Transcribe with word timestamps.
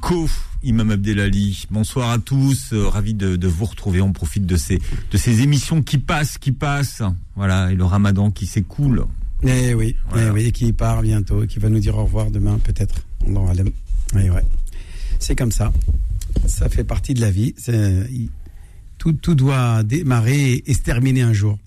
Co, 0.00 0.28
Imam 0.62 0.90
Abdelali. 0.90 1.66
Bonsoir 1.70 2.10
à 2.10 2.18
tous, 2.18 2.72
euh, 2.72 2.88
ravi 2.88 3.14
de, 3.14 3.36
de, 3.36 3.48
vous 3.48 3.64
retrouver. 3.64 4.00
On 4.00 4.12
profite 4.12 4.46
de 4.46 4.56
ces, 4.56 4.78
de 5.10 5.16
ces 5.16 5.40
émissions 5.40 5.82
qui 5.82 5.98
passent, 5.98 6.38
qui 6.38 6.52
passent. 6.52 7.02
Voilà, 7.36 7.72
et 7.72 7.74
le 7.74 7.84
Ramadan 7.84 8.30
qui 8.30 8.46
s'écoule. 8.46 9.04
Eh 9.42 9.74
oui, 9.74 9.96
eh 10.16 10.30
oui, 10.30 10.46
et 10.46 10.52
qui 10.52 10.72
part 10.72 11.02
bientôt, 11.02 11.46
qui 11.46 11.58
va 11.58 11.70
nous 11.70 11.78
dire 11.78 11.96
au 11.96 12.04
revoir 12.04 12.30
demain 12.30 12.58
peut-être. 12.62 13.06
Eh 13.26 14.30
ouais. 14.30 14.44
C'est 15.18 15.34
comme 15.34 15.52
ça. 15.52 15.72
Ça 16.46 16.68
fait 16.68 16.84
partie 16.84 17.14
de 17.14 17.20
la 17.20 17.30
vie. 17.30 17.54
Tout, 18.98 19.12
tout 19.14 19.34
doit 19.34 19.82
démarrer 19.82 20.62
et 20.66 20.74
se 20.74 20.80
terminer 20.80 21.22
un 21.22 21.32
jour. 21.32 21.58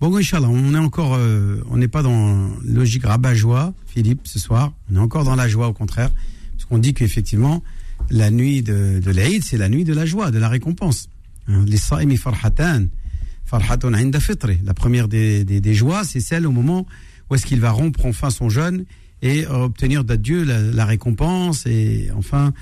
Bon, 0.00 0.16
Inch'Allah, 0.16 0.48
on 0.48 0.74
est 0.74 0.78
encore, 0.78 1.14
euh, 1.14 1.62
on 1.70 1.76
n'est 1.76 1.88
pas 1.88 2.02
dans 2.02 2.50
logique 2.64 3.04
rabat-joie, 3.04 3.72
Philippe, 3.86 4.22
ce 4.24 4.38
soir. 4.38 4.72
On 4.90 4.96
est 4.96 4.98
encore 4.98 5.24
dans 5.24 5.36
la 5.36 5.48
joie, 5.48 5.68
au 5.68 5.72
contraire. 5.72 6.10
Qu'on 6.72 6.78
dit 6.78 6.94
qu'effectivement, 6.94 7.62
la 8.08 8.30
nuit 8.30 8.62
de, 8.62 8.98
l'Aïd, 9.04 9.44
c'est 9.44 9.58
la 9.58 9.68
nuit 9.68 9.84
de 9.84 9.92
la 9.92 10.06
joie, 10.06 10.30
de 10.30 10.38
la 10.38 10.48
récompense. 10.48 11.10
Hein, 11.46 11.66
les 11.66 11.76
sa'imi 11.76 12.16
farhatan, 12.16 12.86
farhatun 13.44 13.92
inda 13.92 14.20
fitri. 14.20 14.58
La 14.64 14.72
première 14.72 15.06
des, 15.06 15.44
des, 15.44 15.74
joies, 15.74 16.02
c'est 16.04 16.20
celle 16.20 16.46
au 16.46 16.50
moment 16.50 16.86
où 17.28 17.34
est-ce 17.34 17.44
qu'il 17.44 17.60
va 17.60 17.72
rompre 17.72 18.06
enfin 18.06 18.30
son 18.30 18.48
jeûne 18.48 18.86
et 19.20 19.46
obtenir 19.46 20.02
de 20.02 20.16
Dieu 20.16 20.44
la, 20.44 20.86
récompense 20.86 21.66
et 21.66 22.08
enfin 22.16 22.54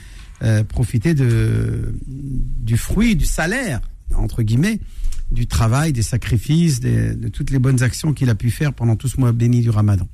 euh, 0.42 0.64
profiter 0.64 1.14
de, 1.14 1.94
du 2.08 2.77
fruit, 2.77 3.14
du 3.14 3.27
salaire, 3.27 3.81
entre 4.16 4.42
guillemets, 4.42 4.81
du 5.31 5.47
travail, 5.47 5.92
des 5.92 6.03
sacrifices, 6.03 6.81
de 6.81 7.28
toutes 7.28 7.53
les 7.53 7.61
bonnes 7.61 7.84
actions 7.84 8.12
qu'il 8.12 8.28
a 8.28 8.34
pu 8.34 8.50
faire 8.50 8.72
pendant 8.72 8.97
tout 8.97 9.06
ce 9.06 9.20
mois 9.20 9.31
béni 9.31 9.61
du 9.61 9.70
Ramadan. 9.70 10.08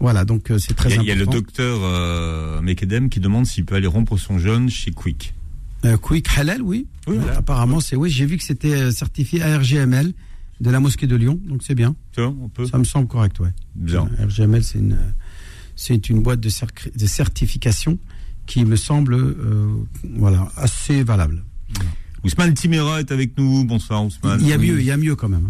Voilà, 0.00 0.24
donc 0.24 0.50
euh, 0.50 0.58
c'est 0.58 0.74
très 0.74 0.88
important. 0.88 1.02
Il 1.04 1.08
y 1.08 1.12
a 1.12 1.14
le 1.14 1.26
docteur 1.26 1.80
euh, 1.82 2.60
Mekedem 2.62 3.10
qui 3.10 3.20
demande 3.20 3.46
s'il 3.46 3.64
peut 3.64 3.74
aller 3.74 3.86
rompre 3.86 4.18
son 4.18 4.38
jeûne 4.38 4.68
chez 4.68 4.90
Quick. 4.90 5.34
Euh, 5.84 5.96
Quick 5.96 6.26
Halal, 6.36 6.62
oui. 6.62 6.86
oui 7.06 7.16
voilà. 7.18 7.38
Apparemment, 7.38 7.80
c'est 7.80 7.96
oui. 7.96 8.10
J'ai 8.10 8.26
vu 8.26 8.36
que 8.36 8.44
c'était 8.44 8.74
euh, 8.74 8.90
certifié 8.90 9.42
ARGML 9.42 10.12
de 10.60 10.70
la 10.70 10.80
mosquée 10.80 11.06
de 11.06 11.16
Lyon, 11.16 11.40
donc 11.46 11.62
c'est 11.62 11.74
bien. 11.74 11.96
Ça, 12.14 12.22
on 12.22 12.48
peut. 12.48 12.66
Ça 12.66 12.78
me 12.78 12.84
semble 12.84 13.06
correct, 13.08 13.40
ouais. 13.40 13.52
Bien. 13.74 14.08
Euh, 14.18 14.26
RGML, 14.26 14.62
c'est 14.62 14.78
une 14.78 14.98
c'est 15.76 16.10
une 16.10 16.22
boîte 16.22 16.40
de, 16.40 16.50
cer 16.50 16.68
de, 16.94 17.06
certification 17.06 17.98
qui 18.46 18.66
me 18.66 18.76
semble 18.76 19.14
euh, 19.14 19.72
voilà 20.16 20.48
assez 20.56 21.02
valable. 21.02 21.42
Voilà. 21.74 21.90
Ousmane 22.22 22.52
Timera 22.52 23.00
est 23.00 23.12
avec 23.12 23.38
nous. 23.38 23.64
Bonsoir 23.64 24.04
Ousmane. 24.04 24.40
Il 24.42 24.48
y 24.48 24.52
a 24.52 24.58
mieux, 24.58 24.78
il 24.78 24.84
y 24.84 24.90
a 24.90 24.98
mieux 24.98 25.16
quand 25.16 25.30
même. 25.30 25.48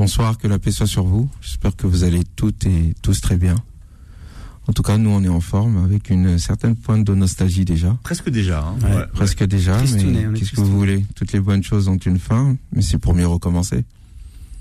Bonsoir, 0.00 0.38
que 0.38 0.48
la 0.48 0.58
paix 0.58 0.70
soit 0.70 0.86
sur 0.86 1.04
vous. 1.04 1.28
J'espère 1.42 1.76
que 1.76 1.86
vous 1.86 2.04
allez 2.04 2.22
toutes 2.34 2.64
et 2.64 2.94
tous 3.02 3.20
très 3.20 3.36
bien. 3.36 3.54
En 4.66 4.72
tout 4.72 4.80
cas, 4.82 4.96
nous, 4.96 5.10
on 5.10 5.22
est 5.22 5.28
en 5.28 5.42
forme 5.42 5.76
avec 5.84 6.08
une 6.08 6.38
certaine 6.38 6.74
pointe 6.74 7.04
de 7.04 7.14
nostalgie 7.14 7.66
déjà. 7.66 7.98
Presque 8.02 8.30
déjà. 8.30 8.60
Hein. 8.62 8.76
Ouais, 8.82 8.96
ouais, 8.96 9.02
presque 9.12 9.40
ouais. 9.42 9.46
déjà. 9.46 9.76
Mais 9.78 10.38
qu'est-ce 10.38 10.52
que 10.52 10.60
vous 10.62 10.74
voulez? 10.78 11.04
Toutes 11.16 11.34
les 11.34 11.40
bonnes 11.40 11.62
choses 11.62 11.86
ont 11.88 11.98
une 11.98 12.18
fin, 12.18 12.56
mais 12.72 12.80
c'est 12.80 12.96
pour 12.96 13.12
mieux 13.12 13.26
recommencer. 13.26 13.84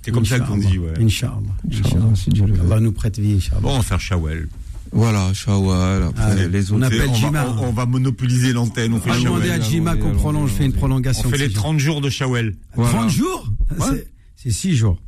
C'est 0.02 0.12
comme 0.12 0.26
ça 0.26 0.42
qu'on 0.42 0.58
dit, 0.58 0.78
ouais. 0.78 0.92
Inch'Allah. 1.00 1.36
Inch'Allah, 1.72 2.16
si 2.16 2.32
Dieu 2.32 2.46
le 2.46 2.56
veut. 2.56 2.62
Allah 2.66 2.82
nous 2.82 2.92
prête 2.92 3.18
vie, 3.18 3.36
Inch'Allah. 3.36 3.62
Bon, 3.62 3.72
on 3.76 3.78
va 3.78 3.84
faire 3.84 4.02
Shawel. 4.02 4.50
Voilà, 4.92 5.34
Shawal, 5.34 6.04
après 6.04 6.22
Ah, 6.22 6.36
les 6.36 6.72
on 6.74 6.76
autres. 6.82 6.88
appelle 6.88 7.10
on, 7.12 7.14
Jima. 7.14 7.46
va, 7.46 7.56
on, 7.62 7.70
on 7.70 7.72
va 7.72 7.86
monopoliser 7.86 8.52
l'antenne. 8.52 8.92
On 8.94 9.00
fait 9.00 9.12
On 9.12 9.14
va 9.14 9.20
demander 9.24 9.52
à 9.52 9.60
Jima 9.62 9.96
qu'on 9.96 10.12
prolonge, 10.16 10.52
fait 10.52 10.66
une 10.66 10.74
prolongation. 10.74 11.30
On 11.30 11.32
fait 11.32 11.38
les 11.38 11.48
six 11.48 11.54
30 11.54 11.80
jours 11.80 12.02
de 12.02 12.10
Shawel. 12.10 12.58
jours. 12.76 12.90
30 12.90 13.10
jours? 13.10 13.50
C'est- 13.80 14.08
C'est 14.36 14.52
6 14.52 14.76
jours. 14.76 15.00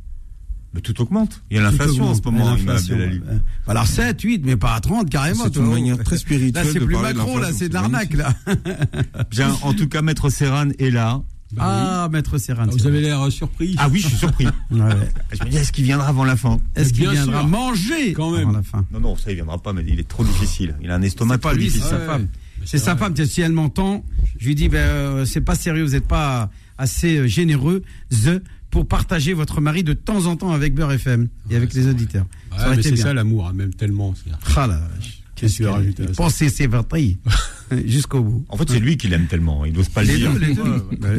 Mais 0.74 0.80
tout 0.80 1.00
augmente. 1.02 1.42
Il 1.50 1.56
y 1.56 1.60
a 1.60 1.62
l'inflation 1.62 2.04
en 2.08 2.14
ce 2.14 2.22
moment. 2.22 2.56
Alors 3.66 3.86
7, 3.86 4.20
8, 4.20 4.42
mais 4.44 4.56
pas 4.56 4.74
à 4.74 4.80
30 4.80 5.10
carrément. 5.10 5.44
C'est 5.44 5.56
une 5.56 5.66
manière 5.66 6.02
très 6.02 6.16
spirituelle 6.16 6.64
Là, 6.64 6.70
c'est 6.72 6.80
plus 6.80 6.96
Macron, 6.96 7.38
là, 7.38 7.52
c'est 7.52 7.68
de 7.68 7.74
l'arnaque, 7.74 8.14
là. 8.14 8.34
Bien, 9.30 9.54
en 9.62 9.74
tout 9.74 9.88
cas, 9.88 10.02
Maître 10.02 10.30
Serran 10.30 10.70
est 10.78 10.90
là. 10.90 11.22
Ah, 11.58 12.08
maître 12.10 12.38
Serran. 12.38 12.66
Vous 12.66 12.86
avez 12.86 13.00
l'air 13.00 13.20
euh, 13.20 13.30
surpris. 13.30 13.74
Ah 13.78 13.88
oui, 13.90 14.00
je 14.00 14.08
suis 14.08 14.16
surpris. 14.16 14.46
Ouais, 14.70 14.80
ouais. 14.80 15.10
Je 15.32 15.44
me 15.44 15.50
dis, 15.50 15.56
est-ce 15.58 15.70
qu'il 15.72 15.84
viendra 15.84 16.08
avant 16.08 16.24
la 16.24 16.36
fin? 16.36 16.58
Est-ce 16.74 16.94
qu'il 16.94 17.08
viendra 17.10 17.40
sûr. 17.40 17.48
manger 17.48 18.12
Quand 18.14 18.30
même. 18.30 18.48
avant 18.48 18.52
la 18.52 18.62
fin? 18.62 18.86
Non, 18.90 19.00
non, 19.00 19.16
ça, 19.16 19.30
il 19.30 19.34
viendra 19.34 19.58
pas, 19.58 19.72
mais 19.74 19.84
il 19.86 20.00
est 20.00 20.08
trop 20.08 20.24
difficile. 20.24 20.74
Il 20.80 20.90
a 20.90 20.94
un 20.94 21.02
estomac 21.02 21.34
C'est 21.34 21.40
pas 21.42 21.50
trop 21.50 21.58
lui, 21.58 21.70
c'est 21.70 21.80
sa 21.80 21.98
femme. 21.98 22.28
C'est 22.64 22.78
sa 22.78 22.96
femme. 22.96 23.14
Si 23.16 23.42
elle 23.42 23.52
m'entend, 23.52 24.04
je 24.38 24.46
lui 24.46 24.54
dis, 24.54 24.68
ben, 24.68 24.78
euh, 24.78 25.24
c'est 25.26 25.40
pas 25.42 25.54
sérieux, 25.54 25.84
vous 25.84 25.92
n'êtes 25.92 26.08
pas 26.08 26.50
assez 26.78 27.18
euh, 27.18 27.26
généreux 27.26 27.82
the, 28.10 28.42
pour 28.72 28.88
partager 28.88 29.34
votre 29.34 29.60
mari 29.60 29.84
de 29.84 29.92
temps 29.92 30.26
en 30.26 30.34
temps 30.36 30.50
avec 30.50 30.74
Beurre 30.74 30.92
FM 30.92 31.28
et 31.50 31.56
avec 31.56 31.74
les 31.74 31.86
auditeurs. 31.86 32.26
Ouais, 32.50 32.58
ça 32.58 32.70
mais 32.70 32.78
été 32.78 32.88
c'est 32.88 32.96
ça 32.96 33.14
l'amour, 33.14 33.46
hein, 33.46 33.52
même 33.52 33.72
tellement. 33.74 34.14
Ah 34.56 34.66
la. 34.66 34.80
Qu'est-ce 35.36 35.58
que 35.58 35.62
tu 35.64 35.68
as 35.68 35.72
rajouté 35.72 36.04
Pensez 36.16 36.48
ses 36.48 36.66
batailles 36.68 37.18
jusqu'au 37.86 38.22
bout. 38.22 38.44
En 38.48 38.56
fait, 38.56 38.68
c'est 38.70 38.80
lui 38.80 38.96
qui 38.96 39.08
l'aime 39.08 39.26
tellement. 39.26 39.64
Il 39.64 39.74
n'ose 39.74 39.88
pas 39.90 40.02
le 40.02 40.16
dire. 40.16 40.32
deux, 40.32 40.38
les 40.38 40.54
deux. 40.54 40.62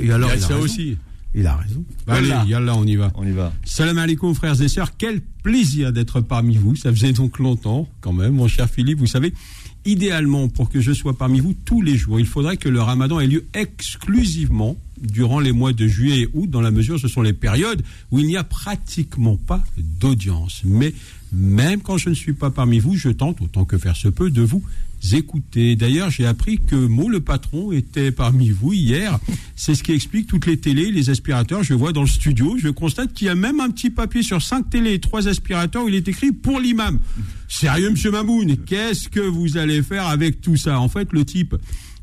Et 0.02 0.12
alors, 0.12 0.32
Il 0.34 0.34
y 0.34 0.34
a 0.34 0.38
il 0.38 0.44
a 0.44 0.48
ça 0.48 0.48
raison. 0.56 0.60
aussi. 0.62 0.98
Il 1.36 1.48
a 1.48 1.56
raison. 1.58 1.84
Bah, 2.08 2.16
allez, 2.16 2.50
yallah, 2.50 2.76
on 2.76 2.86
y 2.86 2.96
va. 2.96 3.12
On 3.16 3.26
y 3.26 3.32
va. 3.32 3.54
Salam 3.66 3.98
alaikum, 3.98 4.34
frères 4.34 4.60
et 4.62 4.68
sœurs. 4.68 4.98
Quel 4.98 5.22
plaisir 5.22 5.92
d'être 5.94 6.22
parmi 6.22 6.58
vous. 6.58 6.76
Ça 6.76 6.92
faisait 6.92 7.14
donc 7.14 7.38
longtemps, 7.40 7.88
quand 8.02 8.14
même, 8.14 8.34
mon 8.34 8.48
cher 8.48 8.68
Philippe. 8.70 9.00
Vous 9.00 9.08
savez, 9.08 9.34
idéalement, 9.86 10.48
pour 10.48 10.70
que 10.70 10.82
je 10.82 10.92
sois 10.92 11.18
parmi 11.18 11.40
vous 11.40 11.54
tous 11.66 11.82
les 11.82 11.96
jours, 11.96 12.20
il 12.20 12.26
faudrait 12.26 12.58
que 12.58 12.70
le 12.70 12.82
ramadan 12.82 13.20
ait 13.20 13.28
lieu 13.28 13.46
exclusivement 13.54 14.78
durant 15.02 15.40
les 15.40 15.52
mois 15.52 15.74
de 15.74 15.88
juillet 15.88 16.22
et 16.22 16.30
août, 16.34 16.50
dans 16.50 16.62
la 16.62 16.72
mesure 16.72 16.96
où 16.96 17.00
ce 17.00 17.08
sont 17.08 17.22
les 17.22 17.34
périodes 17.34 17.84
où 18.12 18.20
il 18.20 18.26
n'y 18.26 18.38
a 18.38 18.44
pratiquement 18.44 19.38
pas 19.38 19.64
d'audience. 19.78 20.62
Mais 20.64 20.94
même 21.32 21.82
quand 21.82 21.98
je 21.98 22.10
ne 22.10 22.16
suis 22.16 22.34
pas 22.34 22.52
parmi 22.52 22.80
vous, 22.80 22.96
je 22.96 23.10
tente, 23.10 23.42
autant 23.42 23.66
que 23.66 23.78
faire 23.78 23.96
se 23.96 24.08
peut, 24.08 24.30
de 24.30 24.42
vous 24.42 24.64
écouter. 25.12 25.76
D'ailleurs, 25.76 26.10
j'ai 26.10 26.26
appris 26.26 26.60
que 26.60 26.76
Mo, 26.76 27.10
le 27.10 27.20
patron, 27.20 27.72
était 27.72 28.12
parmi 28.12 28.50
vous 28.50 28.74
hier. 28.74 29.20
C'est 29.56 29.76
ce 29.76 29.84
qui 29.84 29.92
explique 29.92 30.28
toutes 30.28 30.46
les 30.46 30.58
télés, 30.58 30.92
les 30.92 31.10
aspirateurs. 31.10 31.64
Je 31.64 31.74
vois 31.74 31.92
dans 31.92 32.02
le 32.02 32.08
studio, 32.08 32.58
je 32.58 32.70
constate 32.70 33.14
qu'il 33.14 33.28
y 33.28 33.30
a 33.30 33.36
même 33.36 33.60
un 33.60 33.70
petit 33.70 33.90
papier 33.90 34.24
sur 34.24 34.42
cinq 34.42 34.70
télés 34.70 35.00
trois 35.00 35.28
aspirateurs 35.28 35.86
où 35.86 35.90
il 35.90 35.96
est 35.96 36.08
écrit 36.08 36.32
pour 36.32 36.60
l'imam. 36.60 37.00
Sérieux, 37.48 37.90
monsieur 37.90 38.12
Mamoun, 38.12 38.58
qu'est-ce 38.66 39.10
que 39.10 39.20
vous 39.20 39.58
allez 39.58 39.84
faire 39.84 40.08
avec 40.08 40.42
tout 40.42 40.56
ça? 40.56 40.80
En 40.80 40.90
fait, 40.90 41.12
le 41.12 41.26
type, 41.26 41.56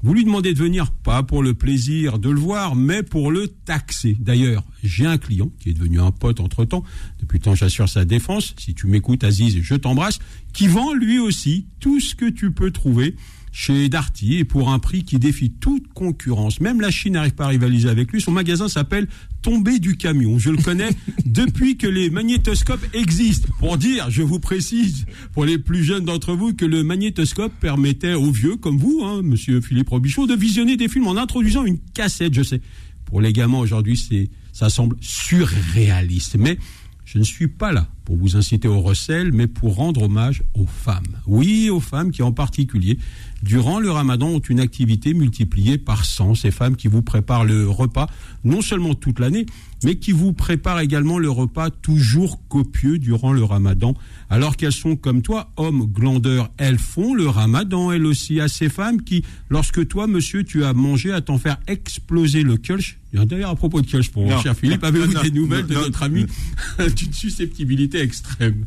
vous 0.02 0.14
lui 0.14 0.24
demandez 0.24 0.54
de 0.54 0.58
venir 0.58 0.90
pas 0.90 1.22
pour 1.22 1.42
le 1.42 1.52
plaisir 1.52 2.18
de 2.18 2.30
le 2.30 2.40
voir, 2.40 2.74
mais 2.74 3.02
pour 3.02 3.30
le 3.30 3.48
taxer. 3.48 4.16
D'ailleurs, 4.18 4.64
j'ai 4.82 5.04
un 5.04 5.18
client 5.18 5.50
qui 5.60 5.70
est 5.70 5.74
devenu 5.74 6.00
un 6.00 6.10
pote 6.10 6.40
entre-temps. 6.40 6.84
Depuis 7.20 7.38
le 7.38 7.42
temps, 7.42 7.54
j'assure 7.54 7.88
sa 7.88 8.04
défense. 8.04 8.54
Si 8.58 8.74
tu 8.74 8.86
m'écoutes, 8.86 9.24
Aziz, 9.24 9.60
je 9.60 9.74
t'embrasse. 9.74 10.18
Qui 10.52 10.68
vend 10.68 10.94
lui 10.94 11.18
aussi 11.18 11.66
tout 11.80 12.00
ce 12.00 12.14
que 12.14 12.28
tu 12.28 12.50
peux 12.50 12.70
trouver 12.70 13.14
chez 13.52 13.88
Darty 13.88 14.38
et 14.38 14.44
pour 14.44 14.70
un 14.70 14.78
prix 14.78 15.04
qui 15.04 15.18
défie 15.18 15.50
toute 15.50 15.92
concurrence. 15.92 16.60
Même 16.60 16.80
la 16.80 16.90
Chine 16.90 17.14
n'arrive 17.14 17.34
pas 17.34 17.44
à 17.44 17.48
rivaliser 17.48 17.88
avec 17.88 18.12
lui. 18.12 18.20
Son 18.20 18.32
magasin 18.32 18.68
s'appelle 18.68 19.08
Tomber 19.42 19.78
du 19.78 19.96
camion. 19.96 20.38
Je 20.38 20.50
le 20.50 20.58
connais 20.58 20.90
depuis 21.24 21.76
que 21.76 21.86
les 21.86 22.10
magnétoscopes 22.10 22.86
existent. 22.94 23.48
Pour 23.58 23.78
dire, 23.78 24.10
je 24.10 24.22
vous 24.22 24.38
précise, 24.38 25.06
pour 25.32 25.44
les 25.44 25.58
plus 25.58 25.82
jeunes 25.82 26.04
d'entre 26.04 26.34
vous, 26.34 26.54
que 26.54 26.64
le 26.64 26.84
magnétoscope 26.84 27.52
permettait 27.60 28.14
aux 28.14 28.30
vieux 28.30 28.56
comme 28.56 28.78
vous, 28.78 29.02
hein, 29.04 29.22
monsieur 29.22 29.60
Philippe 29.60 29.88
Robichaud, 29.88 30.26
de 30.26 30.34
visionner 30.34 30.76
des 30.76 30.88
films 30.88 31.06
en 31.06 31.16
introduisant 31.16 31.64
une 31.64 31.78
cassette, 31.94 32.34
je 32.34 32.42
sais. 32.42 32.60
Pour 33.06 33.20
les 33.20 33.32
gamins 33.32 33.58
aujourd'hui, 33.58 33.96
c'est, 33.96 34.30
ça 34.52 34.70
semble 34.70 34.96
surréaliste. 35.00 36.36
Mais 36.38 36.58
je 37.04 37.18
ne 37.18 37.24
suis 37.24 37.48
pas 37.48 37.72
là 37.72 37.88
pour 38.10 38.18
vous 38.18 38.34
inciter 38.34 38.66
au 38.66 38.80
recel, 38.80 39.30
mais 39.32 39.46
pour 39.46 39.76
rendre 39.76 40.02
hommage 40.02 40.42
aux 40.54 40.66
femmes. 40.66 41.20
Oui, 41.28 41.70
aux 41.70 41.78
femmes 41.78 42.10
qui 42.10 42.24
en 42.24 42.32
particulier, 42.32 42.98
durant 43.44 43.78
le 43.78 43.88
ramadan, 43.88 44.26
ont 44.30 44.40
une 44.40 44.58
activité 44.58 45.14
multipliée 45.14 45.78
par 45.78 46.04
100. 46.04 46.34
Ces 46.34 46.50
femmes 46.50 46.74
qui 46.74 46.88
vous 46.88 47.02
préparent 47.02 47.44
le 47.44 47.68
repas, 47.68 48.08
non 48.42 48.62
seulement 48.62 48.94
toute 48.94 49.20
l'année, 49.20 49.46
mais 49.84 49.94
qui 49.94 50.10
vous 50.10 50.32
préparent 50.32 50.80
également 50.80 51.20
le 51.20 51.30
repas 51.30 51.70
toujours 51.70 52.40
copieux 52.48 52.98
durant 52.98 53.32
le 53.32 53.44
ramadan. 53.44 53.94
Alors 54.28 54.56
qu'elles 54.56 54.72
sont 54.72 54.96
comme 54.96 55.22
toi, 55.22 55.52
hommes 55.56 55.86
glandeurs, 55.86 56.50
elles 56.56 56.78
font 56.78 57.14
le 57.14 57.28
ramadan, 57.28 57.92
elles 57.92 58.06
aussi, 58.06 58.40
à 58.40 58.48
ces 58.48 58.68
femmes 58.68 59.02
qui, 59.02 59.24
lorsque 59.50 59.86
toi, 59.86 60.08
monsieur, 60.08 60.42
tu 60.42 60.64
as 60.64 60.72
mangé 60.72 61.12
à 61.12 61.20
t'en 61.20 61.38
faire 61.38 61.60
exploser 61.68 62.42
le 62.42 62.56
kulch, 62.56 62.98
D'ailleurs, 63.12 63.50
à 63.50 63.56
propos 63.56 63.80
de 63.80 63.86
Kioch, 63.86 64.08
pour 64.10 64.24
mon 64.24 64.40
cher 64.40 64.56
Philippe, 64.56 64.84
avez-vous 64.84 65.20
des 65.20 65.32
nouvelles 65.32 65.62
non, 65.62 65.68
de 65.68 65.74
non. 65.74 65.80
notre 65.80 66.02
ami? 66.04 66.26
C'est 66.78 67.02
une 67.02 67.12
susceptibilité 67.12 67.99
extrême. 68.00 68.64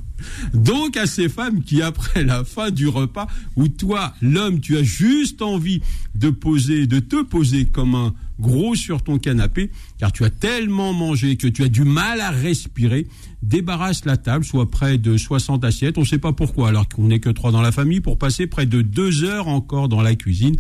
Donc 0.54 0.96
à 0.98 1.06
ces 1.06 1.30
femmes 1.30 1.64
qui, 1.64 1.82
après 1.82 2.24
la 2.24 2.44
fin 2.44 2.72
du 2.72 2.88
repas, 2.88 3.28
où 3.56 3.68
toi, 3.68 4.14
l'homme, 4.22 4.60
tu 4.60 4.78
as 4.78 4.84
juste 4.84 5.42
envie 5.42 5.82
de 6.16 6.30
poser, 6.30 6.88
de 6.88 7.00
te 7.00 7.22
poser 7.24 7.66
comme 7.66 7.96
un 7.96 8.14
gros 8.40 8.76
sur 8.76 9.04
ton 9.04 9.20
canapé, 9.20 9.70
car 10.00 10.12
tu 10.12 10.24
as 10.24 10.30
tellement 10.30 10.94
mangé 10.94 11.36
que 11.36 11.48
tu 11.48 11.64
as 11.64 11.68
du 11.68 11.84
mal 11.84 12.22
à 12.22 12.32
respirer, 12.32 13.08
débarrasse 13.42 14.06
la 14.06 14.18
table, 14.18 14.46
soit 14.46 14.70
près 14.70 14.98
de 14.98 15.18
60 15.18 15.64
assiettes, 15.66 15.98
on 15.98 16.02
ne 16.02 16.06
sait 16.06 16.18
pas 16.18 16.34
pourquoi, 16.34 16.70
alors 16.70 16.88
qu'on 16.88 17.08
n'est 17.08 17.20
que 17.20 17.30
trois 17.30 17.52
dans 17.52 17.62
la 17.62 17.72
famille, 17.72 18.02
pour 18.02 18.18
passer 18.18 18.48
près 18.48 18.66
de 18.66 18.82
deux 18.82 19.24
heures 19.24 19.48
encore 19.48 19.90
dans 19.90 20.02
la 20.02 20.16
cuisine. 20.16 20.56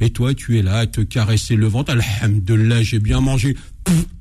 Et 0.00 0.10
toi, 0.10 0.34
tu 0.34 0.58
es 0.58 0.62
là 0.62 0.78
à 0.78 0.86
te 0.86 1.00
caresser 1.00 1.56
le 1.56 1.66
ventre. 1.66 1.92
Alhamdulillah, 1.92 2.82
j'ai 2.82 2.98
bien 2.98 3.20
mangé. 3.20 3.56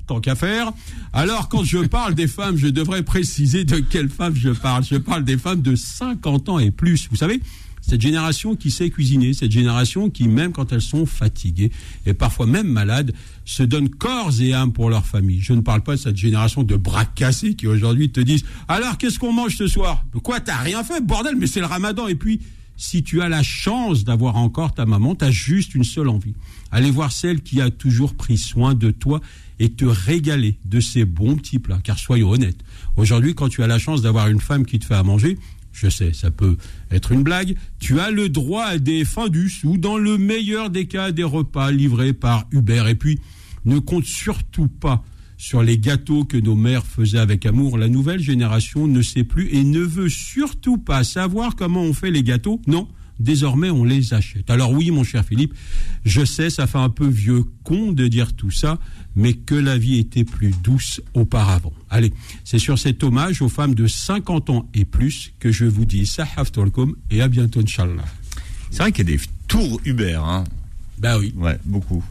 tant 0.08 0.20
qu'à 0.20 0.36
faire. 0.36 0.72
Alors, 1.14 1.50
quand 1.50 1.64
je 1.64 1.78
parle 1.78 2.16
des 2.16 2.28
femmes, 2.28 2.58
je 2.58 2.68
devrais 2.68 3.04
préciser 3.04 3.64
de 3.64 3.78
quelles 3.78 4.10
femmes 4.10 4.36
je 4.36 4.50
parle. 4.50 4.84
Je 4.84 4.96
parle 4.96 5.24
des 5.24 5.38
femmes 5.38 5.62
de 5.62 5.76
50 5.76 6.50
ans 6.50 6.60
et 6.60 6.72
plus. 6.72 7.08
Vous 7.12 7.16
savez, 7.16 7.40
cette 7.82 8.02
génération 8.02 8.56
qui 8.56 8.72
sait 8.72 8.90
cuisiner, 8.90 9.34
cette 9.34 9.52
génération 9.52 10.10
qui, 10.10 10.28
même 10.28 10.52
quand 10.52 10.74
elles 10.74 10.82
sont 10.82 11.06
fatiguées 11.06 11.72
et 12.06 12.14
parfois 12.14 12.46
même 12.46 12.68
malades, 12.68 13.14
se 13.46 13.64
donne 13.64 13.90
corps 13.90 14.32
et 14.42 14.54
âme 14.54 14.74
pour 14.74 14.90
leur 14.90 15.06
famille. 15.06 15.42
Je 15.42 15.54
ne 15.54 15.62
parle 15.62 15.82
pas 15.82 15.96
de 15.96 16.02
cette 16.02 16.18
génération 16.18 16.64
de 16.64 16.76
bras 16.76 17.06
cassés 17.06 17.54
qui 17.54 17.68
aujourd'hui 17.68 18.10
te 18.10 18.20
disent 18.20 18.46
Alors, 18.68 18.98
qu'est-ce 18.98 19.20
qu'on 19.20 19.32
mange 19.32 19.56
ce 19.56 19.68
soir? 19.68 20.04
Quoi, 20.24 20.40
t'as 20.40 20.58
rien 20.58 20.84
fait 20.84 21.02
Bordel, 21.06 21.36
mais 21.38 21.48
c'est 21.48 21.62
le 21.62 21.66
ramadan. 21.66 22.08
Et 22.08 22.16
puis, 22.16 22.42
si 22.80 23.04
tu 23.04 23.22
as 23.22 23.28
la 23.28 23.44
chance 23.44 24.06
d'avoir 24.06 24.38
encore 24.38 24.74
ta 24.74 24.86
maman, 24.86 25.14
tu 25.14 25.26
as 25.26 25.32
juste 25.32 25.76
une 25.76 25.84
seule 25.84 26.08
envie. 26.08 26.34
Aller 26.72 26.90
voir 26.90 27.12
celle 27.12 27.42
qui 27.42 27.60
a 27.60 27.70
toujours 27.70 28.16
pris 28.16 28.38
soin 28.38 28.74
de 28.74 28.90
toi 28.90 29.20
et 29.60 29.70
te 29.70 29.84
régaler 29.84 30.58
de 30.64 30.80
ces 30.80 31.04
bons 31.04 31.36
petits 31.36 31.60
plats. 31.60 31.82
Car 31.84 32.00
soyons 32.00 32.30
honnêtes, 32.30 32.64
aujourd'hui, 32.96 33.36
quand 33.36 33.50
tu 33.50 33.62
as 33.64 33.68
la 33.68 33.80
chance 33.80 34.02
d'avoir 34.02 34.30
une 34.30 34.40
femme 34.40 34.66
qui 34.66 34.80
te 34.80 34.86
fait 34.86 34.96
à 34.96 35.04
manger, 35.04 35.38
je 35.74 35.90
sais, 35.90 36.14
ça 36.14 36.32
peut 36.32 36.56
être 36.90 37.12
une 37.12 37.22
blague, 37.22 37.58
tu 37.80 38.00
as 38.00 38.12
le 38.12 38.30
droit 38.30 38.64
à 38.64 38.78
des 38.78 39.04
findus 39.04 39.62
ou 39.66 39.78
dans 39.78 39.98
le 39.98 40.18
meilleur 40.18 40.70
des 40.70 40.88
cas, 40.88 41.12
des 41.12 41.24
repas 41.24 41.72
livrés 41.72 42.14
par 42.14 42.46
Uber. 42.52 42.86
Et 42.88 42.96
puis, 42.96 43.20
ne 43.66 43.80
compte 43.80 44.06
surtout 44.06 44.70
pas 44.70 45.04
sur 45.40 45.64
les 45.64 45.80
gâteaux 45.80 46.26
que 46.26 46.36
nos 46.36 46.54
mères 46.54 46.86
faisaient 46.86 47.18
avec 47.18 47.46
amour. 47.46 47.78
La 47.78 47.88
nouvelle 47.88 48.20
génération 48.20 48.88
ne 48.88 49.02
sait 49.02 49.24
plus 49.24 49.48
et 49.56 49.64
ne 49.64 49.80
veut 49.80 50.10
surtout 50.10 50.78
pas 50.78 51.06
savoir 51.06 51.56
comment 51.56 51.82
on 51.82 51.94
fait 51.94 52.12
les 52.12 52.24
gâteaux. 52.24 52.62
Non, 52.68 52.90
désormais 53.20 53.70
on 53.70 53.86
les 53.86 54.14
achète. 54.14 54.50
Alors 54.50 54.74
oui, 54.74 54.92
mon 54.92 55.06
cher 55.06 55.24
Philippe, 55.24 55.54
je 56.04 56.26
sais, 56.26 56.50
ça 56.50 56.68
fait 56.68 56.78
un 56.78 56.90
peu 56.90 57.08
vieux 57.08 57.46
con 57.64 57.94
de 57.94 58.08
dire 58.10 58.34
tout 58.34 58.52
ça, 58.52 58.80
mais 59.16 59.34
que 59.34 59.56
la 59.56 59.78
vie 59.78 59.98
était 59.98 60.26
plus 60.26 60.54
douce 60.62 61.02
auparavant. 61.14 61.74
Allez, 61.90 62.14
c'est 62.44 62.60
sur 62.60 62.78
cet 62.78 63.02
hommage 63.02 63.42
aux 63.42 63.50
femmes 63.50 63.76
de 63.76 63.88
50 63.88 64.50
ans 64.50 64.70
et 64.74 64.84
plus 64.84 65.32
que 65.40 65.54
je 65.54 65.64
vous 65.64 65.86
dis 65.86 66.06
Sahaf 66.06 66.52
Tolkom 66.52 66.98
et 67.12 67.22
à 67.22 67.30
bientôt, 67.30 67.62
Inch'Allah. 67.62 68.04
C'est 68.72 68.82
vrai 68.82 68.92
qu'il 68.92 69.10
y 69.10 69.14
a 69.14 69.18
des 69.18 69.24
tours 69.48 69.80
Uber, 69.86 70.20
hein. 70.22 70.44
Ben 70.98 71.18
oui. 71.18 71.34
Ouais, 71.38 71.58
beaucoup. 71.64 72.04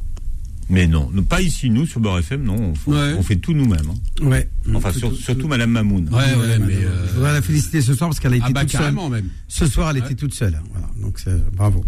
Mais 0.70 0.86
non, 0.86 1.10
pas 1.28 1.40
ici, 1.40 1.70
nous, 1.70 1.86
sur 1.86 2.00
Beurre 2.00 2.18
FM, 2.18 2.42
non. 2.42 2.74
On, 2.86 3.22
fait 3.22 3.36
tout 3.36 3.54
nous-mêmes. 3.54 3.90
Hein. 3.90 4.26
Ouais. 4.26 4.48
Enfin, 4.74 4.92
surtout 4.92 5.48
Madame 5.48 5.70
Mamoun. 5.70 6.08
Ouais, 6.10 6.34
ouais, 6.34 6.58
mais. 6.58 6.74
Euh... 6.74 7.08
Je 7.08 7.14
voudrais 7.14 7.32
la 7.32 7.42
féliciter 7.42 7.80
ce 7.80 7.94
soir 7.94 8.10
parce 8.10 8.20
qu'elle 8.20 8.34
a 8.34 8.36
été 8.36 8.46
ah 8.48 8.52
bah, 8.52 8.60
toute 8.62 8.72
seule. 8.72 8.94
Même. 8.94 9.28
Ce 9.48 9.66
soir, 9.66 9.90
elle 9.90 9.98
était 9.98 10.14
toute 10.14 10.34
seule. 10.34 10.54
Hein, 10.54 10.64
voilà. 10.70 10.88
Donc, 11.00 11.22
bravo. 11.54 11.84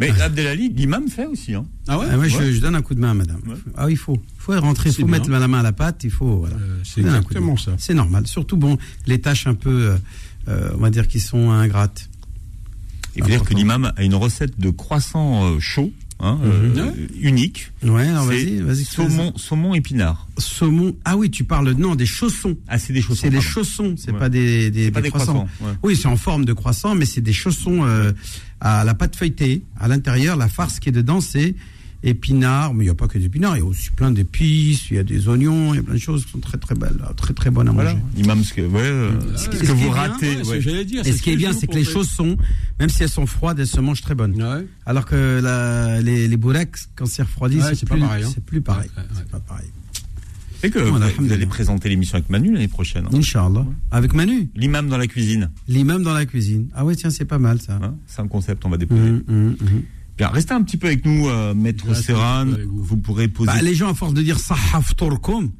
Mais 0.00 0.18
Abdelali, 0.18 0.70
l'imam 0.70 1.08
fait 1.08 1.26
aussi. 1.26 1.54
Hein. 1.54 1.66
Ah 1.86 1.98
ouais, 1.98 2.06
ah 2.10 2.16
je, 2.26 2.52
je, 2.52 2.60
donne 2.60 2.74
un 2.74 2.80
coup 2.80 2.94
de 2.94 3.00
main, 3.00 3.12
madame. 3.12 3.40
Ah, 3.76 3.90
il 3.90 3.98
faut. 3.98 4.14
Il 4.14 4.40
faut 4.40 4.58
rentrer, 4.58 4.88
il 4.88 4.94
faut 4.94 5.06
mettre 5.06 5.28
la 5.28 5.46
main 5.46 5.60
à 5.60 5.62
la 5.62 5.72
pâte, 5.72 6.04
il 6.04 6.10
faut. 6.10 6.38
Voilà. 6.38 6.56
Euh, 6.56 6.80
c'est 6.84 7.02
exactement 7.02 7.56
ça. 7.58 7.72
C'est 7.76 7.92
normal. 7.92 8.26
Surtout, 8.26 8.56
bon, 8.56 8.78
les 9.06 9.20
tâches 9.20 9.46
un 9.46 9.54
peu, 9.54 9.70
euh, 9.70 9.96
euh, 10.48 10.70
on 10.74 10.78
va 10.78 10.88
dire, 10.88 11.06
qui 11.06 11.20
sont 11.20 11.50
ingrates. 11.50 12.08
Il 13.14 13.22
faut 13.22 13.28
dire 13.28 13.42
que 13.42 13.52
l'imam 13.52 13.92
a 13.96 14.02
une 14.02 14.14
recette 14.14 14.58
de 14.58 14.70
croissant 14.70 15.58
chaud 15.58 15.92
Hein, 16.22 16.38
mhm. 16.42 16.78
euh, 16.78 16.92
unique. 17.20 17.72
Ouais, 17.82 18.06
alors 18.06 18.26
vas-y, 18.26 18.58
vas-y. 18.58 18.84
Saumon, 18.84 19.32
saumon 19.36 19.74
épinard. 19.74 20.28
Saumon. 20.36 20.94
Ah 21.04 21.16
oui, 21.16 21.30
tu 21.30 21.44
parles 21.44 21.70
non 21.72 21.94
des 21.94 22.04
chaussons. 22.04 22.56
Ah, 22.68 22.78
c'est 22.78 22.92
des 22.92 23.00
chaussons. 23.00 23.22
C'est 23.22 23.30
des 23.30 23.40
chaussons, 23.40 23.94
c'est 23.96 24.12
pas 24.12 24.28
des 24.28 24.70
des, 24.70 24.90
pas 24.90 25.00
des 25.00 25.08
croissants. 25.08 25.48
Oui, 25.82 25.96
c'est 25.96 26.08
en 26.08 26.16
forme 26.16 26.44
de 26.44 26.52
croissant, 26.52 26.94
mais 26.94 27.06
c'est 27.06 27.22
des 27.22 27.32
chaussons 27.32 27.84
euh, 27.84 28.12
à 28.60 28.84
la 28.84 28.94
pâte 28.94 29.16
feuilletée. 29.16 29.62
À 29.78 29.88
l'intérieur, 29.88 30.36
la 30.36 30.48
farce 30.48 30.78
qui 30.78 30.90
est 30.90 30.92
dedans, 30.92 31.22
c'est 31.22 31.54
épinards, 32.02 32.74
mais 32.74 32.84
il 32.84 32.86
n'y 32.86 32.90
a 32.90 32.94
pas 32.94 33.08
que 33.08 33.18
des 33.18 33.26
épinards, 33.26 33.56
il 33.56 33.60
y 33.60 33.62
a 33.62 33.66
aussi 33.66 33.90
plein 33.90 34.10
d'épices, 34.10 34.90
il 34.90 34.96
y 34.96 34.98
a 34.98 35.02
des 35.02 35.28
oignons, 35.28 35.74
il 35.74 35.76
y 35.76 35.80
a 35.80 35.82
plein 35.82 35.94
de 35.94 36.00
choses 36.00 36.24
qui 36.24 36.32
sont 36.32 36.38
très 36.38 36.58
très 36.58 36.74
belles, 36.74 37.00
très 37.16 37.34
très 37.34 37.50
bonnes 37.50 37.68
à 37.68 37.72
manger. 37.72 37.96
Imam, 38.16 38.42
ce 38.42 38.54
que, 38.54 38.62
ouais, 38.62 38.80
euh, 38.80 39.36
ce, 39.36 39.48
que, 39.48 39.72
vous 39.72 39.90
ratez. 39.90 40.36
Dire, 40.84 41.06
et 41.06 41.12
ce 41.12 41.22
qui 41.22 41.30
est 41.30 41.36
bien, 41.36 41.52
c'est 41.52 41.66
que 41.66 41.74
les 41.74 41.84
choses 41.84 42.08
sont, 42.08 42.36
même 42.78 42.88
si 42.88 43.02
elles 43.02 43.08
sont 43.08 43.26
froides, 43.26 43.58
elles 43.58 43.66
se 43.66 43.80
mangent 43.80 44.02
très 44.02 44.14
bonnes. 44.14 44.42
Alors 44.86 45.04
que 45.04 45.40
la, 45.42 46.00
les, 46.00 46.28
les 46.28 46.38
quand 46.96 47.06
c'est 47.06 47.22
refroidi, 47.22 47.60
c'est 47.74 47.86
plus, 47.86 48.00
pareil. 48.00 48.24
C'est 48.32 48.44
plus 48.44 48.60
pareil. 48.60 48.90
C'est 49.14 49.28
pas 49.28 49.40
pareil. 49.40 49.68
Et 50.62 50.70
que 50.70 50.78
vous, 50.78 51.32
allez 51.32 51.46
présenter 51.46 51.88
l'émission 51.88 52.16
avec 52.16 52.28
Manu 52.28 52.52
l'année 52.52 52.68
prochaine. 52.68 53.06
Hein. 53.06 53.16
Inch'Allah. 53.16 53.64
Avec 53.90 54.12
Manu 54.12 54.50
L'imam 54.54 54.88
dans 54.88 54.98
la 54.98 55.06
cuisine. 55.06 55.50
L'imam 55.68 56.02
dans 56.02 56.12
la 56.12 56.26
cuisine. 56.26 56.68
Ah 56.74 56.84
ouais, 56.84 56.94
tiens, 56.96 57.08
c'est 57.08 57.24
pas 57.24 57.38
mal 57.38 57.60
ça. 57.62 57.78
Hein, 57.82 57.94
c'est 58.06 58.20
un 58.20 58.28
concept, 58.28 58.64
on 58.66 58.68
va 58.68 58.76
déposer. 58.76 59.00
Hum, 59.00 59.22
hum, 59.28 59.56
restez 60.28 60.54
un 60.54 60.62
petit 60.62 60.76
peu 60.76 60.88
avec 60.88 61.04
nous, 61.04 61.28
euh, 61.28 61.54
Maître 61.54 61.94
Serran. 61.94 62.46
Vous. 62.68 62.96
pourrez 62.96 63.28
poser. 63.28 63.46
Bah, 63.46 63.62
les 63.62 63.74
gens, 63.74 63.90
à 63.90 63.94
force 63.94 64.14
de 64.14 64.22
dire 64.22 64.38
Sahaf 64.38 64.94
Torkum, 64.96 65.50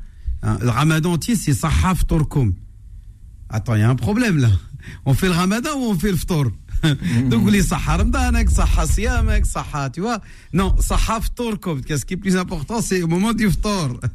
hein, 0.42 0.58
le 0.60 0.68
ramadan 0.68 1.12
entier, 1.12 1.36
c'est 1.36 1.54
Sahaf 1.54 2.06
Torkum. 2.06 2.54
Attends, 3.48 3.74
il 3.74 3.80
y 3.80 3.84
a 3.84 3.90
un 3.90 3.96
problème 3.96 4.38
là. 4.38 4.50
On 5.04 5.14
fait 5.14 5.26
le 5.26 5.32
ramadan 5.32 5.70
ou 5.76 5.90
on 5.90 5.94
fait 5.94 6.10
le 6.10 6.16
ftor? 6.16 6.46
Donc, 7.30 7.50
les 7.50 7.62
Sahar 7.62 7.98
Ramadan, 7.98 8.48
Sahha 8.48 8.86
Siyamak, 8.86 9.44
Sahha, 9.44 9.90
tu 9.90 10.00
vois. 10.00 10.20
Non, 10.52 10.74
Sahaf 10.80 11.34
Torkum. 11.34 11.82
Ce 11.86 12.04
qui 12.04 12.14
est 12.14 12.16
plus 12.16 12.36
important, 12.36 12.80
c'est 12.80 13.02
au 13.02 13.08
moment 13.08 13.32
du 13.32 13.50
ftor? 13.50 14.00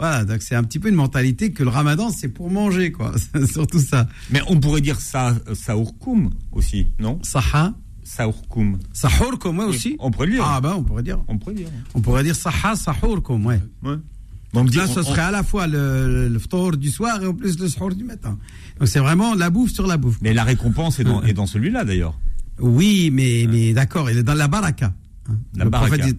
Voilà, 0.00 0.24
donc 0.24 0.42
c'est 0.42 0.56
un 0.56 0.64
petit 0.64 0.80
peu 0.80 0.88
une 0.88 0.96
mentalité 0.96 1.52
que 1.52 1.62
le 1.62 1.68
ramadan, 1.68 2.10
c'est 2.10 2.28
pour 2.28 2.50
manger, 2.50 2.90
quoi. 2.90 3.12
Surtout 3.52 3.78
ça. 3.78 4.08
Mais 4.30 4.40
on 4.48 4.58
pourrait 4.58 4.80
dire 4.80 4.98
ça, 4.98 5.36
Saourkoum 5.52 6.30
aussi, 6.50 6.88
non? 6.98 7.20
Saha 7.22 7.74
Sahourkoum. 8.04 8.78
Sahourkoum, 8.92 9.58
ouais, 9.58 9.64
aussi. 9.64 9.96
On 9.98 10.10
pourrait 10.10 10.26
le 10.26 10.34
dire. 10.34 10.44
Ah, 10.46 10.60
ben, 10.60 10.74
on 10.76 10.84
pourrait 10.84 11.02
dire. 11.02 11.18
On 11.26 11.38
pourrait 11.38 11.54
dire. 11.54 11.68
On 11.94 12.00
pourrait 12.00 12.22
dire 12.22 12.36
Saha 12.36 12.76
Sahourkoum, 12.76 13.44
ouais. 13.46 13.60
Ouais. 13.82 13.96
Donc 14.54 14.72
là, 14.74 14.86
ce 14.86 15.02
serait 15.02 15.22
à 15.22 15.30
la 15.32 15.42
fois 15.42 15.66
le, 15.66 16.28
le, 16.28 16.76
du 16.76 16.90
soir 16.90 17.20
et 17.20 17.26
en 17.26 17.34
plus 17.34 17.58
le 17.58 17.68
sahur 17.68 17.94
du 17.94 18.04
matin. 18.04 18.38
Donc 18.78 18.86
c'est 18.86 19.00
vraiment 19.00 19.34
la 19.34 19.50
bouffe 19.50 19.72
sur 19.72 19.86
la 19.86 19.96
bouffe. 19.96 20.18
Mais 20.22 20.32
la 20.32 20.44
récompense 20.44 21.00
est 21.00 21.04
dans, 21.04 21.22
est 21.22 21.32
dans 21.32 21.46
celui-là 21.46 21.84
d'ailleurs. 21.84 22.16
Oui, 22.60 23.10
mais, 23.12 23.46
mais 23.50 23.72
d'accord, 23.72 24.08
il 24.10 24.18
est 24.18 24.22
dans 24.22 24.34
la 24.34 24.46
baraka. 24.46 24.92
Hein. 25.28 25.38
La 25.56 25.64
le 25.64 25.70
baraka. 25.70 25.96
prophète 25.96 26.06
dit 26.14 26.18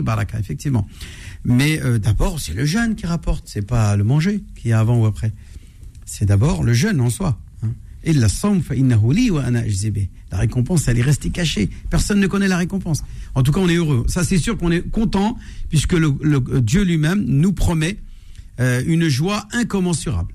baraka, 0.00 0.38
effectivement. 0.38 0.88
Mais 1.44 1.78
euh, 1.82 1.98
d'abord, 1.98 2.40
c'est 2.40 2.54
le 2.54 2.64
jeûne 2.64 2.94
qui 2.94 3.04
rapporte, 3.04 3.44
c'est 3.46 3.66
pas 3.66 3.94
le 3.96 4.04
manger 4.04 4.42
qui 4.56 4.70
est 4.70 4.72
avant 4.72 4.98
ou 4.98 5.04
après. 5.04 5.34
C'est 6.06 6.24
d'abord 6.24 6.62
le 6.62 6.72
jeûne 6.72 7.02
en 7.02 7.10
soi. 7.10 7.38
La 10.30 10.38
récompense, 10.38 10.88
elle 10.88 10.98
est 10.98 11.02
restée 11.02 11.30
cachée. 11.30 11.68
Personne 11.90 12.20
ne 12.20 12.26
connaît 12.26 12.48
la 12.48 12.56
récompense. 12.56 13.02
En 13.34 13.42
tout 13.42 13.52
cas, 13.52 13.60
on 13.60 13.68
est 13.68 13.76
heureux. 13.76 14.04
Ça, 14.08 14.24
c'est 14.24 14.38
sûr 14.38 14.56
qu'on 14.56 14.70
est 14.70 14.88
content, 14.90 15.36
puisque 15.68 15.92
le, 15.92 16.10
Dieu 16.60 16.82
lui-même 16.82 17.24
nous 17.24 17.52
promet 17.52 17.98
euh, 18.60 18.82
une 18.86 19.08
joie 19.08 19.46
incommensurable. 19.52 20.34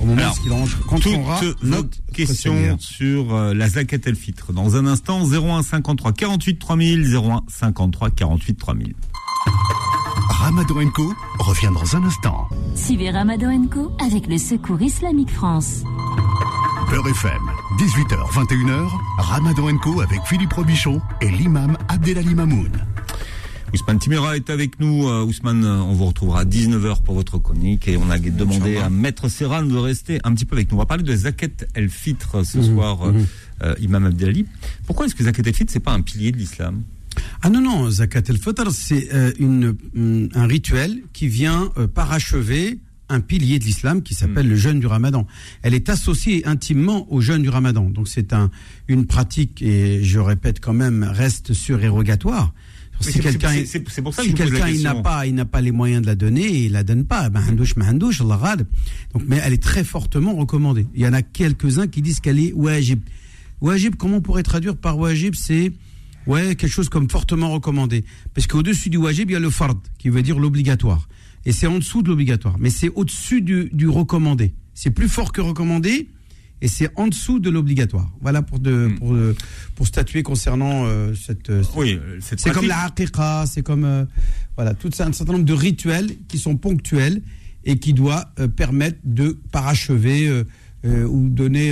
Au 0.00 0.06
moment 0.06 0.22
où 0.22 0.46
il 0.46 0.52
rencontrera 0.52 1.40
notre 1.62 1.98
question 2.12 2.76
sur 2.80 3.34
euh, 3.34 3.54
la 3.54 3.68
zakat 3.68 3.98
el 4.06 4.16
fitr. 4.16 4.52
Dans 4.52 4.76
un 4.76 4.86
instant, 4.86 5.24
01 5.24 5.62
53 5.62 6.12
48 6.12 6.58
3000, 6.58 7.14
01 7.14 7.42
53 7.48 8.10
48 8.10 8.54
3000. 8.54 8.94
Ramadan 10.44 10.90
Co 10.90 11.14
revient 11.38 11.70
dans 11.72 11.96
un 11.96 12.04
instant. 12.04 12.46
Suivez 12.74 13.08
Ramadan 13.10 13.66
Co 13.66 13.90
avec 13.98 14.26
le 14.26 14.36
Secours 14.36 14.82
Islamique 14.82 15.30
France. 15.30 15.84
Beurre 16.90 17.08
FM, 17.08 17.40
18h, 17.78 18.30
21h, 18.30 18.90
Ramadan 19.16 19.78
Co 19.78 20.02
avec 20.02 20.20
Philippe 20.26 20.52
Robichon 20.52 21.00
et 21.22 21.30
l'imam 21.30 21.78
Abdelali 21.88 22.34
Mamoun. 22.34 22.72
Ousmane 23.72 23.98
Timera 23.98 24.36
est 24.36 24.50
avec 24.50 24.78
nous. 24.80 25.08
Euh, 25.08 25.24
Ousmane, 25.24 25.64
euh, 25.64 25.80
on 25.80 25.94
vous 25.94 26.04
retrouvera 26.04 26.40
à 26.40 26.44
19h 26.44 27.00
pour 27.00 27.14
votre 27.14 27.38
chronique 27.38 27.88
et 27.88 27.96
on 27.96 28.10
a 28.10 28.18
demandé 28.18 28.76
à 28.76 28.90
Maître 28.90 29.30
Serran 29.30 29.62
de 29.62 29.78
rester 29.78 30.20
un 30.24 30.34
petit 30.34 30.44
peu 30.44 30.56
avec 30.56 30.70
nous. 30.70 30.76
On 30.76 30.80
va 30.80 30.86
parler 30.86 31.04
de 31.04 31.16
Zakat 31.16 31.64
El 31.72 31.88
Fitr 31.88 32.44
ce 32.44 32.58
mhm, 32.58 32.64
soir, 32.64 33.06
mhm. 33.06 33.26
Euh, 33.62 33.74
Imam 33.80 34.04
Abdelali. 34.04 34.44
Pourquoi 34.86 35.06
est-ce 35.06 35.14
que 35.14 35.24
Zakat 35.24 35.42
El 35.46 35.54
Fitr, 35.54 35.72
c'est 35.72 35.80
pas 35.80 35.92
un 35.92 36.02
pilier 36.02 36.32
de 36.32 36.36
l'islam? 36.36 36.82
Ah 37.42 37.50
non, 37.50 37.60
non, 37.60 37.90
Zakat 37.90 38.22
el-Fitr, 38.28 38.70
c'est 38.70 39.08
euh, 39.12 39.32
mm, 39.38 40.28
un 40.34 40.46
rituel 40.46 41.02
qui 41.12 41.28
vient 41.28 41.70
euh, 41.76 41.86
parachever 41.86 42.80
un 43.08 43.20
pilier 43.20 43.58
de 43.58 43.64
l'islam 43.64 44.02
qui 44.02 44.14
s'appelle 44.14 44.46
hmm. 44.46 44.50
le 44.50 44.56
jeûne 44.56 44.80
du 44.80 44.86
ramadan. 44.86 45.26
Elle 45.62 45.74
est 45.74 45.88
associée 45.88 46.46
intimement 46.46 47.12
au 47.12 47.20
jeûne 47.20 47.42
du 47.42 47.48
ramadan. 47.48 47.90
Donc 47.90 48.08
c'est 48.08 48.32
un, 48.32 48.50
une 48.88 49.06
pratique, 49.06 49.60
et 49.62 50.02
je 50.02 50.18
répète 50.18 50.60
quand 50.60 50.72
même, 50.72 51.04
reste 51.04 51.52
surérogatoire. 51.52 52.52
Quelqu'un, 53.02 53.50
si 53.64 54.34
quelqu'un 54.34 54.68
il 54.68 54.82
n'a 54.82 54.94
pas, 54.94 55.26
il 55.26 55.34
n'a 55.34 55.44
pas 55.44 55.60
les 55.60 55.72
moyens 55.72 56.02
de 56.02 56.06
la 56.06 56.14
donner, 56.14 56.46
il 56.46 56.72
la 56.72 56.84
donne 56.84 57.04
pas. 57.04 57.28
Ben, 57.28 57.42
Donc, 57.52 57.66
mais 59.26 59.40
elle 59.44 59.52
est 59.52 59.62
très 59.62 59.82
fortement 59.84 60.34
recommandée. 60.34 60.86
Il 60.94 61.02
y 61.02 61.06
en 61.06 61.12
a 61.12 61.22
quelques-uns 61.22 61.88
qui 61.88 62.02
disent 62.02 62.20
qu'elle 62.20 62.38
est 62.38 62.52
wajib. 62.52 63.00
Wajib, 63.60 63.96
comment 63.96 64.18
on 64.18 64.20
pourrait 64.20 64.44
traduire 64.44 64.76
par 64.76 64.96
wajib 64.96 65.34
C'est 65.34 65.72
ouais 66.26 66.54
quelque 66.54 66.72
chose 66.72 66.88
comme 66.88 67.08
fortement 67.08 67.50
recommandé. 67.50 68.04
Parce 68.34 68.46
qu'au-dessus 68.46 68.90
du 68.90 68.96
wajib, 68.96 69.30
il 69.30 69.34
y 69.34 69.36
a 69.36 69.40
le 69.40 69.50
fard, 69.50 69.74
qui 69.98 70.08
veut 70.08 70.22
dire 70.22 70.38
l'obligatoire. 70.38 71.08
Et 71.46 71.52
c'est 71.52 71.66
en 71.66 71.78
dessous 71.78 72.02
de 72.02 72.08
l'obligatoire. 72.08 72.56
Mais 72.58 72.70
c'est 72.70 72.88
au-dessus 72.88 73.42
du, 73.42 73.68
du 73.72 73.88
recommandé. 73.88 74.54
C'est 74.72 74.90
plus 74.90 75.08
fort 75.08 75.32
que 75.32 75.40
recommandé 75.40 76.08
et 76.64 76.68
c'est 76.68 76.88
en 76.96 77.08
dessous 77.08 77.40
de 77.40 77.50
l'obligatoire. 77.50 78.10
Voilà 78.22 78.40
pour, 78.40 78.58
de, 78.58 78.86
hmm. 78.86 78.98
pour, 78.98 79.14
euh, 79.14 79.36
pour, 79.74 79.86
statuer 79.86 80.22
concernant 80.22 80.86
euh, 80.86 81.14
cette, 81.14 81.50
euh, 81.50 81.62
Oui, 81.76 81.98
c'est 82.20 82.50
comme 82.52 82.66
la 82.66 82.84
haqiqa, 82.84 83.44
c'est 83.46 83.62
comme 83.62 84.06
voilà, 84.56 84.72
tout 84.74 84.90
un 84.98 85.12
certain 85.12 85.32
nombre 85.32 85.44
de 85.44 85.52
rituels 85.52 86.10
qui 86.26 86.38
sont 86.38 86.56
ponctuels 86.56 87.20
et 87.64 87.78
qui 87.78 87.92
doivent 87.92 88.26
permettre 88.56 88.98
de 89.04 89.38
parachever 89.52 90.44
ou 90.84 91.28
donner 91.30 91.70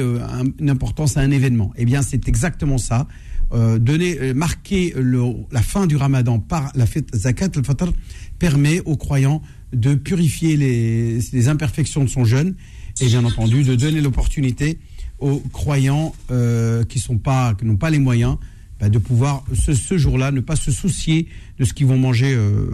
une 0.59 0.71
importance 0.71 1.16
à 1.18 1.21
un 1.21 1.30
événement. 1.30 1.73
Eh 1.76 1.85
bien, 1.85 2.02
c'est 2.02 2.28
exactement 2.28 2.78
ça. 2.78 3.06
Donner, 3.52 4.32
marquer 4.35 4.94
le, 4.97 5.23
la 5.50 5.62
fin 5.62 5.87
du 5.87 5.97
ramadan 5.97 6.38
par 6.38 6.73
la 6.75 6.87
fête 6.87 7.14
zakat 7.14 7.50
al-fitr 7.56 7.92
permet 8.38 8.80
aux 8.87 8.97
croyants 8.97 9.42
de 9.73 9.94
purifier 9.94 10.56
les, 10.56 11.18
les 11.32 11.49
imperfections 11.49 12.04
de 12.04 12.09
son 12.09 12.25
jeûne 12.25 12.54
et 13.00 13.06
bien 13.06 13.25
entendu 13.25 13.62
de 13.62 13.75
donner 13.75 14.00
l'opportunité 14.00 14.78
aux 15.18 15.40
croyants 15.52 16.14
euh, 16.30 16.85
qui 16.85 16.99
sont 16.99 17.18
pas, 17.18 17.54
qui 17.54 17.64
n'ont 17.64 17.76
pas 17.76 17.90
les 17.90 17.99
moyens, 17.99 18.37
bah, 18.80 18.88
de 18.88 18.99
pouvoir 18.99 19.44
ce, 19.54 19.97
jour-là 19.97 20.32
ne 20.32 20.40
pas 20.40 20.56
se 20.56 20.73
soucier 20.73 21.28
de 21.59 21.64
ce 21.64 21.73
qu'ils 21.73 21.87
vont 21.87 21.97
manger 21.97 22.35
euh, 22.35 22.66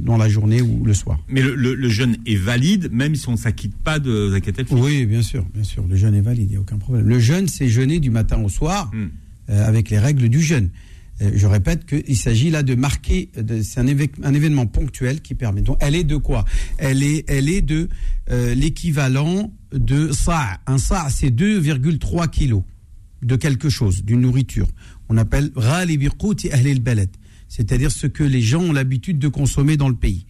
dans 0.00 0.16
la 0.16 0.28
journée 0.28 0.60
ou 0.60 0.84
le 0.84 0.94
soir. 0.94 1.20
Mais 1.28 1.40
le, 1.40 1.88
jeûne 1.88 2.16
est 2.26 2.36
valide, 2.36 2.90
même 2.92 3.14
si 3.14 3.28
on 3.28 3.32
ne 3.32 3.36
s'acquitte 3.36 3.76
pas 3.76 4.00
de 4.00 4.30
zakat 4.30 4.64
Oui, 4.72 5.06
bien 5.06 5.22
sûr, 5.22 5.44
bien 5.54 5.62
sûr, 5.62 5.86
le 5.86 5.96
jeûne 5.96 6.16
est 6.16 6.20
valide, 6.20 6.46
il 6.46 6.50
n'y 6.50 6.56
a 6.56 6.60
aucun 6.60 6.78
problème. 6.78 7.06
Le 7.06 7.18
jeûne, 7.20 7.46
c'est 7.46 7.68
jeûner 7.68 8.00
du 8.00 8.10
matin 8.10 8.42
au 8.42 8.48
soir 8.48 8.90
hmm. 8.92 9.08
Euh, 9.50 9.66
avec 9.66 9.90
les 9.90 9.98
règles 9.98 10.28
du 10.28 10.40
jeûne. 10.40 10.70
Euh, 11.22 11.30
je 11.34 11.46
répète 11.46 11.86
qu'il 11.86 12.16
s'agit 12.16 12.50
là 12.50 12.62
de 12.62 12.74
marquer, 12.74 13.30
c'est 13.62 13.78
un, 13.80 13.86
événement 13.86 14.66
ponctuel 14.66 15.20
qui 15.20 15.34
permet. 15.34 15.60
Donc, 15.60 15.76
elle 15.80 15.94
est 15.94 16.04
de 16.04 16.16
quoi? 16.16 16.44
Elle 16.78 17.02
est, 17.02 17.24
elle 17.28 17.48
est 17.48 17.62
de 17.62 17.88
euh, 18.30 18.54
l'équivalent 18.54 19.52
de 19.72 20.10
ça. 20.12 20.60
Un 20.66 20.78
ça, 20.78 21.06
c'est 21.10 21.30
2,3 21.30 22.28
kilos 22.30 22.62
de 23.22 23.36
quelque 23.36 23.68
chose, 23.68 24.04
d'une 24.04 24.20
nourriture. 24.22 24.68
On 25.08 25.16
appelle 25.16 25.50
c'est-à-dire 27.48 27.92
ce 27.92 28.06
que 28.06 28.24
les 28.24 28.40
gens 28.40 28.62
ont 28.62 28.72
l'habitude 28.72 29.18
de 29.18 29.28
consommer 29.28 29.76
dans 29.76 29.88
le 29.88 29.94
pays. 29.94 30.26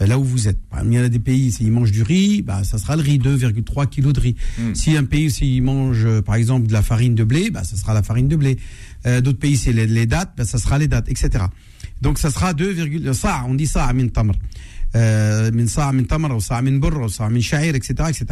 Euh, 0.00 0.06
là 0.06 0.18
où 0.18 0.24
vous 0.24 0.48
êtes. 0.48 0.58
Il 0.84 0.92
y 0.92 0.98
a 0.98 1.08
des 1.08 1.18
pays, 1.18 1.52
s'ils 1.52 1.70
mangent 1.70 1.92
du 1.92 2.02
riz, 2.02 2.42
bah, 2.42 2.64
ça 2.64 2.78
sera 2.78 2.96
le 2.96 3.02
riz, 3.02 3.18
2,3 3.18 3.88
kilos 3.88 4.12
de 4.12 4.20
riz. 4.20 4.36
Hmm. 4.58 4.74
Si 4.74 4.96
un 4.96 5.04
pays, 5.04 5.30
s'il 5.30 5.62
mange, 5.62 6.20
par 6.22 6.34
exemple, 6.34 6.66
de 6.66 6.72
la 6.72 6.82
farine 6.82 7.14
de 7.14 7.24
blé, 7.24 7.50
bah, 7.50 7.64
ça 7.64 7.76
sera 7.76 7.94
la 7.94 8.02
farine 8.02 8.28
de 8.28 8.36
blé. 8.36 8.58
Euh, 9.06 9.20
d'autres 9.20 9.38
pays, 9.38 9.56
c'est 9.56 9.72
les, 9.72 10.06
dates, 10.06 10.32
ben, 10.36 10.44
ça 10.44 10.58
sera 10.58 10.78
les 10.78 10.88
dates, 10.88 11.08
etc. 11.08 11.44
Donc 12.00 12.18
ça 12.18 12.30
sera 12.30 12.54
2, 12.54 13.12
ça, 13.12 13.44
on 13.46 13.54
dit 13.54 13.66
ça, 13.66 13.92
min 13.92 14.08
tamr. 14.08 14.34
Euh, 14.96 15.50
min 15.52 15.66
sa, 15.66 15.92
min 15.92 16.04
tamr, 16.04 16.34
ou 16.34 16.40
sa, 16.40 16.60
min 16.62 16.78
burr, 16.78 17.00
ou 17.00 17.08
sa, 17.08 17.28
min 17.28 17.40
sha'ir, 17.40 17.74
etc., 17.74 17.94
etc. 18.08 18.26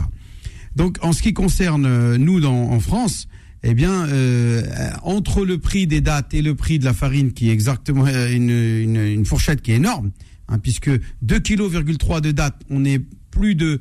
Donc 0.77 0.99
en 1.03 1.13
ce 1.13 1.23
qui 1.23 1.33
concerne 1.33 1.87
euh, 1.87 2.19
nous 2.19 2.41
dans, 2.41 2.71
en 2.71 2.81
France, 2.81 3.29
eh 3.63 3.75
bien, 3.75 4.07
euh, 4.09 4.63
entre 5.03 5.45
le 5.45 5.59
prix 5.59 5.87
des 5.87 6.01
dates 6.01 6.35
et 6.35 6.43
le 6.43 6.55
prix 6.55 6.79
de 6.79 6.85
la 6.85 6.95
farine, 6.95 7.33
qui 7.33 7.49
est 7.49 7.53
exactement 7.53 8.07
une, 8.07 8.51
une, 8.51 8.97
une 8.97 9.25
fourchette 9.25 9.63
qui 9.63 9.73
est 9.73 9.77
énorme, 9.77 10.11
hein, 10.53 10.59
puisque 10.59 10.91
2,3 10.91 11.41
kg 11.43 12.21
de 12.21 12.31
dates, 12.31 12.61
on 12.71 12.85
est 12.85 13.01
plus 13.31 13.55
de 13.55 13.81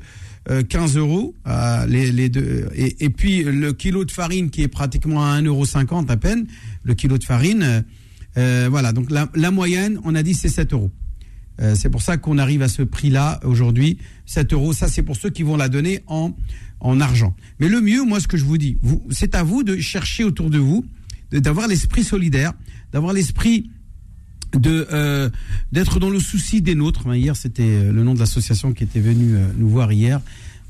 15 0.68 0.96
euh, 0.96 1.00
euros, 1.00 1.34
euh, 1.46 1.86
les, 1.86 2.28
deux, 2.28 2.68
et, 2.74 3.10
puis 3.10 3.44
le 3.44 3.72
kilo 3.72 4.04
de 4.04 4.10
farine 4.10 4.50
qui 4.50 4.62
est 4.62 4.68
pratiquement 4.68 5.24
à 5.24 5.40
1,50 5.40 5.46
euros 5.46 5.64
à 6.08 6.16
peine, 6.16 6.46
le 6.82 6.94
kilo 6.94 7.16
de 7.18 7.24
farine, 7.24 7.84
euh, 8.36 8.66
voilà, 8.68 8.92
donc 8.92 9.08
la, 9.10 9.50
moyenne, 9.50 10.00
on 10.04 10.14
a 10.16 10.22
dit 10.22 10.34
c'est 10.34 10.48
7 10.48 10.72
euros. 10.72 10.90
c'est 11.74 11.90
pour 11.90 12.02
ça 12.02 12.16
qu'on 12.16 12.38
arrive 12.38 12.62
à 12.62 12.68
ce 12.68 12.82
prix-là 12.82 13.38
aujourd'hui, 13.44 13.98
7 14.26 14.52
euros. 14.52 14.72
Ça, 14.72 14.88
c'est 14.88 15.02
pour 15.02 15.16
ceux 15.16 15.30
qui 15.30 15.44
vont 15.44 15.56
la 15.56 15.68
donner 15.68 16.00
en, 16.08 16.34
en 16.80 17.00
argent. 17.00 17.36
Mais 17.60 17.68
le 17.68 17.80
mieux, 17.80 18.02
moi, 18.02 18.18
ce 18.18 18.26
que 18.26 18.36
je 18.36 18.44
vous 18.44 18.58
dis, 18.58 18.78
c'est 19.10 19.36
à 19.36 19.44
vous 19.44 19.62
de 19.62 19.76
chercher 19.76 20.24
autour 20.24 20.50
de 20.50 20.58
vous, 20.58 20.84
d'avoir 21.30 21.68
l'esprit 21.68 22.02
solidaire, 22.02 22.52
d'avoir 22.92 23.12
l'esprit 23.12 23.70
de 24.58 24.86
euh, 24.92 25.30
d'être 25.72 26.00
dans 26.00 26.10
le 26.10 26.20
souci 26.20 26.62
des 26.62 26.74
nôtres. 26.74 27.06
Hier, 27.14 27.36
c'était 27.36 27.62
euh, 27.62 27.92
le 27.92 28.02
nom 28.02 28.14
de 28.14 28.18
l'association 28.18 28.72
qui 28.72 28.84
était 28.84 29.00
venue 29.00 29.36
euh, 29.36 29.46
nous 29.56 29.68
voir 29.68 29.92
hier. 29.92 30.20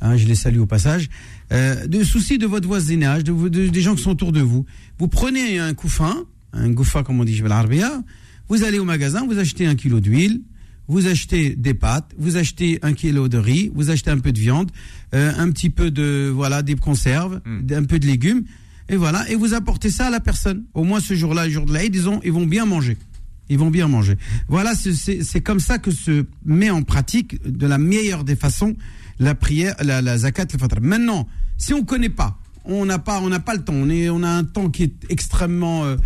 Hein, 0.00 0.16
je 0.16 0.26
les 0.26 0.34
salue 0.34 0.58
au 0.58 0.66
passage. 0.66 1.08
Euh, 1.52 1.86
de 1.86 2.02
souci 2.02 2.38
de 2.38 2.46
votre 2.46 2.66
voisinage, 2.66 3.24
de, 3.24 3.48
de, 3.48 3.68
des 3.68 3.80
gens 3.80 3.94
qui 3.94 4.02
sont 4.02 4.10
autour 4.10 4.32
de 4.32 4.40
vous. 4.40 4.66
Vous 4.98 5.08
prenez 5.08 5.58
un 5.58 5.74
couffin, 5.74 6.24
un 6.52 6.70
goufa 6.70 7.02
comme 7.02 7.20
on 7.20 7.24
dit, 7.24 7.40
vais 7.40 7.48
l'arbia. 7.48 8.02
Vous 8.48 8.64
allez 8.64 8.78
au 8.78 8.84
magasin, 8.84 9.24
vous 9.26 9.38
achetez 9.38 9.66
un 9.66 9.76
kilo 9.76 10.00
d'huile, 10.00 10.40
vous 10.88 11.06
achetez 11.06 11.54
des 11.56 11.74
pâtes, 11.74 12.10
vous 12.18 12.36
achetez 12.36 12.80
un 12.82 12.92
kilo 12.92 13.28
de 13.28 13.38
riz, 13.38 13.70
vous 13.74 13.90
achetez 13.90 14.10
un 14.10 14.18
peu 14.18 14.32
de 14.32 14.38
viande, 14.38 14.70
euh, 15.14 15.32
un 15.38 15.50
petit 15.50 15.70
peu 15.70 15.90
de 15.90 16.30
voilà 16.34 16.62
des 16.62 16.74
conserves, 16.74 17.40
hmm. 17.46 17.72
un 17.72 17.84
peu 17.84 17.98
de 17.98 18.06
légumes, 18.06 18.42
et 18.88 18.96
voilà, 18.96 19.28
et 19.30 19.36
vous 19.36 19.54
apportez 19.54 19.90
ça 19.90 20.08
à 20.08 20.10
la 20.10 20.20
personne. 20.20 20.64
Au 20.74 20.82
moins 20.82 21.00
ce 21.00 21.14
jour-là, 21.14 21.46
le 21.46 21.52
jour 21.52 21.64
de 21.64 21.72
l'Aïd, 21.72 21.94
ils, 21.94 22.04
ils 22.24 22.32
vont 22.32 22.46
bien 22.46 22.66
manger. 22.66 22.96
Ils 23.52 23.58
vont 23.58 23.70
bien 23.70 23.86
manger. 23.86 24.16
Voilà, 24.48 24.72
c'est 24.74 25.40
comme 25.42 25.60
ça 25.60 25.78
que 25.78 25.90
se 25.90 26.24
met 26.44 26.70
en 26.70 26.82
pratique 26.82 27.42
de 27.46 27.66
la 27.66 27.76
meilleure 27.76 28.24
des 28.24 28.34
façons 28.34 28.74
la 29.18 29.34
prière, 29.34 29.74
la, 29.82 30.18
zakat, 30.18 30.46
le 30.52 30.58
fatra. 30.58 30.80
Maintenant, 30.80 31.28
si 31.58 31.74
on 31.74 31.84
connaît 31.84 32.08
pas, 32.08 32.38
on 32.64 32.84
n'a 32.84 32.98
pas, 32.98 33.20
pas 33.44 33.54
le 33.54 33.62
temps. 33.62 33.74
On 33.74 33.88
est, 33.88 34.08
on 34.08 34.22
a 34.22 34.28
un 34.28 34.44
temps 34.44 34.70
qui 34.70 34.84
est 34.84 34.92
extrêmement, 35.08 35.84
euh, 35.84 35.96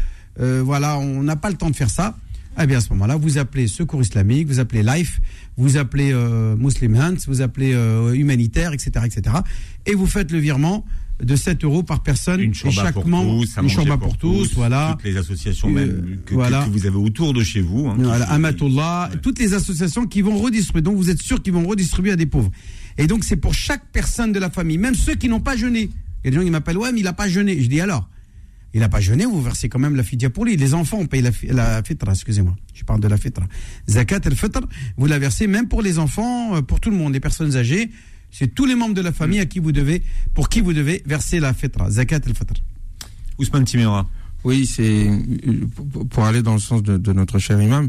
euh, 0.41 0.62
voilà, 0.65 0.99
on 0.99 1.23
n'a 1.23 1.37
pas 1.37 1.50
le 1.50 1.57
temps 1.57 1.71
de 1.71 1.76
faire 1.76 1.91
ça. 1.91 2.17
Eh 2.61 2.67
bien, 2.67 2.79
à 2.79 2.81
ce 2.81 2.91
moment-là, 2.91 3.17
vous 3.17 3.38
appelez 3.38 3.69
Secours 3.69 4.00
Islamique, 4.00 4.49
vous 4.49 4.61
appelez 4.61 4.83
Life, 4.83 5.21
vous 5.59 5.76
appelez 5.76 6.11
euh, 6.12 6.57
Muslim 6.57 6.97
Hands, 6.97 7.17
vous 7.26 7.43
appelez 7.43 7.73
Humanitaire, 8.15 8.73
etc., 8.73 8.91
etc. 9.05 9.37
Et 9.85 9.95
vous 9.95 10.07
faites 10.07 10.33
le 10.33 10.38
virement 10.38 10.85
de 11.23 11.35
7 11.37 11.64
euros 11.64 11.82
par 11.82 12.02
personne 12.02 12.40
une 12.40 12.54
chambre 12.54 12.75
chaque 12.75 12.94
pour 12.94 13.06
membre, 13.06 13.40
tous, 13.40 13.56
une 13.62 13.68
chambre 13.68 13.99
pour, 13.99 14.16
tous, 14.18 14.52
voilà. 14.54 14.90
Toutes 14.92 15.04
les 15.04 15.16
associations 15.16 15.68
même 15.68 15.88
euh, 15.88 16.16
que, 16.26 16.35
que, 16.35 16.70
vous 16.70 16.87
avez 16.87 16.96
autour 16.96 17.32
de 17.32 17.42
chez 17.42 17.61
vous. 17.61 17.88
Hein, 17.88 17.96
voilà, 17.99 18.30
Amatullah, 18.30 19.11
toutes 19.23 19.38
les 19.38 19.54
associations 19.54 20.06
qui 20.06 20.20
vont 20.20 20.37
redistribuer. 20.37 20.82
Donc 20.82 20.96
vous 20.96 21.11
êtes 21.11 21.23
sûr 21.23 21.42
qu'ils 21.42 21.54
vont 21.54 21.66
redistribuer 21.66 22.12
à 22.12 22.16
des 22.16 22.26
pauvres. 22.26 22.50
Et 22.99 23.06
donc 23.06 23.25
c'est 23.25 23.37
pour 23.37 23.54
chaque 23.54 23.85
personne 23.92 24.32
de 24.32 24.38
la 24.38 24.50
famille, 24.50 24.78
même 24.78 24.94
ceux 24.94 25.14
qui 25.14 25.28
n'ont 25.28 25.40
pas 25.40 25.56
jeûné. 25.56 25.90
Il 26.25 26.26
y 26.26 26.28
a 26.28 26.30
des 26.30 26.37
gens 26.37 26.44
qui 26.44 26.50
m'appellent, 26.50 26.78
ouais, 26.78 26.92
mais 26.92 27.00
il 27.00 27.04
n'a 27.04 27.12
pas 27.12 27.28
jeûné. 27.28 27.61
Je 27.61 27.68
dis 27.68 27.80
alors, 27.80 28.08
il 28.75 28.80
n'a 28.80 28.88
pas 28.90 29.00
jeûné, 29.00 29.25
vous 29.25 29.40
versez 29.40 29.70
quand 29.70 29.78
même 29.78 29.96
la 29.96 30.02
fidia 30.02 30.28
pour 30.28 30.44
lui. 30.44 30.56
Les 30.56 30.75
enfants 30.75 30.99
ont 30.99 31.06
payé 31.06 31.23
la, 31.23 31.30
la 31.52 31.82
fitra, 31.82 32.12
excusez-moi. 32.12 32.54
Je 32.75 32.85
parle 32.85 33.00
de 33.00 33.08
la 33.08 33.16
fitra. 33.16 33.46
Zakat 33.88 34.20
el 34.26 34.37
fitr, 34.37 34.61
vous 34.99 35.06
la 35.06 35.18
versez 35.18 35.46
même 35.46 35.66
pour 35.66 35.80
les 35.80 35.99
enfants, 35.99 36.56
euh, 36.56 36.61
pour 36.61 36.78
tout 36.78 36.90
le 36.90 36.96
monde, 36.96 37.14
les 37.14 37.20
personnes 37.20 37.56
âgées. 37.56 37.90
C'est 38.30 38.54
tous 38.54 38.66
les 38.66 38.75
membres 38.75 38.95
de 38.95 39.00
la 39.00 39.12
famille 39.12 39.40
à 39.40 39.47
qui 39.47 39.59
vous 39.59 39.73
devez, 39.73 40.02
pour 40.35 40.49
qui 40.49 40.61
vous 40.61 40.73
devez 40.73 41.02
verser 41.06 41.40
la 41.40 41.54
fitra, 41.54 41.90
zakat 41.90 42.21
al-fitr. 42.26 42.54
Ousmane 43.38 43.64
Timera. 43.64 44.09
Oui, 44.45 44.66
c'est 44.66 45.11
pour 46.11 46.25
aller 46.25 46.42
dans 46.42 46.54
le 46.54 46.61
sens 46.61 46.83
de, 46.83 47.12
notre 47.12 47.38
cher 47.38 47.61
imam, 47.61 47.88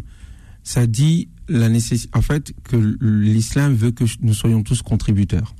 ça 0.64 0.88
dit 0.88 1.30
la 1.48 1.70
nécessité, 1.70 2.10
en 2.18 2.22
fait, 2.22 2.52
que 2.64 2.98
l'islam 3.00 3.74
veut 3.76 3.92
que 3.92 4.06
nous 4.22 4.34
soyons 4.34 4.64
tous 4.64 4.82
contributeurs. 4.82 5.56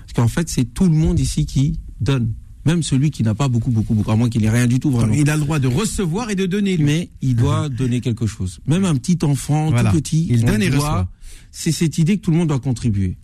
Parce 0.00 0.12
qu'en 0.14 0.28
fait, 0.28 0.48
c'est 0.48 0.64
tout 0.64 0.84
le 0.84 0.90
monde 0.90 1.20
ici 1.20 1.46
qui 1.46 1.78
donne. 2.00 2.32
Même 2.66 2.82
celui 2.82 3.10
qui 3.10 3.22
n'a 3.22 3.34
pas 3.34 3.48
beaucoup, 3.48 3.70
beaucoup, 3.70 3.94
beaucoup, 3.94 4.10
à 4.10 4.16
moins 4.16 4.28
qu'il 4.28 4.42
n'ait 4.42 4.50
rien 4.50 4.66
du 4.66 4.80
tout 4.80 4.90
vraiment. 4.90 5.12
il 5.12 5.28
a 5.28 5.36
le 5.36 5.42
droit 5.42 5.58
de 5.58 5.68
recevoir 5.68 6.30
et 6.30 6.34
de 6.34 6.46
donner. 6.46 6.78
Mais 6.78 7.10
il 7.20 7.36
doit 7.36 7.68
donner 7.68 8.00
quelque 8.00 8.26
chose. 8.26 8.58
Même 8.66 8.84
un 8.84 8.96
petit 8.96 9.18
enfant, 9.22 9.70
tout 9.70 9.92
petit, 9.92 10.26
il 10.30 10.44
donne 10.44 10.62
et 10.62 10.70
reçoit. 10.70 11.08
C'est 11.52 11.72
cette 11.72 11.98
idée 11.98 12.16
que 12.16 12.22
tout 12.22 12.30
le 12.30 12.38
monde 12.38 12.48
doit 12.48 12.60
contribuer 12.60 13.16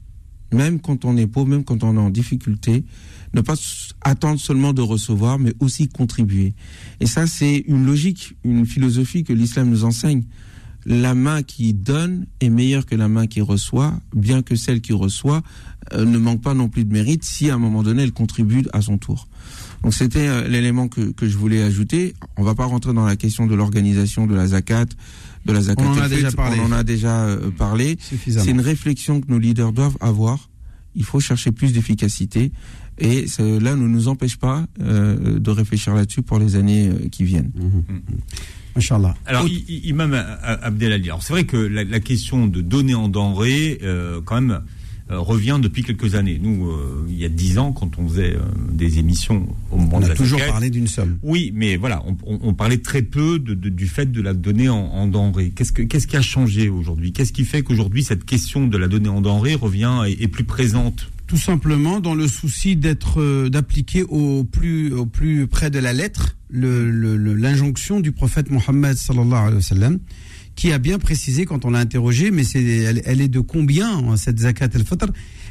même 0.52 0.80
quand 0.80 1.04
on 1.04 1.16
est 1.16 1.26
pauvre, 1.26 1.48
même 1.48 1.64
quand 1.64 1.84
on 1.84 1.96
est 1.96 2.00
en 2.00 2.10
difficulté, 2.10 2.84
ne 3.34 3.40
pas 3.40 3.54
attendre 4.02 4.40
seulement 4.40 4.72
de 4.72 4.82
recevoir, 4.82 5.38
mais 5.38 5.54
aussi 5.60 5.88
contribuer. 5.88 6.54
Et 7.00 7.06
ça, 7.06 7.26
c'est 7.26 7.64
une 7.66 7.86
logique, 7.86 8.34
une 8.44 8.66
philosophie 8.66 9.24
que 9.24 9.32
l'islam 9.32 9.70
nous 9.70 9.84
enseigne. 9.84 10.24
La 10.86 11.14
main 11.14 11.42
qui 11.42 11.74
donne 11.74 12.26
est 12.40 12.48
meilleure 12.48 12.86
que 12.86 12.94
la 12.94 13.08
main 13.08 13.26
qui 13.26 13.42
reçoit, 13.42 14.00
bien 14.14 14.42
que 14.42 14.56
celle 14.56 14.80
qui 14.80 14.94
reçoit 14.94 15.42
euh, 15.92 16.06
ne 16.06 16.16
manque 16.16 16.40
pas 16.40 16.54
non 16.54 16.68
plus 16.68 16.84
de 16.84 16.92
mérite 16.92 17.22
si 17.22 17.50
à 17.50 17.54
un 17.54 17.58
moment 17.58 17.82
donné 17.82 18.02
elle 18.02 18.12
contribue 18.12 18.62
à 18.72 18.80
son 18.80 18.96
tour. 18.96 19.28
Donc 19.82 19.92
c'était 19.92 20.26
euh, 20.26 20.48
l'élément 20.48 20.88
que, 20.88 21.12
que 21.12 21.28
je 21.28 21.36
voulais 21.36 21.62
ajouter. 21.62 22.14
On 22.38 22.42
va 22.42 22.54
pas 22.54 22.64
rentrer 22.64 22.94
dans 22.94 23.04
la 23.04 23.16
question 23.16 23.46
de 23.46 23.54
l'organisation 23.54 24.26
de 24.26 24.34
la 24.34 24.48
zakat, 24.48 24.86
de 25.44 25.52
la 25.52 25.60
zakat. 25.60 25.84
On 25.84 25.92
en 25.92 26.00
a 26.00 26.08
déjà 26.08 26.32
parlé. 26.32 26.58
On 26.60 26.66
en 26.66 26.72
a 26.72 26.82
déjà 26.82 27.24
euh, 27.24 27.50
parlé. 27.50 27.98
C'est 28.00 28.50
une 28.50 28.60
réflexion 28.60 29.20
que 29.20 29.30
nos 29.30 29.38
leaders 29.38 29.72
doivent 29.72 29.96
avoir. 30.00 30.50
Il 30.94 31.04
faut 31.04 31.20
chercher 31.20 31.52
plus 31.52 31.72
d'efficacité. 31.72 32.52
Et 32.98 33.26
cela 33.28 33.76
ne 33.76 33.86
nous 33.86 34.08
empêche 34.08 34.36
pas 34.36 34.66
de 34.78 35.50
réfléchir 35.50 35.94
là-dessus 35.94 36.20
pour 36.20 36.38
les 36.38 36.56
années 36.56 36.90
qui 37.10 37.24
viennent. 37.24 37.50
Mmh. 37.54 38.00
Alors, 39.26 39.46
Imam 39.68 40.14
Abdelali, 40.42 41.08
alors 41.08 41.22
c'est 41.22 41.32
vrai 41.32 41.44
que 41.44 41.56
la, 41.56 42.00
question 42.00 42.46
de 42.46 42.60
donner 42.60 42.94
en 42.94 43.08
denrée, 43.08 43.78
quand 44.24 44.40
même, 44.40 44.50
euh, 44.50 44.58
revient 45.18 45.58
depuis 45.60 45.82
quelques 45.82 46.14
années. 46.14 46.38
Nous, 46.40 46.68
euh, 46.68 47.06
il 47.08 47.18
y 47.18 47.24
a 47.24 47.28
dix 47.28 47.58
ans, 47.58 47.72
quand 47.72 47.98
on 47.98 48.08
faisait 48.08 48.34
euh, 48.36 48.40
des 48.70 48.98
émissions 48.98 49.46
au 49.70 49.76
moment 49.76 49.96
on 49.96 50.00
de 50.00 50.10
a 50.10 50.14
toujours 50.14 50.40
parlé 50.40 50.70
d'une 50.70 50.86
somme. 50.86 51.18
Oui, 51.22 51.52
mais 51.54 51.76
voilà, 51.76 52.02
on, 52.24 52.54
parlait 52.54 52.78
très 52.78 53.02
peu 53.02 53.38
du 53.38 53.86
fait 53.86 54.10
de 54.12 54.20
la 54.20 54.34
donnée 54.34 54.68
en, 54.68 55.06
denrée. 55.06 55.50
Qu'est-ce, 55.50 55.72
qu'est-ce 55.72 56.06
qui 56.06 56.16
a 56.16 56.22
changé 56.22 56.68
aujourd'hui? 56.68 57.12
Qu'est-ce 57.12 57.32
qui 57.32 57.44
fait 57.44 57.62
qu'aujourd'hui 57.62 58.04
cette 58.04 58.24
question 58.24 58.66
de 58.66 58.78
la 58.78 58.88
donnée 58.88 59.08
en 59.08 59.20
denrée 59.20 59.54
revient 59.54 60.02
et 60.06 60.22
est 60.22 60.28
plus 60.28 60.44
présente? 60.44 61.10
Tout 61.26 61.36
simplement 61.36 62.00
dans 62.00 62.14
le 62.14 62.26
souci 62.26 62.76
d'être 62.76 63.48
d'appliquer 63.48 64.02
au 64.02 64.44
plus 64.44 64.92
au 64.92 65.06
plus 65.06 65.46
près 65.46 65.70
de 65.70 65.78
la 65.78 65.92
lettre 65.92 66.36
l'injonction 66.52 68.00
du 68.00 68.10
prophète 68.10 68.50
Mohammed 68.50 68.96
sallallahu 68.96 69.32
alayhi 69.34 69.54
wa 69.54 69.62
sallam 69.62 69.98
qui 70.60 70.74
a 70.74 70.78
bien 70.78 70.98
précisé 70.98 71.46
quand 71.46 71.64
on 71.64 71.70
l'a 71.70 71.78
interrogé, 71.78 72.30
mais 72.30 72.44
c'est, 72.44 72.62
elle, 72.62 73.22
est 73.22 73.28
de 73.28 73.40
combien 73.40 73.96
hein, 73.96 74.18
cette 74.18 74.40
zakat 74.40 74.68
al-fitr? 74.74 75.06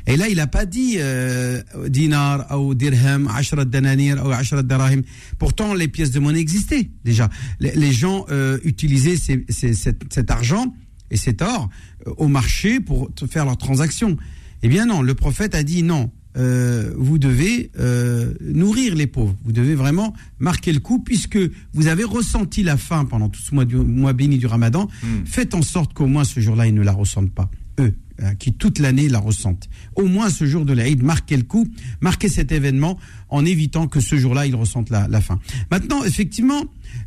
Et 0.06 0.18
là, 0.18 0.30
il 0.30 0.36
n'a 0.36 0.46
pas 0.46 0.68
dit 0.68 0.98
euh, 1.00 1.63
dinar 1.88 2.46
ou 2.62 2.75
dirham, 2.75 3.28
ashrat 3.28 3.66
dananir 3.66 4.24
ou 4.24 4.30
ashrat 4.30 4.62
darahim. 4.62 5.01
Pourtant, 5.39 5.74
les 5.74 5.88
pièces 5.88 6.12
de 6.12 6.20
monnaie 6.20 6.39
existaient 6.39 6.92
déjà. 7.04 7.28
Les, 7.60 7.92
gens 7.92 8.28
euh, 8.30 8.60
utilisaient 8.63 9.18
cet, 9.50 10.30
argent 10.30 10.75
et 11.10 11.18
cet 11.18 11.42
or 11.42 11.70
euh, 12.06 12.13
au 12.18 12.28
marché 12.28 12.80
pour 12.80 13.10
faire 13.32 13.46
leurs 13.46 13.58
transactions. 13.58 14.16
Eh 14.62 14.68
bien 14.68 14.86
non, 14.86 15.01
le 15.01 15.16
prophète 15.16 15.56
a 15.56 15.63
dit 15.63 15.82
non. 15.82 16.12
Euh, 16.38 16.93
vous 16.95 17.17
devez 17.17 17.71
euh, 17.79 18.33
nourrir 18.41 18.95
les 18.95 19.07
pauvres. 19.07 19.36
Vous 19.43 19.51
devez 19.51 19.75
vraiment 19.75 20.13
marquer 20.38 20.71
le 20.71 20.79
coup 20.79 21.00
puisque 21.00 21.39
vous 21.74 21.88
avez 21.88 22.03
ressenti 22.03 22.62
la 22.63 22.77
faim 22.77 23.05
pendant 23.05 23.29
tout 23.29 23.41
ce 23.41 23.55
mois, 23.55 23.65
du, 23.65 23.75
mois 23.75 24.13
béni 24.13 24.38
du 24.38 24.45
Ramadan. 24.45 24.88
Hmm. 25.01 25.25
Faites 25.25 25.53
en 25.55 25.62
sorte 25.62 25.93
qu'au 25.93 26.05
moins 26.05 26.24
ce 26.24 26.39
jour-là, 26.39 26.67
ils 26.67 26.75
ne 26.75 26.83
la 26.83 26.91
ressentent 26.91 27.31
pas. 27.31 27.50
Eux, 27.79 27.95
hein, 28.21 28.36
qui 28.36 28.53
toute 28.53 28.77
l'année 28.77 29.09
la 29.09 29.19
ressentent. 29.19 29.69
Au 29.95 30.05
moins 30.05 30.29
ce 30.29 30.45
jour 30.45 30.65
de 30.65 30.74
l'Aïd, 30.74 31.01
marquez 31.01 31.36
le 31.36 31.43
coup, 31.43 31.67
marquez 32.00 32.29
cet 32.29 32.51
événement 32.51 33.00
en 33.29 33.43
évitant 33.43 33.88
que 33.88 34.00
ce 34.00 34.15
jour-là, 34.15 34.45
ils 34.45 34.55
ressentent 34.55 34.91
la, 34.91 35.21
faim. 35.21 35.39
Maintenant, 35.71 36.03
effectivement, 36.03 36.63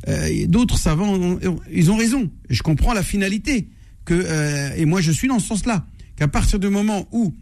euh, 0.09 0.47
d'autres 0.47 0.79
savants, 0.79 1.39
ils 1.71 1.91
ont 1.93 1.97
raison. 1.97 2.29
Je 2.51 2.63
comprends 2.63 2.93
la 2.93 3.03
finalité. 3.03 3.69
Que, 4.05 4.77
et 4.77 4.85
moi, 4.85 5.01
je 5.01 5.13
suis 5.13 5.29
dans 5.29 5.39
ce 5.39 5.47
sens-là. 5.47 5.87
Qu'à 6.17 6.27
partir 6.27 6.59
du 6.59 6.69
moment 6.69 7.07
où 7.13 7.33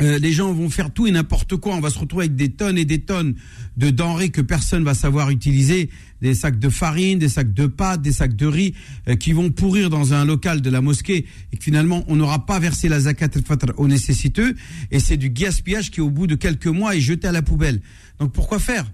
euh, 0.00 0.18
les 0.18 0.32
gens 0.32 0.52
vont 0.52 0.70
faire 0.70 0.92
tout 0.92 1.06
et 1.06 1.10
n'importe 1.10 1.56
quoi. 1.56 1.74
On 1.74 1.80
va 1.80 1.90
se 1.90 1.98
retrouver 1.98 2.26
avec 2.26 2.36
des 2.36 2.50
tonnes 2.50 2.78
et 2.78 2.84
des 2.84 3.00
tonnes 3.00 3.34
de 3.76 3.90
denrées 3.90 4.30
que 4.30 4.40
personne 4.40 4.84
va 4.84 4.94
savoir 4.94 5.30
utiliser, 5.30 5.90
des 6.22 6.34
sacs 6.34 6.58
de 6.58 6.68
farine, 6.68 7.18
des 7.18 7.28
sacs 7.28 7.52
de 7.52 7.66
pâtes, 7.66 8.02
des 8.02 8.12
sacs 8.12 8.36
de 8.36 8.46
riz 8.46 8.74
euh, 9.08 9.16
qui 9.16 9.32
vont 9.32 9.50
pourrir 9.50 9.90
dans 9.90 10.14
un 10.14 10.24
local 10.24 10.60
de 10.60 10.70
la 10.70 10.80
mosquée 10.80 11.26
et 11.52 11.56
finalement 11.60 12.04
on 12.08 12.16
n'aura 12.16 12.46
pas 12.46 12.58
versé 12.58 12.88
la 12.88 13.00
zakat 13.00 13.28
al-fitr 13.34 13.72
aux 13.76 13.88
nécessiteux 13.88 14.54
et 14.90 15.00
c'est 15.00 15.16
du 15.16 15.30
gaspillage 15.30 15.90
qui 15.90 16.00
au 16.00 16.10
bout 16.10 16.26
de 16.26 16.34
quelques 16.34 16.66
mois 16.66 16.96
est 16.96 17.00
jeté 17.00 17.26
à 17.28 17.32
la 17.32 17.42
poubelle. 17.42 17.80
Donc 18.20 18.32
pourquoi 18.32 18.58
faire? 18.58 18.84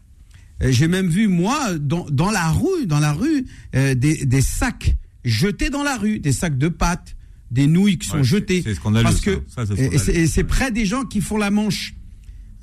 Euh, 0.63 0.71
J'ai 0.71 0.89
même 0.89 1.09
vu 1.09 1.29
moi 1.29 1.75
dans, 1.79 2.31
la 2.31 2.51
rue, 2.51 2.87
dans 2.87 3.01
la 3.01 3.13
rue, 3.13 3.47
des, 3.73 3.95
des 3.95 4.41
sacs 4.41 4.95
jetés 5.25 5.71
dans 5.71 5.83
la 5.83 5.97
rue, 5.97 6.19
des 6.19 6.33
sacs 6.33 6.59
de 6.59 6.69
pâtes 6.69 7.17
des 7.55 7.69
nouilles 7.69 7.99
qui 7.99 8.09
sont 8.09 8.23
jetées. 8.23 8.63
C'est 8.65 8.75
scandaleux. 8.75 9.05
Parce 9.05 9.21
que 9.21 9.41
et 9.81 10.27
c'est 10.27 10.45
près 10.45 10.73
des 10.73 10.85
gens 10.85 11.05
qui 11.05 11.21
font 11.21 11.39
la 11.39 11.51
manche. 11.51 11.95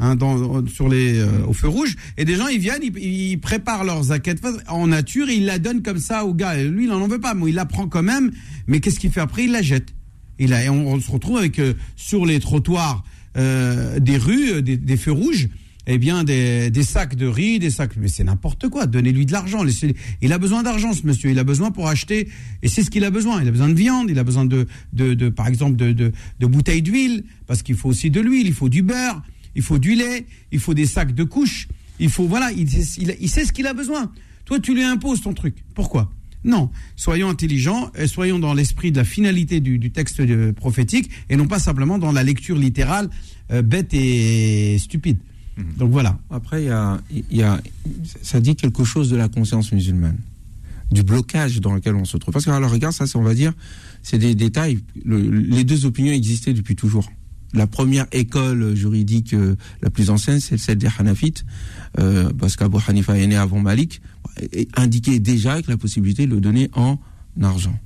Hein, 0.03 0.15
dans, 0.15 0.65
sur 0.65 0.89
les 0.89 1.19
euh, 1.19 1.45
au 1.47 1.53
feu 1.53 1.67
rouge. 1.67 1.95
Et 2.17 2.25
des 2.25 2.35
gens 2.35 2.47
ils 2.47 2.59
viennent 2.59 2.81
ils, 2.81 3.39
préparent 3.39 3.83
leurs 3.83 4.05
zakat 4.05 4.33
en 4.67 4.87
nature 4.87 5.29
et 5.29 5.35
ils 5.35 5.45
la 5.45 5.59
donnent 5.59 5.83
comme 5.83 5.99
ça 5.99 6.25
au 6.25 6.33
gars. 6.33 6.57
Et 6.57 6.67
lui 6.67 6.85
il 6.85 6.89
n'en 6.89 7.07
veut 7.07 7.19
pas. 7.19 7.35
Mais 7.35 7.49
il 7.49 7.55
la 7.55 7.65
prend 7.65 7.87
quand 7.87 8.01
même 8.01 8.31
mais 8.65 8.79
qu'est-ce 8.79 8.99
qu'il 8.99 9.11
fait 9.11 9.21
après? 9.21 9.43
Il 9.43 9.51
la 9.51 9.61
jette. 9.61 9.93
A, 10.39 10.63
et 10.63 10.69
on, 10.69 10.99
se 10.99 11.11
retrouve 11.11 11.37
avec 11.37 11.59
euh, 11.59 11.75
sur 11.95 12.25
les 12.25 12.39
trottoirs 12.39 13.03
euh, 13.37 13.99
des 13.99 14.17
rues 14.17 14.63
des, 14.63 14.97
feux 14.97 15.11
rouges 15.11 15.49
eh 15.93 15.97
bien, 15.97 16.23
des, 16.23 16.83
sacs 16.83 17.15
de 17.15 17.27
riz, 17.27 17.59
des 17.59 17.69
sacs. 17.69 17.97
Mais 17.97 18.07
c'est 18.07 18.23
n'importe 18.23 18.69
quoi. 18.69 18.85
Donnez-lui 18.85 19.25
de 19.25 19.31
l'argent. 19.31 19.65
Il 20.21 20.33
a 20.33 20.37
besoin 20.37 20.63
d'argent, 20.63 20.93
ce 20.93 21.05
monsieur. 21.05 21.31
Il 21.31 21.39
a 21.39 21.43
besoin 21.43 21.71
pour 21.71 21.87
acheter. 21.87 22.29
Et 22.61 22.69
c'est 22.69 22.83
ce 22.83 22.89
qu'il 22.89 23.03
a 23.03 23.11
besoin. 23.11 23.41
Il 23.41 23.47
a 23.47 23.51
besoin 23.51 23.69
de 23.69 23.73
viande. 23.73 24.09
Il 24.09 24.19
a 24.19 24.23
besoin 24.23 24.45
de, 24.45 24.67
de, 24.93 25.29
par 25.29 25.47
exemple, 25.47 25.75
de, 25.75 26.11
bouteilles 26.39 26.81
d'huile. 26.81 27.23
Parce 27.47 27.63
qu'il 27.63 27.75
faut 27.75 27.89
aussi 27.89 28.09
de 28.09 28.21
l'huile. 28.21 28.47
Il 28.47 28.53
faut 28.53 28.69
du 28.69 28.83
beurre. 28.83 29.21
Il 29.55 29.63
faut 29.63 29.79
du 29.79 29.95
lait. 29.95 30.25
Il 30.51 30.59
faut 30.59 30.73
des 30.73 30.85
sacs 30.85 31.13
de 31.13 31.23
couches. 31.23 31.67
Il 31.99 32.09
faut, 32.09 32.27
voilà. 32.27 32.51
Il, 32.51 32.69
sait 32.69 33.45
ce 33.45 33.51
qu'il 33.51 33.67
a 33.67 33.73
besoin. 33.73 34.11
Toi, 34.45 34.59
tu 34.59 34.73
lui 34.73 34.83
imposes 34.83 35.21
ton 35.21 35.33
truc. 35.33 35.55
Pourquoi? 35.73 36.11
Non, 36.43 36.71
soyons 36.95 37.29
intelligents 37.29 37.91
et 37.95 38.07
soyons 38.07 38.39
dans 38.39 38.53
l'esprit 38.55 38.91
de 38.91 38.97
la 38.97 39.03
finalité 39.03 39.59
du, 39.59 39.91
texte 39.91 40.21
prophétique 40.53 41.11
et 41.29 41.35
non 41.35 41.47
pas 41.47 41.59
simplement 41.59 41.99
dans 41.99 42.11
la 42.11 42.23
lecture 42.23 42.57
littérale 42.57 43.09
euh, 43.51 43.61
bête 43.61 43.93
et 43.93 44.77
stupide. 44.79 45.19
Mhm. 45.61 45.77
Donc 45.77 45.91
voilà. 45.91 46.17
Après, 46.29 46.63
il 46.63 47.37
y 47.37 47.43
a, 47.43 47.61
ça 48.21 48.39
dit 48.39 48.55
quelque 48.55 48.83
chose 48.83 49.09
de 49.09 49.15
la 49.15 49.27
conscience 49.27 49.71
musulmane, 49.71 50.17
du 50.91 51.03
blocage 51.03 51.59
dans 51.61 51.73
lequel 51.73 51.95
on 51.95 52.05
se 52.05 52.17
trouve. 52.17 52.33
Parce 52.33 52.45
que, 52.45 52.51
alors, 52.51 52.71
regarde, 52.71 52.93
ça, 52.93 53.05
on 53.15 53.23
va 53.23 53.33
dire, 53.33 53.53
c'est 54.03 54.17
des 54.17 54.35
détails. 54.35 54.79
les 55.05 55.63
deux 55.63 55.85
opinions 55.85 56.13
existaient 56.13 56.53
depuis 56.53 56.75
toujours. 56.75 57.09
La 57.53 57.67
première 57.67 58.05
école 58.13 58.75
juridique 58.75 59.33
euh, 59.33 59.55
la 59.81 59.89
plus 59.89 60.09
ancienne, 60.09 60.39
c'est 60.39 60.57
celle 60.57 60.77
des 60.77 60.87
Hanafites, 60.97 61.43
euh, 61.99 62.31
parce 62.39 62.55
qu'Abu 62.55 62.77
Hanifa 62.87 63.17
est 63.17 63.27
né 63.27 63.35
avant 63.35 63.59
Malik, 63.59 64.01
et 64.53 64.69
indiquait 64.77 65.19
déjà 65.19 65.53
avec 65.53 65.67
la 65.67 65.75
possibilité 65.75 66.25
de 66.27 66.33
le 66.33 66.39
donner 66.39 66.69
en 66.73 66.97
argent. 67.41 67.77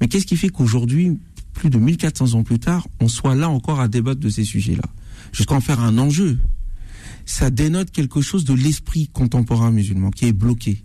Mais 0.00 0.08
qu'est-ce 0.08 0.26
qui 0.26 0.36
fait 0.36 0.48
qu'aujourd'hui, 0.48 1.18
plus 1.52 1.68
de 1.68 1.78
1400 1.78 2.38
ans 2.38 2.42
plus 2.42 2.58
tard, 2.58 2.88
on 3.00 3.08
soit 3.08 3.34
là 3.34 3.50
encore 3.50 3.80
à 3.80 3.88
débattre 3.88 4.20
de 4.20 4.30
ces 4.30 4.44
sujets-là? 4.44 4.88
Jusqu'à 5.32 5.54
en 5.54 5.60
faire 5.60 5.80
un 5.80 5.98
enjeu 5.98 6.38
ça 7.30 7.50
dénote 7.50 7.92
quelque 7.92 8.20
chose 8.20 8.44
de 8.44 8.54
l'esprit 8.54 9.08
contemporain 9.08 9.70
musulman 9.70 10.10
qui 10.10 10.26
est 10.26 10.32
bloqué, 10.32 10.82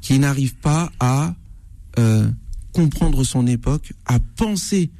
qui 0.00 0.18
n'arrive 0.18 0.56
pas 0.56 0.90
à 0.98 1.36
euh, 1.98 2.28
comprendre 2.72 3.22
son 3.22 3.46
époque, 3.46 3.92
à 4.04 4.18
penser 4.18 4.90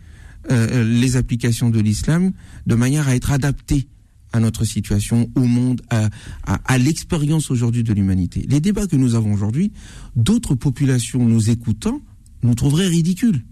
euh, 0.51 0.85
les 0.85 1.17
applications 1.17 1.71
de 1.71 1.81
l'islam 1.81 2.33
de 2.67 2.75
manière 2.77 3.09
à 3.09 3.17
être 3.17 3.33
adapté 3.33 3.89
à 4.33 4.39
notre 4.39 4.65
situation, 4.65 5.29
au 5.35 5.45
monde, 5.45 5.83
à, 5.91 6.09
à, 6.45 6.79
l'expérience 6.79 7.51
aujourd'hui 7.51 7.83
de 7.83 7.93
l'humanité. 7.93 8.47
Les 8.49 8.61
débats 8.61 8.87
que 8.87 8.95
nous 8.95 9.17
avons 9.17 9.33
aujourd'hui, 9.33 9.73
d'autres 10.15 10.55
populations 10.55 11.27
nous 11.27 11.51
écoutant, 11.51 12.01
nous 12.45 12.55
trouveraient 12.55 12.87
ridicules 12.87 13.45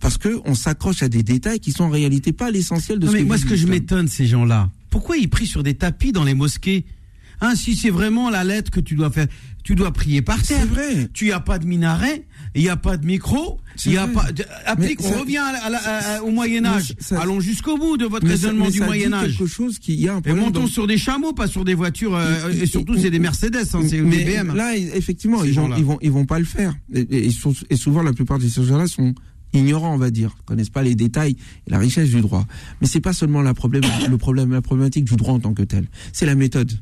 parce 0.00 0.18
que 0.18 0.40
on 0.44 0.56
s'accroche 0.56 1.04
à 1.04 1.08
des 1.08 1.22
détails 1.22 1.60
qui 1.60 1.70
sont 1.70 1.84
en 1.84 1.90
réalité 1.90 2.32
pas 2.32 2.50
l'essentiel 2.50 2.98
de 2.98 3.06
ce 3.06 3.12
mais 3.12 3.22
moi 3.22 3.38
ce 3.38 3.46
que 3.46 3.54
je 3.54 3.68
m'étonne 3.68 4.08
ces 4.08 4.26
gens-là 4.26 4.68
pourquoi 4.92 5.16
ils 5.16 5.28
prient 5.28 5.46
sur 5.46 5.62
des 5.62 5.74
tapis 5.74 6.12
dans 6.12 6.22
les 6.22 6.34
mosquées 6.34 6.84
Hein, 7.42 7.56
si 7.56 7.74
c'est 7.74 7.90
vraiment 7.90 8.30
la 8.30 8.44
lettre 8.44 8.70
que 8.70 8.78
tu 8.78 8.94
dois 8.94 9.10
faire, 9.10 9.26
tu 9.64 9.74
dois 9.74 9.90
prier 9.90 10.22
par 10.22 10.40
terre. 10.40 10.60
C'est 10.60 10.64
vrai. 10.64 11.08
Tu 11.12 11.24
n'y 11.24 11.32
as 11.32 11.40
pas 11.40 11.58
de 11.58 11.66
minaret, 11.66 12.24
il 12.54 12.62
n'y 12.62 12.68
a 12.68 12.76
pas 12.76 12.96
de 12.96 13.04
micro, 13.04 13.58
il 13.84 13.94
y 13.94 13.96
a 13.96 14.06
pas. 14.06 14.26
Applique, 14.64 15.00
on 15.02 15.18
revient 15.18 15.42
au 16.22 16.30
Moyen 16.30 16.64
Âge. 16.64 16.94
Allons 17.10 17.40
jusqu'au 17.40 17.76
bout 17.76 17.96
de 17.96 18.04
votre 18.04 18.28
raisonnement 18.28 18.70
du 18.70 18.80
Moyen 18.80 19.12
Âge. 19.12 19.36
Quelque 19.36 19.50
chose 19.50 19.80
qui 19.80 19.96
y 19.96 20.08
a 20.08 20.14
un 20.14 20.20
et 20.20 20.32
montons 20.34 20.68
sur 20.68 20.86
des 20.86 20.98
chameaux, 20.98 21.32
pas 21.32 21.48
sur 21.48 21.64
des 21.64 21.74
voitures. 21.74 22.14
Euh, 22.14 22.52
et, 22.52 22.66
surtout, 22.66 22.96
c'est 22.96 23.10
des 23.10 23.18
Mercedes, 23.18 23.56
hein, 23.74 23.80
c'est 23.88 24.00
des 24.00 24.24
BM. 24.24 24.54
Là, 24.54 24.76
effectivement, 24.76 25.42
ils 25.42 25.54
vont, 25.54 25.76
ils 25.76 25.84
vont, 25.84 25.98
ils 26.00 26.12
vont 26.12 26.26
pas 26.26 26.38
le 26.38 26.44
faire. 26.44 26.76
Et, 26.94 27.28
et 27.70 27.76
souvent, 27.76 28.04
la 28.04 28.12
plupart 28.12 28.38
de 28.38 28.46
ces 28.46 28.62
gens-là 28.62 28.86
sont 28.86 29.16
ignorants, 29.52 29.94
on 29.94 29.98
va 29.98 30.10
dire, 30.10 30.36
connaissent 30.44 30.70
pas 30.70 30.82
les 30.82 30.94
détails 30.94 31.36
et 31.66 31.70
la 31.70 31.78
richesse 31.78 32.10
du 32.10 32.20
droit. 32.20 32.46
Mais 32.80 32.86
c'est 32.86 33.00
pas 33.00 33.12
seulement 33.12 33.42
le 33.42 33.52
problème, 33.54 34.52
la 34.52 34.62
problématique 34.62 35.04
du 35.04 35.16
droit 35.16 35.34
en 35.34 35.40
tant 35.40 35.54
que 35.54 35.62
tel. 35.62 35.86
C'est 36.12 36.26
la 36.26 36.34
méthode, 36.34 36.72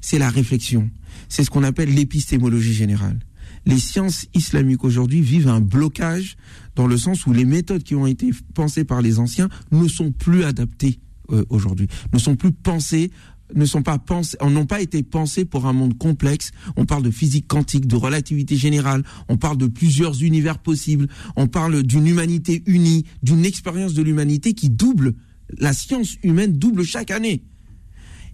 c'est 0.00 0.18
la 0.18 0.30
réflexion, 0.30 0.90
c'est 1.28 1.44
ce 1.44 1.50
qu'on 1.50 1.64
appelle 1.64 1.92
l'épistémologie 1.92 2.74
générale. 2.74 3.18
Les 3.64 3.78
sciences 3.78 4.26
islamiques 4.34 4.84
aujourd'hui 4.84 5.20
vivent 5.20 5.48
un 5.48 5.60
blocage 5.60 6.36
dans 6.76 6.86
le 6.86 6.96
sens 6.96 7.26
où 7.26 7.32
les 7.32 7.44
méthodes 7.44 7.82
qui 7.82 7.94
ont 7.94 8.06
été 8.06 8.30
pensées 8.54 8.84
par 8.84 9.02
les 9.02 9.18
anciens 9.18 9.48
ne 9.72 9.88
sont 9.88 10.12
plus 10.12 10.44
adaptées 10.44 11.00
euh, 11.32 11.44
aujourd'hui, 11.48 11.88
ne 12.12 12.18
sont 12.18 12.36
plus 12.36 12.52
pensées 12.52 13.10
ne 13.54 14.48
n'ont 14.50 14.66
pas 14.66 14.80
été 14.80 15.02
pensés 15.02 15.44
pour 15.44 15.66
un 15.66 15.72
monde 15.72 15.96
complexe. 15.96 16.50
On 16.76 16.84
parle 16.84 17.02
de 17.02 17.10
physique 17.10 17.46
quantique, 17.46 17.86
de 17.86 17.96
relativité 17.96 18.56
générale. 18.56 19.04
On 19.28 19.36
parle 19.36 19.58
de 19.58 19.66
plusieurs 19.66 20.22
univers 20.22 20.58
possibles. 20.58 21.08
On 21.36 21.46
parle 21.46 21.82
d'une 21.82 22.06
humanité 22.06 22.62
unie, 22.66 23.04
d'une 23.22 23.44
expérience 23.44 23.94
de 23.94 24.02
l'humanité 24.02 24.54
qui 24.54 24.70
double. 24.70 25.14
La 25.58 25.72
science 25.72 26.16
humaine 26.22 26.52
double 26.52 26.84
chaque 26.84 27.10
année. 27.10 27.44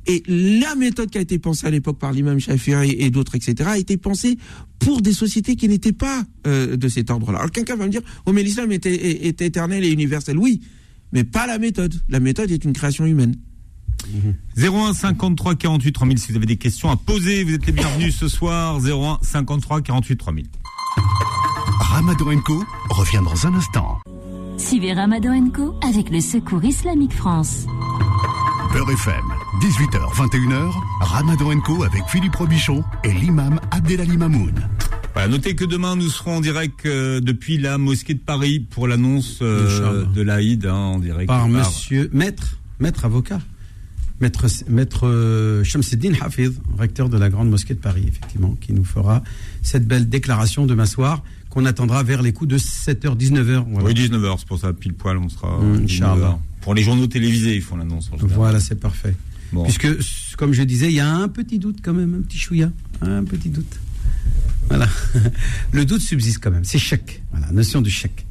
Et 0.07 0.23
la 0.27 0.75
méthode 0.75 1.11
qui 1.11 1.19
a 1.19 1.21
été 1.21 1.39
pensée 1.39 1.67
à 1.67 1.71
l'époque 1.71 1.99
par 1.99 2.13
l'imam 2.13 2.41
Shafi'i 2.41 2.97
et 2.99 3.11
d'autres, 3.11 3.37
etc., 3.37 3.55
a 3.67 3.79
été 3.79 3.97
pensée 3.97 4.37
pour 4.81 5.01
des 5.01 5.13
sociétés 5.13 5.55
qui 5.55 5.69
n'étaient 5.69 5.93
pas 5.93 6.25
euh, 6.47 6.77
de 6.77 6.89
cet 6.89 7.11
ordre-là. 7.11 7.39
Alors 7.39 7.53
quelqu'un 7.53 7.77
va 7.77 7.87
me 7.87 7.91
dire, 7.91 8.03
oh 8.27 8.33
mais 8.33 8.43
l'islam 8.43 8.73
était 8.73 9.29
éternel 9.29 9.85
et 9.85 9.91
universel. 9.91 10.39
Oui, 10.39 10.61
mais 11.13 11.23
pas 11.23 11.47
la 11.47 11.59
méthode. 11.59 11.95
La 12.09 12.19
méthode 12.19 12.51
est 12.51 12.65
une 12.65 12.73
création 12.73 13.07
humaine. 13.07 13.37
01 14.57 14.95
53 14.95 15.55
48 15.55 15.93
3000 15.93 16.19
si 16.19 16.31
vous 16.33 16.37
avez 16.37 16.47
des 16.47 16.57
questions 16.57 16.91
à 16.91 16.97
poser, 16.97 17.45
vous 17.45 17.55
êtes 17.55 17.67
les 17.67 17.73
bienvenus 17.73 18.17
ce 18.17 18.29
soir. 18.29 18.79
01 18.81 19.19
53 19.23 19.81
48 19.83 20.17
3000. 20.17 20.47
Ramadan 21.81 22.41
Co 22.45 22.65
revient 22.91 23.23
dans 23.25 23.47
un 23.47 23.55
instant. 23.55 23.99
Suivez 24.59 24.93
Ramadan 24.93 25.51
Co 25.51 25.75
avec 25.83 26.11
le 26.11 26.21
Secours 26.21 26.65
Islamique 26.65 27.13
France. 27.13 27.67
Beurre 28.73 28.91
FM, 28.91 29.25
18h, 29.61 30.15
21h, 30.15 30.73
Ramadan 31.01 31.61
Co 31.61 31.83
avec 31.83 32.03
Philippe 32.09 32.37
Robichon 32.37 32.83
et 33.05 33.13
l'imam 33.13 33.61
Abdelali 33.71 34.17
Mamoun. 34.17 34.55
Voilà, 35.13 35.29
notez 35.29 35.55
que 35.55 35.65
demain 35.65 35.95
nous 35.97 36.09
serons 36.09 36.37
en 36.37 36.41
direct 36.41 36.87
euh, 36.87 37.21
depuis 37.21 37.59
la 37.59 37.77
mosquée 37.77 38.15
de 38.15 38.21
Paris 38.21 38.61
pour 38.61 38.89
l'annonce 38.89 39.41
euh, 39.43 40.07
de 40.07 40.23
l'Aïd 40.23 40.65
hein, 40.65 40.75
en 40.75 40.99
direct. 40.99 41.27
Par, 41.27 41.49
monsieur 41.49 42.09
maître, 42.15 42.57
maître 42.81 43.05
avocat, 43.05 43.41
maître, 44.23 44.47
maître 44.69 45.07
euh, 45.07 45.63
Shamseddin 45.65 46.15
Hafid, 46.21 46.55
recteur 46.79 47.09
de 47.09 47.19
la 47.19 47.29
grande 47.29 47.51
mosquée 47.51 47.75
de 47.75 47.81
Paris, 47.81 48.05
effectivement, 48.09 48.57
qui 48.61 48.73
nous 48.73 48.85
fera 48.85 49.23
cette 49.63 49.87
belle 49.87 50.09
déclaration 50.09 50.65
demain 50.65 50.87
soir 50.87 51.23
qu'on 51.51 51.67
attendra 51.67 52.03
vers 52.03 52.23
les 52.23 52.33
coups 52.33 52.51
de 52.51 52.59
7h, 52.59 53.17
19h. 53.19 53.65
Oui, 53.83 53.93
19h, 53.93 54.37
c'est 54.39 54.49
pour 54.49 54.59
ça, 54.59 54.73
pile 54.73 54.95
poil, 54.95 55.19
on 55.19 55.29
sera. 55.29 55.59
Mmh, 55.61 56.39
pour 56.63 56.75
les 56.75 56.83
journaux 56.83 57.07
télévisés, 57.07 57.57
ils 57.57 57.63
font 57.63 57.77
l'annonce. 57.77 58.11
Voilà, 58.17 58.59
c'est 58.61 58.81
parfait. 58.81 59.15
Puisque, 59.65 59.87
comme 60.39 60.55
je 60.55 60.63
disais, 60.63 60.87
il 60.87 60.95
y 60.95 61.01
a 61.01 61.15
un 61.15 61.29
petit 61.29 61.59
doute 61.59 61.81
quand 61.83 61.93
même, 61.93 62.15
un 62.15 62.23
petit 62.23 62.39
chouïa, 62.39 62.71
un 63.03 63.25
petit 63.25 63.51
doute. 63.51 63.79
Voilà. 64.69 64.89
Le 65.73 65.85
doute 65.85 66.01
subsiste 66.01 66.39
quand 66.43 66.51
même. 66.51 66.65
C'est 66.65 66.79
chèque. 66.79 67.23
Voilà, 67.33 67.53
notion 67.53 67.83
du 67.83 67.91
chèque. 67.91 68.25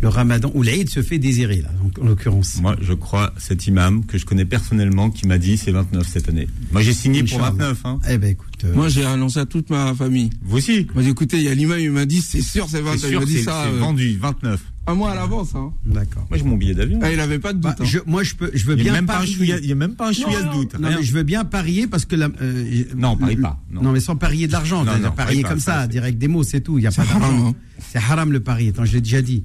Le 0.00 0.08
ramadan, 0.08 0.50
ou 0.54 0.62
l'Aïd 0.62 0.88
se 0.88 1.02
fait 1.02 1.18
désirer, 1.18 1.60
là, 1.62 1.70
en, 2.00 2.06
l'occurrence. 2.06 2.60
Moi, 2.60 2.76
je 2.80 2.92
crois 2.92 3.32
cet 3.36 3.66
imam 3.66 4.04
que 4.04 4.16
je 4.16 4.26
connais 4.26 4.44
personnellement 4.44 5.10
qui 5.10 5.26
m'a 5.26 5.38
dit 5.38 5.56
c'est 5.56 5.72
29 5.72 6.06
cette 6.06 6.28
année. 6.28 6.48
Moi, 6.70 6.82
j'ai 6.82 6.92
signé 6.92 7.24
pour 7.24 7.40
29. 7.40 7.80
Hein. 7.84 7.98
Eh 8.08 8.18
ben, 8.18 8.30
écoute. 8.30 8.48
Euh, 8.64 8.74
Moi, 8.74 8.88
j'ai 8.88 9.04
annoncé 9.04 9.40
à 9.40 9.46
toute 9.46 9.70
ma 9.70 9.94
famille. 9.94 10.30
Vous 10.42 10.58
aussi 10.58 10.86
Moi, 10.94 11.02
j'ai 11.02 11.10
écouté, 11.10 11.38
il 11.38 11.44
y 11.44 11.48
a 11.48 11.54
l'imam, 11.54 11.78
il 11.80 11.90
m'a 11.90 12.06
dit 12.06 12.20
c'est 12.20 12.42
sûr, 12.42 12.66
c'est 12.68 12.80
29. 12.80 13.10
il 13.10 13.26
dit 13.26 13.42
ça. 13.42 13.64
C'est 13.66 13.74
euh, 13.74 13.80
vendu, 13.80 14.16
29. 14.20 14.60
Un 14.88 14.94
mois 14.94 15.10
à 15.10 15.14
l'avance, 15.14 15.54
hein. 15.54 15.70
D'accord. 15.84 16.26
Moi, 16.30 16.38
j'ai 16.38 16.44
mon 16.44 16.56
billet 16.56 16.74
d'avion. 16.74 16.98
Ah, 17.02 17.12
il 17.12 17.20
avait 17.20 17.38
pas 17.38 17.52
de 17.52 17.58
doute. 17.58 17.74
Bah, 17.78 17.84
je, 17.84 17.98
moi, 18.06 18.22
je 18.22 18.34
peux, 18.34 18.50
je 18.54 18.64
veux 18.64 18.74
bien 18.74 19.04
parier. 19.04 19.36
Il 19.38 19.66
n'y 19.66 19.72
a 19.72 19.74
même 19.74 19.96
pas 19.96 20.08
un 20.08 20.12
chouïa 20.12 20.42
de 20.42 20.50
doute. 20.50 20.78
Non, 20.78 20.88
mais 20.96 21.02
je 21.02 21.12
veux 21.12 21.24
bien 21.24 21.44
parier 21.44 21.86
parce 21.86 22.06
que 22.06 22.16
la, 22.16 22.30
euh, 22.40 22.84
non, 22.96 23.16
parie 23.16 23.36
pas. 23.36 23.60
Non. 23.70 23.92
mais 23.92 24.00
sans 24.00 24.16
parier 24.16 24.46
de 24.46 24.52
l'argent. 24.52 24.84
Parier 25.16 25.42
comme 25.42 25.60
ça, 25.60 25.86
direct 25.86 26.18
des 26.18 26.28
mots, 26.28 26.42
c'est 26.42 26.60
tout. 26.60 26.78
Il 26.78 26.84
y 26.84 26.86
a 26.86 26.92
pas 26.92 27.04
d'argent. 27.04 27.48
Hein. 27.48 27.54
C'est 27.90 27.98
haram 27.98 28.32
le 28.32 28.40
pari. 28.40 28.72
Je 28.84 28.92
l'ai 28.92 29.00
déjà 29.00 29.22
dit. 29.22 29.44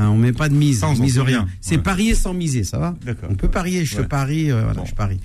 Hein, 0.00 0.08
on 0.08 0.16
met 0.16 0.32
pas 0.32 0.48
de 0.48 0.54
mise, 0.54 0.80
sans, 0.80 0.98
mise 0.98 1.18
rien. 1.18 1.46
C'est 1.60 1.78
parier 1.78 2.14
sans 2.14 2.32
miser, 2.32 2.64
ça 2.64 2.78
va 2.78 2.96
On 3.28 3.34
peut 3.34 3.48
parier, 3.48 3.84
je 3.84 4.00
parie, 4.00 4.50
euh, 4.50 4.62
voilà, 4.64 4.84
je 4.84 4.94
parie. 4.94 5.20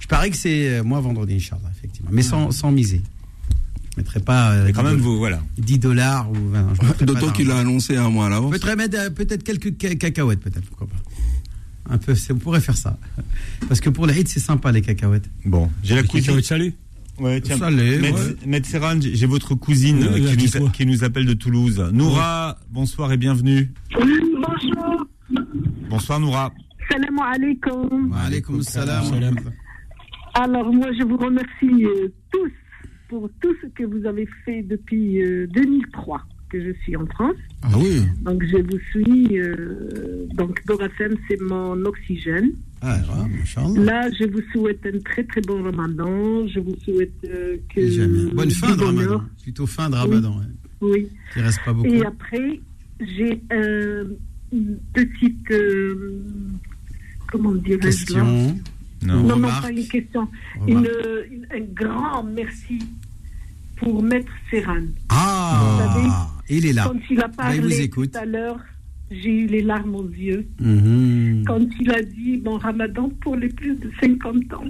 Je 0.00 0.06
parie 0.06 0.30
que 0.30 0.36
c'est 0.36 0.68
euh, 0.68 0.84
moi 0.84 1.00
vendredi, 1.00 1.36
Inch'Allah, 1.36 1.70
effectivement. 1.76 2.10
Mais 2.12 2.22
sans, 2.22 2.50
sans 2.50 2.70
miser. 2.70 3.00
Je 3.92 3.96
mettrai 3.96 4.20
pas. 4.20 4.52
Euh, 4.52 4.72
quand 4.74 4.82
même, 4.82 4.98
vous, 4.98 5.16
voilà. 5.16 5.40
10 5.56 5.78
dollars 5.78 6.30
ou. 6.30 7.04
D'autant 7.04 7.30
qu'il 7.30 7.48
l'a 7.48 7.58
annoncé 7.58 7.96
un 7.96 8.10
mois 8.10 8.26
à 8.26 8.28
l'avance. 8.28 8.50
Peut-être 8.50 8.76
mettre 8.76 9.14
peut-être 9.14 9.42
quelques 9.42 9.76
cacahuètes, 9.78 10.40
peut-être, 10.40 10.66
pourquoi 10.66 10.88
pas. 10.88 10.96
Un 11.90 11.96
peu, 11.96 12.14
on 12.30 12.34
pourrait 12.34 12.60
faire 12.60 12.76
ça. 12.76 12.98
Parce 13.68 13.80
que 13.80 13.88
pour 13.88 14.06
l'Aïd, 14.06 14.28
c'est 14.28 14.40
sympa, 14.40 14.72
les 14.72 14.82
cacahuètes. 14.82 15.30
Bon, 15.46 15.70
j'ai 15.82 15.94
la 15.94 16.02
cacahuètes 16.02 16.44
salées 16.44 16.74
Ouais, 17.20 17.40
tiens, 17.40 17.56
Maître 18.46 18.68
Serran, 18.68 19.00
j'ai 19.00 19.26
votre 19.26 19.54
cousine 19.54 19.98
qui, 20.72 20.86
nous, 20.86 21.04
appelle 21.04 21.26
de 21.26 21.34
Toulouse. 21.34 21.84
Noura, 21.92 22.58
bonsoir 22.70 23.12
et 23.12 23.16
bienvenue. 23.16 23.72
Bonsoir. 23.92 25.06
Bonsoir 25.90 26.20
Noura. 26.20 26.52
Salam 26.90 27.18
alaikum. 27.18 28.10
Wa 28.10 28.18
alaikum 28.20 28.62
salam. 28.62 29.36
Alors 30.34 30.72
moi 30.72 30.92
je 30.92 31.04
vous 31.04 31.16
remercie 31.16 31.84
euh, 31.84 32.08
tous 32.32 32.52
pour 33.08 33.28
tout 33.42 33.54
ce 33.62 33.66
que 33.68 33.84
vous 33.84 34.06
avez 34.06 34.28
fait 34.44 34.62
depuis 34.62 35.20
2003 35.48 36.16
euh, 36.16 36.20
que 36.50 36.64
je 36.64 36.72
suis 36.82 36.96
en 36.96 37.06
France. 37.06 37.36
Ah 37.62 37.68
oui. 37.76 38.02
Donc 38.22 38.42
je 38.44 38.58
vous 38.58 38.78
suis. 38.90 39.38
Euh, 39.38 40.26
donc 40.34 40.64
Dorafem, 40.66 41.16
c'est 41.28 41.40
mon 41.40 41.84
oxygène. 41.84 42.52
Ah, 42.80 42.98
Là, 43.76 44.08
je 44.18 44.24
vous 44.30 44.42
souhaite 44.52 44.86
un 44.86 44.98
très 45.00 45.24
très 45.24 45.40
bon 45.40 45.62
Ramadan. 45.62 46.46
Je 46.46 46.60
vous 46.60 46.76
souhaite 46.84 47.12
euh, 47.24 47.56
que. 47.74 48.34
Bonne 48.34 48.50
fin 48.50 48.76
de 48.76 48.84
Ramadan. 48.84 49.22
Plutôt 49.42 49.66
fin 49.66 49.90
de 49.90 49.96
Ramadan. 49.96 50.40
Oui. 50.80 51.08
Il 51.36 51.42
reste 51.42 51.60
pas 51.64 51.72
beaucoup. 51.72 51.88
Et 51.88 52.04
après, 52.04 52.60
j'ai 53.00 53.42
une 54.52 54.78
petite. 54.92 55.52
comment 57.30 57.52
dire 57.54 57.78
Question. 57.80 58.56
Non, 59.04 59.22
non, 59.22 59.36
non, 59.36 59.48
pas 59.48 59.70
une 59.70 59.86
question. 59.86 60.28
Une, 60.66 60.88
un 61.52 61.60
grand 61.72 62.24
merci 62.24 62.78
pour 63.76 64.02
Maître 64.02 64.32
Serran. 64.50 64.82
Ah, 65.08 66.28
il 66.48 66.66
est 66.66 66.72
là. 66.72 66.84
Quand 66.92 66.98
il 67.10 67.20
a 67.20 67.28
parlé 67.28 67.88
tout 67.88 68.10
à 68.14 68.24
l'heure, 68.24 68.58
j'ai 69.10 69.30
eu 69.30 69.46
les 69.46 69.62
larmes 69.62 69.94
aux 69.94 70.08
yeux. 70.08 70.46
Mhm. 70.60 71.44
Quand 71.46 71.66
il 71.80 71.90
a 71.90 72.02
dit 72.02 72.36
bon 72.38 72.58
ramadan 72.58 73.10
pour 73.20 73.36
les 73.36 73.48
plus 73.48 73.74
de 73.76 73.90
50 74.00 74.52
ans. 74.54 74.64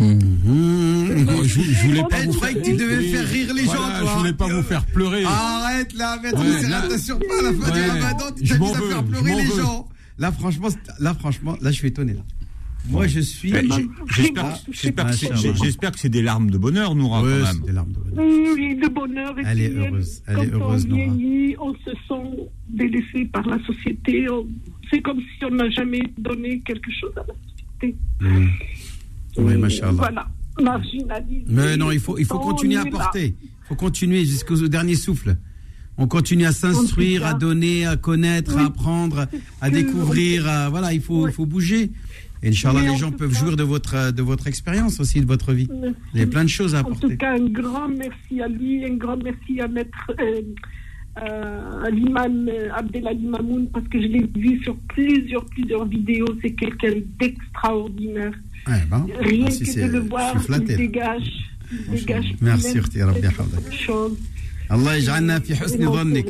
Mhm. 0.00 1.44
je, 1.44 1.60
je, 1.60 1.86
voulais 1.86 2.02
pas 2.10 2.20
vous 2.26 2.32
faire 2.32 2.54
que 2.54 2.60
tu 2.60 2.72
devais 2.72 3.02
faire 3.02 3.28
rire 3.28 3.54
les 3.54 3.64
gens. 3.64 3.72
Toi. 3.72 4.10
Je 4.12 4.18
voulais 4.18 4.32
pas 4.32 4.48
vous 4.48 4.62
faire 4.62 4.84
pleurer. 4.86 5.24
Arrête 5.24 5.92
là, 5.94 6.18
maître 6.22 6.38
ouais, 6.38 6.62
Serran, 6.62 6.88
t'assures 6.88 7.18
pas 7.18 7.42
la 7.42 7.52
fin 7.52 7.72
du 7.72 7.90
ramadan, 7.90 8.24
tu 8.36 8.44
t'amuses 8.44 8.70
à 8.70 8.80
faire 8.80 9.04
pleurer 9.04 9.34
les 9.36 9.46
gens. 9.46 9.88
Là 10.18 10.30
franchement, 10.30 10.68
là 11.00 11.14
franchement, 11.14 11.56
là 11.60 11.70
je 11.70 11.76
suis 11.76 11.88
étonné 11.88 12.14
là. 12.14 12.20
Moi, 12.88 13.06
je 13.06 13.20
suis. 13.20 13.52
J'espère 14.72 15.92
que 15.92 15.98
c'est 15.98 16.08
des 16.08 16.22
larmes 16.22 16.50
de 16.50 16.58
bonheur, 16.58 16.94
Noura, 16.94 17.22
oui, 17.22 17.30
quand 17.40 17.52
même. 17.54 17.62
des 17.66 17.72
larmes 17.72 17.92
de 17.92 17.98
bonheur. 17.98 18.54
Oui, 18.54 18.76
de 18.76 18.88
bonheur. 18.88 19.34
Elle 19.44 19.60
est 19.60 19.70
heureuse. 19.70 20.22
Elle 20.26 20.38
est 20.40 20.52
heureuse, 20.52 20.86
on 20.90 20.94
vieillit, 20.94 21.56
on 21.58 21.74
se 21.74 21.90
sent 22.08 22.50
délaissé 22.68 23.24
par 23.32 23.46
la 23.46 23.58
société. 23.64 24.26
C'est 24.90 25.00
comme 25.00 25.20
si 25.20 25.44
on 25.44 25.50
n'a 25.50 25.70
jamais 25.70 26.02
donné 26.18 26.60
quelque 26.60 26.90
chose 27.00 27.12
à 27.16 27.20
la 27.20 27.34
société. 27.34 27.96
Mmh. 28.20 28.46
Oui, 29.38 29.56
machallah. 29.56 29.92
Voilà. 29.92 30.28
Marginalisé. 30.62 31.44
Mais 31.48 31.76
non, 31.76 31.90
il 31.90 31.98
faut, 31.98 32.18
il 32.18 32.26
faut 32.26 32.38
continuer 32.38 32.76
à 32.76 32.84
porter. 32.84 33.34
Il 33.42 33.66
faut 33.68 33.74
continuer 33.76 34.24
jusqu'au 34.24 34.68
dernier 34.68 34.94
souffle. 34.94 35.36
On 35.96 36.08
continue 36.08 36.44
à 36.44 36.52
s'instruire, 36.52 37.24
à 37.24 37.34
donner, 37.34 37.86
à 37.86 37.96
connaître, 37.96 38.58
à 38.58 38.66
apprendre, 38.66 39.26
à 39.60 39.70
découvrir. 39.70 40.48
À, 40.48 40.68
voilà, 40.68 40.92
il 40.92 41.00
faut, 41.00 41.28
il 41.28 41.32
faut 41.32 41.46
bouger. 41.46 41.92
Et 42.43 42.49
Inch'Allah, 42.49 42.81
les 42.81 42.97
gens 42.97 43.11
peuvent 43.11 43.33
jouir 43.33 43.57
de 43.57 43.63
votre, 43.63 44.11
de 44.11 44.21
votre 44.21 44.47
expérience 44.47 44.99
aussi, 44.99 45.19
de 45.19 45.25
votre 45.25 45.51
vie. 45.51 45.67
Il 46.13 46.19
y 46.19 46.23
a 46.23 46.27
plein 46.27 46.43
de 46.43 46.49
choses 46.49 46.73
à 46.73 46.79
apporter. 46.79 47.05
En 47.05 47.09
tout 47.09 47.17
cas, 47.17 47.33
un 47.33 47.49
grand 47.49 47.89
merci 47.89 48.41
à 48.41 48.47
lui, 48.47 48.85
un 48.85 48.95
grand 48.95 49.17
merci 49.17 49.59
à 49.59 49.67
Maître. 49.67 50.11
Euh, 50.19 50.41
euh, 51.17 51.85
à 51.85 51.89
l'imam 51.89 52.47
euh, 52.47 52.69
Abdelali 52.73 53.25
Mamoun 53.25 53.67
parce 53.73 53.85
que 53.89 53.99
je 54.01 54.07
l'ai 54.07 54.29
vu 54.37 54.61
sur 54.63 54.77
plusieurs, 54.87 55.43
plusieurs 55.45 55.85
vidéos. 55.85 56.27
C'est 56.41 56.51
quelqu'un 56.51 56.93
d'extraordinaire. 57.19 58.31
Ouais, 58.67 58.83
bon. 58.89 59.05
Rien 59.19 59.47
que 59.47 59.87
de 59.87 59.91
le 59.91 59.99
voir, 59.99 60.35
il 60.49 60.65
dégage. 60.65 61.31
Il 61.71 61.99
dégage 61.99 62.35
Merci, 62.41 62.79
Rabbi 62.79 63.21
chose. 63.71 64.17
الله 64.71 64.95
يجعلنا 64.95 65.39
في 65.39 65.55
حسن 65.55 65.91
ظنك 65.91 66.25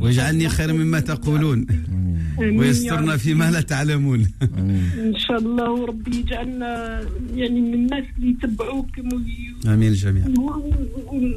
ويجعلني 0.00 0.48
خير 0.48 0.72
مما 0.72 1.00
تقولون 1.00 1.66
ويسترنا 2.39 3.17
فيما 3.17 3.51
لا 3.51 3.61
تعلمون. 3.61 4.27
إن 4.41 5.13
شاء 5.17 5.37
الله 5.37 5.71
وربي 5.71 6.17
يجعلنا 6.17 7.01
يعني 7.35 7.61
من 7.61 7.73
الناس 7.73 8.03
اللي 8.17 8.29
يتبعوكم 8.29 9.09
آمين 9.67 9.91
الجميع 9.91 10.23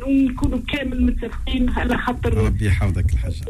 ونكونوا 0.07 0.59
كامل 0.73 1.03
متفقين 1.03 1.71
على 1.71 1.99
خاطر 1.99 2.35
ربي 2.35 2.67
يحفظك 2.67 3.13
الحاج 3.13 3.43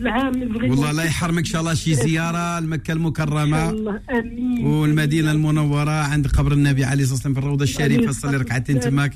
العام 0.00 0.42
والله 0.70 0.92
لا 0.92 1.04
يحرمك 1.04 1.38
إن 1.38 1.44
شاء 1.44 1.60
الله 1.60 1.74
شي 1.74 1.94
زيارة 1.94 2.60
لمكة 2.60 2.92
المكرمة 2.92 3.70
الله. 3.70 4.00
آمين. 4.10 4.66
والمدينة 4.66 5.32
المنورة 5.32 5.90
عند 5.90 6.26
قبر 6.26 6.52
النبي 6.52 6.84
عليه 6.84 7.02
الصلاة 7.02 7.14
والسلام 7.14 7.34
في 7.34 7.40
الروضة 7.40 7.64
الشريفة. 7.64 8.12
صلي 8.12 8.36
ركعتين 8.36 8.80
تماك. 8.80 9.12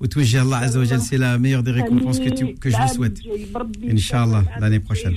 وتوجه 0.00 0.42
الله 0.42 0.56
عز 0.56 0.76
وجل 0.76 1.00
c'est 1.00 1.18
la 1.18 1.38
meilleure 1.38 1.62
des 1.62 1.70
récompenses 1.70 2.18
que, 2.18 2.30
tu, 2.30 2.54
que 2.54 2.70
je 2.70 2.76
vous 2.76 2.94
souhaite 2.94 3.20
Inch'Allah 3.88 4.44
l'année 4.60 4.80
prochaine 4.80 5.14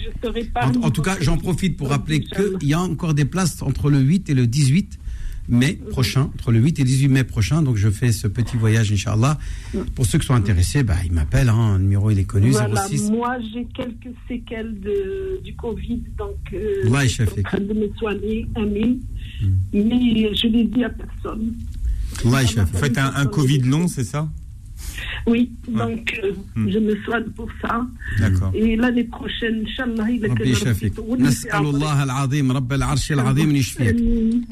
en, 0.56 0.88
en, 0.88 0.92
tout 0.92 1.02
cas 1.02 1.18
j'en 1.20 1.38
profite 1.38 1.78
pour 1.78 1.90
rappeler 1.90 2.20
qu'il 2.22 2.68
y 2.70 2.74
a 2.74 2.80
encore 2.80 3.14
des 3.14 3.26
places 3.26 3.62
entre 3.62 3.90
le 3.90 4.00
8 4.00 4.30
et 4.30 4.34
le 4.34 4.48
18 4.48 5.00
mai 5.50 5.74
prochain, 5.90 6.30
entre 6.36 6.52
le 6.52 6.60
8 6.60 6.80
et 6.80 6.84
le 6.84 6.88
18 6.88 7.08
mai 7.08 7.24
prochain. 7.24 7.62
Donc 7.62 7.78
je 7.78 7.90
fais 7.90 8.12
ce 8.12 8.28
petit 8.28 8.58
voyage, 8.58 8.92
Inch'Allah. 8.92 9.38
Pour 9.96 10.06
ceux 10.06 10.20
qui 10.20 10.26
sont 10.26 10.34
intéressés, 10.34 10.84
bah, 10.84 10.96
ils 11.06 11.12
m'appellent. 11.12 11.50
Hein, 11.50 11.78
le 11.78 11.84
numéro, 11.84 12.12
il 12.12 12.20
est 12.20 12.26
connu, 12.26 12.52
voilà, 12.52 12.88
06. 12.88 13.12
Moi, 13.12 13.38
j'ai 13.54 13.66
quelques 13.66 14.14
séquelles 14.28 14.80
de, 14.80 15.40
du 15.44 15.56
Covid, 15.56 16.04
donc 16.18 16.36
euh, 16.54 16.84
je 17.04 17.08
suis 17.08 17.24
en 17.24 17.44
train 17.44 17.60
de 17.60 17.74
me 17.74 17.90
soigner, 17.98 18.48
Amin. 18.56 18.96
Mm. 19.42 19.48
Mais 19.74 20.36
je 20.36 20.48
ne 20.48 20.54
l'ai 20.54 20.64
dit 20.66 20.84
à 20.84 20.90
personne. 20.90 21.54
Vous 22.24 22.78
faites 22.80 22.98
un, 22.98 23.14
un 23.16 23.26
Covid 23.28 23.60
long, 23.60 23.88
c'est 23.88 24.04
ça 24.04 24.30
Oui, 25.26 25.52
donc 25.68 26.20
euh, 26.24 26.32
hmm. 26.56 26.70
je 26.70 26.80
me 26.80 26.96
soigne 27.04 27.30
pour 27.36 27.50
ça. 27.62 27.86
D'accord. 28.20 28.52
Et 28.54 28.76
l'année 28.76 29.04
prochaine, 29.04 29.64
Inch'Allah, 29.66 30.10
il 30.10 30.26
ربي 30.26 30.50
يشافيك 30.50 30.94
نسأل 31.20 31.66
الله 31.66 32.04
العظيم 32.04 32.52
رب 32.52 32.74
العرش 32.74 33.12
العظيم 33.12 33.50
أن 33.50 33.56
يشفيك 33.56 33.96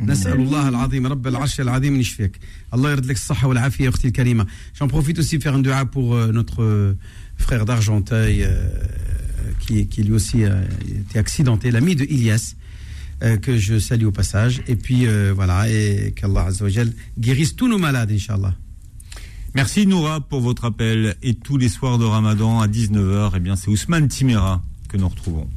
نسأل 0.02 0.40
الله 0.42 0.70
العظيم 0.70 1.08
رب 1.08 1.28
العرش 1.28 1.62
العظيم 1.62 1.94
أن 1.94 2.00
يشفيك 2.00 2.40
الله 2.74 2.92
يرد 2.92 3.06
لك 3.06 3.16
الصحة 3.16 3.48
والعافية 3.48 3.90
أختي 3.90 4.08
الكريمة 4.08 4.46
J'en 4.80 4.88
profite 4.88 5.20
aussi 5.20 5.38
de 5.38 5.44
faire 5.44 5.56
un 5.56 5.60
dua 5.60 5.86
pour 5.86 6.16
euh, 6.16 6.32
notre 6.32 6.64
euh, 6.64 6.98
frère 7.38 7.66
d'Argenteuil 7.66 8.44
euh, 8.44 8.68
qui, 9.60 9.88
qui 9.88 10.04
lui 10.04 10.14
aussi 10.14 10.46
a 10.46 10.62
été 10.88 11.20
accidenté, 11.20 11.72
l'ami 11.72 11.96
de 11.96 12.04
Ilias 12.04 12.56
euh, 13.24 13.38
que 13.38 13.58
je 13.58 13.80
salue 13.80 14.06
au 14.06 14.12
passage. 14.12 14.62
Et 14.68 14.76
puis 14.76 15.08
euh, 15.08 15.32
voilà, 15.34 15.70
et 15.70 16.14
qu'Allah 16.16 16.50
guérisse 17.18 17.56
tous 17.56 17.68
nos 17.68 17.78
malades, 17.78 18.12
Inch'Allah. 18.12 18.54
Merci 19.55 19.87
Noura 19.87 20.21
pour 20.21 20.41
votre 20.41 20.65
appel. 20.65 21.17
Et 21.23 21.35
tous 21.35 21.57
les 21.57 21.69
soirs 21.69 21.99
de 21.99 22.05
Ramadan 22.05 22.61
à 22.61 22.69
19h, 22.69 23.33
eh 23.37 23.41
bien 23.41 23.57
c'est 23.57 23.69
Ousmane 23.69 24.09
Timera 24.09 24.63
que 24.89 24.97
nous 24.97 25.09
retrouvons. 25.09 25.49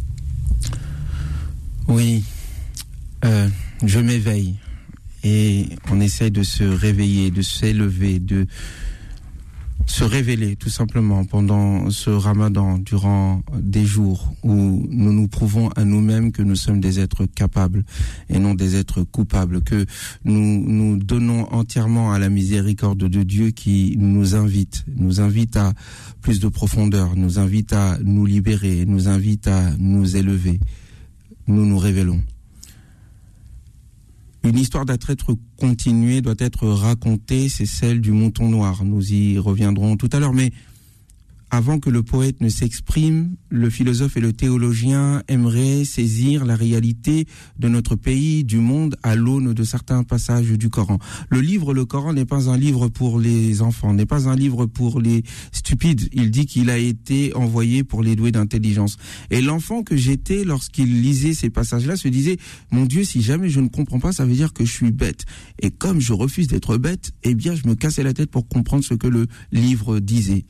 Oui, 1.87 2.23
euh, 3.25 3.47
je 3.83 3.99
m'éveille 3.99 4.55
et 5.23 5.69
on 5.91 6.01
essaie 6.01 6.31
de 6.31 6.43
se 6.43 6.63
réveiller, 6.63 7.29
de 7.29 7.41
s'élever, 7.41 8.19
de 8.19 8.47
se 9.85 10.03
révéler 10.03 10.55
tout 10.55 10.69
simplement 10.69 11.25
pendant 11.25 11.89
ce 11.89 12.09
ramadan, 12.09 12.77
durant 12.77 13.41
des 13.59 13.85
jours 13.85 14.33
où 14.43 14.87
nous 14.89 15.13
nous 15.13 15.27
prouvons 15.27 15.69
à 15.69 15.83
nous-mêmes 15.85 16.31
que 16.31 16.41
nous 16.41 16.55
sommes 16.55 16.79
des 16.79 16.99
êtres 16.99 17.25
capables 17.25 17.83
et 18.29 18.39
non 18.39 18.53
des 18.53 18.75
êtres 18.75 19.03
coupables, 19.03 19.61
que 19.61 19.85
nous 20.23 20.63
nous 20.65 20.97
donnons 20.97 21.47
entièrement 21.53 22.11
à 22.11 22.19
la 22.19 22.29
miséricorde 22.29 23.07
de 23.07 23.23
Dieu 23.23 23.51
qui 23.51 23.95
nous 23.97 24.35
invite, 24.35 24.85
nous 24.95 25.21
invite 25.21 25.57
à 25.57 25.73
plus 26.21 26.39
de 26.39 26.47
profondeur, 26.47 27.15
nous 27.15 27.39
invite 27.39 27.73
à 27.73 27.97
nous 28.03 28.25
libérer, 28.25 28.85
nous 28.85 29.07
invite 29.07 29.47
à 29.47 29.71
nous 29.77 30.15
élever. 30.15 30.59
Nous 31.47 31.65
nous 31.65 31.77
révélons. 31.77 32.21
Une 34.45 34.57
histoire 34.57 34.85
doit 34.85 34.97
être 35.07 35.35
continuée, 35.57 36.21
doit 36.21 36.35
être 36.37 36.67
racontée, 36.67 37.47
c'est 37.47 37.65
celle 37.65 38.01
du 38.01 38.11
mouton 38.11 38.49
noir. 38.49 38.83
Nous 38.83 39.13
y 39.13 39.37
reviendrons 39.39 39.95
tout 39.95 40.09
à 40.11 40.19
l'heure, 40.19 40.33
mais 40.33 40.51
avant 41.53 41.79
que 41.79 41.91
le 41.91 42.01
poète 42.01 42.41
ne 42.41 42.49
s'exprime, 42.49 43.35
le 43.49 43.69
philosophe 43.69 44.17
et 44.17 44.19
le 44.19 44.33
théologien 44.33 45.21
aimeraient 45.27 45.85
saisir 45.85 46.45
la 46.45 46.55
réalité 46.55 47.27
de 47.59 47.67
notre 47.67 47.95
pays, 47.95 48.43
du 48.43 48.57
monde, 48.57 48.95
à 49.03 49.15
l'aune 49.15 49.53
de 49.53 49.63
certains 49.63 50.03
passages 50.03 50.49
du 50.49 50.71
Coran. 50.71 50.97
Le 51.29 51.41
livre, 51.41 51.75
le 51.75 51.85
Coran, 51.85 52.13
n'est 52.13 52.25
pas 52.25 52.49
un 52.49 52.57
livre 52.57 52.87
pour 52.87 53.19
les 53.19 53.61
enfants, 53.61 53.93
n'est 53.93 54.07
pas 54.07 54.27
un 54.27 54.35
livre 54.35 54.65
pour 54.65 54.99
les 54.99 55.21
stupides. 55.51 56.09
Il 56.11 56.31
dit 56.31 56.47
qu'il 56.47 56.71
a 56.71 56.79
été 56.79 57.35
envoyé 57.35 57.83
pour 57.83 58.01
les 58.01 58.15
doués 58.15 58.31
d'intelligence. 58.31 58.97
Et 59.29 59.39
l'enfant 59.39 59.83
que 59.83 59.95
j'étais 59.95 60.45
lorsqu'il 60.45 61.03
lisait 61.03 61.35
ces 61.35 61.51
passages-là 61.51 61.97
se 61.97 62.07
disait, 62.07 62.37
mon 62.71 62.85
Dieu, 62.85 63.03
si 63.03 63.21
jamais 63.21 63.49
je 63.49 63.59
ne 63.59 63.67
comprends 63.67 63.99
pas, 63.99 64.11
ça 64.11 64.25
veut 64.25 64.33
dire 64.33 64.53
que 64.53 64.65
je 64.65 64.71
suis 64.71 64.91
bête. 64.91 65.25
Et 65.61 65.69
comme 65.69 65.99
je 65.99 66.13
refuse 66.13 66.47
d'être 66.47 66.77
bête, 66.77 67.11
eh 67.21 67.35
bien, 67.35 67.53
je 67.53 67.67
me 67.67 67.75
cassais 67.75 68.01
la 68.01 68.13
tête 68.13 68.31
pour 68.31 68.47
comprendre 68.47 68.83
ce 68.83 68.95
que 68.95 69.05
le 69.05 69.27
livre 69.51 69.99
disait. 69.99 70.45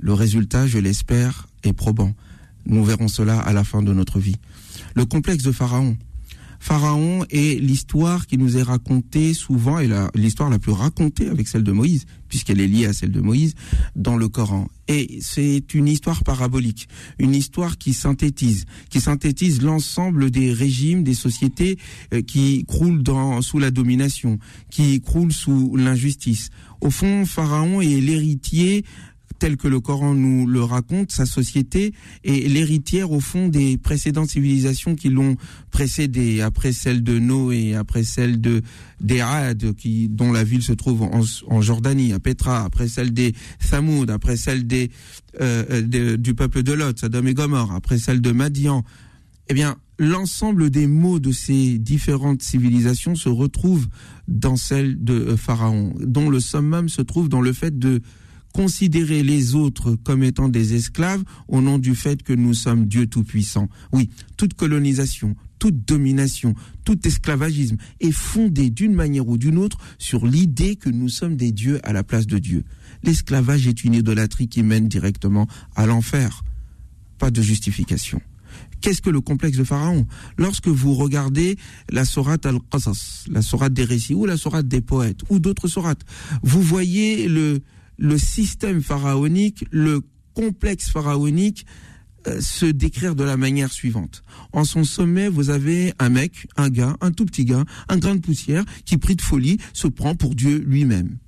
Le 0.00 0.14
résultat, 0.14 0.66
je 0.66 0.78
l'espère, 0.78 1.46
est 1.62 1.74
probant. 1.74 2.14
Nous 2.66 2.84
verrons 2.84 3.08
cela 3.08 3.38
à 3.38 3.52
la 3.52 3.64
fin 3.64 3.82
de 3.82 3.92
notre 3.92 4.18
vie. 4.18 4.36
Le 4.94 5.04
complexe 5.04 5.44
de 5.44 5.52
Pharaon. 5.52 5.96
Pharaon 6.62 7.24
est 7.30 7.58
l'histoire 7.58 8.26
qui 8.26 8.36
nous 8.36 8.58
est 8.58 8.62
racontée 8.62 9.32
souvent, 9.32 9.78
et 9.78 9.88
l'histoire 10.14 10.50
la, 10.50 10.58
plus 10.58 10.72
racontée 10.72 11.28
avec 11.28 11.48
celle 11.48 11.64
de 11.64 11.72
Moïse, 11.72 12.04
puisqu'elle 12.28 12.60
est 12.60 12.66
liée 12.66 12.84
à 12.84 12.92
celle 12.92 13.12
de 13.12 13.20
Moïse, 13.20 13.54
dans 13.96 14.18
le 14.18 14.28
Coran. 14.28 14.68
Et 14.86 15.20
c'est 15.22 15.72
une 15.72 15.88
histoire 15.88 16.22
parabolique, 16.22 16.86
une 17.18 17.34
histoire 17.34 17.78
qui 17.78 17.94
synthétise, 17.94 18.66
qui 18.90 19.00
synthétise 19.00 19.62
l'ensemble 19.62 20.30
des 20.30 20.52
régimes, 20.52 21.02
des 21.02 21.14
sociétés 21.14 21.78
euh, 22.12 22.20
qui 22.20 22.66
croulent 22.66 23.02
sous 23.40 23.58
la 23.58 23.70
domination, 23.70 24.38
qui 24.70 25.00
croulent 25.00 25.32
sous 25.32 25.76
l'injustice. 25.76 26.50
Au 26.82 26.90
fond, 26.90 27.24
Pharaon 27.24 27.80
est 27.80 28.00
l'héritier 28.00 28.84
tel 29.38 29.56
que 29.56 29.68
le 29.68 29.80
Coran 29.80 30.14
nous 30.14 30.46
le 30.46 30.62
raconte, 30.62 31.12
sa 31.12 31.26
société 31.26 31.92
est 32.24 32.48
l'héritière 32.48 33.12
au 33.12 33.20
fond 33.20 33.48
des 33.48 33.78
précédentes 33.78 34.28
civilisations 34.28 34.94
qui 34.94 35.08
l'ont 35.08 35.36
précédé, 35.70 36.40
après 36.40 36.72
celle 36.72 37.02
de 37.02 37.18
Noé, 37.18 37.74
après 37.74 38.02
celle 38.02 38.40
de 38.40 38.62
d'Erad, 39.00 39.74
qui 39.74 40.08
dont 40.08 40.32
la 40.32 40.44
ville 40.44 40.62
se 40.62 40.72
trouve 40.72 41.02
en, 41.02 41.60
Jordanie, 41.62 42.12
à 42.12 42.20
Petra, 42.20 42.64
après 42.64 42.88
celle 42.88 43.12
des 43.12 43.34
Thamoud, 43.70 44.10
après 44.10 44.36
celle 44.36 44.66
des 44.66 44.90
euh, 45.40 46.16
du 46.16 46.34
peuple 46.34 46.62
de 46.62 46.72
Lot, 46.72 46.98
Sodome 46.98 47.28
et 47.28 47.34
Gomorre, 47.34 47.72
après 47.72 47.98
celle 47.98 48.20
de 48.20 48.32
Madian. 48.32 48.84
Eh 49.48 49.54
bien, 49.54 49.76
l'ensemble 49.98 50.70
des 50.70 50.86
mots 50.86 51.18
de 51.18 51.32
ces 51.32 51.78
différentes 51.78 52.42
civilisations 52.42 53.14
se 53.14 53.28
retrouvent 53.28 53.88
dans 54.28 54.56
celle 54.56 55.02
de 55.02 55.14
euh, 55.14 55.36
Pharaon, 55.36 55.94
dont 56.00 56.30
le 56.30 56.40
summum 56.40 56.88
se 56.88 57.02
trouve 57.02 57.28
dans 57.28 57.40
le 57.40 57.52
fait 57.52 57.78
de 57.78 58.00
considérer 58.52 59.22
les 59.22 59.54
autres 59.54 59.94
comme 59.94 60.22
étant 60.22 60.48
des 60.48 60.74
esclaves 60.74 61.22
au 61.48 61.60
nom 61.60 61.78
du 61.78 61.94
fait 61.94 62.22
que 62.22 62.32
nous 62.32 62.54
sommes 62.54 62.86
Dieu 62.86 63.06
Tout-Puissant. 63.06 63.68
Oui, 63.92 64.10
toute 64.36 64.54
colonisation, 64.54 65.36
toute 65.58 65.86
domination, 65.86 66.54
tout 66.84 67.06
esclavagisme 67.06 67.76
est 68.00 68.12
fondé 68.12 68.70
d'une 68.70 68.94
manière 68.94 69.28
ou 69.28 69.38
d'une 69.38 69.58
autre 69.58 69.78
sur 69.98 70.26
l'idée 70.26 70.76
que 70.76 70.90
nous 70.90 71.08
sommes 71.08 71.36
des 71.36 71.52
dieux 71.52 71.78
à 71.84 71.92
la 71.92 72.02
place 72.02 72.26
de 72.26 72.38
Dieu. 72.38 72.64
L'esclavage 73.02 73.66
est 73.66 73.84
une 73.84 73.94
idolâtrie 73.94 74.48
qui 74.48 74.62
mène 74.62 74.88
directement 74.88 75.46
à 75.76 75.86
l'enfer. 75.86 76.42
Pas 77.18 77.30
de 77.30 77.42
justification. 77.42 78.20
Qu'est-ce 78.80 79.02
que 79.02 79.10
le 79.10 79.20
complexe 79.20 79.58
de 79.58 79.64
Pharaon? 79.64 80.06
Lorsque 80.38 80.68
vous 80.68 80.94
regardez 80.94 81.56
la 81.90 82.04
sourate 82.04 82.46
al-Qasas, 82.46 83.24
la 83.30 83.42
sourate 83.42 83.74
des 83.74 83.84
récits 83.84 84.14
ou 84.14 84.24
la 84.24 84.38
sourate 84.38 84.66
des 84.66 84.80
poètes 84.80 85.20
ou 85.28 85.38
d'autres 85.38 85.68
sourates, 85.68 86.00
vous 86.42 86.62
voyez 86.62 87.28
le, 87.28 87.60
le 88.00 88.16
système 88.18 88.82
pharaonique, 88.82 89.66
le 89.70 90.00
complexe 90.34 90.90
pharaonique 90.90 91.66
euh, 92.26 92.40
se 92.40 92.64
décrire 92.64 93.14
de 93.14 93.24
la 93.24 93.36
manière 93.36 93.72
suivante. 93.72 94.22
En 94.52 94.64
son 94.64 94.84
sommet, 94.84 95.28
vous 95.28 95.50
avez 95.50 95.92
un 95.98 96.08
mec, 96.08 96.48
un 96.56 96.70
gars, 96.70 96.96
un 97.02 97.12
tout 97.12 97.26
petit 97.26 97.44
gars, 97.44 97.64
un 97.88 97.98
grain 97.98 98.14
de 98.14 98.20
poussière 98.20 98.64
qui, 98.86 98.96
pris 98.96 99.16
de 99.16 99.22
folie, 99.22 99.58
se 99.74 99.86
prend 99.86 100.14
pour 100.14 100.34
Dieu 100.34 100.58
lui-même. 100.66 101.18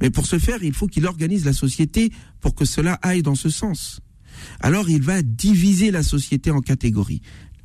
Mais 0.00 0.10
pour 0.10 0.26
ce 0.26 0.38
faire, 0.38 0.62
il 0.62 0.72
faut 0.72 0.86
qu'il 0.86 1.06
organise 1.06 1.44
la 1.44 1.52
société 1.52 2.10
pour 2.40 2.54
que 2.54 2.64
cela 2.64 2.98
aille 3.02 3.22
dans 3.22 3.34
ce 3.34 3.50
sens. 3.50 4.00
Alors 4.60 4.88
il 4.88 5.02
va 5.02 5.22
diviser 5.22 5.90
la 5.90 6.02
société 6.02 6.50
en 6.50 6.60
catégories. 6.60 7.20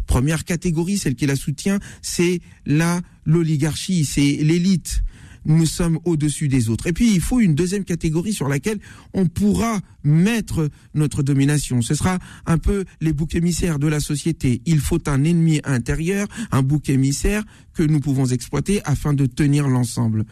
Première 0.08 0.44
catégorie, 0.44 0.98
celle 0.98 1.16
qui 1.16 1.26
la 1.26 1.36
soutient, 1.36 1.80
c'est 2.02 2.42
la 2.66 3.02
l'oligarchie, 3.26 4.06
c'est 4.06 4.38
l'élite 4.42 5.04
nous 5.46 5.66
sommes 5.66 6.00
au-dessus 6.06 6.48
des 6.48 6.70
autres. 6.70 6.88
Et 6.88 6.94
puis, 6.94 7.14
il 7.14 7.22
faut 7.22 7.40
une 7.40 7.56
deuxième 7.56 7.84
catégorie 7.84 8.34
sur 8.34 8.48
laquelle 8.48 8.80
on 9.14 9.26
pourra 9.28 9.80
mettre 10.04 10.70
notre 10.94 11.24
domination. 11.24 11.82
Ce 11.82 11.96
sera 11.96 12.20
un 12.46 12.58
peu 12.58 12.86
les 13.02 13.14
boucs 13.14 13.36
émissaires 13.36 13.80
de 13.80 13.88
la 13.88 14.00
société. 14.00 14.62
Il 14.66 14.80
faut 14.80 15.08
un 15.08 15.24
ennemi 15.24 15.60
intérieur, 15.64 16.28
un 16.52 16.62
bouc 16.62 16.90
émissaire 16.90 17.44
que 17.74 17.84
nous 17.84 18.00
pouvons 18.00 18.26
exploiter 18.26 18.82
afin 18.86 19.14
de 19.14 19.26
tenir 19.26 19.68
l'ensemble. 19.68 20.26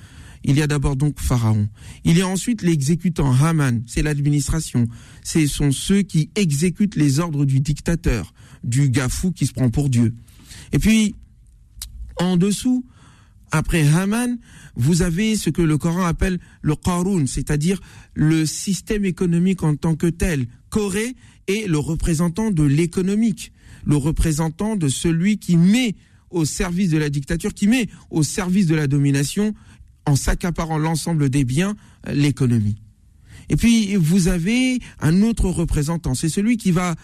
Il 0.43 0.57
y 0.57 0.61
a 0.61 0.67
d'abord 0.67 0.95
donc 0.95 1.19
Pharaon. 1.19 1.67
Il 2.03 2.17
y 2.17 2.21
a 2.21 2.27
ensuite 2.27 2.61
l'exécutant, 2.61 3.33
Haman, 3.33 3.83
c'est 3.85 4.01
l'administration. 4.01 4.87
Ce 5.23 5.45
sont 5.47 5.71
ceux 5.71 6.03
qui 6.03 6.29
exécutent 6.35 6.95
les 6.95 7.19
ordres 7.19 7.45
du 7.45 7.59
dictateur, 7.59 8.33
du 8.63 8.89
gafou 8.89 9.31
qui 9.31 9.47
se 9.47 9.53
prend 9.53 9.69
pour 9.69 9.89
Dieu. 9.89 10.15
Et 10.71 10.79
puis, 10.79 11.15
en 12.17 12.37
dessous, 12.37 12.85
après 13.51 13.87
Haman, 13.87 14.37
vous 14.75 15.01
avez 15.01 15.35
ce 15.35 15.49
que 15.49 15.61
le 15.61 15.77
Coran 15.77 16.05
appelle 16.05 16.39
le 16.61 16.75
Qarun, 16.75 17.25
c'est-à-dire 17.25 17.79
le 18.13 18.45
système 18.45 19.05
économique 19.05 19.63
en 19.63 19.75
tant 19.75 19.95
que 19.95 20.07
tel. 20.07 20.47
Corée 20.69 21.15
est 21.47 21.67
le 21.67 21.77
représentant 21.77 22.51
de 22.51 22.63
l'économique, 22.63 23.53
le 23.85 23.95
représentant 23.95 24.75
de 24.75 24.89
celui 24.89 25.37
qui 25.37 25.55
met 25.55 25.95
au 26.29 26.43
service 26.43 26.89
de 26.89 26.97
la 26.97 27.09
dictature, 27.09 27.53
qui 27.53 27.67
met 27.67 27.87
au 28.09 28.21
service 28.23 28.67
de 28.67 28.75
la 28.75 28.87
domination, 28.87 29.53
en 30.05 30.15
s'accaparant 30.15 30.77
l'ensemble 30.77 31.29
des 31.29 31.43
biens, 31.43 31.75
l'économie. 32.11 32.77
Et 33.49 33.55
puis, 33.55 33.95
vous 33.95 34.27
avez 34.27 34.79
un 34.99 35.21
autre 35.21 35.49
représentant, 35.49 36.15
c'est 36.15 36.29
celui 36.29 36.57
qui 36.57 36.71
va 36.71 36.95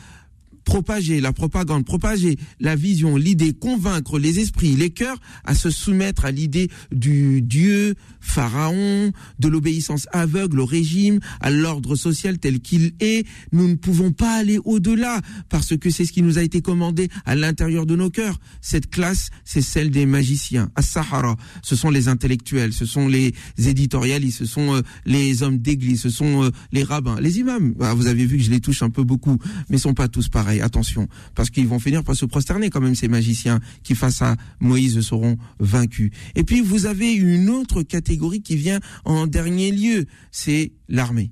propager 0.63 1.21
la 1.21 1.33
propagande, 1.33 1.85
propager 1.85 2.37
la 2.59 2.75
vision, 2.75 3.17
l'idée, 3.17 3.53
convaincre 3.53 4.19
les 4.19 4.39
esprits, 4.39 4.75
les 4.75 4.89
cœurs 4.89 5.19
à 5.43 5.55
se 5.55 5.69
soumettre 5.69 6.25
à 6.25 6.31
l'idée 6.31 6.69
du 6.91 7.41
Dieu 7.41 7.95
pharaon, 8.19 9.11
de 9.39 9.47
l'obéissance 9.47 10.07
aveugle 10.11 10.61
au 10.61 10.65
régime, 10.65 11.19
à 11.41 11.51
l'ordre 11.51 11.95
social 11.95 12.37
tel 12.39 12.59
qu'il 12.61 12.93
est. 12.99 13.27
Nous 13.51 13.67
ne 13.67 13.75
pouvons 13.75 14.11
pas 14.11 14.35
aller 14.35 14.59
au-delà 14.63 15.21
parce 15.49 15.77
que 15.77 15.89
c'est 15.89 16.05
ce 16.05 16.13
qui 16.13 16.21
nous 16.21 16.37
a 16.37 16.41
été 16.41 16.61
commandé 16.61 17.09
à 17.25 17.35
l'intérieur 17.35 17.85
de 17.85 17.95
nos 17.95 18.09
cœurs. 18.09 18.39
Cette 18.61 18.89
classe, 18.89 19.29
c'est 19.43 19.61
celle 19.61 19.91
des 19.91 20.05
magiciens. 20.05 20.71
À 20.75 20.81
Sahara, 20.81 21.35
ce 21.61 21.75
sont 21.75 21.89
les 21.89 22.07
intellectuels, 22.07 22.73
ce 22.73 22.85
sont 22.85 23.07
les 23.07 23.33
éditorialistes, 23.57 24.39
ce 24.39 24.45
sont 24.45 24.75
euh, 24.75 24.81
les 25.05 25.43
hommes 25.43 25.57
d'église, 25.57 26.01
ce 26.01 26.09
sont 26.09 26.43
euh, 26.43 26.49
les 26.71 26.83
rabbins, 26.83 27.19
les 27.19 27.39
imams. 27.39 27.75
Ah, 27.81 27.93
vous 27.93 28.07
avez 28.07 28.25
vu 28.25 28.37
que 28.37 28.43
je 28.43 28.51
les 28.51 28.61
touche 28.61 28.83
un 28.83 28.89
peu 28.89 29.03
beaucoup, 29.03 29.37
mais 29.69 29.77
ils 29.77 29.79
sont 29.79 29.93
pas 29.93 30.07
tous 30.07 30.29
pareils. 30.29 30.52
Attention, 30.61 31.07
parce 31.35 31.49
qu'ils 31.49 31.67
vont 31.67 31.79
finir 31.79 32.03
par 32.03 32.15
se 32.15 32.25
prosterner 32.25 32.69
quand 32.69 32.81
même 32.81 32.95
ces 32.95 33.07
magiciens 33.07 33.59
qui 33.83 33.95
face 33.95 34.21
à 34.21 34.35
Moïse 34.59 34.99
seront 35.01 35.37
vaincus. 35.59 36.11
Et 36.35 36.43
puis 36.43 36.61
vous 36.61 36.85
avez 36.85 37.13
une 37.13 37.49
autre 37.49 37.83
catégorie 37.83 38.41
qui 38.41 38.55
vient 38.55 38.79
en 39.05 39.27
dernier 39.27 39.71
lieu, 39.71 40.05
c'est 40.31 40.71
l'armée. 40.87 41.31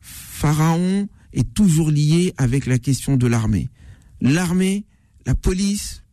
Pharaon 0.00 1.08
est 1.32 1.54
toujours 1.54 1.90
lié 1.90 2.32
avec 2.36 2.66
la 2.66 2.78
question 2.78 3.16
de 3.16 3.26
l'armée. 3.26 3.68
L'armée, 4.20 4.84
la 5.26 5.34
police, 5.34 6.04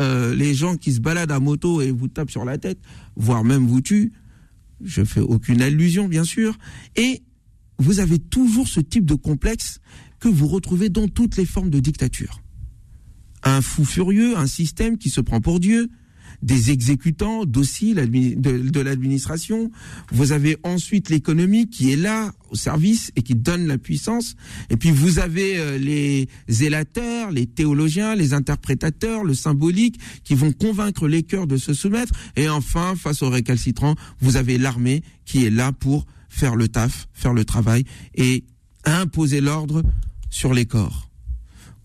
euh, 0.00 0.34
les 0.34 0.54
gens 0.54 0.76
qui 0.76 0.92
se 0.92 1.00
baladent 1.00 1.32
à 1.32 1.40
moto 1.40 1.80
et 1.80 1.90
vous 1.90 2.08
tapent 2.08 2.30
sur 2.30 2.44
la 2.44 2.58
tête, 2.58 2.78
voire 3.16 3.44
même 3.44 3.66
vous 3.66 3.80
tuent. 3.80 4.12
Je 4.84 5.04
fais 5.04 5.20
aucune 5.20 5.62
allusion, 5.62 6.08
bien 6.08 6.24
sûr. 6.24 6.58
Et 6.96 7.22
vous 7.78 8.00
avez 8.00 8.18
toujours 8.18 8.68
ce 8.68 8.80
type 8.80 9.04
de 9.04 9.14
complexe 9.14 9.80
vous 10.28 10.48
retrouvez 10.48 10.88
dans 10.88 11.08
toutes 11.08 11.36
les 11.36 11.46
formes 11.46 11.70
de 11.70 11.80
dictature. 11.80 12.40
Un 13.42 13.60
fou 13.60 13.84
furieux, 13.84 14.36
un 14.36 14.46
système 14.46 14.98
qui 14.98 15.10
se 15.10 15.20
prend 15.20 15.40
pour 15.40 15.60
Dieu, 15.60 15.88
des 16.42 16.70
exécutants 16.70 17.44
dociles 17.44 18.10
de, 18.10 18.80
l'administration. 18.80 19.70
Vous 20.12 20.32
avez 20.32 20.56
ensuite 20.62 21.10
l'économie 21.10 21.68
qui 21.68 21.92
est 21.92 21.96
là 21.96 22.32
au 22.50 22.56
service 22.56 23.10
et 23.16 23.22
qui 23.22 23.34
donne 23.34 23.66
la 23.66 23.78
puissance. 23.78 24.36
Et 24.70 24.76
puis 24.76 24.90
vous 24.90 25.18
avez 25.18 25.58
euh, 25.58 25.78
les 25.78 26.28
zélateurs, 26.48 27.30
les 27.30 27.46
théologiens, 27.46 28.14
les 28.14 28.34
interprétateurs, 28.34 29.24
le 29.24 29.34
symbolique 29.34 29.98
qui 30.24 30.34
vont 30.34 30.52
convaincre 30.52 31.08
les 31.08 31.22
cœurs 31.22 31.46
de 31.46 31.56
se 31.56 31.74
soumettre. 31.74 32.12
Et 32.36 32.48
enfin, 32.48 32.94
face 32.96 33.22
aux 33.22 33.30
récalcitrants, 33.30 33.94
vous 34.20 34.36
avez 34.36 34.58
l'armée 34.58 35.02
qui 35.24 35.44
est 35.44 35.50
là 35.50 35.72
pour 35.72 36.06
faire 36.28 36.56
le 36.56 36.68
taf, 36.68 37.08
faire 37.12 37.32
le 37.32 37.44
travail 37.44 37.84
et 38.14 38.44
imposer 38.84 39.40
l'ordre 39.40 39.82
sur 40.36 40.52
les 40.52 40.66
corps. 40.66 41.08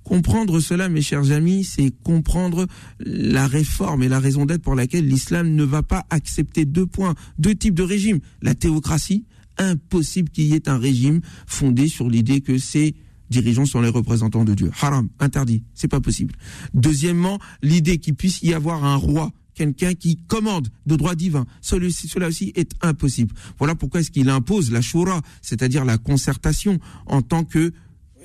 Comprendre 0.03 0.59
cela, 0.59 0.89
mes 0.89 1.01
chers 1.01 1.31
amis, 1.31 1.63
c'est 1.63 1.89
comprendre 2.03 2.67
la 2.99 3.47
réforme 3.47 4.03
et 4.03 4.09
la 4.09 4.19
raison 4.19 4.45
d'être 4.45 4.61
pour 4.61 4.75
laquelle 4.75 5.07
l'islam 5.07 5.55
ne 5.55 5.63
va 5.63 5.83
pas 5.83 6.05
accepter 6.09 6.65
deux 6.65 6.85
points, 6.85 7.15
deux 7.39 7.55
types 7.55 7.75
de 7.75 7.83
régimes. 7.83 8.19
La 8.41 8.53
théocratie, 8.53 9.25
impossible 9.57 10.29
qu'il 10.29 10.47
y 10.47 10.53
ait 10.53 10.67
un 10.67 10.77
régime 10.77 11.21
fondé 11.47 11.87
sur 11.87 12.09
l'idée 12.09 12.41
que 12.41 12.57
ces 12.57 12.95
dirigeants 13.29 13.65
sont 13.65 13.79
les 13.79 13.89
représentants 13.89 14.43
de 14.43 14.53
Dieu. 14.53 14.69
Haram, 14.81 15.07
interdit, 15.19 15.63
c'est 15.73 15.87
pas 15.87 16.01
possible. 16.01 16.35
Deuxièmement, 16.73 17.39
l'idée 17.61 17.99
qu'il 17.99 18.15
puisse 18.15 18.41
y 18.41 18.53
avoir 18.53 18.83
un 18.83 18.97
roi 18.97 19.31
quelqu'un 19.53 19.93
qui 19.93 20.17
commande 20.27 20.69
de 20.87 20.95
droit 20.95 21.13
divin. 21.13 21.45
Cela 21.61 22.27
aussi 22.27 22.51
est 22.55 22.71
impossible. 22.81 23.35
Voilà 23.59 23.75
pourquoi 23.75 23.99
est-ce 23.99 24.09
qu'il 24.09 24.29
impose 24.29 24.71
la 24.71 24.81
shura, 24.81 25.21
c'est-à-dire 25.41 25.85
la 25.85 25.97
concertation 25.97 26.79
en 27.05 27.21
tant 27.21 27.43
que 27.43 27.71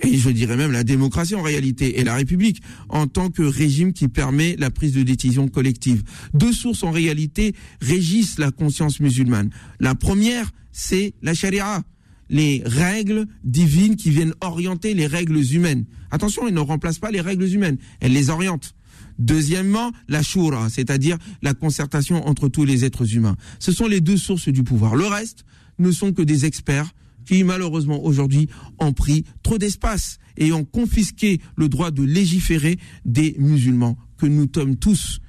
et 0.03 0.17
je 0.17 0.31
dirais 0.31 0.57
même 0.57 0.73
la 0.73 0.85
démocratie 0.85 1.35
en 1.35 1.43
réalité, 1.43 2.01
et 2.01 2.05
la 2.05 2.15
République 2.15 2.63
en 2.89 3.07
tant 3.07 3.31
que 3.31 3.43
régime 3.43 3.93
qui 3.93 4.09
permet 4.09 4.57
la 4.59 4.71
prise 4.71 4.93
de 4.93 5.03
décision 5.03 5.49
collective. 5.49 6.03
Deux 6.35 6.53
sources 6.53 6.83
en 6.83 6.91
réalité 6.91 7.55
régissent 7.81 8.39
la 8.39 8.51
conscience 8.51 9.01
musulmane. 9.01 9.51
La 9.81 9.95
première, 9.95 10.51
c'est 10.73 11.15
la 11.23 11.35
charia, 11.35 11.83
les 12.29 12.63
règles 12.65 13.27
divines 13.45 13.97
qui 13.97 14.11
viennent 14.11 14.35
orienter 14.41 14.95
les 14.95 15.07
règles 15.07 15.39
humaines. 15.53 15.85
Attention, 16.11 16.47
elles 16.47 16.55
ne 16.55 16.61
remplacent 16.61 16.99
pas 16.99 17.11
les 17.11 17.21
règles 17.21 17.53
humaines, 17.53 17.79
elles 18.01 18.13
les 18.13 18.31
orientent. 18.31 18.75
Deuxièmement, 19.19 19.93
la 20.09 20.23
shura, 20.23 20.69
c'est-à-dire 20.69 21.17
la 21.41 21.55
concertation 21.55 22.27
entre 22.29 22.49
tous 22.49 22.65
les 22.65 22.85
êtres 22.85 23.15
humains. 23.15 23.37
Ce 23.59 23.73
sont 23.73 23.87
les 23.87 24.01
deux 24.01 24.19
sources 24.19 24.49
du 24.49 24.63
pouvoir. 24.63 24.95
Le 24.95 25.07
reste 25.07 25.45
ne 25.79 25.91
sont 25.91 26.13
que 26.13 26.23
des 26.23 26.45
experts 26.45 26.91
qui 27.27 27.45
malheureusement 27.45 28.03
aujourd'hui 28.05 28.49
ont 28.79 28.93
pris 28.93 29.25
trop 29.43 29.59
d'espace 29.59 30.19
et 30.37 30.53
ont 30.53 30.65
confisqué 30.65 31.41
le 31.57 31.69
droit 31.69 31.91
de 31.91 32.03
légiférer 32.03 32.79
des 33.05 33.35
musulmans 33.39 33.97
que 34.17 34.27
nous 34.27 34.47
sommes 34.55 34.77
tous 34.77 35.21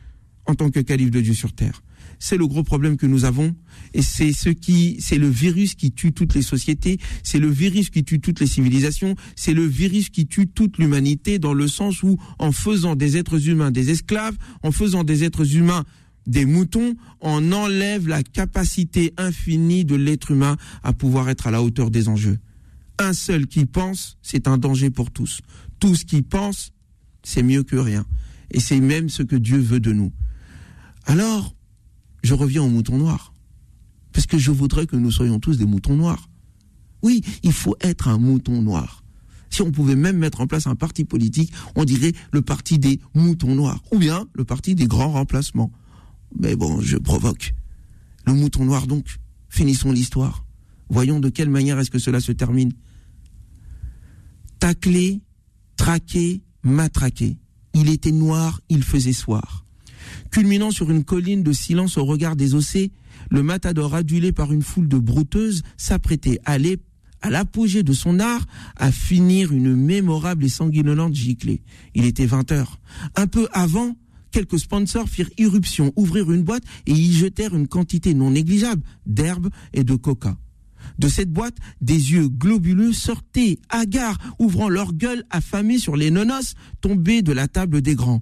en 0.46 0.56
tant 0.56 0.70
que 0.70 0.80
calife 0.80 1.12
de 1.12 1.22
Dieu 1.22 1.34
sur 1.34 1.54
terre. 1.54 1.82
C'est 2.20 2.38
le 2.38 2.48
gros 2.48 2.64
problème 2.64 2.98
que 2.98 3.06
nous 3.06 3.26
avons 3.26 3.56
et 3.94 4.02
c'est 4.02 4.34
ce 4.34 4.50
qui 4.50 4.98
c'est 5.00 5.20
le 5.20 5.30
virus 5.30 5.76
qui 5.76 5.92
tue 5.92 6.14
toutes 6.14 6.34
les 6.34 6.42
sociétés, 6.42 6.98
c'est 7.22 7.38
le 7.38 7.50
virus 7.50 7.90
qui 7.90 8.04
tue 8.04 8.20
toutes 8.20 8.40
les 8.40 8.48
civilisations, 8.48 9.16
c'est 9.36 9.54
le 9.54 9.66
virus 9.66 10.10
qui 10.10 10.26
tue 10.26 10.48
toute 10.48 10.80
l'humanité 10.80 11.38
dans 11.38 11.54
le 11.54 11.68
sens 11.68 12.02
où 12.02 12.18
en 12.40 12.52
faisant 12.52 12.96
des 12.96 13.18
êtres 13.18 13.50
humains 13.50 13.70
des 13.70 13.92
esclaves, 13.92 14.36
en 14.64 14.72
faisant 14.72 15.04
des 15.04 15.24
êtres 15.24 15.56
humains 15.56 15.84
des 16.28 16.46
moutons, 16.46 16.96
on 17.22 17.52
enlève 17.52 18.08
la 18.08 18.22
capacité 18.22 19.14
infinie 19.18 19.86
de 19.86 19.96
l'être 19.96 20.32
humain 20.32 20.58
à 20.84 20.94
pouvoir 20.94 21.30
être 21.30 21.48
à 21.48 21.52
la 21.52 21.64
hauteur 21.64 21.90
des 21.90 22.10
enjeux. 22.10 22.38
Un 23.00 23.14
seul 23.14 23.48
qui 23.48 23.66
pense, 23.66 24.18
c'est 24.22 24.48
un 24.48 24.58
danger 24.58 24.90
pour 24.90 25.12
tous. 25.12 25.42
Tous 25.80 26.04
qui 26.04 26.22
pensent, 26.22 26.74
c'est 27.24 27.44
mieux 27.44 27.64
que 27.64 27.78
rien. 27.78 28.06
Et 28.52 28.60
c'est 28.60 28.80
même 28.80 29.10
ce 29.10 29.24
que 29.24 29.36
Dieu 29.36 29.58
veut 29.58 29.80
de 29.80 29.94
nous. 29.94 30.12
Alors, 31.06 31.56
je 32.24 32.34
reviens 32.34 32.64
au 32.64 32.70
mouton 32.70 32.98
noir. 32.98 33.34
Parce 34.12 34.26
que 34.26 34.38
je 34.38 34.52
voudrais 34.52 34.88
que 34.88 34.96
nous 34.96 35.12
soyons 35.12 35.40
tous 35.40 35.58
des 35.58 35.66
moutons 35.66 35.96
noirs. 35.96 36.30
Oui, 37.04 37.22
il 37.44 37.54
faut 37.54 37.76
être 37.82 38.08
un 38.08 38.18
mouton 38.18 38.62
noir. 38.62 39.04
Si 39.50 39.62
on 39.62 39.72
pouvait 39.72 39.96
même 39.96 40.18
mettre 40.18 40.42
en 40.42 40.48
place 40.48 40.68
un 40.68 40.76
parti 40.76 41.06
politique, 41.06 41.54
on 41.76 41.86
dirait 41.86 42.14
le 42.32 42.42
parti 42.42 42.80
des 42.80 43.00
moutons 43.14 43.56
noirs, 43.56 43.82
ou 43.92 43.98
bien 43.98 44.28
le 44.34 44.44
parti 44.44 44.76
des 44.76 44.88
grands 44.88 45.12
remplacements. 45.12 45.72
Mais 46.40 46.56
bon, 46.56 46.82
je 46.82 46.98
provoque. 46.98 47.54
Le 48.26 48.34
mouton 48.34 48.66
noir 48.66 48.88
donc. 48.88 49.18
Finissons 49.50 49.92
l'histoire. 49.92 50.46
Voyons 50.90 51.20
de 51.20 51.30
quelle 51.30 51.50
manière 51.50 51.80
est-ce 51.80 51.92
que 51.92 52.00
cela 52.00 52.20
se 52.20 52.32
termine. 52.32 52.72
Taclé, 54.60 55.22
traqué, 55.76 56.42
matraqué. 56.64 57.38
Il 57.74 57.90
était 57.90 58.12
noir, 58.12 58.62
il 58.70 58.84
faisait 58.84 59.14
soir. 59.14 59.66
Culminant 60.32 60.72
sur 60.72 60.90
une 60.92 61.04
colline 61.04 61.44
de 61.44 61.52
silence 61.52 61.98
au 61.98 62.06
regard 62.06 62.36
des 62.36 62.56
ossés, 62.56 62.92
le 63.30 63.44
matador 63.44 63.96
adulé 63.96 64.32
par 64.32 64.52
une 64.52 64.62
foule 64.62 64.88
de 64.88 64.98
brouteuses 64.98 65.64
s'apprêtait 65.78 66.40
à 66.46 66.54
aller 66.54 66.80
à 67.22 67.30
l'apogée 67.30 67.84
de 67.84 67.94
son 67.94 68.20
art 68.20 68.46
à 68.76 68.92
finir 68.92 69.52
une 69.52 69.76
mémorable 69.76 70.46
et 70.46 70.50
sanguinolente 70.50 71.16
giclée. 71.16 71.62
Il 71.96 72.06
était 72.06 72.26
20 72.26 72.52
heures. 72.52 72.80
Un 73.16 73.28
peu 73.28 73.48
avant, 73.54 73.96
quelques 74.38 74.60
sponsors 74.60 75.10
firent 75.10 75.32
irruption, 75.40 75.92
ouvrirent 75.96 76.32
une 76.32 76.44
boîte 76.44 76.62
et 76.86 76.92
y 76.92 77.12
jetèrent 77.12 77.56
une 77.56 77.68
quantité 77.68 78.14
non 78.14 78.30
négligeable 78.30 78.84
d'herbes 79.08 79.50
et 79.74 79.84
de 79.84 79.96
coca. 79.96 80.38
De 81.00 81.08
cette 81.08 81.32
boîte, 81.34 81.58
des 81.82 82.12
yeux 82.12 82.30
globuleux 82.30 82.94
sortaient, 82.94 83.58
hagards, 83.70 84.20
ouvrant 84.38 84.70
leur 84.70 84.94
gueule 84.94 85.24
affamée 85.32 85.80
sur 85.80 85.96
les 85.96 86.12
nonos 86.12 86.54
tombés 86.82 87.24
de 87.24 87.32
la 87.32 87.48
table 87.48 87.82
des 87.82 87.96
grands. 87.96 88.22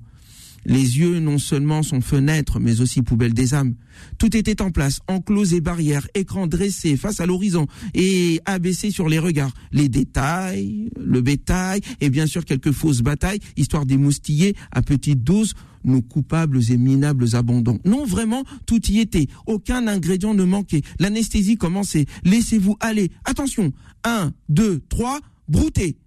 Les 0.66 1.00
yeux 1.00 1.20
non 1.20 1.38
seulement 1.38 1.84
sont 1.84 2.02
fenêtres, 2.02 2.60
mais 2.60 2.82
aussi 2.82 3.02
poubelles 3.02 3.34
des 3.34 3.54
âmes. 3.54 3.76
Tout 4.18 4.36
était 4.36 4.62
en 4.62 4.72
place, 4.72 5.00
enclos 5.08 5.54
et 5.54 5.62
barrières, 5.62 6.08
écran 6.16 6.48
dressé 6.48 6.98
face 6.98 7.20
à 7.20 7.26
l'horizon 7.26 7.68
et 7.94 8.42
abaissé 8.46 8.92
sur 8.92 9.08
les 9.08 9.20
regards. 9.20 9.54
Les 9.72 9.90
détails, 9.90 10.90
le 11.00 11.22
bétail 11.22 11.82
et 12.02 12.10
bien 12.10 12.26
sûr 12.26 12.46
quelques 12.46 12.72
fausses 12.72 13.02
batailles, 13.02 13.40
histoire 13.58 13.86
d'émoustiller 13.86 14.56
à 14.72 14.82
petite 14.82 15.24
dose 15.24 15.54
nos 15.84 16.02
coupables 16.02 16.60
et 16.72 16.78
minables 16.78 17.36
abondants. 17.36 17.78
Non, 17.86 18.06
vraiment, 18.06 18.44
tout 18.66 18.82
y 18.90 19.00
était. 19.00 19.28
Aucun 19.46 19.88
ingrédient 19.88 20.34
ne 20.34 20.44
manquait. 20.44 20.82
L'anesthésie 21.00 21.58
commençait. 21.58 22.06
Laissez-vous 22.24 22.76
aller. 22.80 23.12
Attention. 23.24 23.72
Un, 24.04 24.34
deux, 24.50 24.82
trois, 24.90 25.20
brouter. 25.48 25.98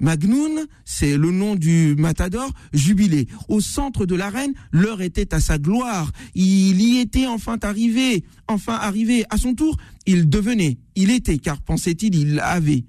Magnoun, 0.00 0.66
c'est 0.84 1.16
le 1.16 1.30
nom 1.30 1.56
du 1.56 1.94
matador, 1.98 2.52
jubilé. 2.72 3.26
Au 3.48 3.60
centre 3.60 4.06
de 4.06 4.14
l'arène, 4.14 4.52
l'heure 4.70 5.02
était 5.02 5.34
à 5.34 5.40
sa 5.40 5.58
gloire. 5.58 6.12
Il 6.34 6.80
y 6.80 6.98
était 6.98 7.26
enfin 7.26 7.58
arrivé, 7.62 8.24
enfin 8.46 8.74
arrivé. 8.74 9.24
À 9.30 9.36
son 9.38 9.54
tour, 9.54 9.76
il 10.06 10.28
devenait, 10.28 10.78
il 10.94 11.10
était, 11.10 11.38
car 11.38 11.60
pensait-il, 11.60 12.14
il 12.14 12.40
avait. 12.40 12.84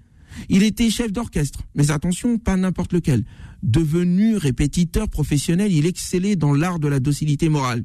Il 0.47 0.63
était 0.63 0.89
chef 0.89 1.11
d'orchestre, 1.11 1.63
mais 1.75 1.91
attention, 1.91 2.37
pas 2.37 2.55
n'importe 2.55 2.93
lequel. 2.93 3.25
Devenu 3.63 4.37
répétiteur 4.37 5.09
professionnel, 5.09 5.71
il 5.71 5.85
excellait 5.85 6.35
dans 6.35 6.53
l'art 6.53 6.79
de 6.79 6.87
la 6.87 6.99
docilité 6.99 7.49
morale. 7.49 7.83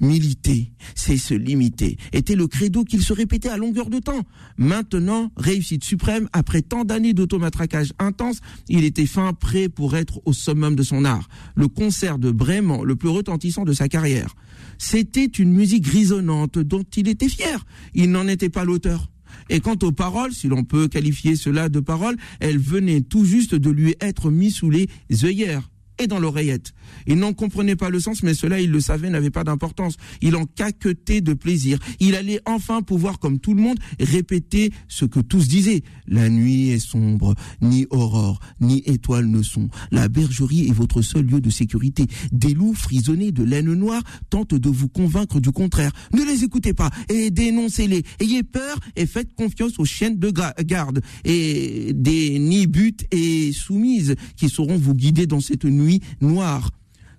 Militer, 0.00 0.72
c'est 0.94 1.16
se 1.16 1.34
limiter, 1.34 1.96
était 2.12 2.36
le 2.36 2.46
credo 2.46 2.84
qu'il 2.84 3.02
se 3.02 3.12
répétait 3.12 3.48
à 3.48 3.56
longueur 3.56 3.90
de 3.90 3.98
temps. 3.98 4.22
Maintenant, 4.56 5.30
réussite 5.36 5.84
suprême, 5.84 6.28
après 6.32 6.62
tant 6.62 6.84
d'années 6.84 7.14
d'automatraquage 7.14 7.92
intense, 7.98 8.40
il 8.68 8.84
était 8.84 9.06
fin 9.06 9.32
prêt 9.32 9.68
pour 9.68 9.96
être 9.96 10.20
au 10.24 10.32
summum 10.32 10.76
de 10.76 10.82
son 10.82 11.04
art. 11.04 11.28
Le 11.54 11.68
concert 11.68 12.18
de 12.18 12.30
Brément, 12.30 12.84
le 12.84 12.96
plus 12.96 13.08
retentissant 13.08 13.64
de 13.64 13.72
sa 13.72 13.88
carrière. 13.88 14.34
C'était 14.78 15.24
une 15.24 15.52
musique 15.52 15.84
grisonnante 15.84 16.58
dont 16.58 16.84
il 16.96 17.08
était 17.08 17.28
fier. 17.28 17.64
Il 17.94 18.10
n'en 18.10 18.28
était 18.28 18.50
pas 18.50 18.64
l'auteur. 18.64 19.08
Et 19.50 19.60
quant 19.60 19.76
aux 19.82 19.92
paroles, 19.92 20.32
si 20.32 20.48
l'on 20.48 20.64
peut 20.64 20.88
qualifier 20.88 21.36
cela 21.36 21.68
de 21.68 21.80
paroles, 21.80 22.16
elles 22.40 22.58
venaient 22.58 23.00
tout 23.00 23.24
juste 23.24 23.54
de 23.54 23.70
lui 23.70 23.94
être 24.00 24.30
mises 24.30 24.56
sous 24.56 24.70
les 24.70 24.88
œillères 25.24 25.68
et 25.98 26.06
dans 26.06 26.18
l'oreillette. 26.18 26.72
Il 27.06 27.16
n'en 27.16 27.32
comprenait 27.32 27.76
pas 27.76 27.90
le 27.90 28.00
sens, 28.00 28.22
mais 28.22 28.34
cela, 28.34 28.60
il 28.60 28.70
le 28.70 28.80
savait, 28.80 29.10
n'avait 29.10 29.30
pas 29.30 29.44
d'importance. 29.44 29.96
Il 30.20 30.36
en 30.36 30.44
caquetait 30.44 31.20
de 31.20 31.34
plaisir. 31.34 31.78
Il 32.00 32.14
allait 32.14 32.40
enfin 32.46 32.82
pouvoir, 32.82 33.18
comme 33.18 33.38
tout 33.38 33.54
le 33.54 33.62
monde, 33.62 33.78
répéter 34.00 34.72
ce 34.88 35.04
que 35.04 35.20
tous 35.20 35.48
disaient. 35.48 35.82
La 36.06 36.28
nuit 36.28 36.70
est 36.70 36.78
sombre, 36.78 37.34
ni 37.62 37.86
aurore, 37.90 38.40
ni 38.60 38.82
étoile 38.86 39.26
ne 39.26 39.42
sont. 39.42 39.68
La 39.90 40.08
bergerie 40.08 40.68
est 40.68 40.72
votre 40.72 41.02
seul 41.02 41.26
lieu 41.26 41.40
de 41.40 41.50
sécurité. 41.50 42.06
Des 42.32 42.54
loups 42.54 42.74
frisonnés 42.74 43.32
de 43.32 43.42
laine 43.42 43.72
noire 43.74 44.02
tentent 44.30 44.54
de 44.54 44.68
vous 44.68 44.88
convaincre 44.88 45.40
du 45.40 45.50
contraire. 45.50 45.92
Ne 46.12 46.24
les 46.24 46.44
écoutez 46.44 46.74
pas 46.74 46.90
et 47.08 47.30
dénoncez-les. 47.30 48.02
Ayez 48.20 48.42
peur 48.42 48.78
et 48.96 49.06
faites 49.06 49.34
confiance 49.34 49.78
aux 49.78 49.84
chiennes 49.84 50.18
de 50.18 50.30
garde 50.30 51.00
et 51.24 51.92
des 51.94 52.38
nibutes 52.38 53.06
et 53.10 53.52
soumises 53.52 54.14
qui 54.36 54.48
sauront 54.48 54.76
vous 54.76 54.94
guider 54.94 55.26
dans 55.26 55.40
cette 55.40 55.64
nuit 55.64 55.85
noire 56.20 56.70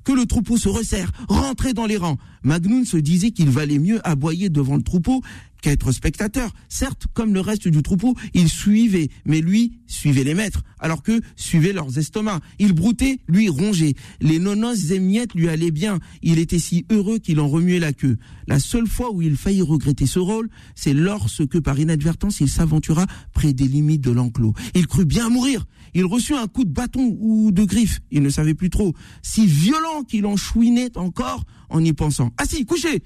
que 0.07 0.13
le 0.13 0.25
troupeau 0.25 0.55
se 0.55 0.69
resserre, 0.69 1.11
rentrez 1.27 1.73
dans 1.73 1.85
les 1.85 1.97
rangs. 1.97 2.17
Magnoun 2.41 2.85
se 2.85 2.95
disait 2.95 3.31
qu'il 3.31 3.49
valait 3.49 3.77
mieux 3.77 3.99
aboyer 4.07 4.47
devant 4.47 4.77
le 4.77 4.81
troupeau 4.81 5.21
qu'être 5.61 5.91
spectateur. 5.91 6.53
Certes, 6.69 7.07
comme 7.13 7.33
le 7.33 7.41
reste 7.41 7.67
du 7.67 7.83
troupeau, 7.83 8.15
il 8.33 8.47
suivait, 8.47 9.09
mais 9.25 9.41
lui 9.41 9.79
suivait 9.85 10.23
les 10.23 10.33
maîtres, 10.33 10.63
alors 10.79 11.03
que 11.03 11.19
suivaient 11.35 11.73
leurs 11.73 11.97
estomacs. 11.97 12.41
Il 12.57 12.71
broutait, 12.71 13.19
lui 13.27 13.49
rongeait. 13.49 13.95
Les 14.21 14.39
nonos 14.39 14.91
et 14.91 14.99
miettes 14.99 15.33
lui 15.33 15.49
allaient 15.49 15.71
bien. 15.71 15.99
Il 16.21 16.39
était 16.39 16.59
si 16.59 16.85
heureux 16.89 17.19
qu'il 17.19 17.41
en 17.41 17.49
remuait 17.49 17.79
la 17.79 17.91
queue. 17.91 18.17
La 18.47 18.61
seule 18.61 18.87
fois 18.87 19.11
où 19.11 19.21
il 19.21 19.35
faillit 19.35 19.61
regretter 19.61 20.05
ce 20.05 20.19
rôle, 20.19 20.49
c'est 20.75 20.93
lorsque, 20.93 21.59
par 21.59 21.77
inadvertance, 21.77 22.39
il 22.39 22.47
s'aventura 22.47 23.05
près 23.33 23.51
des 23.51 23.67
limites 23.67 24.01
de 24.01 24.11
l'enclos. 24.11 24.53
Il 24.73 24.87
crut 24.87 25.05
bien 25.05 25.27
mourir. 25.27 25.65
Il 25.93 26.05
reçut 26.05 26.35
un 26.35 26.47
coup 26.47 26.63
de 26.63 26.71
bâton 26.71 27.17
ou 27.19 27.51
de 27.51 27.63
griffe, 27.63 27.99
il 28.11 28.21
ne 28.21 28.29
savait 28.29 28.53
plus 28.53 28.69
trop, 28.69 28.93
si 29.21 29.45
violent 29.45 30.03
qu'il 30.03 30.25
en 30.25 30.35
chouinait 30.35 30.97
encore 30.97 31.43
en 31.69 31.83
y 31.83 31.93
pensant. 31.93 32.31
Assis, 32.37 32.65
couché 32.65 33.03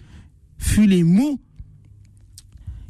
fut 0.58 0.88
les 0.88 1.04
mots 1.04 1.40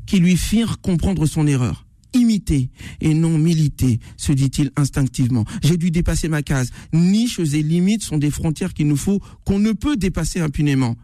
qui 0.06 0.20
lui 0.20 0.38
firent 0.38 0.82
comprendre 0.82 1.26
son 1.26 1.48
erreur. 1.48 1.86
Imiter 2.14 2.70
et 3.00 3.14
non 3.14 3.38
militer, 3.38 4.00
se 4.18 4.34
dit-il 4.34 4.72
instinctivement. 4.76 5.46
J'ai 5.64 5.78
dû 5.78 5.92
dépasser 5.92 6.28
ma 6.28 6.42
case. 6.42 6.72
Niches 6.92 7.40
et 7.40 7.64
limites 7.64 8.04
sont 8.04 8.18
des 8.18 8.32
frontières 8.32 8.74
qu'il 8.74 8.88
nous 8.88 8.98
faut, 8.98 9.22
qu'on 9.46 9.60
ne 9.60 9.72
peut 9.72 9.96
dépasser 9.96 10.42
impunément. 10.42 10.98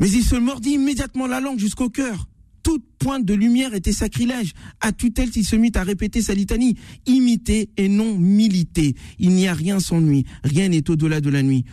Mais 0.00 0.10
il 0.10 0.22
se 0.22 0.36
mordit 0.36 0.72
immédiatement 0.72 1.26
la 1.26 1.40
langue 1.40 1.58
jusqu'au 1.58 1.88
cœur 1.88 2.28
toute 2.64 2.82
pointe 2.98 3.24
de 3.24 3.34
lumière 3.34 3.74
était 3.74 3.92
sacrilège. 3.92 4.52
À 4.80 4.90
tutelle, 4.90 5.30
il 5.36 5.44
se 5.44 5.54
mit 5.54 5.70
à 5.76 5.84
répéter 5.84 6.20
sa 6.20 6.34
litanie. 6.34 6.76
Imiter 7.06 7.68
et 7.76 7.88
non 7.88 8.18
militer. 8.18 8.96
Il 9.20 9.30
n'y 9.30 9.46
a 9.46 9.54
rien 9.54 9.78
sans 9.78 10.00
nuit. 10.00 10.24
Rien 10.42 10.68
n'est 10.70 10.90
au-delà 10.90 11.20
de 11.20 11.30
la 11.30 11.44
nuit. 11.44 11.64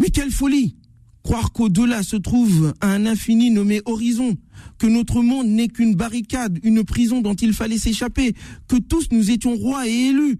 Mais 0.00 0.08
quelle 0.08 0.32
folie 0.32 0.74
Croire 1.22 1.52
qu'au-delà 1.52 2.02
se 2.02 2.16
trouve 2.16 2.72
un 2.80 3.04
infini 3.04 3.50
nommé 3.50 3.82
horizon, 3.84 4.36
que 4.78 4.86
notre 4.86 5.22
monde 5.22 5.48
n'est 5.48 5.66
qu'une 5.66 5.96
barricade, 5.96 6.60
une 6.62 6.84
prison 6.84 7.20
dont 7.20 7.34
il 7.34 7.52
fallait 7.52 7.78
s'échapper, 7.78 8.34
que 8.68 8.76
tous 8.76 9.08
nous 9.10 9.32
étions 9.32 9.56
rois 9.56 9.88
et 9.88 10.10
élus, 10.10 10.38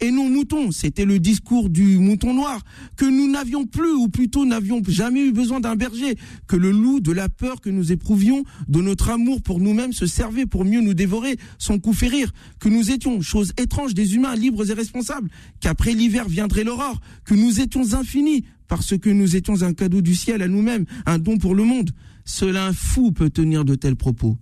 et 0.00 0.10
non 0.10 0.28
moutons. 0.28 0.70
C'était 0.70 1.04
le 1.04 1.18
discours 1.18 1.70
du 1.70 1.98
mouton 1.98 2.34
noir, 2.34 2.62
que 2.96 3.04
nous 3.04 3.30
n'avions 3.30 3.66
plus, 3.66 3.92
ou 3.92 4.08
plutôt 4.08 4.44
n'avions 4.44 4.82
jamais 4.86 5.26
eu 5.26 5.32
besoin 5.32 5.60
d'un 5.60 5.76
berger, 5.76 6.16
que 6.46 6.56
le 6.56 6.70
loup 6.70 7.00
de 7.00 7.12
la 7.12 7.28
peur 7.28 7.60
que 7.60 7.70
nous 7.70 7.92
éprouvions, 7.92 8.44
de 8.68 8.80
notre 8.80 9.10
amour 9.10 9.42
pour 9.42 9.60
nous-mêmes 9.60 9.92
se 9.92 10.06
servait 10.06 10.46
pour 10.46 10.64
mieux 10.64 10.80
nous 10.80 10.94
dévorer 10.94 11.36
sans 11.58 11.78
coup 11.78 11.92
férir, 11.92 12.32
que 12.58 12.68
nous 12.68 12.90
étions, 12.90 13.20
chose 13.20 13.52
étrange, 13.56 13.94
des 13.94 14.14
humains 14.14 14.34
libres 14.34 14.70
et 14.70 14.74
responsables, 14.74 15.30
qu'après 15.60 15.94
l'hiver 15.94 16.28
viendrait 16.28 16.64
l'aurore, 16.64 17.00
que 17.24 17.34
nous 17.34 17.60
étions 17.60 17.94
infinis, 17.94 18.44
parce 18.68 18.96
que 18.96 19.10
nous 19.10 19.36
étions 19.36 19.62
un 19.62 19.74
cadeau 19.74 20.00
du 20.00 20.14
ciel 20.14 20.42
à 20.42 20.48
nous-mêmes, 20.48 20.86
un 21.06 21.18
don 21.18 21.38
pour 21.38 21.54
le 21.54 21.64
monde. 21.64 21.90
Seul 22.24 22.56
un 22.56 22.72
fou 22.72 23.10
peut 23.10 23.30
tenir 23.30 23.64
de 23.64 23.74
tels 23.74 23.96
propos. 23.96 24.38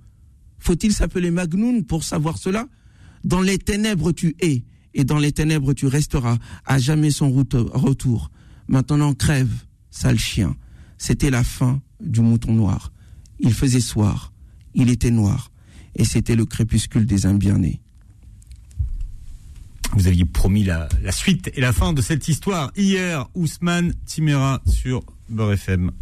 Faut-il 0.59 0.93
s'appeler 0.93 1.31
Magnoun 1.31 1.85
pour 1.85 2.05
savoir 2.05 2.37
cela? 2.37 2.69
Dans 3.25 3.41
les 3.41 3.59
ténèbres 3.59 4.13
tu 4.13 4.37
es, 4.41 4.65
et 4.95 5.05
dans 5.05 5.19
les 5.19 5.33
ténèbres 5.33 5.73
tu 5.75 5.87
resteras, 5.87 6.39
à 6.65 6.79
jamais 6.79 7.11
son 7.11 7.31
retour. 7.31 8.31
Maintenant 8.69 9.15
crève, 9.15 9.53
sale 9.91 10.19
chien. 10.19 10.57
C'était 10.99 11.31
la 11.31 11.45
fin 11.45 11.81
du 12.01 12.21
mouton 12.21 12.53
noir. 12.53 12.93
Il 13.41 13.55
faisait 13.55 13.81
soir, 13.81 14.33
il 14.75 14.91
était 14.91 15.11
noir, 15.11 15.51
et 15.95 16.05
c'était 16.05 16.35
le 16.35 16.45
crépuscule 16.45 17.07
des 17.07 17.27
imbien-nés. 17.27 17.81
Vous 19.93 20.07
aviez 20.07 20.25
promis 20.25 20.65
la, 20.65 20.89
suite 21.11 21.51
et 21.55 21.61
la 21.61 21.73
fin 21.73 21.93
de 21.93 22.03
cette 22.03 22.29
histoire 22.29 22.71
hier, 22.77 23.27
Ousmane 23.35 23.95
Timera 24.05 24.61
sur 24.67 25.03
Beurre 25.29 25.53
FM. 25.53 25.93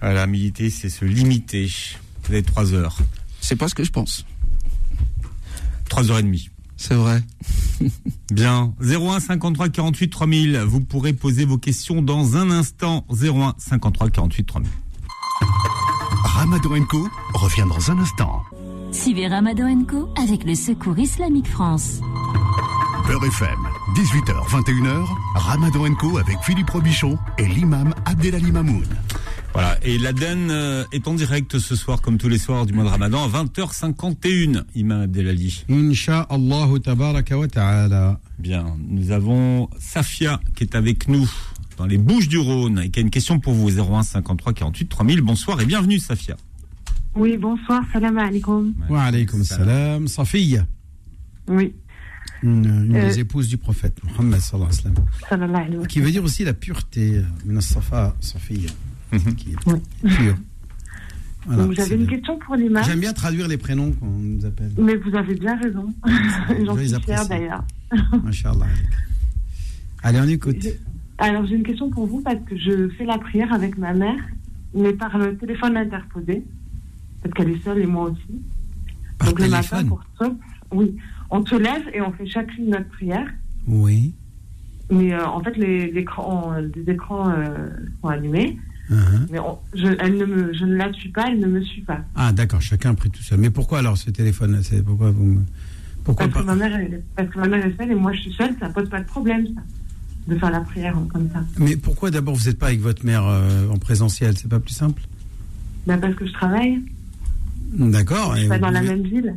Voilà, 0.00 0.26
militer, 0.26 0.70
c'est 0.70 0.88
se 0.88 1.04
limiter. 1.04 1.70
Vous 2.24 2.32
avez 2.32 2.42
trois 2.42 2.72
heures. 2.72 2.98
C'est 3.40 3.56
pas 3.56 3.68
ce 3.68 3.74
que 3.74 3.84
je 3.84 3.90
pense. 3.90 4.24
Trois 5.88 6.10
heures 6.10 6.18
et 6.18 6.22
demie. 6.22 6.48
C'est 6.80 6.94
vrai. 6.94 7.22
Bien. 8.32 8.72
01 8.80 9.20
53 9.20 9.68
48 9.68 10.08
3000. 10.08 10.58
Vous 10.66 10.80
pourrez 10.80 11.12
poser 11.12 11.44
vos 11.44 11.58
questions 11.58 12.00
dans 12.00 12.36
un 12.36 12.50
instant. 12.50 13.04
01 13.10 13.54
53 13.58 14.08
48 14.08 14.44
3000. 14.44 14.70
Ramadan 16.24 16.82
Co 16.88 17.06
revient 17.34 17.66
dans 17.68 17.90
un 17.90 17.98
instant. 17.98 18.42
Suivez 18.92 19.28
Ramadan 19.28 19.84
Co 19.84 20.08
avec 20.16 20.44
le 20.44 20.54
Secours 20.54 20.98
Islamique 20.98 21.48
France. 21.48 22.00
Beurre 23.06 23.26
FM, 23.26 23.58
18h, 23.94 24.48
21h, 24.48 25.04
Ramadan 25.34 25.94
Co 25.96 26.16
avec 26.16 26.38
Philippe 26.44 26.70
Robichon 26.70 27.18
et 27.36 27.46
l'imam 27.46 27.94
Abdelali 28.06 28.52
Mamoun. 28.52 28.86
Voilà, 29.52 29.76
et 29.82 29.98
l'Aden 29.98 30.48
euh, 30.50 30.84
est 30.92 31.08
en 31.08 31.14
direct 31.14 31.58
ce 31.58 31.74
soir, 31.74 32.00
comme 32.00 32.18
tous 32.18 32.28
les 32.28 32.38
soirs 32.38 32.66
du 32.66 32.72
mois 32.72 32.84
de 32.84 32.88
Ramadan, 32.88 33.24
à 33.24 33.28
20h51, 33.44 34.62
Imam 34.76 35.02
Abdelali. 35.02 35.64
Inch'Allah 35.68 36.68
tabaraka 36.82 37.36
wa 37.36 37.48
ta'ala. 37.48 38.20
Bien, 38.38 38.76
nous 38.88 39.10
avons 39.10 39.68
Safia 39.78 40.40
qui 40.54 40.62
est 40.62 40.76
avec 40.76 41.08
nous 41.08 41.28
dans 41.76 41.86
les 41.86 41.98
Bouches 41.98 42.28
du 42.28 42.38
Rhône 42.38 42.78
et 42.78 42.90
qui 42.90 43.00
a 43.00 43.02
une 43.02 43.10
question 43.10 43.40
pour 43.40 43.52
vous, 43.54 43.76
01 43.76 44.04
53 44.04 44.52
48 44.52 44.86
3000. 44.86 45.20
Bonsoir 45.20 45.60
et 45.60 45.66
bienvenue 45.66 45.98
Safia. 45.98 46.36
Oui, 47.16 47.36
bonsoir, 47.36 47.82
salam 47.92 48.18
alaikum. 48.18 48.72
Wa 48.88 49.02
alaikum 49.02 49.42
salam. 49.42 50.06
Safia. 50.06 50.64
Oui. 51.48 51.74
Une, 52.44 52.94
euh, 52.96 53.08
des 53.08 53.18
épouses 53.18 53.48
du 53.48 53.56
prophète, 53.56 53.98
Mohammed 54.04 54.38
sallallahu 54.40 54.70
alayhi 54.84 54.94
wa 55.52 55.58
sallam. 55.58 55.86
Qui 55.88 56.00
veut 56.00 56.12
dire 56.12 56.22
aussi 56.22 56.44
la 56.44 56.54
pureté, 56.54 57.20
euh, 59.12 59.18
Safa, 59.18 59.78
Safia. 60.02 60.34
Donc 61.48 61.72
j'avais 61.72 61.96
une 61.96 62.06
question 62.06 62.38
pour 62.38 62.54
l'imam. 62.56 62.84
J'aime 62.84 63.00
bien 63.00 63.12
traduire 63.12 63.48
les 63.48 63.56
prénoms 63.56 63.92
qu'on 63.92 64.06
nous 64.06 64.44
appelle. 64.44 64.70
Mais 64.78 64.96
vous 64.96 65.14
avez 65.16 65.34
bien 65.34 65.56
raison. 65.56 65.92
J'en 66.64 66.76
suis 66.76 67.00
fière 67.02 67.26
d'ailleurs. 67.26 67.64
Machallah. 68.22 68.66
Allez, 70.02 70.20
on 70.20 70.28
écoute. 70.28 70.66
Alors 71.18 71.44
j'ai 71.46 71.56
une 71.56 71.62
question 71.62 71.90
pour 71.90 72.06
vous 72.06 72.20
parce 72.20 72.40
que 72.46 72.56
je 72.56 72.88
fais 72.90 73.04
la 73.04 73.18
prière 73.18 73.52
avec 73.52 73.76
ma 73.78 73.92
mère, 73.92 74.22
mais 74.74 74.92
par 74.92 75.16
le 75.18 75.36
téléphone 75.36 75.76
interposé, 75.76 76.44
parce 77.22 77.34
qu'elle 77.34 77.50
est 77.50 77.62
seule 77.62 77.78
et 77.78 77.86
moi 77.86 78.10
aussi. 78.10 78.40
Par 79.18 79.28
Donc 79.28 79.38
téléphone. 79.38 79.78
le 79.78 79.84
matin, 79.84 79.88
pour 79.88 80.02
oui, 80.72 80.96
on 81.30 81.44
se 81.44 81.56
lève 81.56 81.82
et 81.92 82.00
on 82.00 82.12
fait 82.12 82.26
chacune 82.26 82.70
notre 82.70 82.88
prière. 82.88 83.26
Oui. 83.66 84.14
Mais 84.90 85.12
euh, 85.12 85.26
en 85.26 85.42
fait, 85.42 85.56
les, 85.56 85.84
écrans, 85.96 86.54
les 86.74 86.92
écrans 86.92 87.30
euh, 87.30 87.68
sont 88.00 88.08
allumés. 88.08 88.58
Uh-huh. 88.90 88.96
Mais 89.30 89.38
je, 89.74 89.86
elle 90.00 90.16
ne 90.16 90.24
me, 90.24 90.52
je 90.52 90.64
ne 90.64 90.74
la 90.74 90.92
suis 90.92 91.10
pas, 91.10 91.26
elle 91.28 91.38
ne 91.38 91.46
me 91.46 91.62
suit 91.62 91.82
pas. 91.82 92.00
Ah 92.16 92.32
d'accord, 92.32 92.60
chacun 92.60 92.90
a 92.90 92.94
pris 92.94 93.10
tout 93.10 93.22
seul. 93.22 93.38
Mais 93.38 93.50
pourquoi 93.50 93.78
alors 93.78 93.96
ce 93.96 94.10
téléphone 94.10 94.60
C'est 94.62 94.82
pourquoi 94.82 95.12
vous 95.12 95.24
me... 95.24 95.40
pourquoi 96.02 96.26
parce, 96.26 96.44
pas 96.44 96.52
que 96.52 96.58
ma 96.58 96.68
mère, 96.68 96.90
parce 97.14 97.28
que 97.28 97.38
ma 97.38 97.46
mère 97.46 97.66
est 97.66 97.76
seule 97.76 97.92
et 97.92 97.94
moi 97.94 98.12
je 98.12 98.22
suis 98.22 98.32
seule, 98.32 98.54
ça 98.58 98.68
pose 98.68 98.88
pas 98.88 99.00
de 99.00 99.06
problème 99.06 99.46
ça, 99.54 99.62
de 100.26 100.36
faire 100.36 100.50
la 100.50 100.60
prière 100.60 100.96
comme 101.12 101.28
ça. 101.32 101.44
Mais 101.58 101.76
pourquoi 101.76 102.10
d'abord 102.10 102.34
vous 102.34 102.48
n'êtes 102.48 102.58
pas 102.58 102.66
avec 102.66 102.80
votre 102.80 103.06
mère 103.06 103.24
euh, 103.26 103.68
en 103.68 103.76
présentiel? 103.78 104.36
C'est 104.36 104.48
pas 104.48 104.60
plus 104.60 104.74
simple? 104.74 105.02
Ben 105.86 105.98
Parce 105.98 106.14
que 106.16 106.26
je 106.26 106.32
travaille. 106.32 106.80
D'accord. 107.72 108.34
Je 108.34 108.40
suis 108.40 108.48
pas 108.48 108.58
dans 108.58 108.70
la 108.70 108.82
même 108.82 109.02
ville. 109.02 109.36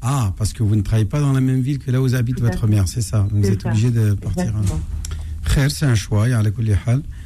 Ah, 0.00 0.32
parce 0.36 0.52
que 0.52 0.62
vous 0.62 0.76
ne 0.76 0.82
travaillez 0.82 1.06
pas 1.06 1.20
dans 1.20 1.32
la 1.32 1.40
même 1.40 1.60
ville 1.60 1.78
que 1.78 1.90
là 1.90 2.00
où 2.00 2.14
habite 2.14 2.40
votre 2.40 2.66
mère, 2.66 2.88
c'est 2.88 3.02
ça. 3.02 3.20
Donc 3.30 3.44
vous 3.44 3.50
êtes 3.50 3.66
obligé 3.66 3.90
de 3.90 4.14
partir. 4.14 4.52
Frère, 5.42 5.70
c'est 5.70 5.86
un 5.86 5.94
choix, 5.94 6.26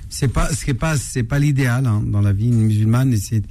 c'est 0.09 0.29
pas 0.29 0.53
ce 0.53 0.73
pas 0.73 0.97
c'est 0.97 1.23
pas 1.23 1.39
l'idéal 1.39 1.87
hein, 1.87 2.03
dans 2.05 2.21
la 2.21 2.33
vie. 2.33 2.51
Musulmane 2.51 3.13
essaye, 3.13 3.43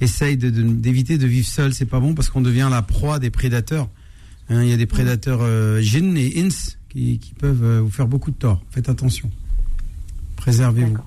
essaye 0.00 0.36
d'éviter 0.36 1.18
de, 1.18 1.26
vivre 1.26 1.46
seul 1.46 1.74
c'est 1.74 1.86
pas 1.86 2.00
bon 2.00 2.14
parce 2.14 2.28
qu'on 2.30 2.40
devient 2.40 2.68
la 2.70 2.82
proie 2.82 3.18
des 3.18 3.30
prédateurs. 3.30 3.88
Hein, 4.48 4.62
il 4.62 4.68
y 4.68 4.72
a 4.72 4.76
des 4.76 4.86
prédateurs 4.86 5.40
euh, 5.42 5.80
jinn 5.80 6.16
et 6.16 6.40
ins 6.40 6.48
qui, 6.88 7.20
peuvent 7.38 7.62
euh, 7.62 7.80
vous 7.80 7.90
faire 7.90 8.08
beaucoup 8.08 8.32
de 8.32 8.36
tort. 8.36 8.62
Faites 8.70 8.88
attention. 8.88 9.30
Préservez-vous. 10.36 10.98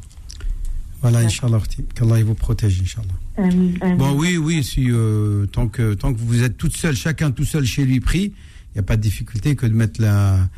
Voilà 1.01 1.19
inchallah 1.19 1.59
qu'Allah 1.95 2.23
vous 2.23 2.35
protège 2.35 2.81
inchallah. 2.81 3.95
Bon 3.97 4.13
oui 4.13 4.37
oui 4.37 4.63
si 4.63 4.89
euh, 4.89 5.45
tant 5.47 5.67
que 5.67 5.95
tant 5.95 6.13
que 6.13 6.19
vous 6.19 6.43
êtes 6.43 6.57
toute 6.57 6.77
seule 6.77 6.95
chacun 6.95 7.31
tout 7.31 7.43
seul 7.43 7.65
chez 7.65 7.83
lui 7.83 7.99
pris 7.99 8.33
il 8.73 8.77
n'y 8.77 8.79
a 8.79 8.83
pas 8.83 8.95
de 8.95 9.01
difficulté 9.01 9.55
que 9.55 9.65
de 9.65 9.73
mettre 9.73 10.01
la 10.01 10.49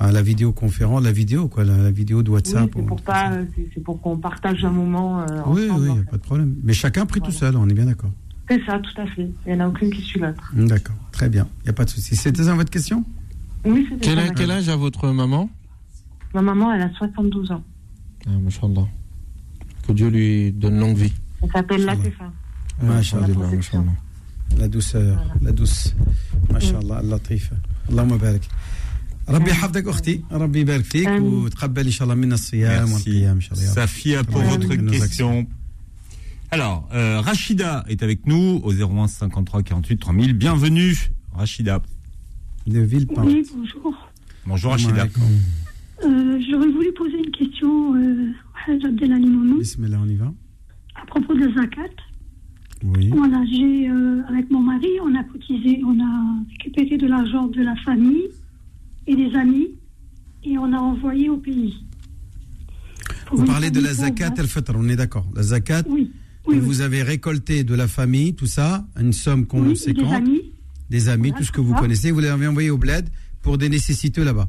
la 0.00 0.22
vidéoconférence, 0.22 1.02
la 1.02 1.12
vidéo, 1.12 1.48
quoi, 1.48 1.64
la, 1.64 1.90
vidéo 1.90 2.22
de 2.22 2.30
WhatsApp. 2.30 2.70
c'est 2.74 2.82
pour, 2.84 3.02
pas, 3.02 3.32
c'est 3.74 3.82
pour 3.82 4.00
qu'on 4.00 4.16
partage 4.16 4.64
un 4.64 4.70
moment. 4.70 5.20
Euh, 5.22 5.24
oui, 5.46 5.68
oui, 5.70 5.86
il 5.88 5.92
n'y 5.92 5.98
a 5.98 6.02
pas 6.02 6.16
de 6.16 6.22
problème. 6.22 6.54
Mais 6.62 6.72
chacun 6.72 7.04
pris 7.04 7.20
tout 7.20 7.32
seul, 7.32 7.56
on 7.56 7.68
est 7.68 7.74
bien 7.74 7.86
d'accord. 7.86 8.10
C'est 8.48 8.64
ça, 8.64 8.78
tout 8.78 9.00
à 9.00 9.06
fait. 9.06 9.28
Il 9.46 9.54
n'y 9.54 9.60
en 9.60 9.64
a 9.64 9.68
aucune 9.68 9.90
qui 9.90 10.00
suit 10.00 10.20
l'autre. 10.20 10.52
D'accord, 10.54 10.96
très 11.12 11.28
bien. 11.28 11.46
Il 11.60 11.64
n'y 11.64 11.70
a 11.70 11.72
pas 11.74 11.84
de 11.84 11.90
souci. 11.90 12.16
C'était 12.16 12.44
ça 12.44 12.54
votre 12.54 12.70
question? 12.70 13.04
Oui, 13.64 13.86
c'était 13.90 14.06
quel, 14.06 14.18
âge, 14.20 14.30
quel 14.36 14.50
âge 14.50 14.68
a 14.68 14.76
votre 14.76 15.08
maman? 15.08 15.50
Ma 16.32 16.42
maman, 16.42 16.72
elle 16.72 16.82
a 16.82 16.90
72 16.94 17.50
ans. 17.52 17.62
Ah, 18.26 18.30
Que 19.86 19.92
Dieu 19.92 20.08
lui 20.08 20.52
donne 20.52 20.78
longue 20.78 20.96
vie. 20.96 21.12
Elle 21.42 21.50
s'appelle 21.50 21.84
Latifa. 21.84 22.30
La 24.56 24.68
douceur, 24.68 25.22
la 25.42 25.52
douce. 25.52 25.94
Mashallah, 26.50 27.02
Latifa. 27.02 27.56
Allahumma 27.90 28.16
barak. 28.16 28.48
ربي 29.29 29.51
يحفظك 29.51 29.87
اختي 29.87 30.21
ربي 30.31 30.59
يبارك 30.59 30.83
فيك 30.83 31.07
وتقبل 31.09 31.85
ان 31.85 31.91
شاء 31.91 32.03
الله 32.03 32.15
منا 32.15 32.33
الصيام 32.33 32.91
والقيام 32.91 33.35
ان 33.35 33.41
شاء 33.41 33.53
الله 33.59 33.73
Safia 33.73 34.23
pour 34.23 34.41
votre 34.41 34.75
question 34.91 35.47
alors 36.51 36.89
euh, 36.93 37.21
Rachida 37.21 37.85
est 37.87 38.03
avec 38.03 38.27
nous 38.27 38.61
au 38.63 38.73
01 38.73 39.07
53 39.07 39.63
48 39.63 39.97
3000 39.97 40.33
bienvenue 40.33 40.95
Rachida 41.33 41.81
de 42.67 42.79
Villepinte 42.79 43.25
oui 43.25 43.43
bonjour 43.55 43.93
bonjour 44.45 44.71
Rachida 44.71 45.05
euh, 45.05 46.39
j'aurais 46.49 46.67
voulu 46.67 46.91
poser 46.93 47.17
une 47.17 47.31
question 47.31 47.95
euh, 47.95 48.85
Abdelali 48.85 49.27
Mounou 49.27 49.59
Bismillah 49.59 49.99
on 50.03 50.09
y 50.09 50.15
va 50.15 50.31
à 51.01 51.05
propos 51.05 51.33
de 51.33 51.49
zakat 51.55 51.95
oui. 52.85 53.09
Voilà, 53.15 53.41
j'ai, 53.49 53.89
euh, 53.89 54.21
avec 54.27 54.51
mon 54.51 54.59
mari, 54.59 54.89
on 55.01 55.15
a 55.15 55.23
cotisé, 55.23 55.81
on 55.85 55.97
a 56.03 56.43
récupéré 56.51 56.97
de 56.97 57.07
l'argent 57.07 57.47
de 57.47 57.61
la 57.61 57.75
famille 57.77 58.27
et 59.08 59.16
des 59.16 59.34
amis 59.34 59.70
et 60.44 60.56
on 60.58 60.72
a 60.72 60.78
envoyé 60.78 61.28
au 61.28 61.38
pays. 61.38 61.82
vous 63.32 63.44
parlez 63.44 63.70
de 63.70 63.80
la 63.80 63.92
zakat 63.92 64.34
al-fitr, 64.38 64.72
on 64.76 64.88
est 64.88 64.96
d'accord. 64.96 65.26
La 65.34 65.42
zakat, 65.42 65.82
oui. 65.88 66.12
vous 66.46 66.80
avez 66.82 67.02
récolté 67.02 67.64
de 67.64 67.74
la 67.74 67.88
famille, 67.88 68.34
tout 68.34 68.46
ça, 68.46 68.86
une 69.00 69.12
somme 69.12 69.46
conséquente. 69.46 70.04
des 70.04 70.14
amis. 70.14 70.52
Des 70.90 71.08
amis, 71.08 71.32
tout 71.32 71.42
ce 71.42 71.52
que 71.52 71.60
vous 71.60 71.74
connaissez, 71.74 72.10
vous 72.10 72.20
l'avez 72.20 72.46
envoyé 72.46 72.70
au 72.70 72.78
bled 72.78 73.08
pour 73.42 73.58
des 73.58 73.68
nécessités 73.68 74.24
là-bas. 74.24 74.48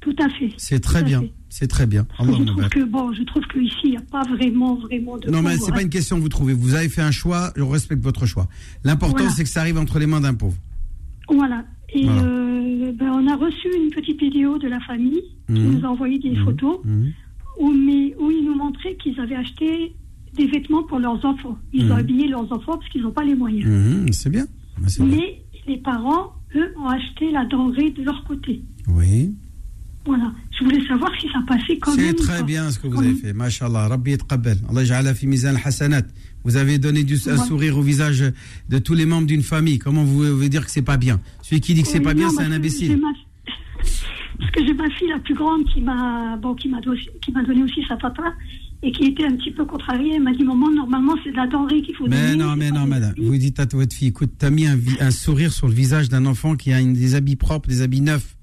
Tout 0.00 0.16
à 0.18 0.28
fait. 0.30 0.52
C'est 0.56 0.80
très 0.80 1.02
bien. 1.02 1.22
C'est 1.48 1.68
très 1.68 1.86
bien. 1.86 2.06
je 2.18 2.24
trouve 2.24 2.68
que 2.70 2.84
bon, 2.84 3.12
je 3.12 3.22
trouve 3.24 3.42
qu'ici 3.52 3.76
il 3.84 3.90
n'y 3.90 3.96
a 3.98 4.00
pas 4.00 4.22
vraiment 4.22 4.74
vraiment 4.74 5.18
de. 5.18 5.30
Non, 5.30 5.42
mais 5.42 5.58
c'est 5.58 5.70
pas 5.70 5.82
une 5.82 5.90
question 5.90 6.18
vous 6.18 6.30
trouvez. 6.30 6.54
Vous 6.54 6.74
avez 6.74 6.88
fait 6.88 7.02
un 7.02 7.10
choix, 7.10 7.52
je 7.56 7.62
respecte 7.62 8.02
votre 8.02 8.24
choix. 8.26 8.48
L'important 8.84 9.28
c'est 9.28 9.44
que 9.44 9.50
ça 9.50 9.60
arrive 9.60 9.78
entre 9.78 9.98
les 9.98 10.06
mains 10.06 10.20
d'un 10.20 10.34
pauvre. 10.34 10.56
Voilà. 11.28 11.64
Et 11.94 12.08
euh, 12.08 12.92
ben, 12.94 13.10
on 13.12 13.26
a 13.28 13.36
reçu 13.36 13.68
une 13.76 13.90
petite 13.90 14.18
vidéo 14.20 14.58
de 14.58 14.68
la 14.68 14.80
famille 14.80 15.22
qui 15.46 15.60
mmh. 15.60 15.70
nous 15.72 15.84
a 15.84 15.88
envoyé 15.88 16.18
des 16.18 16.30
mmh. 16.30 16.44
photos 16.44 16.80
mmh. 16.84 17.08
Où, 17.60 17.70
mais, 17.70 18.14
où 18.18 18.30
ils 18.30 18.44
nous 18.44 18.54
montraient 18.54 18.96
qu'ils 18.96 19.18
avaient 19.20 19.36
acheté 19.36 19.94
des 20.34 20.46
vêtements 20.46 20.82
pour 20.84 20.98
leurs 20.98 21.22
enfants. 21.24 21.58
Ils 21.72 21.92
ont 21.92 21.96
habillé 21.96 22.28
leurs 22.28 22.50
enfants 22.50 22.78
parce 22.78 22.88
qu'ils 22.88 23.02
n'ont 23.02 23.12
pas 23.12 23.24
les 23.24 23.34
moyens. 23.34 24.10
C'est 24.12 24.30
bien. 24.30 24.46
Mais 25.00 25.42
les 25.66 25.76
parents, 25.76 26.32
eux, 26.56 26.72
ont 26.78 26.88
acheté 26.88 27.30
la 27.30 27.44
denrée 27.44 27.90
de 27.90 28.02
leur 28.02 28.24
côté. 28.24 28.62
Oui. 28.88 29.34
Voilà. 30.06 30.32
Je 30.58 30.64
voulais 30.64 30.84
savoir 30.86 31.10
si 31.20 31.28
ça 31.28 31.40
passait 31.46 31.76
quand 31.78 31.94
même. 31.96 32.14
C'est 32.16 32.24
très 32.24 32.42
bien 32.42 32.70
ce 32.70 32.78
que 32.78 32.88
vous 32.88 32.98
avez 32.98 33.14
fait. 33.14 33.32
Masha'Allah. 33.32 33.88
Rabbi 33.88 34.12
yatqabbal. 34.12 34.58
Allah 34.68 34.84
ja'ala 34.84 35.14
fi 35.14 35.26
mizan 35.26 35.54
hasanat. 35.62 36.06
Vous 36.44 36.56
avez 36.56 36.78
donné 36.78 37.04
du, 37.04 37.18
un 37.26 37.36
sourire 37.36 37.78
au 37.78 37.82
visage 37.82 38.24
de 38.68 38.78
tous 38.78 38.94
les 38.94 39.06
membres 39.06 39.26
d'une 39.26 39.42
famille. 39.42 39.78
Comment 39.78 40.04
vous 40.04 40.24
pouvez 40.32 40.48
dire 40.48 40.64
que 40.64 40.70
c'est 40.70 40.82
pas 40.82 40.96
bien? 40.96 41.20
Celui 41.42 41.60
qui 41.60 41.74
dit 41.74 41.82
que 41.82 41.88
c'est 41.88 42.00
pas 42.00 42.14
bien, 42.14 42.30
c'est 42.30 42.42
un 42.42 42.52
imbécile. 42.52 43.00
Parce 44.38 44.50
que 44.50 44.66
j'ai 44.66 44.74
ma 44.74 44.90
fille 44.90 45.08
la 45.08 45.20
plus 45.20 45.34
grande 45.34 45.64
qui 45.66 45.80
m'a 45.80 46.36
bon, 46.36 46.54
qui 46.54 46.68
m'a 46.68 46.80
donné 46.80 47.62
aussi 47.62 47.84
sa 47.86 47.96
papa 47.96 48.34
et 48.82 48.90
qui 48.90 49.04
était 49.04 49.24
un 49.24 49.36
petit 49.36 49.52
peu 49.52 49.64
contrariée. 49.64 50.14
Elle 50.16 50.22
m'a 50.22 50.32
dit 50.32 50.42
Maman, 50.42 50.70
normalement, 50.70 51.14
c'est 51.22 51.30
de 51.30 51.36
la 51.36 51.46
denrée 51.46 51.82
qu'il 51.82 51.94
faut 51.94 52.08
mais 52.08 52.32
donner. 52.32 52.36
Non, 52.36 52.56
mais 52.56 52.70
non, 52.70 52.86
madame. 52.86 53.14
Vous 53.18 53.36
dites 53.36 53.60
à 53.60 53.66
votre 53.70 53.94
fille 53.94 54.08
Écoute, 54.08 54.32
tu 54.38 54.44
as 54.44 54.50
mis 54.50 54.66
un, 54.66 55.10
sourire 55.10 55.52
sur 55.52 55.68
le 55.68 55.74
visage 55.74 56.08
d'un 56.08 56.26
enfant 56.26 56.56
qui 56.56 56.72
a 56.72 56.82
des 56.82 57.14
habits 57.14 57.36
propres, 57.36 57.68
des 57.68 57.82
habits 57.82 58.00
neufs. 58.00 58.36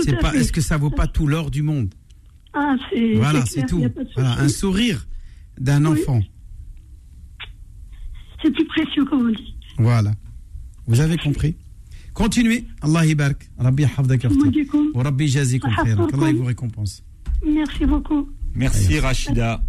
C'est 0.00 0.18
pas. 0.18 0.34
Est-ce 0.34 0.52
que 0.52 0.60
ça 0.60 0.76
vaut 0.76 0.90
pas 0.90 1.06
tout 1.06 1.26
l'or 1.26 1.50
du 1.50 1.62
monde? 1.62 1.94
Ah, 2.52 2.74
c'est. 2.90 3.14
Voilà, 3.14 3.44
c'est 3.46 3.66
tout. 3.66 3.84
Voilà, 4.14 4.40
un 4.40 4.48
sourire 4.48 5.06
d'un 5.60 5.84
enfant 5.84 6.20
c'est 8.42 8.50
plus 8.50 8.66
précieux, 8.66 9.04
comme 9.04 9.28
on 9.28 9.32
dit. 9.32 9.54
Voilà. 9.78 10.12
Vous 10.86 11.00
avez 11.00 11.16
compris 11.16 11.56
Continuez. 12.14 12.64
Allah 12.82 13.06
ibarak. 13.06 13.48
Rabbi 13.58 13.84
hafdak 13.84 14.24
Wa 14.94 15.02
Rabbi 15.04 15.28
jazikum 15.28 15.70
Allah 15.78 16.32
vous 16.32 16.44
récompense. 16.44 17.04
Merci 17.46 17.86
beaucoup. 17.86 18.28
Merci 18.54 18.98
Rachida. 18.98 19.62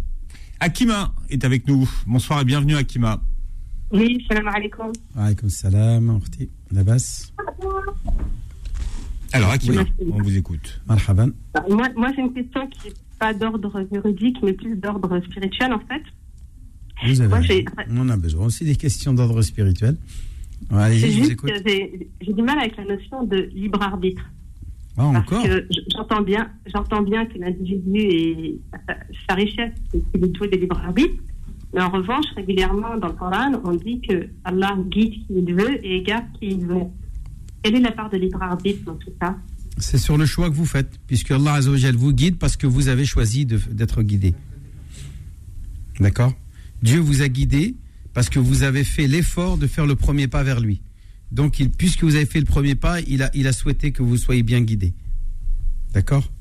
Akima 0.58 1.12
est 1.28 1.44
avec 1.44 1.68
nous. 1.68 1.88
Bonsoir 2.06 2.40
et 2.40 2.44
bienvenue 2.44 2.74
Akima. 2.74 3.22
Oui, 3.92 4.24
salam 4.28 4.48
alaikum. 4.48 4.92
Alaikum 5.16 5.48
salam, 5.48 6.10
Orti. 6.10 6.50
Labas. 6.72 7.32
Alors 9.32 9.50
Akima, 9.50 9.84
on 10.10 10.22
vous 10.22 10.36
écoute. 10.36 10.80
Marhaban. 10.88 11.30
Moi, 11.68 11.88
moi 11.96 12.08
c'est 12.16 12.22
une 12.22 12.32
question 12.32 12.66
qui 12.68 12.88
n'est 12.88 12.94
pas 13.18 13.32
d'ordre 13.32 13.86
juridique, 13.92 14.38
mais 14.42 14.54
plus 14.54 14.74
d'ordre 14.76 15.20
spirituel 15.20 15.72
en 15.72 15.80
fait. 15.80 16.02
Vous 17.06 17.20
avez, 17.20 17.64
on 17.90 18.08
a 18.08 18.16
besoin 18.16 18.46
aussi 18.46 18.64
des 18.64 18.76
questions 18.76 19.14
d'ordre 19.14 19.40
spirituel. 19.42 19.96
J'ai 20.92 22.32
du 22.32 22.42
mal 22.42 22.58
avec 22.58 22.76
la 22.76 22.84
notion 22.84 23.24
de 23.24 23.48
libre 23.54 23.82
arbitre. 23.82 24.22
Ah, 24.96 25.06
encore 25.06 25.42
J'entends 25.94 26.20
bien, 26.20 26.50
j'entends 26.66 27.02
bien 27.02 27.24
que 27.26 27.38
l'individu 27.38 27.96
et 27.96 28.60
sa 29.28 29.34
richesse, 29.34 29.72
c'est 29.92 30.32
tout 30.32 30.46
des 30.46 30.58
libre 30.58 30.78
arbitre. 30.78 31.22
Mais 31.72 31.80
en 31.80 31.90
revanche, 31.90 32.26
régulièrement 32.36 32.96
dans 32.98 33.08
le 33.08 33.14
Coran, 33.14 33.52
on 33.64 33.74
dit 33.74 34.00
que 34.00 34.28
Allah 34.44 34.76
guide 34.88 35.12
qui 35.12 35.26
il 35.30 35.54
veut 35.54 35.84
et 35.84 35.98
égare 35.98 36.24
qui 36.38 36.48
il 36.48 36.66
veut. 36.66 36.86
Quelle 37.62 37.76
est 37.76 37.80
la 37.80 37.92
part 37.92 38.10
de 38.10 38.16
libre 38.16 38.42
arbitre 38.42 38.84
dans 38.84 38.96
tout 38.96 39.12
ça? 39.20 39.36
C'est 39.78 39.98
sur 39.98 40.18
le 40.18 40.26
choix 40.26 40.50
que 40.50 40.54
vous 40.54 40.66
faites, 40.66 40.98
puisque 41.06 41.30
Allah 41.30 41.60
vous 41.60 42.12
guide 42.12 42.38
parce 42.38 42.56
que 42.56 42.66
vous 42.66 42.88
avez 42.88 43.04
choisi 43.04 43.46
d'être 43.46 44.02
guidé. 44.02 44.34
D'accord? 46.00 46.34
Dieu 46.82 46.98
vous 46.98 47.22
a 47.22 47.28
guidé 47.28 47.76
parce 48.14 48.28
que 48.28 48.38
vous 48.38 48.62
avez 48.62 48.84
fait 48.84 49.06
l'effort 49.06 49.58
de 49.58 49.66
faire 49.66 49.86
le 49.86 49.96
premier 49.96 50.28
pas 50.28 50.42
vers 50.42 50.60
lui. 50.60 50.82
Donc, 51.32 51.62
puisque 51.78 52.02
vous 52.02 52.16
avez 52.16 52.26
fait 52.26 52.40
le 52.40 52.46
premier 52.46 52.74
pas, 52.74 53.00
il 53.00 53.22
a, 53.22 53.52
souhaité 53.52 53.92
que 53.92 54.02
vous 54.02 54.16
soyez 54.16 54.42
bien 54.42 54.60
guidé. 54.60 54.94
D'accord? 55.92 56.32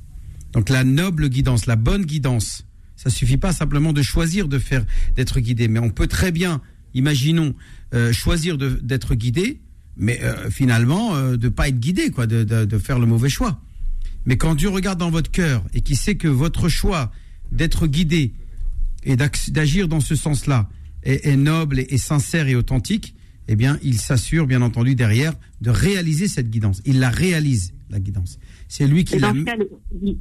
Donc, 0.52 0.70
la 0.70 0.84
noble 0.84 1.30
guidance, 1.30 1.68
la 1.68 1.76
bonne 1.76 2.06
guidance, 2.06 2.66
ça 2.96 3.10
suffit 3.10 3.38
pas 3.38 3.54
simplement 3.54 3.94
de 3.94 4.02
choisir 4.02 4.48
de 4.48 4.58
faire 4.58 4.86
d'être 5.16 5.40
guidé, 5.40 5.68
mais 5.68 5.80
on 5.80 5.92
peut 5.92 6.08
très 6.08 6.32
bien, 6.32 6.62
imaginons, 6.96 7.54
euh, 7.94 8.12
choisir 8.12 8.58
d'être 8.58 9.14
guidé, 9.14 9.62
mais 9.96 10.20
euh, 10.24 10.50
finalement 10.50 11.16
euh, 11.16 11.38
de 11.38 11.50
pas 11.50 11.68
être 11.68 11.80
guidé, 11.80 12.10
quoi, 12.10 12.26
de, 12.26 12.44
de, 12.44 12.78
faire 12.80 12.98
le 12.98 13.06
mauvais 13.06 13.30
choix. 13.30 13.62
Mais 14.26 14.38
quand 14.38 14.56
Dieu 14.56 14.70
regarde 14.70 15.00
dans 15.00 15.12
votre 15.12 15.30
cœur 15.30 15.64
et 15.74 15.82
qu'il 15.82 15.98
sait 15.98 16.16
que 16.16 16.28
votre 16.28 16.68
choix 16.68 17.12
d'être 17.52 17.86
guidé 17.86 18.34
et 19.04 19.16
d'agir 19.16 19.88
dans 19.88 20.00
ce 20.00 20.16
sens-là 20.16 20.70
est, 21.04 21.36
noble 21.36 21.80
et, 21.80 21.98
sincère 21.98 22.48
et 22.48 22.56
authentique, 22.56 23.16
eh 23.48 23.56
bien, 23.56 23.78
il 23.82 24.00
s'assure, 24.00 24.46
bien 24.46 24.62
entendu, 24.62 24.96
derrière, 24.96 25.34
de 25.62 25.70
réaliser 25.70 26.28
cette 26.28 26.50
guidance. 26.50 26.82
Il 26.86 27.00
la 27.00 27.10
réalise, 27.10 27.74
la 27.90 28.00
guidance. 28.00 28.38
C'est 28.68 28.88
lui 28.88 29.04
qui 29.04 29.18
l'a. 29.18 29.34
Cas, 29.46 29.56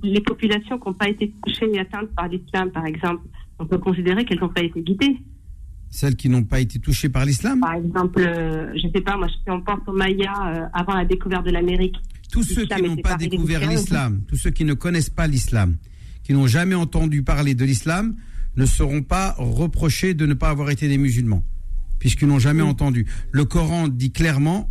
les, 0.03 0.21
populations 0.21 0.79
qui 0.79 0.89
n'ont 0.89 0.95
pas 0.95 1.09
été 1.09 1.33
touchées 1.45 1.71
et 1.75 1.81
atteintes 1.81 2.09
par 2.17 2.29
l'islam, 2.29 2.71
par 2.71 2.87
exemple, 2.87 3.27
on 3.59 3.67
peut 3.67 3.79
considérer 3.79 4.25
qu'elles 4.25 4.41
n'ont 4.41 4.49
pas 4.49 4.63
été 4.63 4.81
guidées. 4.81 5.19
Celles 5.91 6.17
qui 6.17 6.29
n'ont 6.29 6.45
pas 6.45 6.61
été 6.61 6.79
touchées 6.79 7.09
par 7.09 7.25
l'islam 7.25 7.61
Par 7.61 7.75
exemple, 7.75 8.21
euh, 8.21 8.73
je 8.77 8.87
ne 8.87 8.93
sais 8.93 9.01
pas, 9.01 9.17
moi, 9.17 9.29
si 9.29 9.51
on 9.51 9.61
pense 9.63 9.81
aux 9.87 9.93
Mayas 9.93 10.33
euh, 10.47 10.67
avant 10.73 10.95
la 10.95 11.05
découverte 11.05 11.45
de 11.45 11.51
l'Amérique. 11.51 11.97
Tous 12.31 12.43
ceux 12.43 12.67
qui 12.67 12.83
n'ont 12.83 12.97
pas 12.97 13.17
découvert 13.17 13.69
l'islam, 13.69 14.23
tous 14.29 14.37
ceux 14.37 14.51
qui 14.51 14.65
ne 14.65 14.75
connaissent 14.75 15.11
pas 15.11 15.27
l'islam, 15.27 15.77
qui 16.25 16.35
n'ont 16.35 16.47
jamais 16.47 16.75
entendu 16.75 17.23
parler 17.23 17.55
de 17.55 17.65
l'islam, 17.65 18.17
ne 18.59 18.67
seront 18.67 19.03
pas 19.03 19.35
reprochés 19.39 20.13
de 20.13 20.27
ne 20.27 20.35
pas 20.35 20.51
avoir 20.51 20.69
été 20.71 20.89
des 20.89 20.99
musulmans. 20.99 21.43
puisqu'ils 21.99 22.29
n'ont 22.29 22.39
jamais 22.39 22.63
entendu. 22.63 23.07
Le 23.33 23.45
Coran 23.45 23.89
dit 23.89 24.13
clairement 24.13 24.69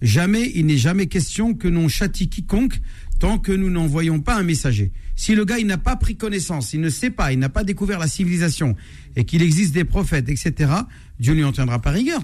Jamais, 0.00 0.52
il 0.54 0.66
n'est 0.66 0.76
jamais 0.76 1.06
question 1.06 1.54
que 1.54 1.68
l'on 1.68 1.88
châtie 1.88 2.28
quiconque 2.28 2.80
tant 3.18 3.38
que 3.38 3.52
nous 3.52 3.70
n'envoyons 3.70 4.20
pas 4.20 4.36
un 4.36 4.42
messager. 4.42 4.92
Si 5.16 5.34
le 5.34 5.44
gars 5.44 5.58
il 5.58 5.66
n'a 5.66 5.78
pas 5.78 5.96
pris 5.96 6.16
connaissance, 6.16 6.72
il 6.72 6.80
ne 6.80 6.90
sait 6.90 7.10
pas, 7.10 7.32
il 7.32 7.38
n'a 7.38 7.48
pas 7.48 7.64
découvert 7.64 7.98
la 7.98 8.06
civilisation 8.06 8.76
et 9.16 9.24
qu'il 9.24 9.42
existe 9.42 9.74
des 9.74 9.84
prophètes, 9.84 10.28
etc., 10.28 10.70
Dieu 11.18 11.34
lui 11.34 11.42
en 11.42 11.50
tiendra 11.50 11.80
pas 11.80 11.90
rigueur. 11.90 12.20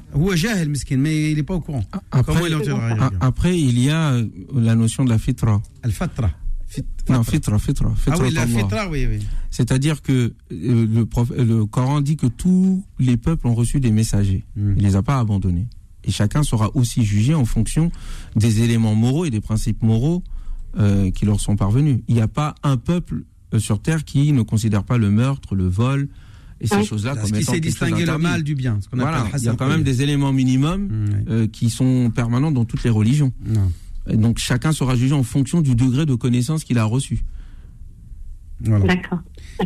Mais 0.96 1.32
il 1.32 1.36
n'est 1.36 1.42
pas 1.42 1.54
au 1.54 1.60
courant. 1.60 1.84
Après, 2.12 2.22
Comment 2.22 2.46
il, 2.46 2.54
en 2.54 2.60
tiendra 2.60 2.86
rigueur 2.86 3.12
après, 3.20 3.58
il 3.58 3.80
y 3.80 3.90
a 3.90 4.22
la 4.54 4.74
notion 4.76 5.04
de 5.04 5.10
la 5.10 5.18
fitra. 5.18 5.60
Al-fatra. 5.82 6.30
Non, 7.08 7.22
fitra, 7.22 7.58
fitra. 7.58 7.92
ah 8.06 8.14
oui, 8.20 8.30
la 8.32 8.46
fitra, 8.46 8.88
oui, 8.88 9.06
oui. 9.08 9.26
C'est-à-dire 9.50 10.02
que 10.02 10.12
euh, 10.12 10.32
le, 10.50 11.44
le, 11.44 11.66
Coran 11.66 12.00
dit 12.00 12.16
que 12.16 12.26
tous 12.26 12.84
les 12.98 13.16
peuples 13.16 13.46
ont 13.46 13.54
reçu 13.54 13.80
des 13.80 13.90
messagers. 13.90 14.44
Hmm. 14.56 14.72
Il 14.72 14.78
ne 14.78 14.88
les 14.88 14.96
a 14.96 15.02
pas 15.02 15.18
abandonnés. 15.18 15.68
Et 16.04 16.10
chacun 16.10 16.42
sera 16.42 16.74
aussi 16.74 17.04
jugé 17.04 17.34
en 17.34 17.44
fonction 17.44 17.90
des 18.36 18.62
éléments 18.62 18.94
moraux 18.94 19.24
et 19.24 19.30
des 19.30 19.40
principes 19.40 19.82
moraux 19.82 20.22
euh, 20.78 21.10
qui 21.10 21.24
leur 21.24 21.40
sont 21.40 21.56
parvenus. 21.56 22.00
Il 22.08 22.14
n'y 22.14 22.20
a 22.20 22.28
pas 22.28 22.54
un 22.62 22.76
peuple 22.76 23.24
euh, 23.52 23.58
sur 23.58 23.80
Terre 23.80 24.04
qui 24.04 24.32
ne 24.32 24.42
considère 24.42 24.84
pas 24.84 24.98
le 24.98 25.10
meurtre, 25.10 25.54
le 25.54 25.68
vol 25.68 26.08
et 26.60 26.66
ces 26.66 26.84
choses-là 26.84 27.16
comme 27.16 27.30
qui 27.30 27.44
sait 27.44 27.60
distinguer 27.60 28.06
le 28.06 28.16
mal 28.16 28.42
du 28.42 28.54
bien. 28.54 28.78
il 28.92 29.42
y 29.42 29.48
a 29.48 29.54
quand 29.54 29.68
même 29.68 29.82
des 29.82 30.02
éléments 30.02 30.32
minimums 30.32 30.88
hmm, 31.28 31.48
qui 31.48 31.68
sont 31.68 32.10
permanents 32.14 32.52
dans 32.52 32.64
toutes 32.64 32.84
les 32.84 32.90
religions. 32.90 33.32
Non 33.44 33.70
donc 34.06 34.38
chacun 34.38 34.72
sera 34.72 34.96
jugé 34.96 35.14
en 35.14 35.22
fonction 35.22 35.60
du 35.60 35.74
degré 35.74 36.06
de 36.06 36.14
connaissance 36.14 36.64
qu'il 36.64 36.78
a 36.78 36.84
reçu. 36.84 37.24
D'accord. 38.60 39.20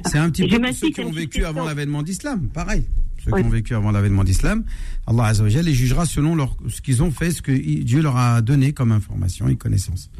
C'est 0.06 0.18
un 0.18 0.30
petit 0.30 0.48
peu 0.48 0.60
pour 0.60 0.72
ceux 0.72 0.90
qui 0.90 1.00
ont 1.00 1.10
vécu 1.10 1.44
avant 1.44 1.64
l'avènement 1.64 2.02
d'islam, 2.02 2.48
pareil. 2.48 2.84
Ceux 3.24 3.32
qui 3.32 3.42
ont 3.42 3.48
vécu 3.48 3.74
avant 3.74 3.90
l'avènement 3.90 4.24
d'islam, 4.24 4.64
Allah 5.06 5.24
Azzawajal 5.26 5.64
les 5.64 5.74
jugera 5.74 6.06
selon 6.06 6.34
leur, 6.34 6.56
ce 6.68 6.80
qu'ils 6.80 7.02
ont 7.02 7.10
fait, 7.10 7.30
ce 7.30 7.42
que 7.42 7.52
Dieu 7.52 8.00
leur 8.00 8.16
a 8.16 8.40
donné 8.42 8.72
comme 8.72 8.92
information 8.92 9.48
et 9.48 9.56
connaissance. 9.56 10.10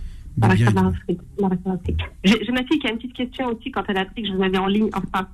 Je, 0.41 0.65
je 2.25 2.65
fille 2.69 2.79
qui 2.79 2.87
a 2.87 2.91
une 2.91 2.99
petite 2.99 3.15
question 3.15 3.47
aussi 3.49 3.71
quand 3.71 3.83
elle 3.89 3.99
a 3.99 4.03
appris 4.03 4.23
que 4.23 4.29
je 4.29 4.35
vous 4.35 4.43
avais 4.43 4.59
en 4.59 4.67
ligne. 4.67 4.89
Enfin, 4.93 5.27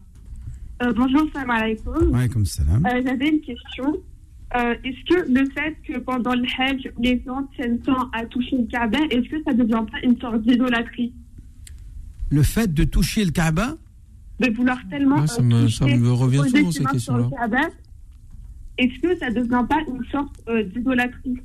euh, 0.82 0.92
bonjour, 0.96 1.28
salam 1.32 1.50
alaikum. 1.50 2.44
salam. 2.46 2.86
Euh, 2.86 3.02
J'avais 3.04 3.28
une 3.28 3.40
question. 3.40 3.96
Euh, 4.56 4.74
est-ce 4.84 5.12
que 5.12 5.32
le 5.32 5.50
fait 5.50 5.76
que 5.86 5.98
pendant 5.98 6.34
le 6.34 6.44
Hajj, 6.58 6.88
les 7.00 7.20
gens 7.26 7.42
tiennent 7.56 7.80
temps 7.80 8.08
à 8.12 8.24
toucher 8.24 8.56
le 8.56 8.66
Kaaba, 8.66 8.98
est-ce 9.10 9.28
que 9.28 9.42
ça 9.42 9.52
ne 9.52 9.64
devient 9.64 9.84
pas 9.90 9.98
une 10.04 10.18
sorte 10.20 10.42
d'idolâtrie? 10.42 11.12
Le 12.30 12.42
fait 12.44 12.72
de 12.72 12.84
toucher 12.84 13.24
le 13.24 13.32
Kaaba? 13.32 13.76
De 14.38 14.50
vouloir 14.50 14.78
tellement. 14.88 15.16
Ah, 15.18 15.26
ça, 15.26 15.42
me, 15.42 15.68
ça, 15.68 15.86
me, 15.86 16.12
revient 16.12 16.42
souvent 16.48 16.70
ces 16.70 16.84
questions-là. 16.84 17.30
Est-ce 18.78 19.00
que 19.00 19.18
ça 19.18 19.30
ne 19.30 19.34
devient 19.34 19.64
pas 19.68 19.80
une 19.88 20.04
sorte 20.10 20.34
euh, 20.48 20.62
d'idolâtrie? 20.62 21.36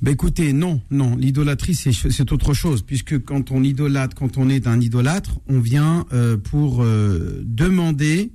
Ben 0.00 0.12
écoutez, 0.12 0.52
non, 0.52 0.80
non, 0.92 1.16
l'idolâtrie 1.16 1.74
c'est 1.74 2.32
autre 2.32 2.54
chose, 2.54 2.82
puisque 2.82 3.18
quand 3.24 3.50
on 3.50 3.64
idolâtre, 3.64 4.14
quand 4.14 4.38
on 4.38 4.48
est 4.48 4.68
un 4.68 4.80
idolâtre, 4.80 5.40
on 5.48 5.58
vient 5.58 6.06
euh, 6.12 6.36
pour 6.36 6.84
demander, 6.84 8.30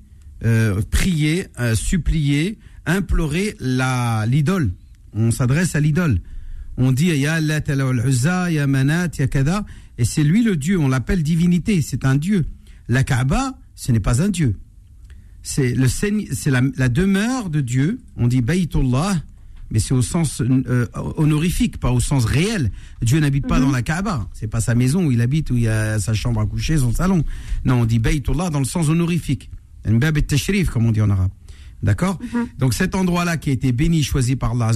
prier, 0.91 1.45
supplier, 1.73 2.57
implorer 2.85 3.55
la 3.59 4.25
l'idole. 4.27 4.71
On 5.13 5.31
s'adresse 5.31 5.75
à 5.75 5.79
l'idole. 5.79 6.19
On 6.77 6.91
dit 6.91 7.07
ya 7.07 7.39
ya 7.39 8.67
Manat, 8.67 9.09
ya 9.19 9.27
Kada, 9.27 9.65
et 9.97 10.05
c'est 10.05 10.23
lui 10.23 10.43
le 10.43 10.55
Dieu. 10.55 10.79
On 10.79 10.87
l'appelle 10.87 11.23
divinité. 11.23 11.81
C'est 11.81 12.05
un 12.05 12.15
Dieu. 12.15 12.45
La 12.87 13.03
Kaaba, 13.03 13.57
ce 13.75 13.91
n'est 13.91 13.99
pas 13.99 14.21
un 14.21 14.29
Dieu. 14.29 14.57
C'est 15.43 15.73
le 15.73 15.87
c'est 15.87 16.49
la, 16.49 16.61
la, 16.77 16.89
demeure 16.89 17.49
de 17.49 17.61
Dieu. 17.61 17.99
On 18.15 18.27
dit 18.27 18.41
Baytullah, 18.41 19.21
mais 19.71 19.79
c'est 19.79 19.93
au 19.93 20.01
sens 20.01 20.41
euh, 20.41 20.85
honorifique, 21.17 21.79
pas 21.79 21.91
au 21.91 21.99
sens 21.99 22.25
réel. 22.25 22.71
Dieu 23.01 23.19
n'habite 23.19 23.47
pas 23.47 23.59
mhm. 23.59 23.65
dans 23.65 23.71
la 23.71 23.81
Kaaba. 23.81 24.27
C'est 24.33 24.47
pas 24.47 24.61
sa 24.61 24.73
maison 24.73 25.05
où 25.05 25.11
il 25.11 25.19
habite, 25.19 25.51
où 25.51 25.57
il 25.57 25.63
y 25.63 25.67
a 25.67 25.99
sa 25.99 26.13
chambre 26.13 26.39
à 26.39 26.45
coucher, 26.45 26.77
son 26.77 26.93
salon. 26.93 27.23
Non, 27.65 27.81
on 27.81 27.85
dit 27.85 27.99
Baytullah 27.99 28.49
dans 28.49 28.59
le 28.59 28.65
sens 28.65 28.87
honorifique. 28.87 29.49
comme 29.83 30.85
on 30.85 30.91
dit 30.91 31.01
en 31.01 31.09
arabe. 31.09 31.31
D'accord 31.83 32.19
mhm. 32.21 32.47
Donc 32.57 32.73
cet 32.73 32.95
endroit-là 32.95 33.37
qui 33.37 33.49
a 33.49 33.53
été 33.53 33.71
béni, 33.71 34.01
choisi 34.01 34.35
par 34.35 34.51
Allah 34.51 34.71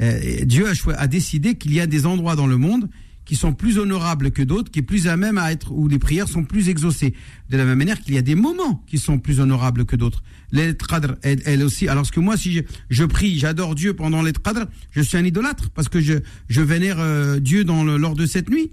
euh, 0.00 0.44
Dieu 0.44 0.66
a, 0.68 0.92
a 0.92 1.06
décidé 1.06 1.56
qu'il 1.56 1.74
y 1.74 1.80
a 1.80 1.86
des 1.86 2.06
endroits 2.06 2.36
dans 2.36 2.46
le 2.46 2.56
monde 2.56 2.88
qui 3.30 3.36
sont 3.36 3.52
plus 3.52 3.78
honorables 3.78 4.32
que 4.32 4.42
d'autres, 4.42 4.72
qui 4.72 4.80
est 4.80 4.82
plus 4.82 5.06
à 5.06 5.16
même 5.16 5.38
à 5.38 5.52
être, 5.52 5.70
où 5.70 5.86
les 5.86 6.00
prières 6.00 6.26
sont 6.26 6.42
plus 6.42 6.68
exaucées. 6.68 7.14
De 7.48 7.56
la 7.56 7.64
même 7.64 7.78
manière 7.78 8.00
qu'il 8.00 8.14
y 8.14 8.18
a 8.18 8.22
des 8.22 8.34
moments 8.34 8.82
qui 8.88 8.98
sont 8.98 9.20
plus 9.20 9.38
honorables 9.38 9.84
que 9.84 9.94
d'autres. 9.94 10.24
Les 10.50 10.74
qadr, 10.74 11.14
elle, 11.22 11.62
aussi. 11.62 11.86
Alors 11.86 12.10
que 12.10 12.18
moi, 12.18 12.36
si 12.36 12.62
je, 12.88 13.04
prie, 13.04 13.38
j'adore 13.38 13.76
Dieu 13.76 13.94
pendant 13.94 14.22
les 14.22 14.32
qadr, 14.32 14.66
je 14.90 15.00
suis 15.00 15.16
un 15.16 15.24
idolâtre 15.24 15.70
parce 15.70 15.88
que 15.88 16.00
je, 16.00 16.14
je 16.48 16.60
vénère 16.60 16.96
euh, 16.98 17.38
Dieu 17.38 17.62
dans 17.62 17.84
le, 17.84 17.98
lors 17.98 18.16
de 18.16 18.26
cette 18.26 18.50
nuit. 18.50 18.72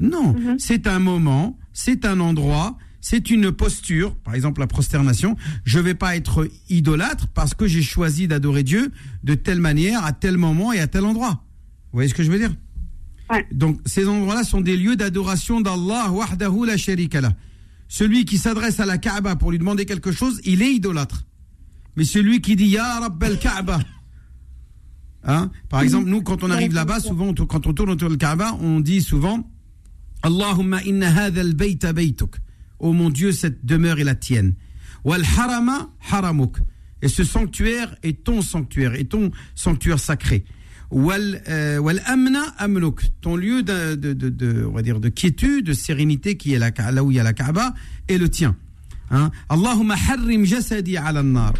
Non, 0.00 0.32
mhm. 0.32 0.58
c'est 0.58 0.88
un 0.88 0.98
moment, 0.98 1.56
c'est 1.72 2.04
un 2.04 2.18
endroit, 2.18 2.76
c'est 3.06 3.28
une 3.28 3.52
posture, 3.52 4.16
par 4.16 4.34
exemple 4.34 4.60
la 4.60 4.66
prosternation. 4.66 5.36
Je 5.64 5.78
ne 5.78 5.84
vais 5.84 5.94
pas 5.94 6.16
être 6.16 6.48
idolâtre 6.70 7.28
parce 7.28 7.52
que 7.52 7.66
j'ai 7.66 7.82
choisi 7.82 8.28
d'adorer 8.28 8.62
Dieu 8.62 8.90
de 9.24 9.34
telle 9.34 9.60
manière, 9.60 10.02
à 10.06 10.14
tel 10.14 10.38
moment 10.38 10.72
et 10.72 10.80
à 10.80 10.86
tel 10.86 11.04
endroit. 11.04 11.44
Vous 11.92 11.98
voyez 11.98 12.08
ce 12.08 12.14
que 12.14 12.22
je 12.22 12.30
veux 12.30 12.38
dire 12.38 12.54
Donc 13.52 13.78
ces 13.84 14.08
endroits-là 14.08 14.42
sont 14.42 14.62
des 14.62 14.78
lieux 14.78 14.96
d'adoration 14.96 15.60
d'Allah 15.60 16.12
wahdahu 16.12 16.64
la 16.64 16.78
sharika 16.78 17.20
Celui 17.88 18.24
qui 18.24 18.38
s'adresse 18.38 18.80
à 18.80 18.86
la 18.86 18.96
Kaaba 18.96 19.36
pour 19.36 19.50
lui 19.50 19.58
demander 19.58 19.84
quelque 19.84 20.10
chose, 20.10 20.40
il 20.44 20.62
est 20.62 20.72
idolâtre. 20.72 21.26
Mais 21.96 22.04
celui 22.04 22.40
qui 22.40 22.56
dit 22.56 22.68
Ya 22.68 23.00
Rabbel 23.00 23.38
Kaaba, 23.38 23.80
hein 25.24 25.50
par 25.68 25.82
exemple, 25.82 26.08
nous, 26.08 26.22
quand 26.22 26.42
on 26.42 26.50
arrive 26.50 26.72
là-bas, 26.72 27.00
souvent, 27.00 27.34
quand 27.34 27.66
on 27.66 27.74
tourne 27.74 27.90
autour 27.90 28.08
de 28.08 28.16
Kaaba, 28.16 28.56
on 28.62 28.80
dit 28.80 29.02
souvent 29.02 29.46
Allahumma 30.22 30.82
inna 30.84 31.10
hadha 31.14 31.42
al-bayta 31.42 31.92
baytuk. 31.92 32.38
Oh 32.78 32.92
mon 32.92 33.10
Dieu, 33.10 33.32
cette 33.32 33.64
demeure 33.64 33.98
est 33.98 34.04
la 34.04 34.14
tienne. 34.14 34.54
Wal 35.04 35.22
harama 35.36 35.90
haramuk. 36.10 36.58
Et 37.02 37.08
ce 37.08 37.24
sanctuaire 37.24 37.94
est 38.02 38.24
ton 38.24 38.40
sanctuaire, 38.40 38.94
est 38.94 39.10
ton 39.10 39.30
sanctuaire 39.54 39.98
sacré. 39.98 40.44
Wal, 40.90 41.42
euh, 41.48 41.82
amna 42.06 42.42
amluk. 42.58 43.02
Ton 43.20 43.36
lieu 43.36 43.62
de, 43.62 43.94
de, 43.94 44.82
dire 44.82 45.00
de 45.00 45.08
quiétude, 45.08 45.66
de 45.66 45.72
sérénité 45.72 46.36
qui 46.36 46.54
est 46.54 46.58
là, 46.58 46.70
là 46.92 47.04
où 47.04 47.10
il 47.10 47.16
y 47.16 47.20
a 47.20 47.22
la 47.22 47.32
Kaaba 47.32 47.74
est 48.08 48.18
le 48.18 48.28
tien. 48.28 48.56
Hein? 49.10 49.30
Allahumma. 49.48 49.96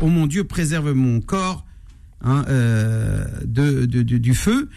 Oh 0.01 0.09
mon 0.09 0.27
Dieu, 0.27 0.45
préserve 0.45 0.93
mon 0.93 1.21
corps 1.21 1.64
hein, 2.25 2.45
euh, 2.49 3.25
de, 3.45 3.85
de, 3.87 4.03
du 4.03 4.35
feu. 4.35 4.69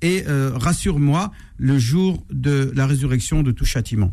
Et 0.00 0.24
euh, 0.28 0.50
rassure-moi 0.54 1.32
le 1.56 1.78
jour 1.78 2.24
de 2.30 2.72
la 2.74 2.86
résurrection 2.86 3.42
de 3.42 3.52
tout 3.52 3.64
châtiment. 3.64 4.12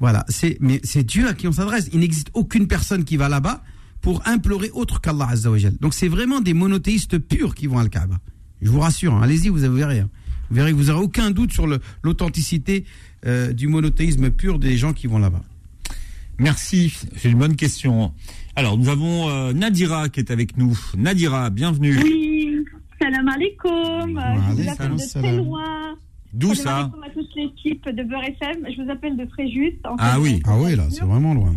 Voilà, 0.00 0.24
c'est 0.28 0.58
mais 0.60 0.80
c'est 0.84 1.04
Dieu 1.04 1.28
à 1.28 1.34
qui 1.34 1.46
on 1.48 1.52
s'adresse. 1.52 1.88
Il 1.92 2.00
n'existe 2.00 2.30
aucune 2.34 2.66
personne 2.66 3.04
qui 3.04 3.16
va 3.16 3.28
là-bas 3.28 3.62
pour 4.00 4.26
implorer 4.26 4.70
autre 4.72 5.00
qu'Allah 5.00 5.28
Azzawajal. 5.30 5.76
Donc 5.80 5.94
c'est 5.94 6.08
vraiment 6.08 6.40
des 6.40 6.54
monothéistes 6.54 7.18
purs 7.18 7.54
qui 7.54 7.66
vont 7.66 7.78
à 7.78 7.82
Al-Kaaba. 7.82 8.18
Je 8.62 8.70
vous 8.70 8.80
rassure, 8.80 9.14
hein. 9.14 9.22
allez-y, 9.22 9.48
vous 9.48 9.58
verrez. 9.58 10.00
Hein. 10.00 10.08
Vous 10.50 10.56
verrez 10.56 10.72
que 10.72 10.76
vous 10.76 10.84
n'aurez 10.84 11.02
aucun 11.02 11.30
doute 11.30 11.52
sur 11.52 11.66
l'authenticité 12.02 12.84
euh, 13.26 13.52
du 13.52 13.66
monothéisme 13.66 14.30
pur 14.30 14.58
des 14.58 14.76
gens 14.76 14.92
qui 14.92 15.06
vont 15.06 15.18
là-bas. 15.18 15.42
Merci, 16.38 16.94
c'est 17.16 17.30
une 17.30 17.38
bonne 17.38 17.56
question. 17.56 18.12
Alors 18.58 18.76
nous 18.76 18.88
avons 18.88 19.28
euh, 19.30 19.52
Nadira 19.52 20.08
qui 20.08 20.18
est 20.18 20.32
avec 20.32 20.56
nous. 20.56 20.76
Nadira, 20.96 21.48
bienvenue. 21.48 21.94
Salam 23.00 23.28
alaikum. 23.28 24.20
Je 24.50 24.62
vous 24.62 24.68
appelle 24.68 24.96
de 24.96 25.20
très 25.20 25.36
loin. 25.36 25.96
D'où 26.32 26.54
ça 26.56 26.64
Salam 26.64 26.90
alaikum 26.90 27.02
à 27.04 27.10
toute 27.10 27.36
l'équipe 27.36 27.88
de 27.88 28.02
Beurre 28.02 28.24
FM. 28.24 28.66
Je 28.76 28.82
vous 28.82 28.90
appelle 28.90 29.16
de 29.16 29.26
Fréjus. 29.26 29.78
ah 29.84 30.18
oui, 30.18 30.42
ah 30.44 30.58
oui, 30.58 30.74
là, 30.74 30.86
c'est 30.90 31.04
vraiment 31.04 31.34
loin. 31.34 31.54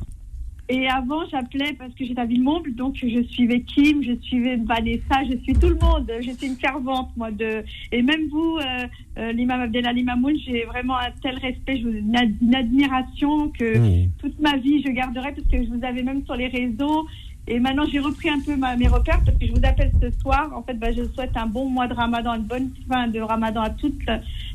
Et 0.72 0.88
avant, 0.88 1.28
j'appelais 1.30 1.74
parce 1.78 1.94
que 1.96 2.06
j'étais 2.06 2.22
à 2.22 2.26
Villemomble, 2.26 2.74
donc 2.74 2.96
je 2.96 3.24
suivais 3.24 3.60
Kim, 3.60 4.02
je 4.02 4.14
suivais 4.22 4.56
Vanessa, 4.56 5.20
je 5.30 5.36
suis 5.44 5.54
tout 5.54 5.68
le 5.68 5.76
monde. 5.76 6.10
J'étais 6.22 6.46
une 6.46 6.56
fervente, 6.56 7.10
moi. 7.18 7.30
De... 7.30 7.66
Et 7.92 8.02
même 8.02 8.30
vous, 8.30 8.58
euh, 8.58 8.88
euh, 9.18 9.34
l'imam 9.34 9.60
Abdelali 9.60 10.04
Mamoun, 10.04 10.34
j'ai 10.46 10.64
vraiment 10.64 10.96
un 10.96 11.12
tel 11.22 11.38
respect, 11.40 11.76
une, 11.76 12.56
admiration 12.56 13.50
que 13.50 13.78
mmh. 13.78 14.12
toute 14.20 14.40
ma 14.40 14.56
vie, 14.56 14.82
je 14.82 14.92
garderai 14.92 15.34
parce 15.34 15.48
que 15.50 15.62
je 15.62 15.70
vous 15.70 15.84
avais 15.84 16.04
même 16.04 16.24
sur 16.24 16.38
les 16.38 16.48
réseaux. 16.48 17.06
Et 17.48 17.60
maintenant, 17.60 17.86
j'ai 17.92 18.00
repris 18.00 18.30
un 18.30 18.40
peu 18.40 18.56
mes 18.56 18.88
repères 18.88 19.22
parce 19.26 19.38
que 19.38 19.48
je 19.48 19.52
vous 19.52 19.62
appelle 19.64 19.92
ce 20.02 20.12
soir. 20.22 20.52
En 20.56 20.62
fait, 20.64 20.76
bah, 20.76 20.92
je 20.92 21.04
souhaite 21.14 21.36
un 21.36 21.48
bon 21.48 21.68
mois 21.68 21.88
de 21.88 21.94
ramadan, 21.94 22.36
une 22.36 22.44
bonne 22.44 22.70
fin 22.88 23.08
de 23.08 23.20
ramadan 23.20 23.62
à, 23.62 23.70
toute, 23.72 24.00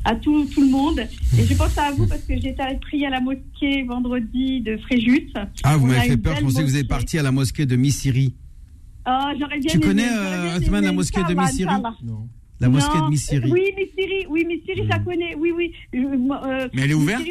à 0.05 0.15
tout, 0.15 0.45
tout 0.45 0.61
le 0.61 0.69
monde. 0.69 0.99
Et 0.99 1.43
je 1.43 1.53
pense 1.53 1.77
à 1.77 1.91
vous 1.91 2.07
parce 2.07 2.21
que 2.21 2.39
j'étais 2.39 2.63
prier 2.81 3.07
à 3.07 3.09
la 3.09 3.19
mosquée 3.19 3.83
vendredi 3.83 4.61
de 4.61 4.77
Fréjus. 4.77 5.29
Ah, 5.63 5.77
vous 5.77 5.87
m'avez 5.87 6.09
fait 6.11 6.17
peur. 6.17 6.35
Je 6.37 6.43
pensais 6.43 6.61
que 6.61 6.67
vous 6.67 6.77
êtes 6.77 6.87
parti 6.87 7.19
à 7.19 7.23
la 7.23 7.31
mosquée 7.31 7.65
de 7.65 7.75
Missiri. 7.75 8.33
Oh, 9.05 9.11
j'aurais 9.39 9.59
bien 9.59 9.71
Tu 9.71 9.79
connais, 9.79 10.09
euh, 10.09 10.59
la 10.81 10.91
mosquée 10.91 11.23
de 11.23 11.33
Missiri 11.33 11.73
Non. 12.03 12.27
La 12.59 12.69
mosquée 12.69 12.97
de 12.97 13.09
Missiri. 13.09 13.51
Oui, 13.51 13.73
Missiri, 13.77 14.25
oui, 14.29 14.45
Missiri, 14.45 14.87
ça 14.89 14.99
connaît, 14.99 15.35
oui, 15.35 15.51
oui. 15.55 15.71
Euh, 15.95 16.67
mais 16.73 16.83
elle 16.83 16.91
est 16.91 16.93
ouverte 16.95 17.23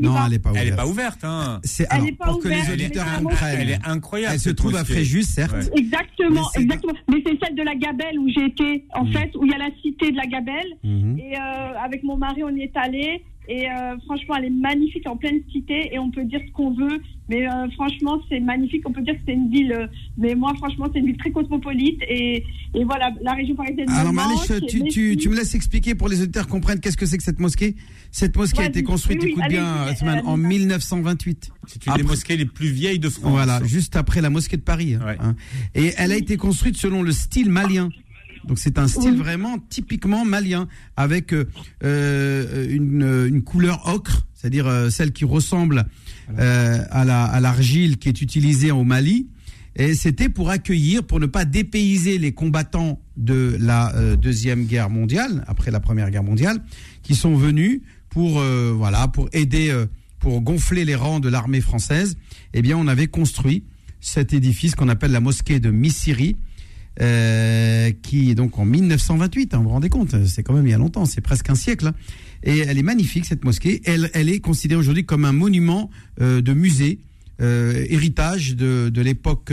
Non, 0.00 0.14
elle 0.24 0.32
n'est 0.32 0.38
pas 0.38 0.50
ouverte. 0.50 0.64
Elle 0.64 0.70
n'est 0.70 0.76
pas 0.76 0.86
ouverte. 0.86 1.24
Hein. 1.24 1.60
elle 1.90 2.02
n'est 2.02 2.12
pas 2.12 2.24
pour 2.26 2.38
ouverte. 2.38 2.64
que 2.64 2.66
les 2.66 2.72
auditeurs 2.72 3.06
comprennent. 3.18 3.60
Elle 3.60 3.70
est 3.70 3.86
incroyable. 3.86 4.34
Elle 4.34 4.40
se 4.40 4.50
trouve 4.50 4.76
à 4.76 4.84
Fréjus, 4.84 5.22
certes. 5.22 5.70
Exactement, 5.76 6.42
mais 6.56 6.62
exactement. 6.62 6.94
Mais 7.08 7.22
c'est 7.24 7.38
celle 7.44 7.54
de 7.54 7.62
la 7.62 7.74
Gabelle 7.74 8.18
où 8.18 8.28
j'ai 8.28 8.46
été, 8.46 8.84
en 8.94 9.04
mm. 9.04 9.12
fait, 9.12 9.30
où 9.36 9.44
il 9.44 9.52
y 9.52 9.54
a 9.54 9.58
la 9.58 9.70
cité 9.82 10.10
de 10.10 10.16
la 10.16 10.26
Gabelle. 10.26 10.76
Mm-hmm. 10.84 11.18
Et 11.18 11.36
euh, 11.36 11.84
avec 11.84 12.02
mon 12.02 12.16
mari, 12.16 12.42
on 12.42 12.54
y 12.54 12.62
est 12.62 12.76
allé. 12.76 13.22
Et 13.48 13.68
euh, 13.68 13.98
franchement, 14.04 14.36
elle 14.38 14.46
est 14.46 14.50
magnifique 14.50 15.06
en 15.08 15.16
pleine 15.16 15.40
cité 15.50 15.92
et 15.92 15.98
on 15.98 16.10
peut 16.10 16.24
dire 16.24 16.40
ce 16.46 16.52
qu'on 16.52 16.72
veut. 16.72 17.00
Mais 17.28 17.48
euh, 17.48 17.68
franchement, 17.70 18.20
c'est 18.28 18.38
magnifique. 18.38 18.82
On 18.88 18.92
peut 18.92 19.02
dire 19.02 19.14
que 19.14 19.20
c'est 19.26 19.32
une 19.32 19.50
ville. 19.50 19.72
Euh, 19.72 19.86
mais 20.16 20.34
moi, 20.34 20.52
franchement, 20.58 20.86
c'est 20.92 21.00
une 21.00 21.06
ville 21.06 21.16
très 21.16 21.32
cosmopolite. 21.32 22.00
Et, 22.08 22.44
et 22.74 22.84
voilà, 22.84 23.10
la 23.20 23.32
région 23.32 23.56
parisienne. 23.56 23.88
Alors, 23.90 24.12
Malish, 24.12 24.46
tu, 24.68 24.84
tu, 24.84 25.16
tu, 25.16 25.28
me 25.28 25.36
laisses 25.36 25.54
expliquer 25.56 25.94
pour 25.94 26.08
les 26.08 26.22
auditeurs 26.22 26.46
comprennent 26.46 26.78
qu'est-ce 26.78 26.96
que 26.96 27.06
c'est 27.06 27.16
que 27.16 27.24
cette 27.24 27.40
mosquée? 27.40 27.74
Cette 28.12 28.36
mosquée 28.36 28.62
a 28.62 28.66
été 28.66 28.82
construite, 28.82 29.24
écoute 29.24 29.44
bien, 29.48 29.86
en 30.24 30.36
1928. 30.36 31.50
C'est 31.66 31.86
une 31.86 31.94
des 31.94 32.02
mosquées 32.02 32.36
les 32.36 32.46
plus 32.46 32.68
vieilles 32.68 32.98
de 32.98 33.08
France. 33.08 33.32
Voilà, 33.32 33.60
juste 33.64 33.96
après 33.96 34.20
la 34.20 34.30
mosquée 34.30 34.56
de 34.56 34.62
Paris. 34.62 34.94
Hein, 34.94 35.16
hein. 35.18 35.34
Et 35.74 35.92
elle 35.96 36.12
a 36.12 36.16
été 36.16 36.36
construite 36.36 36.76
selon 36.76 37.02
le 37.02 37.12
style 37.12 37.50
malien. 37.50 37.88
Donc 38.44 38.58
c'est 38.58 38.78
un 38.78 38.88
style 38.88 39.16
vraiment 39.16 39.58
typiquement 39.68 40.24
malien, 40.24 40.68
avec 40.96 41.32
euh, 41.32 41.44
euh, 41.84 42.68
une, 42.70 43.26
une, 43.28 43.42
couleur 43.42 43.86
ocre, 43.86 44.26
c'est-à-dire 44.34 44.66
euh, 44.66 44.90
celle 44.90 45.12
qui 45.12 45.24
ressemble 45.24 45.86
à 46.38 47.04
la 47.04 47.24
à 47.24 47.40
l'argile 47.40 47.98
qui 47.98 48.08
est 48.08 48.20
utilisée 48.20 48.70
au 48.70 48.84
Mali. 48.84 49.28
Et 49.74 49.94
c'était 49.94 50.28
pour 50.28 50.50
accueillir, 50.50 51.02
pour 51.02 51.18
ne 51.18 51.26
pas 51.26 51.46
dépayser 51.46 52.18
les 52.18 52.32
combattants 52.32 53.00
de 53.16 53.56
la 53.58 53.92
deuxième 54.16 54.66
guerre 54.66 54.90
mondiale, 54.90 55.44
après 55.46 55.70
la 55.70 55.80
première 55.80 56.10
guerre 56.10 56.22
mondiale, 56.22 56.62
qui 57.02 57.14
sont 57.14 57.36
venus 57.36 57.80
pour 58.10 58.42
voilà 58.74 59.08
pour 59.08 59.30
aider, 59.32 59.74
pour 60.18 60.42
gonfler 60.42 60.84
les 60.84 60.94
rangs 60.94 61.20
de 61.20 61.30
l'armée 61.30 61.62
française. 61.62 62.16
Eh 62.52 62.60
bien, 62.60 62.76
on 62.76 62.86
avait 62.86 63.06
construit 63.06 63.64
cet 64.02 64.34
édifice 64.34 64.74
qu'on 64.74 64.88
appelle 64.88 65.12
la 65.12 65.20
mosquée 65.20 65.60
de 65.60 65.70
Missiri, 65.70 66.36
euh, 67.00 67.90
qui 68.02 68.30
est 68.30 68.34
donc 68.34 68.58
en 68.58 68.64
1928. 68.64 69.54
Hein, 69.54 69.58
vous 69.58 69.64
vous 69.64 69.70
rendez 69.70 69.88
compte 69.88 70.14
C'est 70.26 70.42
quand 70.42 70.52
même 70.52 70.66
il 70.66 70.70
y 70.70 70.74
a 70.74 70.78
longtemps, 70.78 71.06
c'est 71.06 71.20
presque 71.20 71.48
un 71.48 71.54
siècle. 71.54 71.86
Hein. 71.86 71.94
Et 72.42 72.58
elle 72.58 72.78
est 72.78 72.82
magnifique 72.82 73.24
cette 73.24 73.44
mosquée. 73.44 73.80
Elle, 73.84 74.10
elle 74.14 74.28
est 74.28 74.40
considérée 74.40 74.78
aujourd'hui 74.78 75.04
comme 75.04 75.24
un 75.24 75.32
monument 75.32 75.90
euh, 76.20 76.42
de 76.42 76.52
musée. 76.52 77.00
Euh, 77.40 77.86
héritage 77.88 78.54
de, 78.54 78.88
de 78.88 79.00
l'époque 79.02 79.52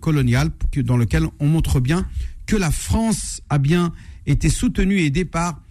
coloniale 0.00 0.50
dans 0.76 0.96
lequel 0.96 1.24
on 1.38 1.46
montre 1.46 1.80
bien 1.80 2.06
que 2.46 2.56
la 2.56 2.70
France 2.70 3.40
a 3.48 3.58
bien 3.58 3.92
été 4.26 4.48
soutenue 4.48 4.98
et 4.98 5.06
aidée 5.06 5.24
par 5.24 5.62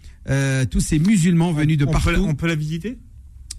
tous 0.70 0.80
ces 0.80 0.98
musulmans 0.98 1.52
venus 1.52 1.76
de 1.76 1.84
partout. 1.84 2.24
on 2.26 2.34
peut 2.34 2.48
la 2.48 2.54
visiter? 2.54 2.98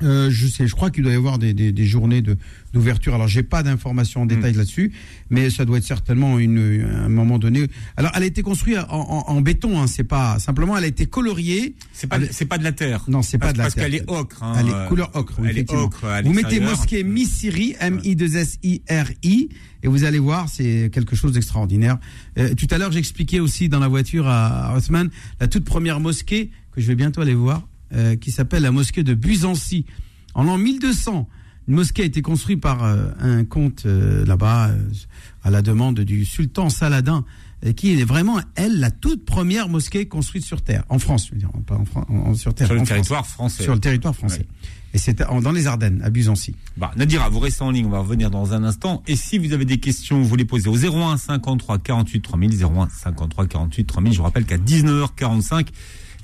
Euh, 0.01 0.29
je 0.31 0.47
sais, 0.47 0.67
je 0.67 0.75
crois 0.75 0.89
qu'il 0.89 1.03
doit 1.03 1.13
y 1.13 1.15
avoir 1.15 1.37
des, 1.37 1.53
des, 1.53 1.71
des 1.71 1.85
journées 1.85 2.21
de, 2.21 2.37
d'ouverture. 2.73 3.13
Alors, 3.13 3.27
j'ai 3.27 3.43
pas 3.43 3.63
d'informations 3.63 4.23
en 4.23 4.25
détail 4.25 4.53
hmm. 4.53 4.57
là-dessus, 4.57 4.91
mais 5.29 5.49
ça 5.49 5.65
doit 5.65 5.77
être 5.77 5.83
certainement 5.83 6.39
une, 6.39 6.85
un 7.05 7.09
moment 7.09 7.37
donné. 7.37 7.67
Alors, 7.97 8.11
elle 8.15 8.23
a 8.23 8.25
été 8.25 8.41
construite 8.41 8.77
en, 8.89 9.25
en, 9.27 9.41
béton. 9.41 9.79
Hein, 9.79 9.87
c'est 9.87 10.03
pas 10.03 10.39
simplement, 10.39 10.77
elle 10.77 10.83
a 10.83 10.87
été 10.87 11.05
coloriée. 11.05 11.75
C'est 11.93 12.07
pas, 12.07 12.17
c'est 12.31 12.45
pas 12.45 12.57
de 12.57 12.63
la 12.63 12.71
terre. 12.71 13.05
Non, 13.07 13.21
c'est 13.21 13.37
pas 13.37 13.53
de 13.53 13.57
la 13.57 13.65
terre. 13.65 13.75
Parce 13.75 13.85
qu'elle 13.85 13.95
est 13.95 14.09
ocre. 14.09 14.43
Hein, 14.43 14.55
elle 14.59 14.67
est 14.67 14.87
couleur 14.87 15.11
ocre. 15.13 15.35
Elle 15.45 15.57
est 15.57 15.71
ocre. 15.71 16.05
Vous 16.23 16.33
mettez 16.33 16.59
mosquée 16.59 17.03
Misiri, 17.03 17.75
M-I-2-S-I-R-I, 17.79 19.49
et 19.83 19.87
vous 19.87 20.05
allez 20.05 20.19
voir, 20.19 20.47
c'est 20.49 20.89
quelque 20.93 21.15
chose 21.15 21.33
d'extraordinaire. 21.33 21.97
Euh, 22.37 22.53
tout 22.55 22.67
à 22.71 22.77
l'heure, 22.77 22.91
j'expliquais 22.91 23.41
aussi 23.41 23.67
dans 23.67 23.79
la 23.79 23.89
voiture 23.89 24.27
à, 24.27 24.71
à 24.71 24.77
Othman 24.77 25.09
la 25.41 25.47
toute 25.47 25.65
première 25.65 25.99
mosquée 25.99 26.51
que 26.71 26.81
je 26.81 26.87
vais 26.87 26.95
bientôt 26.95 27.21
aller 27.21 27.35
voir 27.35 27.67
euh, 27.93 28.15
qui 28.15 28.31
s'appelle 28.31 28.63
la 28.63 28.71
mosquée 28.71 29.03
de 29.03 29.13
Buzancy. 29.13 29.85
En 30.33 30.43
l'an 30.43 30.57
1200, 30.57 31.27
une 31.67 31.75
mosquée 31.75 32.03
a 32.03 32.05
été 32.05 32.21
construite 32.21 32.59
par 32.59 32.83
euh, 32.83 33.05
un 33.19 33.43
comte 33.43 33.85
euh, 33.85 34.25
là-bas 34.25 34.71
à 35.43 35.49
la 35.49 35.61
demande 35.61 35.99
du 35.99 36.25
sultan 36.25 36.69
Saladin, 36.69 37.23
qui 37.75 37.93
est 37.93 38.03
vraiment, 38.03 38.39
elle, 38.55 38.79
la 38.79 38.91
toute 38.91 39.25
première 39.25 39.69
mosquée 39.69 40.07
construite 40.07 40.43
sur 40.43 40.61
Terre, 40.61 40.83
en 40.89 40.99
France, 40.99 41.27
je 41.27 41.33
veux 41.33 41.39
dire, 41.39 41.51
pas 41.65 41.79
en, 42.09 42.33
sur 42.33 42.53
Terre. 42.53 42.67
Sur 42.67 42.75
le 42.75 42.83
territoire 42.83 43.25
français. 43.25 43.63
Sur 43.63 43.73
le 43.73 43.79
territoire 43.79 44.15
français. 44.15 44.45
Et 44.93 44.99
c'était 44.99 45.23
dans 45.23 45.51
les 45.51 45.65
Ardennes, 45.65 46.01
à 46.03 46.09
Buzancy. 46.09 46.55
Bah, 46.77 46.91
Nadira, 46.95 47.27
vous 47.29 47.39
restez 47.39 47.63
en 47.63 47.71
ligne, 47.71 47.87
on 47.87 47.89
va 47.89 47.99
revenir 47.99 48.29
dans 48.29 48.53
un 48.53 48.63
instant. 48.63 49.01
Et 49.07 49.15
si 49.15 49.39
vous 49.39 49.53
avez 49.53 49.65
des 49.65 49.79
questions, 49.79 50.21
vous 50.21 50.35
les 50.35 50.45
posez 50.45 50.69
au 50.69 50.77
01 50.77 51.17
53 51.17 51.79
48 51.79 52.21
3000, 52.21 52.63
01 52.63 52.89
53 52.89 53.47
48 53.47 53.85
3000. 53.85 54.13
Je 54.13 54.17
vous 54.17 54.23
rappelle 54.23 54.45
qu'à 54.45 54.57
19h45, 54.57 55.67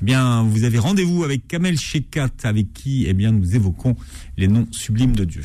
eh 0.02 0.06
bien, 0.06 0.44
vous 0.44 0.64
avez 0.64 0.80
rendez-vous 0.80 1.24
avec 1.24 1.48
Kamel 1.48 1.78
Shekat, 1.78 2.30
avec 2.44 2.72
qui, 2.74 3.06
eh 3.08 3.14
bien, 3.14 3.32
nous 3.32 3.56
évoquons 3.56 3.96
les 4.38 4.48
noms 4.48 4.68
sublimes 4.72 5.16
de 5.16 5.26
Dieu. 5.26 5.44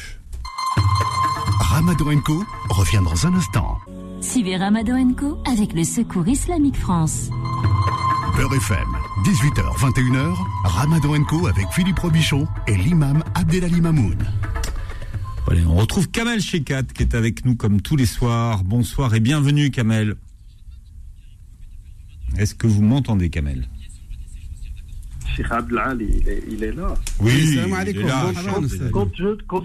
Ramadan 1.61 2.20
Co 2.20 2.44
revient 2.70 3.00
dans 3.05 3.26
un 3.26 3.34
instant. 3.34 3.78
Suivez 4.20 4.57
Ramadan 4.57 5.12
Co 5.14 5.38
avec 5.44 5.72
le 5.72 5.82
Secours 5.82 6.28
Islamique 6.28 6.76
France. 6.76 7.30
Beurre 8.36 8.55
FM, 8.55 8.88
18h, 9.24 9.76
21h, 9.76 10.36
Ramadan 10.64 11.24
Co 11.24 11.46
avec 11.48 11.66
Philippe 11.72 11.98
Robichon 11.98 12.46
et 12.68 12.76
l'imam 12.76 13.24
Abdelali 13.34 13.80
Mamoun. 13.80 14.18
Voilà, 15.46 15.62
on 15.66 15.74
retrouve 15.74 16.09
Kamel 16.11 16.40
Shekat 16.40 16.84
qui 16.94 17.02
est 17.02 17.14
avec 17.14 17.44
nous 17.44 17.57
comme 17.57 17.80
tous 17.80 17.96
les 17.96 18.07
soirs. 18.07 18.62
Bonsoir 18.62 19.14
et 19.14 19.20
bienvenue 19.20 19.70
Kamel. 19.70 20.14
Est-ce 22.36 22.55
que 22.55 22.66
vous 22.66 22.82
m'entendez 22.82 23.30
Kamel? 23.30 23.68
Cheikh 25.35 25.51
Abdelali, 25.51 26.20
il 26.20 26.29
est, 26.29 26.43
il 26.51 26.64
est 26.64 26.72
là. 26.72 26.95
Oui, 27.20 27.33
il 27.35 27.59
est 27.59 28.03
là. 28.03 28.33
Quand, 28.93 29.09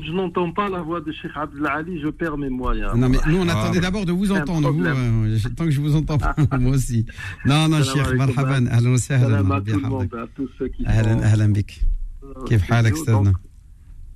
je, 0.03 0.11
n'entends 0.11 0.51
pas 0.51 0.69
la 0.69 0.81
voix 0.81 1.01
de 1.01 1.11
Cheikh 1.11 1.31
Abdelali, 1.35 2.01
je 2.01 2.09
perds 2.09 2.37
mes 2.37 2.49
moyens. 2.49 2.95
Non, 2.95 3.09
mais 3.09 3.17
nous, 3.27 3.37
on 3.37 3.47
ah. 3.49 3.59
attendait 3.59 3.79
d'abord 3.79 4.05
de 4.05 4.11
vous 4.11 4.31
entendre, 4.31 4.71
vous, 4.71 4.83
euh, 4.85 5.37
tant 5.55 5.65
que 5.65 5.71
je 5.71 5.81
vous 5.81 5.95
entends 5.95 6.17
pas, 6.17 6.35
moi 6.59 6.71
aussi. 6.71 7.05
Non, 7.45 7.67
non, 7.67 7.83
Cheikh, 7.83 8.13
marhaban, 8.15 8.65
hein. 8.65 8.67
ahlan 8.71 8.91
wa 8.91 8.97
sahlan. 8.97 9.29
Salam 9.29 9.51
à 9.51 9.61
tout 9.61 9.79
le 9.79 9.89
monde, 9.89 10.15
à 10.15 10.27
tous 10.35 10.49
ceux 10.57 10.67
qui 10.69 10.85
ahlan 10.85 11.49
bik. 11.49 11.83
Euh, 12.23 12.45
Kif 12.45 12.71
halak, 12.71 12.97
Stadna 12.97 13.31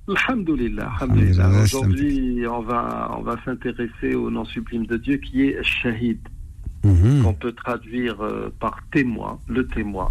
Alhamdulillah, 0.06 0.92
alhamdulillah. 1.00 1.62
Aujourd'hui, 1.62 2.44
on 2.46 2.60
va, 2.60 3.10
on 3.18 3.22
va 3.22 3.36
s'intéresser 3.44 4.14
au 4.14 4.30
nom 4.30 4.44
sublime 4.44 4.84
de 4.86 4.98
Dieu 4.98 5.16
qui 5.16 5.42
est 5.42 5.62
Shahid, 5.62 6.18
mm 6.84 6.90
-hmm. 6.92 7.22
qu'on 7.22 7.34
peut 7.34 7.52
traduire 7.52 8.20
euh, 8.20 8.52
par 8.60 8.76
témoin, 8.92 9.38
le 9.48 9.66
témoin 9.66 10.10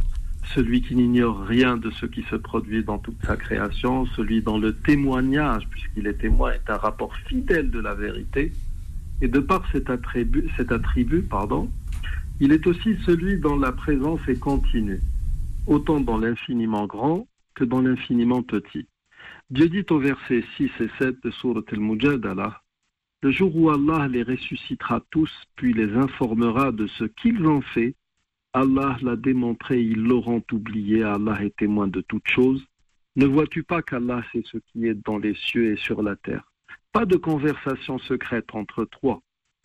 celui 0.53 0.81
qui 0.81 0.95
n'ignore 0.95 1.41
rien 1.41 1.77
de 1.77 1.89
ce 1.91 2.05
qui 2.05 2.23
se 2.23 2.35
produit 2.35 2.83
dans 2.83 2.97
toute 2.97 3.23
sa 3.25 3.37
création, 3.37 4.05
celui 4.07 4.41
dont 4.41 4.57
le 4.57 4.73
témoignage, 4.73 5.67
puisqu'il 5.69 6.07
est 6.07 6.19
témoin, 6.19 6.53
est 6.53 6.69
un 6.69 6.77
rapport 6.77 7.15
fidèle 7.27 7.71
de 7.71 7.79
la 7.79 7.95
vérité, 7.95 8.51
et 9.21 9.27
de 9.27 9.39
par 9.39 9.63
cet 9.71 9.89
attribut, 9.89 11.21
pardon, 11.23 11.69
il 12.39 12.51
est 12.51 12.67
aussi 12.67 12.97
celui 13.05 13.37
dont 13.37 13.57
la 13.57 13.71
présence 13.71 14.19
est 14.27 14.39
continue, 14.39 15.01
autant 15.67 15.99
dans 15.99 16.17
l'infiniment 16.17 16.87
grand 16.87 17.27
que 17.55 17.63
dans 17.63 17.81
l'infiniment 17.81 18.43
petit. 18.43 18.87
Dieu 19.49 19.69
dit 19.69 19.85
au 19.89 19.99
verset 19.99 20.43
6 20.57 20.71
et 20.79 20.89
7 20.99 21.23
de 21.23 21.31
Surat 21.31 21.61
al-Mujadala, 21.71 22.61
le 23.21 23.31
jour 23.31 23.55
où 23.55 23.69
Allah 23.69 24.07
les 24.09 24.23
ressuscitera 24.23 25.01
tous, 25.09 25.31
puis 25.55 25.73
les 25.73 25.93
informera 25.93 26.71
de 26.71 26.87
ce 26.87 27.05
qu'ils 27.05 27.45
ont 27.45 27.61
fait, 27.61 27.95
Allah 28.55 28.97
l'a 29.01 29.15
démontré, 29.15 29.81
ils 29.81 30.03
l'auront 30.03 30.43
oublié, 30.51 31.03
Allah 31.03 31.43
est 31.43 31.55
témoin 31.57 31.87
de 31.87 32.01
toutes 32.01 32.27
choses. 32.27 32.63
Ne 33.15 33.25
vois-tu 33.25 33.63
pas 33.63 33.81
qu'Allah 33.81 34.23
sait 34.31 34.43
ce 34.45 34.57
qui 34.57 34.85
est 34.85 34.93
dans 34.93 35.17
les 35.17 35.33
cieux 35.33 35.71
et 35.71 35.75
sur 35.75 36.03
la 36.03 36.15
terre? 36.15 36.51
Pas 36.91 37.05
de 37.05 37.17
conversation 37.17 37.97
secrète 37.97 38.53
entre 38.53 38.85
trois 38.85 39.23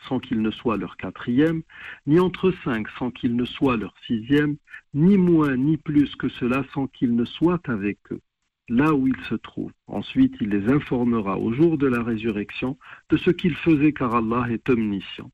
sans 0.09 0.20
qu'il 0.20 0.41
ne 0.41 0.51
soit 0.51 0.76
leur 0.76 0.97
quatrième, 0.97 1.62
ni 2.07 2.18
entre 2.20 2.53
cinq 2.64 2.89
sans 2.99 3.11
qu'il 3.11 3.36
ne 3.36 3.45
soit 3.45 3.76
leur 3.76 3.95
sixième, 4.07 4.57
ni 4.95 5.18
moins 5.18 5.57
ni 5.57 5.76
plus 5.76 6.14
que 6.16 6.28
cela 6.28 6.64
sans 6.72 6.86
qu'il 6.86 7.14
ne 7.14 7.24
soit 7.24 7.68
avec 7.68 7.99
eux, 8.12 8.20
là 8.68 8.95
où 8.95 9.07
ils 9.07 9.24
se 9.28 9.34
trouvent. 9.34 9.72
Ensuite, 9.86 10.34
il 10.41 10.49
les 10.49 10.72
informera 10.72 11.39
au 11.39 11.53
jour 11.53 11.78
de 11.78 11.86
la 11.86 12.03
résurrection 12.03 12.78
de 13.11 13.16
ce 13.16 13.30
qu'ils 13.30 13.57
faisaient 13.57 13.93
car 13.93 14.14
Allah 14.14 14.47
est 14.51 14.70
omniscient. 14.70 15.30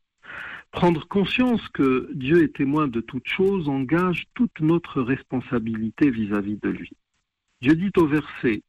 Prendre 0.74 1.06
conscience 1.06 1.66
que 1.68 2.10
Dieu 2.14 2.42
est 2.42 2.56
témoin 2.56 2.88
de 2.88 3.00
toutes 3.00 3.28
choses 3.28 3.68
engage 3.68 4.26
toute 4.34 4.58
notre 4.60 5.02
responsabilité 5.02 6.10
vis-à-vis 6.10 6.56
de 6.56 6.68
lui. 6.68 6.90
Dieu 7.62 7.76
dit 7.76 7.92
au 7.96 8.08
verset 8.08 8.64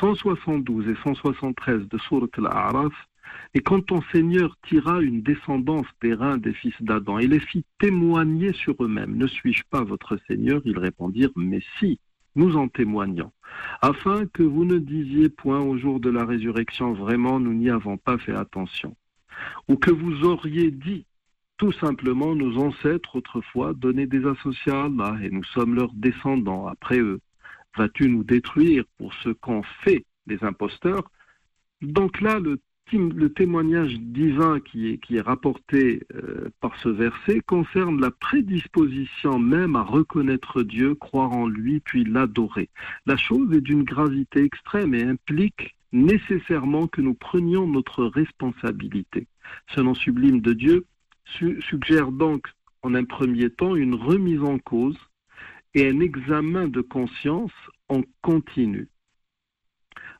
172 0.00 0.88
et 0.88 0.94
173 1.04 1.88
de 1.88 1.98
Surat 1.98 2.26
al-A'raf, 2.38 2.94
et 3.52 3.60
quand 3.60 3.84
ton 3.84 4.00
Seigneur 4.12 4.56
tira 4.66 5.02
une 5.02 5.20
descendance 5.20 5.86
des 6.00 6.14
reins 6.14 6.38
des 6.38 6.54
fils 6.54 6.74
d'Adam 6.80 7.18
et 7.18 7.26
les 7.26 7.38
fit 7.38 7.66
témoigner 7.78 8.54
sur 8.54 8.74
eux-mêmes, 8.82 9.18
ne 9.18 9.26
suis-je 9.26 9.64
pas 9.68 9.84
votre 9.84 10.18
Seigneur? 10.26 10.62
Ils 10.64 10.78
répondirent, 10.78 11.32
mais 11.36 11.60
si, 11.78 12.00
nous 12.34 12.56
en 12.56 12.68
témoignons, 12.68 13.30
afin 13.82 14.24
que 14.24 14.42
vous 14.42 14.64
ne 14.64 14.78
disiez 14.78 15.28
point 15.28 15.60
au 15.60 15.76
jour 15.76 16.00
de 16.00 16.08
la 16.08 16.24
résurrection, 16.24 16.94
vraiment, 16.94 17.38
nous 17.38 17.52
n'y 17.52 17.68
avons 17.68 17.98
pas 17.98 18.16
fait 18.16 18.34
attention, 18.34 18.96
ou 19.68 19.76
que 19.76 19.90
vous 19.90 20.24
auriez 20.24 20.70
dit, 20.70 21.04
tout 21.62 21.70
simplement 21.70 22.34
nos 22.34 22.58
ancêtres 22.58 23.14
autrefois 23.14 23.72
donnaient 23.72 24.08
des 24.08 24.26
associés 24.26 24.72
à 24.72 24.86
Allah 24.86 25.16
et 25.22 25.30
nous 25.30 25.44
sommes 25.44 25.76
leurs 25.76 25.92
descendants 25.94 26.66
après 26.66 26.98
eux. 26.98 27.20
Vas-tu 27.76 28.08
nous 28.08 28.24
détruire 28.24 28.82
pour 28.98 29.14
ce 29.22 29.28
qu'ont 29.28 29.62
fait 29.84 30.04
les 30.26 30.42
imposteurs? 30.42 31.08
Donc 31.80 32.20
là, 32.20 32.40
le, 32.40 32.58
témoignage 33.28 33.94
divin 33.94 34.58
qui 34.58 34.88
est, 34.88 34.98
qui 34.98 35.18
est 35.18 35.20
rapporté 35.20 36.02
euh, 36.16 36.48
par 36.60 36.76
ce 36.80 36.88
verset 36.88 37.40
concerne 37.46 38.00
la 38.00 38.10
prédisposition 38.10 39.38
même 39.38 39.76
à 39.76 39.84
reconnaître 39.84 40.64
Dieu, 40.64 40.96
croire 40.96 41.30
en 41.30 41.46
lui, 41.46 41.78
puis 41.78 42.02
l'adorer. 42.02 42.70
La 43.06 43.16
chose 43.16 43.54
est 43.54 43.60
d'une 43.60 43.84
gravité 43.84 44.42
extrême 44.42 44.94
et 44.94 45.04
implique 45.04 45.76
nécessairement 45.92 46.88
que 46.88 47.00
nous 47.00 47.14
prenions 47.14 47.68
notre 47.68 48.04
responsabilité. 48.06 49.28
Ce 49.76 49.80
nom 49.80 49.94
sublime 49.94 50.40
de 50.40 50.54
Dieu 50.54 50.86
suggère 51.24 52.12
donc 52.12 52.46
en 52.82 52.94
un 52.94 53.04
premier 53.04 53.50
temps 53.50 53.76
une 53.76 53.94
remise 53.94 54.42
en 54.42 54.58
cause 54.58 54.98
et 55.74 55.88
un 55.88 56.00
examen 56.00 56.68
de 56.68 56.80
conscience 56.80 57.52
en 57.88 58.02
continu. 58.20 58.88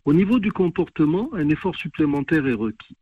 Au 0.05 0.15
niveau 0.15 0.39
du 0.39 0.53
comportement, 0.53 1.29
un 1.33 1.49
effort 1.49 1.77
supplémentaire 1.77 2.47
est 2.47 2.55
requis, 2.55 2.97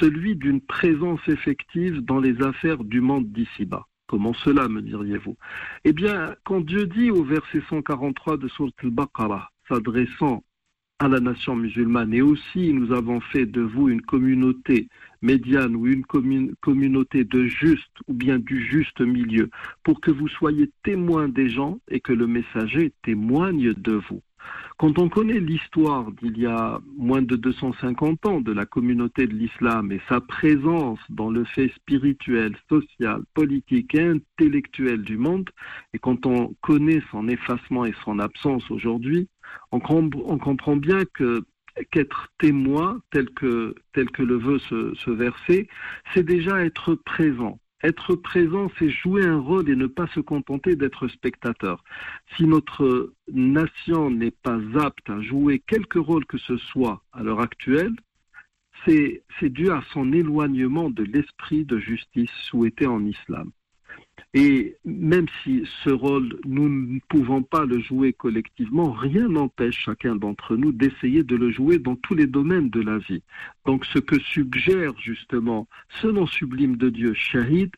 celui 0.00 0.36
d'une 0.36 0.60
présence 0.60 1.20
effective 1.28 2.00
dans 2.00 2.20
les 2.20 2.40
affaires 2.42 2.82
du 2.82 3.00
monde 3.00 3.30
d'ici-bas. 3.32 3.86
Comment 4.06 4.34
cela, 4.34 4.68
me 4.68 4.82
diriez-vous? 4.82 5.36
Eh 5.84 5.92
bien, 5.92 6.34
quand 6.44 6.60
Dieu 6.60 6.86
dit 6.86 7.10
au 7.10 7.24
verset 7.24 7.62
143 7.68 8.36
de 8.36 8.48
Surat 8.48 8.70
al-Baqarah, 8.82 9.50
s'adressant 9.68 10.44
à 11.02 11.08
la 11.08 11.18
nation 11.18 11.56
musulmane. 11.56 12.14
Et 12.14 12.22
aussi, 12.22 12.72
nous 12.72 12.92
avons 12.92 13.20
fait 13.20 13.46
de 13.46 13.60
vous 13.60 13.88
une 13.88 14.02
communauté 14.02 14.88
médiane 15.22 15.76
ou 15.76 15.86
une 15.86 16.04
communauté 16.04 17.24
de 17.24 17.44
juste 17.44 17.96
ou 18.08 18.14
bien 18.14 18.38
du 18.38 18.64
juste 18.64 19.00
milieu, 19.00 19.50
pour 19.82 20.00
que 20.00 20.10
vous 20.10 20.28
soyez 20.28 20.70
témoins 20.82 21.28
des 21.28 21.48
gens 21.48 21.78
et 21.88 22.00
que 22.00 22.12
le 22.12 22.26
messager 22.26 22.92
témoigne 23.02 23.72
de 23.72 24.00
vous. 24.08 24.22
Quand 24.78 24.98
on 24.98 25.08
connaît 25.08 25.38
l'histoire 25.38 26.10
d'il 26.10 26.38
y 26.38 26.46
a 26.46 26.80
moins 26.96 27.22
de 27.22 27.36
250 27.36 28.26
ans 28.26 28.40
de 28.40 28.52
la 28.52 28.66
communauté 28.66 29.26
de 29.26 29.34
l'islam 29.34 29.92
et 29.92 30.00
sa 30.08 30.20
présence 30.20 30.98
dans 31.08 31.30
le 31.30 31.44
fait 31.44 31.68
spirituel, 31.76 32.56
social, 32.68 33.22
politique 33.34 33.94
et 33.94 34.02
intellectuel 34.02 35.02
du 35.02 35.18
monde, 35.18 35.48
et 35.94 35.98
quand 35.98 36.26
on 36.26 36.54
connaît 36.62 37.02
son 37.12 37.28
effacement 37.28 37.84
et 37.84 37.94
son 38.04 38.18
absence 38.18 38.68
aujourd'hui, 38.70 39.28
on, 39.70 39.80
comprend 39.80 40.76
bien 40.76 41.04
que 41.14 41.42
qu'être 41.90 42.28
témoin, 42.38 43.00
tel 43.10 43.30
que, 43.30 43.74
tel 43.92 44.10
que 44.10 44.22
le 44.22 44.36
veut 44.36 44.58
ce 44.58 45.10
verset, 45.10 45.68
c'est 46.12 46.24
déjà 46.24 46.64
être 46.64 46.94
présent. 46.94 47.58
Être 47.82 48.14
présent, 48.14 48.70
c'est 48.78 48.90
jouer 48.90 49.24
un 49.24 49.40
rôle 49.40 49.68
et 49.68 49.74
ne 49.74 49.88
pas 49.88 50.06
se 50.14 50.20
contenter 50.20 50.76
d'être 50.76 51.08
spectateur. 51.08 51.82
Si 52.36 52.44
notre 52.44 53.12
nation 53.32 54.08
n'est 54.10 54.30
pas 54.30 54.60
apte 54.80 55.10
à 55.10 55.20
jouer 55.20 55.58
quelque 55.66 55.98
rôle 55.98 56.24
que 56.26 56.38
ce 56.38 56.56
soit 56.58 57.02
à 57.12 57.24
l'heure 57.24 57.40
actuelle, 57.40 57.94
c'est 58.86 59.22
dû 59.42 59.70
à 59.70 59.82
son 59.92 60.12
éloignement 60.12 60.90
de 60.90 61.04
l'esprit 61.04 61.64
de 61.64 61.78
justice 61.78 62.30
souhaité 62.44 62.86
en 62.86 63.04
islam. 63.04 63.50
Et 64.34 64.76
même 64.86 65.26
si 65.42 65.64
ce 65.84 65.90
rôle, 65.90 66.40
nous 66.46 66.68
ne 66.68 66.98
pouvons 67.08 67.42
pas 67.42 67.66
le 67.66 67.80
jouer 67.80 68.14
collectivement, 68.14 68.90
rien 68.90 69.28
n'empêche 69.28 69.78
chacun 69.78 70.16
d'entre 70.16 70.56
nous 70.56 70.72
d'essayer 70.72 71.22
de 71.22 71.36
le 71.36 71.50
jouer 71.50 71.78
dans 71.78 71.96
tous 71.96 72.14
les 72.14 72.26
domaines 72.26 72.70
de 72.70 72.80
la 72.80 72.96
vie. 72.96 73.22
Donc 73.66 73.84
ce 73.84 73.98
que 73.98 74.18
suggère 74.18 74.98
justement 74.98 75.68
ce 76.00 76.06
nom 76.06 76.26
sublime 76.26 76.76
de 76.76 76.88
Dieu, 76.88 77.12
Shahid, 77.12 77.72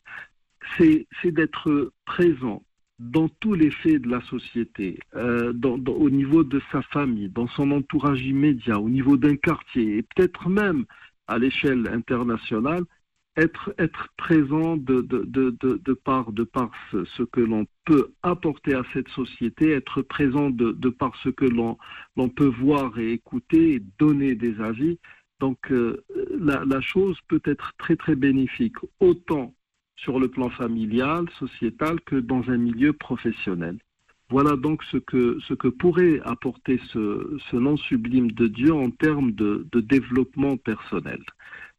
c'est 0.78 1.06
d'être 1.24 1.92
présent 2.04 2.62
dans 3.00 3.28
tous 3.28 3.54
les 3.54 3.70
faits 3.70 4.02
de 4.02 4.08
la 4.08 4.20
société, 4.22 5.00
euh, 5.16 5.52
au 5.88 6.10
niveau 6.10 6.44
de 6.44 6.60
sa 6.70 6.82
famille, 6.82 7.28
dans 7.28 7.48
son 7.48 7.72
entourage 7.72 8.22
immédiat, 8.22 8.78
au 8.78 8.88
niveau 8.88 9.16
d'un 9.16 9.36
quartier, 9.36 9.98
et 9.98 10.02
peut-être 10.02 10.48
même 10.48 10.84
à 11.26 11.38
l'échelle 11.38 11.88
internationale, 11.88 12.84
être, 13.36 13.74
présent 14.16 14.76
de, 14.76 15.00
de, 15.00 15.24
de, 15.24 15.50
de, 15.60 15.92
par, 15.94 16.30
ce, 16.92 17.22
que 17.22 17.40
l'on 17.40 17.66
peut 17.84 18.12
apporter 18.22 18.74
à 18.74 18.82
cette 18.92 19.08
société, 19.08 19.72
être 19.72 20.02
présent 20.02 20.50
de, 20.50 20.72
de 20.72 20.88
par 20.88 21.14
ce 21.22 21.28
que 21.30 21.44
l'on, 21.44 21.76
peut 22.28 22.52
voir 22.60 22.98
et 22.98 23.12
écouter 23.12 23.74
et 23.74 23.82
donner 23.98 24.34
des 24.34 24.60
avis. 24.60 24.98
Donc 25.40 25.58
euh, 25.72 26.04
la, 26.38 26.80
chose 26.80 27.18
peut 27.28 27.42
être 27.44 27.72
très 27.78 27.96
très 27.96 28.14
bénéfique, 28.14 28.76
autant 29.00 29.54
sur 29.96 30.20
le 30.20 30.28
plan 30.28 30.50
familial, 30.50 31.26
sociétal, 31.38 32.00
que 32.02 32.16
dans 32.16 32.48
un 32.48 32.56
milieu 32.56 32.92
professionnel. 32.92 33.78
Voilà 34.30 34.56
donc 34.56 34.82
ce 34.84 34.96
que, 34.96 35.68
pourrait 35.68 36.20
apporter 36.24 36.80
ce, 36.92 37.56
nom 37.56 37.76
sublime 37.76 38.30
de 38.32 38.46
Dieu 38.46 38.72
en 38.72 38.90
termes 38.90 39.32
de 39.32 39.80
développement 39.80 40.56
personnel. 40.56 41.20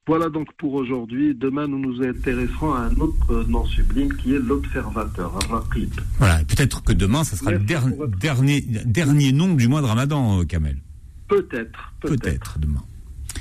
Voilà 0.07 0.29
donc 0.29 0.49
pour 0.59 0.75
aujourd'hui. 0.75 1.35
Demain, 1.35 1.68
nous 1.68 1.79
nous 1.79 2.03
intéresserons 2.03 2.73
à 2.73 2.81
un 2.81 2.95
autre 2.97 3.45
nom 3.49 3.64
sublime 3.66 4.12
qui 4.14 4.35
est 4.35 4.39
l'observateur, 4.39 5.33
Raqib. 5.49 5.91
Voilà, 6.18 6.39
peut-être 6.45 6.83
que 6.83 6.93
demain, 6.93 7.23
ce 7.23 7.37
sera 7.37 7.53
le 7.53 7.59
dernier, 7.59 8.61
dernier 8.61 9.33
nom 9.33 9.55
du 9.55 9.68
mois 9.68 9.83
de 9.83 9.87
Ramadan, 9.87 10.41
euh, 10.41 10.45
Kamel. 10.45 10.79
Peut-être, 11.29 11.93
peut-être. 12.01 12.59
demain. 12.59 12.83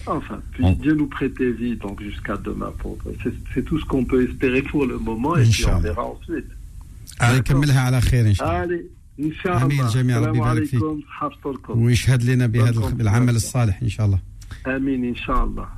Enfin, 0.05 0.39
puis 0.51 0.63
Dieu 0.75 0.93
nous 0.93 1.07
prêter 1.07 1.51
vie 1.51 1.75
donc 1.75 2.01
jusqu'à 2.01 2.37
demain. 2.37 2.71
C'est 3.53 3.65
tout 3.65 3.79
ce 3.79 3.85
qu'on 3.85 4.05
peut 4.05 4.27
espérer 4.27 4.61
pour 4.61 4.85
le 4.85 4.97
moment 4.99 5.35
et 5.37 5.43
puis 5.43 5.65
on 5.65 5.79
verra 5.79 6.05
ensuite. 6.05 6.45
Allez, 7.19 7.41
Allez. 8.39 8.89
ان 9.19 9.31
شاء 9.43 9.57
الله 9.57 9.65
امين 9.65 9.87
جميعا 9.87 10.19
ربي 10.19 10.37
يبارك 10.37 10.63
فيك 10.65 10.81
ويشهد 11.69 12.23
لنا 12.23 12.47
بهذا 12.47 12.95
العمل 12.99 13.35
الصالح 13.35 13.81
ان 13.81 13.89
شاء 13.89 14.05
الله 14.05 14.19
Amin, 14.64 15.02
Inch'Allah. 15.04 15.68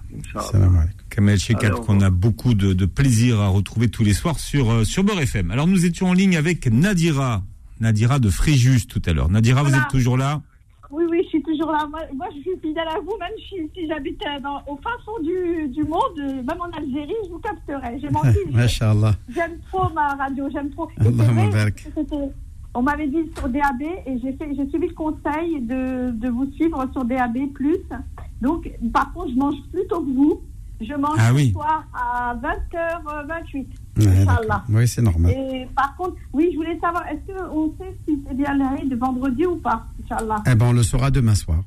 Kamel 1.11 1.39
Sheikhat, 1.39 1.71
qu'on 1.71 2.01
a 2.01 2.11
beaucoup 2.11 2.55
de, 2.55 2.87
plaisir 2.87 3.41
à 3.41 3.49
retrouver 3.49 3.89
tous 3.89 4.05
les 4.05 4.13
soirs 4.13 4.39
sur, 4.39 4.71
euh, 4.71 4.85
sur 4.85 5.05
Beurre 5.05 5.21
FM. 5.21 5.51
Alors, 5.51 5.67
nous 5.67 5.85
étions 5.85 6.09
en 6.09 6.13
ligne 6.13 6.37
avec 6.37 6.67
Nadira, 6.67 7.43
Nadira 7.81 8.19
de 8.19 8.31
Fréjus 8.31 8.87
tout 8.87 9.03
à 9.07 9.13
l'heure. 9.13 9.29
Nadira, 9.29 9.63
vous 9.63 9.75
êtes 9.75 9.89
toujours 9.89 10.17
là? 10.17 10.43
Oui, 10.91 11.05
oui, 11.11 11.21
je 11.25 11.29
suis 11.29 11.43
toujours 11.43 11.73
là. 11.73 11.87
Moi, 11.91 12.27
je 12.37 12.41
suis 12.43 12.59
fidèle 12.63 12.89
à 12.89 13.01
vous, 13.01 13.17
même 13.19 13.29
si, 13.49 13.57
si 13.75 13.89
j'habite 13.89 14.21
euh, 14.25 14.49
au 14.69 14.77
fin 14.77 14.91
fond 15.05 15.21
du, 15.23 15.69
du, 15.69 15.83
monde, 15.83 16.19
euh, 16.19 16.43
même 16.43 16.61
en 16.61 16.71
Algérie, 16.77 17.15
je 17.25 17.31
vous 17.31 17.41
capterai. 17.41 17.99
J'ai 18.01 18.11
menti. 18.11 18.39
j'aime 19.35 19.59
trop 19.71 19.89
ma 19.93 20.15
radio, 20.15 20.49
j'aime 20.53 20.71
trop. 20.71 20.89
Allahumma 21.01 21.51
on 22.79 22.83
m'avait 22.83 23.07
dit 23.07 23.31
sur 23.35 23.49
DAB 23.49 23.81
et 23.81 24.19
j'ai 24.23 24.37
suivi 24.69 24.89
le 24.89 24.95
conseil 24.95 25.63
de, 25.63 26.11
de 26.11 26.29
vous 26.29 26.45
suivre 26.53 26.87
sur 26.93 27.07
DAB. 27.07 27.39
Donc, 28.41 28.71
par 28.93 29.13
contre, 29.13 29.31
je 29.31 29.39
mange 29.39 29.55
plus 29.73 29.87
tôt 29.89 30.01
que 30.01 30.15
vous. 30.15 30.41
Je 30.81 30.93
mange 30.93 31.17
ah 31.19 31.31
ce 31.35 31.53
soir 31.53 31.85
à 31.95 32.37
20h28. 32.37 33.67
oui, 34.69 34.87
c'est 34.87 35.01
normal. 35.01 35.33
Et 35.33 35.67
par 35.75 35.97
contre, 35.97 36.17
oui, 36.35 36.51
je 36.53 36.57
voulais 36.57 36.79
savoir, 36.81 37.03
est-ce 37.07 37.33
qu'on 37.33 37.73
sait 37.79 37.97
si 38.07 38.19
c'est 38.27 38.37
bien 38.37 38.55
la 38.59 38.77
de 38.85 38.95
vendredi 38.95 39.47
ou 39.47 39.57
pas 39.57 39.87
Inch'Allah? 40.05 40.43
Eh 40.47 40.55
ben, 40.55 40.67
on 40.67 40.73
le 40.73 40.83
saura 40.83 41.11
demain 41.11 41.35
soir. 41.35 41.63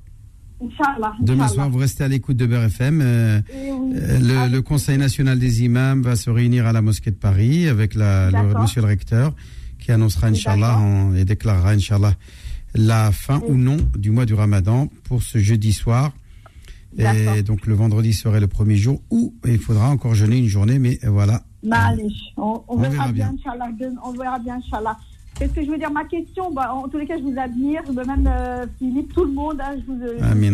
Inch'Allah. 0.61 1.13
Demain 1.21 1.47
soir, 1.47 1.69
vous 1.69 1.79
restez 1.79 2.03
à 2.03 2.07
l'écoute 2.07 2.37
de 2.37 2.45
Beurre 2.45 2.65
FM. 2.65 3.01
Euh, 3.01 3.41
eh 3.51 3.71
euh, 3.71 4.47
le, 4.47 4.61
Conseil 4.61 4.99
national 4.99 5.39
des 5.39 5.63
imams 5.63 6.03
va 6.03 6.15
se 6.15 6.29
réunir 6.29 6.67
à 6.67 6.73
la 6.73 6.83
mosquée 6.83 7.11
de 7.11 7.15
Paris 7.15 7.67
avec 7.67 7.95
la, 7.95 8.29
le, 8.29 8.59
monsieur 8.59 8.81
le 8.81 8.87
recteur 8.87 9.33
qui 9.79 9.91
annoncera, 9.91 10.27
Inch'Allah, 10.27 10.77
et 11.15 11.25
déclarera, 11.25 11.71
Inch'Allah, 11.71 12.13
la 12.75 13.11
fin 13.11 13.41
ou 13.47 13.55
non 13.55 13.77
du 13.97 14.11
mois 14.11 14.25
du 14.25 14.33
Ramadan 14.33 14.87
pour 15.05 15.23
ce 15.23 15.39
jeudi 15.39 15.73
soir. 15.73 16.11
Et 16.97 17.43
donc 17.43 17.65
le 17.67 17.75
vendredi 17.75 18.13
serait 18.13 18.39
le 18.39 18.47
premier 18.47 18.75
jour 18.75 19.01
où 19.09 19.33
il 19.45 19.59
faudra 19.59 19.89
encore 19.89 20.15
jeûner 20.15 20.37
une 20.37 20.47
journée, 20.47 20.79
mais 20.79 20.99
voilà. 21.03 21.41
on, 22.37 22.63
on, 22.67 22.77
verra, 22.77 23.11
bien, 23.11 23.33
Inch'Allah. 23.33 23.69
On 24.03 24.11
verra 24.13 24.39
bien, 24.39 24.55
Inch'Allah. 24.55 24.97
Qu'est-ce 25.39 25.53
que 25.53 25.63
je 25.63 25.71
veux 25.71 25.77
dire 25.77 25.91
Ma 25.91 26.03
question, 26.03 26.51
bah, 26.51 26.73
en 26.73 26.89
tous 26.89 26.97
les 26.97 27.05
cas, 27.05 27.17
je 27.17 27.23
vous 27.23 27.39
admire, 27.39 27.81
même 27.93 28.27
euh, 28.27 28.65
Philippe, 28.77 29.13
tout 29.13 29.23
le 29.23 29.31
monde. 29.31 29.61
Hein, 29.61 29.75
je 29.77 29.85
vous, 29.85 30.01
euh, 30.03 30.17
Amin, 30.21 30.51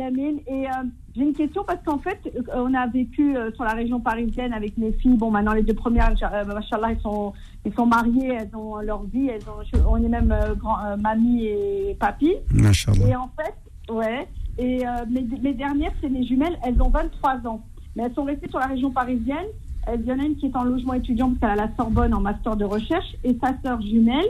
Amin. 0.00 0.34
Et 0.48 0.66
euh, 0.66 0.70
j'ai 1.14 1.22
une 1.22 1.34
question 1.34 1.62
parce 1.64 1.78
qu'en 1.84 1.98
fait, 1.98 2.18
on 2.52 2.74
a 2.74 2.88
vécu 2.88 3.36
sur 3.54 3.62
la 3.62 3.74
région 3.74 4.00
parisienne 4.00 4.52
avec 4.52 4.76
mes 4.76 4.92
filles. 4.94 5.16
Bon, 5.16 5.30
maintenant, 5.30 5.52
les 5.52 5.62
deux 5.62 5.74
premières, 5.74 6.10
machallah, 6.10 6.90
elles 6.90 7.00
sont, 7.00 7.32
elles 7.64 7.74
sont 7.74 7.86
mariées, 7.86 8.38
elles 8.40 8.56
ont 8.56 8.78
leur 8.80 9.04
vie, 9.04 9.28
elles 9.28 9.48
ont, 9.48 9.88
on 9.88 10.02
est 10.02 10.08
même 10.08 10.34
grand, 10.58 10.78
mamie 10.98 11.44
et 11.44 11.96
papy. 12.00 12.32
Machallah. 12.50 13.06
Et 13.06 13.14
en 13.14 13.30
fait, 13.36 13.54
Ouais. 13.90 14.28
Et 14.58 14.86
euh, 14.86 14.90
mes, 15.10 15.52
dernières, 15.54 15.92
c'est 16.00 16.08
mes 16.08 16.24
jumelles, 16.24 16.58
elles 16.64 16.80
ont 16.80 16.88
23 16.88 17.46
ans. 17.46 17.62
Mais 17.94 18.04
elles 18.04 18.14
sont 18.14 18.24
restées 18.24 18.48
sur 18.48 18.58
la 18.58 18.66
région 18.66 18.90
parisienne. 18.90 19.46
Il 19.94 20.04
y 20.04 20.12
en 20.12 20.18
a 20.18 20.24
une 20.24 20.36
qui 20.36 20.46
est 20.46 20.56
en 20.56 20.64
logement 20.64 20.94
étudiant 20.94 21.28
parce 21.28 21.38
qu'elle 21.40 21.60
a 21.60 21.66
la 21.66 21.76
Sorbonne 21.76 22.12
en 22.12 22.20
master 22.20 22.56
de 22.56 22.64
recherche. 22.64 23.06
Et 23.22 23.38
sa 23.40 23.54
sœur 23.62 23.80
jumelle, 23.80 24.26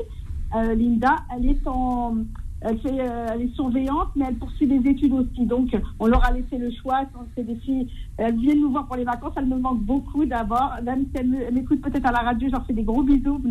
euh, 0.55 0.75
Linda, 0.75 1.17
elle 1.35 1.51
est 1.51 1.67
en... 1.67 2.17
Elle, 2.63 2.79
fait, 2.81 3.01
euh, 3.01 3.29
elle 3.33 3.43
est 3.43 3.55
surveillante, 3.55 4.09
mais 4.17 4.25
elle 4.29 4.35
poursuit 4.35 4.67
des 4.67 4.91
études 4.91 5.13
aussi. 5.13 5.47
Donc, 5.47 5.77
on 6.01 6.07
leur 6.07 6.25
a 6.25 6.33
laissé 6.33 6.59
le 6.59 6.71
choix. 6.71 7.03
C'est 7.37 7.45
des 7.45 7.57
filles, 7.57 7.89
elles 8.17 8.37
viennent 8.37 8.61
nous 8.61 8.71
voir 8.71 8.87
pour 8.87 8.97
les 8.97 9.05
vacances. 9.05 9.35
Elles 9.37 9.47
me 9.47 9.59
manquent 9.59 9.85
beaucoup 9.85 10.25
d'abord. 10.25 10.73
Même 10.83 11.05
si 11.05 11.21
elles 11.21 11.53
m'écoutent 11.53 11.83
peut-être 11.83 12.07
à 12.07 12.13
la 12.13 12.21
radio, 12.21 12.49
je 12.49 12.53
leur 12.53 12.67
fais 12.67 12.73
des 12.73 12.83
gros 12.83 13.03
bisous, 13.03 13.39
vous 13.39 13.51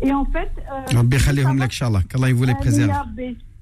Et 0.00 0.12
en 0.12 0.24
fait... 0.26 0.50
Euh, 0.72 0.96
hum 0.96 2.32
vous 2.32 2.44
les 2.44 2.52
euh, 2.52 2.56
préserve. 2.56 3.08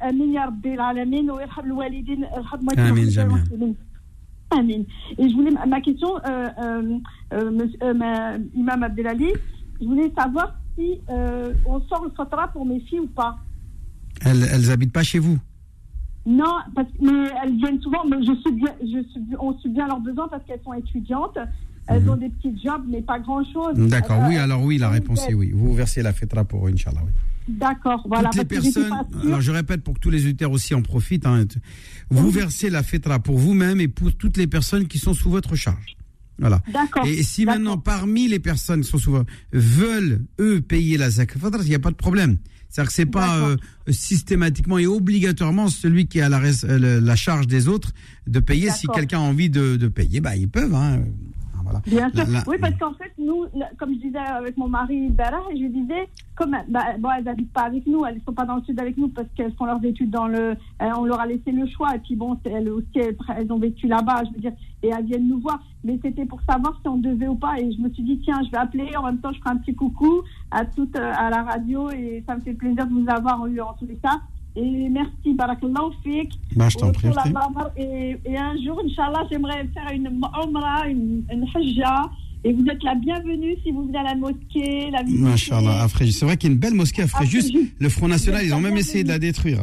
الله 0.02 0.10
الله 0.10 0.26
يولي 0.26 0.30
بريزيرف 0.30 0.30
امين 0.30 0.34
يا 0.34 0.46
ربي 0.46 0.74
العالمين 0.74 1.32
ويرحم 1.32 1.66
الوالدين 1.66 2.24
يرحم 2.24 2.70
امين 2.80 3.10
جميعا 3.10 3.44
امين 4.54 4.86
et 5.18 5.30
je 5.30 5.36
voulais 5.36 5.52
ma 5.68 5.82
question 5.82 6.12
euh, 6.18 6.50
euh, 6.64 7.00
euh, 7.34 7.94
ma, 7.94 8.38
imam 8.56 8.84
Abdelali 8.84 9.32
je 9.82 9.86
voulais 9.86 10.12
savoir 10.18 10.56
si 10.76 11.00
on 11.66 11.82
sort 11.90 12.04
le 12.06 12.12
fatra 12.18 12.48
pour 12.48 12.66
mes 12.66 12.80
filles 12.80 13.02
ou 13.02 13.08
pas 13.08 13.38
elles 14.26 14.44
elles 14.54 14.72
habitent 14.72 14.94
pas 14.94 15.04
chez 15.04 15.20
vous 15.20 15.40
non, 16.26 16.56
parce, 16.76 16.88
mais 17.02 17.30
elles 17.42 17.56
viennent 17.56 17.82
souvent, 17.82 18.04
mais 18.06 18.18
je 18.20 18.34
suis 18.42 18.52
bien, 18.52 18.74
je 18.82 19.02
suis, 19.10 19.22
on 19.40 19.58
suit 19.58 19.70
bien 19.70 19.88
leurs 19.88 20.02
besoins 20.02 20.28
parce 20.28 20.44
qu'elles 20.46 20.62
sont 20.64 20.74
étudiantes. 20.74 21.40
Elles 21.88 22.04
mhm. 22.04 22.10
ont 22.10 22.18
des 22.18 22.30
petits 22.30 22.56
jobs, 22.64 22.84
mais 22.88 23.02
pas 23.02 23.20
grand-chose. 23.20 23.76
D'accord, 23.76 24.22
oui, 24.28 24.38
alors 24.38 24.62
oui, 24.62 24.78
la 24.78 24.90
réponse 24.90 25.28
est 25.28 25.34
oui. 25.34 25.52
Vous 25.52 25.74
versez 25.74 26.04
la 26.04 26.14
fêtra 26.14 26.44
pour 26.44 26.68
Inch'Allah, 26.68 27.02
oui. 27.04 27.12
D'accord, 27.49 28.05
voilà. 28.09 28.31
Toutes 28.31 28.39
les 28.39 28.45
personnes, 28.61 28.93
alors 29.25 29.41
je 29.41 29.51
répète 29.51 29.83
pour 29.83 29.95
que 29.95 30.01
tous 30.01 30.11
les 30.11 30.25
auditeurs 30.25 30.51
aussi 30.51 30.75
en 30.75 30.83
profitent, 30.83 31.27
hein, 31.27 31.45
vous 32.11 32.31
versez 32.31 32.71
la 32.71 32.83
fêtra 32.83 33.19
pour 33.19 33.39
vous-même 33.39 33.81
et 33.81 33.89
pour 33.89 34.15
toutes 34.15 34.37
les 34.37 34.47
personnes 34.47 34.87
qui 34.87 34.99
sont 34.99 35.15
sous 35.15 35.31
votre 35.31 35.55
charge. 35.55 35.97
Voilà. 36.39 36.61
Et 37.05 37.23
si 37.23 37.45
maintenant, 37.45 37.79
parmi 37.79 38.29
les 38.29 38.39
personnes 38.39 38.81
qui 38.81 38.91
sont 38.91 38.99
sous 38.99 39.17
veulent, 39.53 40.25
eux, 40.41 40.61
payer 40.61 40.97
la 40.97 41.11
zakat, 41.11 41.39
il 41.63 41.69
n'y 41.69 41.75
a 41.75 41.79
pas 41.79 41.91
de 41.91 41.97
problème. 41.97 42.39
C'est-à-dire 42.69 42.89
que 42.89 42.95
c'est 42.95 43.07
pas 43.07 43.39
euh, 43.39 43.57
systématiquement 43.89 44.79
et 44.79 44.87
obligatoirement 44.87 45.69
celui 45.69 46.09
qui 46.09 46.21
a 46.21 46.29
la, 46.29 46.41
euh, 46.41 47.01
la 47.01 47.15
charge 47.15 47.47
des 47.47 47.69
autres 47.69 47.93
de 48.27 48.41
payer. 48.41 48.71
Si 48.71 48.89
quelqu'un 48.89 49.19
a 49.19 49.23
envie 49.23 49.49
de, 49.49 49.77
de 49.77 49.87
payer, 49.87 50.21
bah, 50.21 50.35
ils 50.35 50.49
peuvent. 50.49 50.75
Hein. 50.75 51.05
Bien 51.87 52.11
sûr. 52.11 52.25
oui, 52.47 52.57
parce 52.61 52.77
qu'en 52.77 52.95
fait, 52.95 53.13
nous, 53.19 53.47
comme 53.79 53.95
je 53.95 54.01
disais 54.01 54.19
avec 54.19 54.57
mon 54.57 54.69
mari 54.69 55.09
Bara, 55.09 55.41
je 55.53 55.67
disais, 55.67 56.09
comme 56.35 56.57
bah, 56.69 56.85
bon, 56.99 57.09
elles 57.17 57.25
n'habitent 57.25 57.53
pas 57.53 57.63
avec 57.63 57.87
nous, 57.87 58.05
elles 58.05 58.17
ne 58.17 58.21
sont 58.21 58.33
pas 58.33 58.45
dans 58.45 58.57
le 58.57 58.63
sud 58.63 58.81
avec 58.81 58.97
nous 58.97 59.09
parce 59.09 59.29
qu'elles 59.37 59.55
font 59.55 59.65
leurs 59.65 59.85
études 59.85 60.11
dans 60.11 60.27
le. 60.27 60.57
Euh, 60.83 60.91
on 60.97 61.05
leur 61.05 61.21
a 61.21 61.27
laissé 61.27 61.53
le 61.53 61.67
choix. 61.67 61.95
Et 61.95 61.99
puis 61.99 62.17
bon, 62.17 62.39
elles 62.45 62.69
aussi, 62.69 62.87
elles, 62.97 63.53
ont 63.53 63.59
vécu 63.59 63.87
là-bas, 63.87 64.23
je 64.27 64.35
veux 64.35 64.41
dire, 64.41 64.53
et 64.83 64.89
elles 64.89 65.05
viennent 65.05 65.29
nous 65.29 65.41
voir. 65.41 65.63
Mais 65.85 65.99
c'était 66.03 66.25
pour 66.25 66.41
savoir 66.43 66.79
si 66.83 66.89
on 66.89 66.97
devait 66.97 67.29
ou 67.29 67.37
pas. 67.37 67.59
Et 67.59 67.73
je 67.73 67.81
me 67.81 67.91
suis 67.91 68.03
dit, 68.03 68.21
tiens, 68.25 68.41
je 68.45 68.51
vais 68.51 68.59
appeler. 68.59 68.97
En 68.97 69.05
même 69.05 69.19
temps, 69.19 69.33
je 69.33 69.39
ferai 69.39 69.51
un 69.51 69.57
petit 69.59 69.75
coucou 69.75 70.23
à 70.51 70.65
toutes 70.65 70.97
euh, 70.97 71.13
à 71.17 71.31
la 71.31 71.43
radio 71.43 71.91
et 71.91 72.23
ça 72.27 72.37
me 72.37 72.41
fait 72.41 72.55
plaisir 72.55 72.87
de 72.87 72.93
vous 72.93 73.09
avoir 73.09 73.41
en, 73.41 73.47
en 73.47 73.75
tous 73.75 73.87
les 73.87 73.97
cas. 73.97 74.21
Et 74.57 74.89
merci, 74.89 75.35
Barakallahu 75.35 75.93
Fik. 76.05 76.33
Bah, 76.55 76.69
je 76.69 76.77
t'en 76.77 76.93
prie. 76.93 77.09
Et, 77.77 78.17
et, 78.25 78.37
un 78.37 78.55
jour, 78.65 78.81
Inch'Allah, 78.85 79.27
j'aimerais 79.31 79.69
faire 79.75 79.91
une 79.93 80.07
Umrah, 80.07 80.89
une, 80.89 81.25
une 81.33 81.45
Hajja. 81.55 82.11
Et 82.45 82.53
vous 82.53 82.65
êtes 82.67 82.83
la 82.83 82.95
bienvenue 82.95 83.57
si 83.65 83.73
vous 83.73 83.87
venez 83.87 83.99
à 83.99 84.03
la 84.03 84.15
mosquée. 84.15 84.91
La 84.91 85.03
Masha'Allah, 85.03 85.89
C'est 85.89 86.25
vrai 86.25 86.37
qu'il 86.37 86.51
y 86.51 86.53
a 86.53 86.55
une 86.55 86.61
belle 86.61 86.75
mosquée 86.75 87.03
à 87.03 87.07
Fréjus. 87.07 87.73
Le 87.79 87.89
Front 87.89 88.07
National, 88.07 88.45
ils 88.45 88.53
ont 88.53 88.61
même 88.61 88.77
essayé 88.77 89.03
de 89.03 89.09
la 89.09 89.19
détruire. 89.19 89.61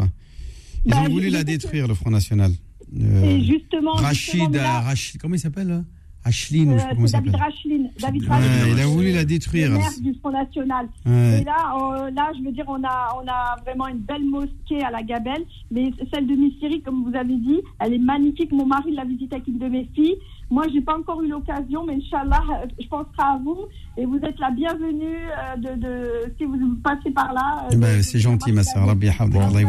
Ils 0.85 0.91
bah, 0.91 1.01
ont 1.01 1.09
voulu 1.09 1.29
la 1.29 1.43
détruire, 1.43 1.87
le 1.87 1.93
Front 1.93 2.09
National. 2.09 2.51
Euh, 2.99 3.23
et 3.23 3.43
justement. 3.43 3.93
Rachid, 3.93 4.55
Rachid, 4.55 5.21
comment 5.21 5.35
il 5.35 5.39
s'appelle 5.39 5.83
Ashline, 6.23 6.73
euh, 6.73 7.07
David 7.11 7.35
Rachlin. 7.35 7.83
David 7.99 8.23
il 8.67 8.79
a 8.79 8.85
voulu 8.85 9.11
la 9.11 9.25
détruire. 9.25 9.69
Le 9.71 9.77
maire 9.77 9.89
du 10.01 10.13
Front 10.19 10.31
National. 10.31 10.87
Et 11.05 11.43
là, 11.43 11.73
euh, 11.75 12.11
là, 12.11 12.31
je 12.37 12.43
veux 12.43 12.51
dire, 12.51 12.65
on 12.67 12.83
a, 12.83 13.17
on 13.21 13.27
a 13.27 13.55
vraiment 13.65 13.87
une 13.87 13.99
belle 13.99 14.25
mosquée 14.25 14.83
à 14.83 14.91
la 14.91 15.01
Gabelle, 15.01 15.43
mais 15.71 15.91
celle 16.13 16.27
de 16.27 16.35
Missiri, 16.35 16.81
comme 16.81 17.03
vous 17.09 17.15
avez 17.15 17.35
dit, 17.37 17.61
elle 17.79 17.93
est 17.93 17.99
magnifique. 17.99 18.51
Mon 18.51 18.65
mari 18.65 18.93
l'a 18.93 19.03
visitée 19.03 19.35
avec 19.35 19.47
une 19.47 19.57
de 19.57 19.67
mes 19.67 19.89
filles. 19.95 20.17
Moi, 20.51 20.65
j'ai 20.73 20.81
pas 20.81 20.97
encore 20.97 21.21
eu 21.23 21.29
l'occasion, 21.29 21.85
mais 21.87 21.95
Inch'Allah, 21.95 22.43
je 22.79 22.85
penserai 22.87 23.07
à 23.17 23.39
vous. 23.43 23.57
Et 23.97 24.05
vous 24.05 24.17
êtes 24.17 24.37
la 24.37 24.51
bienvenue 24.51 25.15
euh, 25.15 25.55
de, 25.57 25.81
de, 25.81 26.33
si 26.37 26.43
vous 26.43 26.57
passez 26.83 27.09
par 27.11 27.33
là. 27.33 27.67
Eh 27.71 27.77
ben, 27.77 28.03
c'est 28.03 28.19
gentil, 28.19 28.51
ma 28.51 28.63
sœur. 28.63 28.85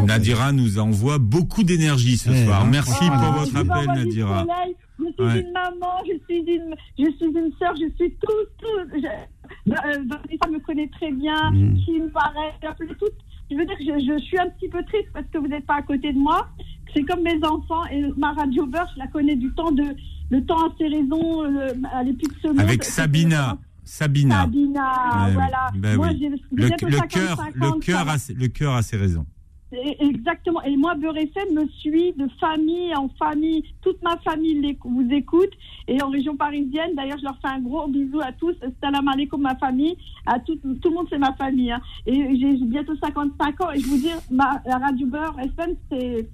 Nadira 0.05 0.51
nous 0.51 0.79
envoie 0.79 1.17
beaucoup 1.17 1.63
d'énergie 1.63 2.17
ce 2.17 2.29
eh, 2.31 2.45
soir. 2.45 2.65
Merci 2.65 3.09
pour 3.09 3.31
votre 3.31 3.55
appel, 3.55 3.87
Nadira. 3.95 4.45
Je 4.99 5.29
suis 5.29 5.39
une 5.41 5.51
maman, 5.51 6.03
je 6.05 6.17
suis 6.25 6.39
une, 6.39 6.75
je 6.97 7.11
suis 7.17 7.25
une 7.25 7.51
sœur, 7.59 7.73
je 7.75 7.89
suis 7.95 8.13
tout, 8.15 8.43
tout. 8.59 8.67
Je, 8.93 9.71
euh, 9.71 10.51
me 10.51 10.59
connaît 10.59 10.89
très 10.89 11.11
bien, 11.11 11.51
mm. 11.51 11.77
qui 11.83 11.99
me 11.99 12.09
paraît, 12.09 12.53
tout. 12.99 13.05
Je 13.49 13.55
veux 13.55 13.65
dire 13.65 13.77
que 13.77 13.83
je, 13.83 14.13
je, 14.13 14.19
suis 14.23 14.39
un 14.39 14.49
petit 14.49 14.69
peu 14.69 14.83
triste 14.85 15.09
parce 15.13 15.25
que 15.31 15.37
vous 15.37 15.47
n'êtes 15.47 15.65
pas 15.65 15.75
à 15.75 15.81
côté 15.81 16.13
de 16.13 16.19
moi. 16.19 16.47
C'est 16.93 17.03
comme 17.03 17.23
mes 17.23 17.43
enfants 17.43 17.85
et 17.91 18.03
ma 18.17 18.33
radio 18.33 18.65
beurre, 18.65 18.87
je 18.93 18.99
la 18.99 19.07
connais 19.07 19.35
du 19.35 19.51
temps 19.53 19.71
de, 19.71 19.83
le 20.29 20.45
temps 20.45 20.67
a 20.67 20.73
ses 20.77 20.87
raisons, 20.87 21.43
elle 21.45 22.09
est 22.09 22.13
plus 22.13 22.35
ce 22.41 22.59
Avec 22.59 22.83
Sabina. 22.83 23.57
Sabina. 23.83 24.41
Sabina, 24.41 25.29
voilà. 25.33 25.71
Ben 25.75 25.97
moi, 25.97 26.09
oui. 26.11 26.29
le, 26.51 26.63
le 26.63 26.69
cœur, 26.69 26.89
le 26.89 27.79
cœur 27.79 28.09
a, 28.09 28.15
le 28.33 28.47
cœur 28.47 28.73
a 28.75 28.81
ses 28.81 28.97
raisons. 28.97 29.25
Exactement. 29.99 30.61
Et 30.63 30.77
moi, 30.77 30.95
Beurre 30.95 31.15
me 31.51 31.67
suit 31.79 32.13
de 32.13 32.27
famille 32.39 32.93
en 32.95 33.09
famille. 33.19 33.63
Toute 33.81 34.01
ma 34.01 34.17
famille 34.17 34.77
vous 34.83 35.07
écoute. 35.11 35.51
Et 35.87 36.01
en 36.01 36.09
région 36.09 36.35
parisienne, 36.35 36.95
d'ailleurs, 36.95 37.17
je 37.17 37.23
leur 37.23 37.37
fais 37.41 37.49
un 37.49 37.59
gros 37.59 37.87
bisou 37.87 38.21
à 38.21 38.31
tous. 38.31 38.55
Salam 38.81 39.07
alaikum, 39.07 39.41
ma 39.41 39.55
famille. 39.55 39.97
À 40.25 40.39
tout, 40.39 40.55
tout 40.55 40.89
le 40.89 40.95
monde, 40.95 41.07
c'est 41.09 41.17
ma 41.17 41.33
famille. 41.33 41.71
Hein. 41.71 41.81
Et 42.05 42.37
j'ai 42.39 42.53
bientôt 42.65 42.95
55 42.95 43.61
ans. 43.61 43.71
Et 43.71 43.79
je 43.79 43.87
vous 43.87 43.97
dis, 43.97 44.11
la 44.31 44.77
radio 44.77 45.07
Beurre 45.07 45.39
FM, 45.39 45.75
c'est 45.91 46.27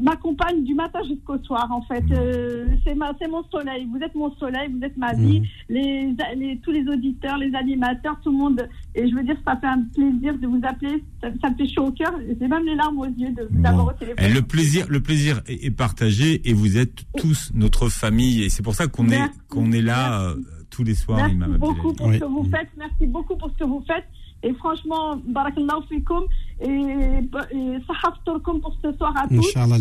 m'accompagne 0.00 0.64
du 0.64 0.74
matin 0.74 1.00
jusqu'au 1.08 1.38
soir 1.44 1.68
en 1.70 1.82
fait. 1.82 2.04
Euh, 2.10 2.66
c'est 2.84 2.94
mon 3.28 3.44
soleil. 3.50 3.86
Vous 3.92 3.98
êtes 4.02 4.14
mon 4.14 4.34
soleil, 4.36 4.70
vous 4.72 4.84
êtes 4.84 4.96
ma 4.96 5.12
vie. 5.12 5.40
Mmh. 5.40 5.44
Les, 5.68 6.14
les, 6.36 6.58
tous 6.62 6.70
les 6.72 6.86
auditeurs, 6.88 7.38
les 7.38 7.54
animateurs, 7.54 8.18
tout 8.22 8.30
le 8.30 8.38
monde. 8.38 8.68
Et 8.94 9.08
je 9.08 9.14
veux 9.14 9.22
dire, 9.22 9.36
ça 9.44 9.56
fait 9.56 9.66
un 9.66 9.82
plaisir 9.94 10.36
de 10.38 10.46
vous 10.46 10.60
appeler. 10.64 11.02
Ça, 11.20 11.50
me 11.50 11.56
fait 11.56 11.68
chaud 11.72 11.86
au 11.86 11.92
cœur. 11.92 12.12
J'ai 12.40 12.48
même 12.48 12.64
les 12.64 12.74
larmes 12.74 12.98
aux 12.98 13.06
yeux 13.06 13.32
de 13.32 13.48
vous 13.50 13.66
avoir 13.66 13.88
au 13.88 13.92
téléphone. 13.92 14.24
Et 14.24 14.32
le 14.32 14.42
plaisir, 14.42 14.86
le 14.88 15.00
plaisir 15.00 15.40
est, 15.46 15.70
partagé 15.70 16.48
et 16.48 16.52
vous 16.52 16.76
êtes 16.76 17.04
tous 17.16 17.50
notre 17.54 17.88
famille. 17.88 18.42
Et 18.44 18.48
c'est 18.50 18.62
pour 18.62 18.74
ça 18.74 18.86
qu'on 18.86 19.08
est 19.10 19.20
qu'on 19.48 19.72
est 19.72 19.82
là 19.82 20.22
euh, 20.22 20.34
tous 20.70 20.84
les 20.84 20.94
soirs. 20.94 21.28
Merci 21.28 21.58
beaucoup 21.58 21.92
pour 21.92 22.12
ce 22.12 22.18
que 22.18 22.24
vous 22.24 22.44
faites. 22.50 22.68
Merci 22.76 23.06
beaucoup 23.06 23.36
pour 23.36 23.50
ce 23.50 23.56
que 23.56 23.64
vous 23.64 23.84
faites. 23.86 24.04
Et 24.44 24.52
franchement, 24.54 25.16
barakallahu 25.26 25.82
fikoum 25.88 26.24
et, 26.60 26.68
sahafturkum 27.86 28.60
pour 28.60 28.76
ce 28.82 28.92
soir 28.96 29.14
à 29.16 29.26
tous. 29.26 29.48
Inch'Allah, 29.56 29.78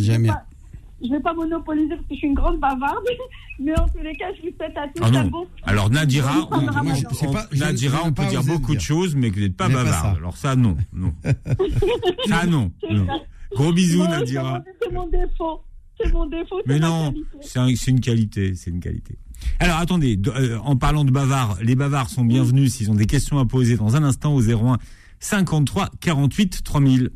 je 1.03 1.09
ne 1.09 1.17
vais 1.17 1.21
pas 1.21 1.33
monopoliser 1.33 1.89
parce 1.89 2.01
que 2.07 2.13
je 2.13 2.15
suis 2.15 2.27
une 2.27 2.33
grande 2.33 2.59
bavarde, 2.59 3.03
mais 3.59 3.77
en 3.77 3.87
tous 3.89 4.01
les 4.01 4.15
cas, 4.15 4.27
je 4.37 4.41
vous 4.47 4.55
souhaite 4.55 4.77
à 4.77 4.87
tous 4.87 5.03
ah 5.03 5.19
un 5.19 5.25
bon. 5.25 5.45
Alors 5.63 5.89
Nadira, 5.89 6.47
on, 6.49 6.65
pas, 7.31 7.47
Nadira, 7.53 8.01
on 8.05 8.13
peut 8.13 8.25
dire 8.27 8.43
beaucoup 8.43 8.73
de 8.73 8.79
choses, 8.79 9.13
mais 9.15 9.29
que 9.29 9.35
vous 9.35 9.41
n'êtes 9.41 9.57
pas 9.57 9.67
bavarde. 9.67 10.17
Alors 10.17 10.37
ça, 10.37 10.55
non, 10.55 10.77
non. 10.93 11.13
ça, 12.27 12.45
non, 12.45 12.71
non. 12.89 13.07
Gros 13.53 13.73
bisous, 13.73 14.07
Nadira. 14.07 14.63
C'est 14.81 14.93
mon 14.93 15.07
défaut. 15.07 15.61
C'est 15.99 16.11
mon 16.13 16.25
défaut. 16.25 16.61
Mais 16.65 16.79
non, 16.79 17.13
c'est 17.41 17.91
une 17.91 17.99
qualité, 17.99 18.55
c'est 18.55 18.71
une 18.71 18.79
qualité. 18.79 19.17
Alors 19.59 19.77
attendez, 19.77 20.19
euh, 20.27 20.57
en 20.63 20.75
parlant 20.75 21.05
de 21.05 21.11
bavards, 21.11 21.57
les 21.61 21.75
bavards 21.75 22.09
sont 22.09 22.25
bienvenus 22.25 22.73
s'ils 22.73 22.91
ont 22.91 22.95
des 22.95 23.05
questions 23.05 23.39
à 23.39 23.45
poser 23.45 23.77
dans 23.77 23.95
un 23.95 24.03
instant 24.03 24.33
au 24.33 24.41
01 24.41 24.77
53 25.19 25.89
48 25.99 26.63
3000. 26.63 27.09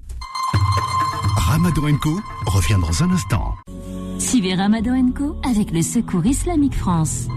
Ramadan 1.36 1.98
Co 2.02 2.20
revient 2.46 2.78
dans 2.82 3.04
un 3.04 3.12
instant. 3.12 3.56
Suivez 4.20 4.56
Ramadan 4.56 5.12
Co 5.12 5.36
avec 5.44 5.72
le 5.72 5.82
Secours 5.82 6.26
Islamique 6.26 6.76
France. 6.76 7.28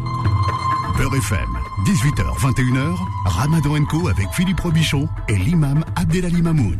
Beurre 0.97 1.16
FM, 1.16 1.49
18h, 1.86 2.38
21h, 2.38 2.97
Ramadan 3.24 3.84
Co 3.84 4.09
avec 4.09 4.28
Philippe 4.32 4.61
Robichon 4.61 5.09
et 5.28 5.36
l'imam 5.36 5.84
Abdelali 5.97 6.43
Mamoun. 6.43 6.78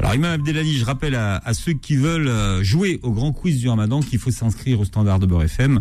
Alors 0.00 0.14
Imam 0.14 0.32
Abdelali, 0.32 0.76
je 0.76 0.84
rappelle 0.84 1.14
à, 1.14 1.54
ceux 1.54 1.72
qui 1.72 1.96
veulent 1.96 2.28
euh, 2.28 2.62
jouer 2.62 3.00
au 3.02 3.12
grand 3.12 3.32
quiz 3.32 3.58
du 3.60 3.68
Ramadan 3.68 4.00
qu'il 4.00 4.18
faut 4.18 4.30
s'inscrire 4.30 4.80
au 4.80 4.84
standard 4.84 5.18
de 5.18 5.26
Beurre 5.26 5.44
FM. 5.44 5.80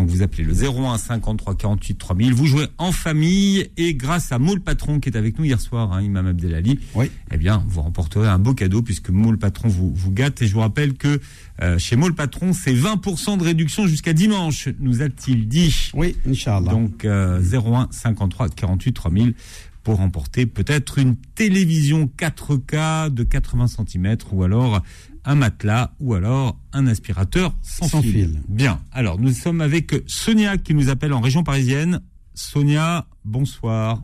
Donc 0.00 0.08
vous 0.08 0.22
appelez 0.22 0.44
le 0.44 0.54
01 0.54 0.96
53 0.96 1.56
48 1.56 1.98
3000. 1.98 2.32
Vous 2.32 2.46
jouez 2.46 2.64
en 2.78 2.90
famille 2.90 3.70
et 3.76 3.92
grâce 3.92 4.32
à 4.32 4.38
Moule 4.38 4.62
Patron 4.62 4.98
qui 4.98 5.10
est 5.10 5.16
avec 5.16 5.38
nous 5.38 5.44
hier 5.44 5.60
soir, 5.60 5.92
hein, 5.92 6.00
Imam 6.00 6.26
Abdelali, 6.26 6.80
oui. 6.94 7.10
eh 7.30 7.36
bien 7.36 7.62
vous 7.66 7.82
remporterez 7.82 8.26
un 8.26 8.38
beau 8.38 8.54
cadeau 8.54 8.80
puisque 8.80 9.10
Moule 9.10 9.36
Patron 9.36 9.68
vous, 9.68 9.92
vous 9.94 10.10
gâte. 10.10 10.40
Et 10.40 10.46
je 10.46 10.54
vous 10.54 10.60
rappelle 10.60 10.94
que 10.94 11.20
euh, 11.60 11.78
chez 11.78 11.96
Moule 11.96 12.14
Patron, 12.14 12.54
c'est 12.54 12.72
20% 12.72 13.36
de 13.36 13.44
réduction 13.44 13.86
jusqu'à 13.86 14.14
dimanche, 14.14 14.70
nous 14.78 15.02
a-t-il 15.02 15.46
dit. 15.48 15.90
Oui, 15.92 16.16
Inch'Allah. 16.26 16.70
Donc 16.70 17.04
01 17.04 17.88
53 17.90 18.48
48 18.48 18.92
3000 18.94 19.34
pour 19.82 19.96
remporter 19.96 20.46
peut-être 20.46 20.98
une 20.98 21.16
télévision 21.34 22.08
4K 22.18 23.10
de 23.10 23.22
80 23.22 23.66
cm 23.66 24.16
ou 24.32 24.44
alors 24.44 24.82
un 25.24 25.34
matelas 25.34 25.92
ou 26.00 26.14
alors 26.14 26.58
un 26.72 26.86
aspirateur 26.86 27.54
sans, 27.62 28.02
fil. 28.02 28.40
Bien. 28.48 28.80
Alors, 28.92 29.18
nous 29.18 29.32
sommes 29.32 29.60
avec 29.60 29.94
Sonia 30.06 30.56
qui 30.56 30.74
nous 30.74 30.88
appelle 30.88 31.12
en 31.12 31.20
région 31.20 31.42
parisienne. 31.42 32.00
Sonia, 32.34 33.06
bonsoir. 33.24 34.02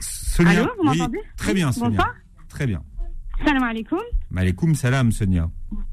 Sonia, 0.00 0.50
Allô, 0.50 0.70
vous 0.78 0.84
m'entendez? 0.84 1.18
Très 1.36 1.54
bien, 1.54 1.72
Sonia. 1.72 1.90
Bonsoir. 1.90 2.14
Très 2.48 2.66
bien. 2.66 2.82
Salam 3.44 3.62
alaikum. 3.62 3.98
Alaikum 4.36 4.74
salam, 4.74 5.12
Sonia. 5.12 5.50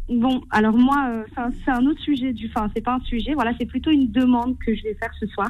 Bon, 0.10 0.42
alors 0.50 0.76
moi, 0.76 1.08
euh, 1.12 1.52
c'est 1.64 1.72
un 1.72 1.86
autre 1.86 2.02
sujet 2.02 2.34
du. 2.34 2.48
Enfin, 2.48 2.70
c'est 2.76 2.82
pas 2.82 2.96
un 2.96 3.00
sujet. 3.02 3.34
Voilà, 3.36 3.52
c'est 3.60 3.68
plutôt 3.68 3.92
une 3.92 4.12
demande 4.12 4.58
que 4.58 4.74
je 4.74 4.84
vais 4.84 4.96
faire 4.96 5.12
ce 5.20 5.28
soir. 5.28 5.50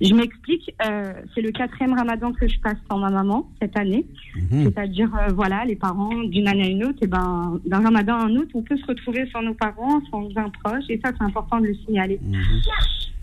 Je 0.00 0.12
m'explique. 0.12 0.74
Euh, 0.84 1.12
c'est 1.34 1.40
le 1.40 1.52
quatrième 1.52 1.94
Ramadan 1.94 2.32
que 2.32 2.48
je 2.48 2.58
passe 2.58 2.78
sans 2.90 2.98
ma 2.98 3.10
maman 3.10 3.48
cette 3.60 3.76
année. 3.78 4.04
Mhm. 4.34 4.64
C'est-à-dire, 4.64 5.10
euh, 5.14 5.32
voilà, 5.32 5.64
les 5.64 5.76
parents 5.76 6.14
d'une 6.24 6.48
année 6.48 6.64
à 6.64 6.68
une 6.68 6.84
autre. 6.84 6.98
Et 7.02 7.06
ben, 7.06 7.60
d'un 7.64 7.80
Ramadan 7.80 8.16
à 8.16 8.24
un 8.24 8.36
autre, 8.36 8.50
on 8.54 8.62
peut 8.62 8.76
se 8.76 8.86
retrouver 8.86 9.28
sans 9.32 9.42
nos 9.42 9.54
parents, 9.54 10.00
sans 10.10 10.28
un 10.36 10.50
proche. 10.50 10.84
Et 10.88 11.00
ça, 11.04 11.12
c'est 11.16 11.24
important 11.24 11.60
de 11.60 11.66
le 11.66 11.74
signaler. 11.86 12.18
Mhm. 12.22 12.42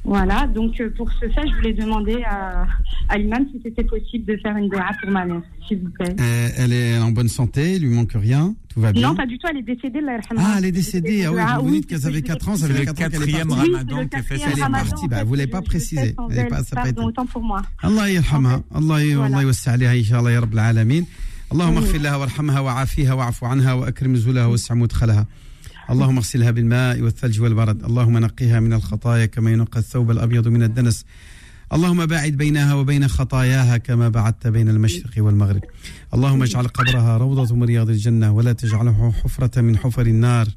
Voilà, 0.05 0.47
donc 0.47 0.81
pour 0.95 1.11
ce 1.11 1.27
faire, 1.27 1.45
je 1.45 1.53
voulais 1.55 1.73
demander 1.73 2.23
à, 2.25 2.65
à 3.09 3.17
l'imam 3.17 3.45
si 3.51 3.59
c'était 3.61 3.83
possible 3.83 4.25
de 4.25 4.37
faire 4.37 4.55
une 4.55 4.69
dua 4.69 4.91
pour 5.01 5.11
ma 5.11 5.25
mère, 5.25 5.41
s'il 5.67 5.79
vous 5.79 5.89
plaît. 5.89 6.15
Elle 6.57 6.71
est 6.71 6.97
en 6.97 7.11
bonne 7.11 7.27
santé, 7.27 7.75
il 7.75 7.81
lui 7.83 7.93
manque 7.93 8.13
rien, 8.13 8.55
tout 8.69 8.79
va 8.79 8.93
bien 8.93 9.09
Non, 9.09 9.15
pas 9.15 9.25
du 9.25 9.37
tout, 9.37 9.47
elle 9.51 9.57
est 9.57 9.61
décédée. 9.61 9.99
ah, 10.38 10.54
elle 10.58 10.64
est 10.64 10.72
décédée, 10.72 11.24
ah 11.24 11.32
oui, 11.32 11.40
vous 11.62 11.68
ah, 11.68 11.70
dites 11.70 11.86
qu'elle 11.86 12.06
avait 12.06 12.22
4 12.22 12.48
ans, 12.48 12.56
ça 12.56 12.68
fait 12.68 12.84
4 12.84 12.90
ans 12.90 12.94
qu'elle 12.94 13.06
est 13.06 13.18
quatrième 13.18 13.52
ramadan 13.52 14.06
qu'elle 14.08 14.22
fait 14.22 14.34
Elle 14.34 14.58
est 14.58 14.70
partie, 14.70 15.08
bah, 15.08 15.24
vous 15.24 15.32
ne 15.32 15.38
l'avez 15.38 15.50
pas 15.50 15.62
précisé. 15.62 16.14
Elle 16.30 16.48
pas, 16.48 16.64
ça 16.64 16.76
pas 16.76 16.88
été... 16.88 17.00
autant 17.00 17.26
pour 17.26 17.42
moi. 17.42 17.62
Allah 17.82 18.10
yarhamha, 18.10 18.62
Allah 18.74 19.42
يوسع 19.42 19.72
عليها 19.72 19.94
إن 19.94 20.04
شاء 20.04 20.20
الله 20.20 20.30
يا 20.30 20.40
رب 20.40 20.52
العالمين. 20.52 21.06
اللهم 21.52 21.76
اغفر 21.76 21.98
لها 21.98 22.16
وارحمها 22.16 22.60
وعافيها 22.60 23.12
واعف 23.12 23.44
عنها 23.44 23.72
واكرم 23.72 24.12
نزولها 24.12 24.46
واسع 24.46 24.74
مدخلها. 24.74 25.26
اللهم 25.90 26.16
اغسلها 26.16 26.50
بالماء 26.50 27.00
والثلج 27.00 27.40
والبرد 27.40 27.84
اللهم 27.84 28.18
نقيها 28.18 28.60
من 28.60 28.72
الخطايا 28.72 29.26
كما 29.26 29.50
ينقى 29.50 29.78
الثوب 29.80 30.10
الأبيض 30.10 30.48
من 30.48 30.62
الدنس 30.62 31.04
اللهم 31.73 32.05
باعد 32.05 32.31
بينها 32.31 32.73
وبين 32.73 33.07
خطاياها 33.07 33.77
كما 33.77 34.09
بعدت 34.09 34.47
بين 34.47 34.69
المشرق 34.69 35.13
والمغرب. 35.17 35.61
اللهم 36.13 36.43
اجعل 36.43 36.67
قبرها 36.67 37.17
روضة 37.17 37.55
من 37.55 37.63
رياض 37.63 37.89
الجنة 37.89 38.31
ولا 38.31 38.53
تجعله 38.53 39.11
حفرة 39.11 39.61
من 39.61 39.77
حفر 39.77 40.01
النار. 40.01 40.47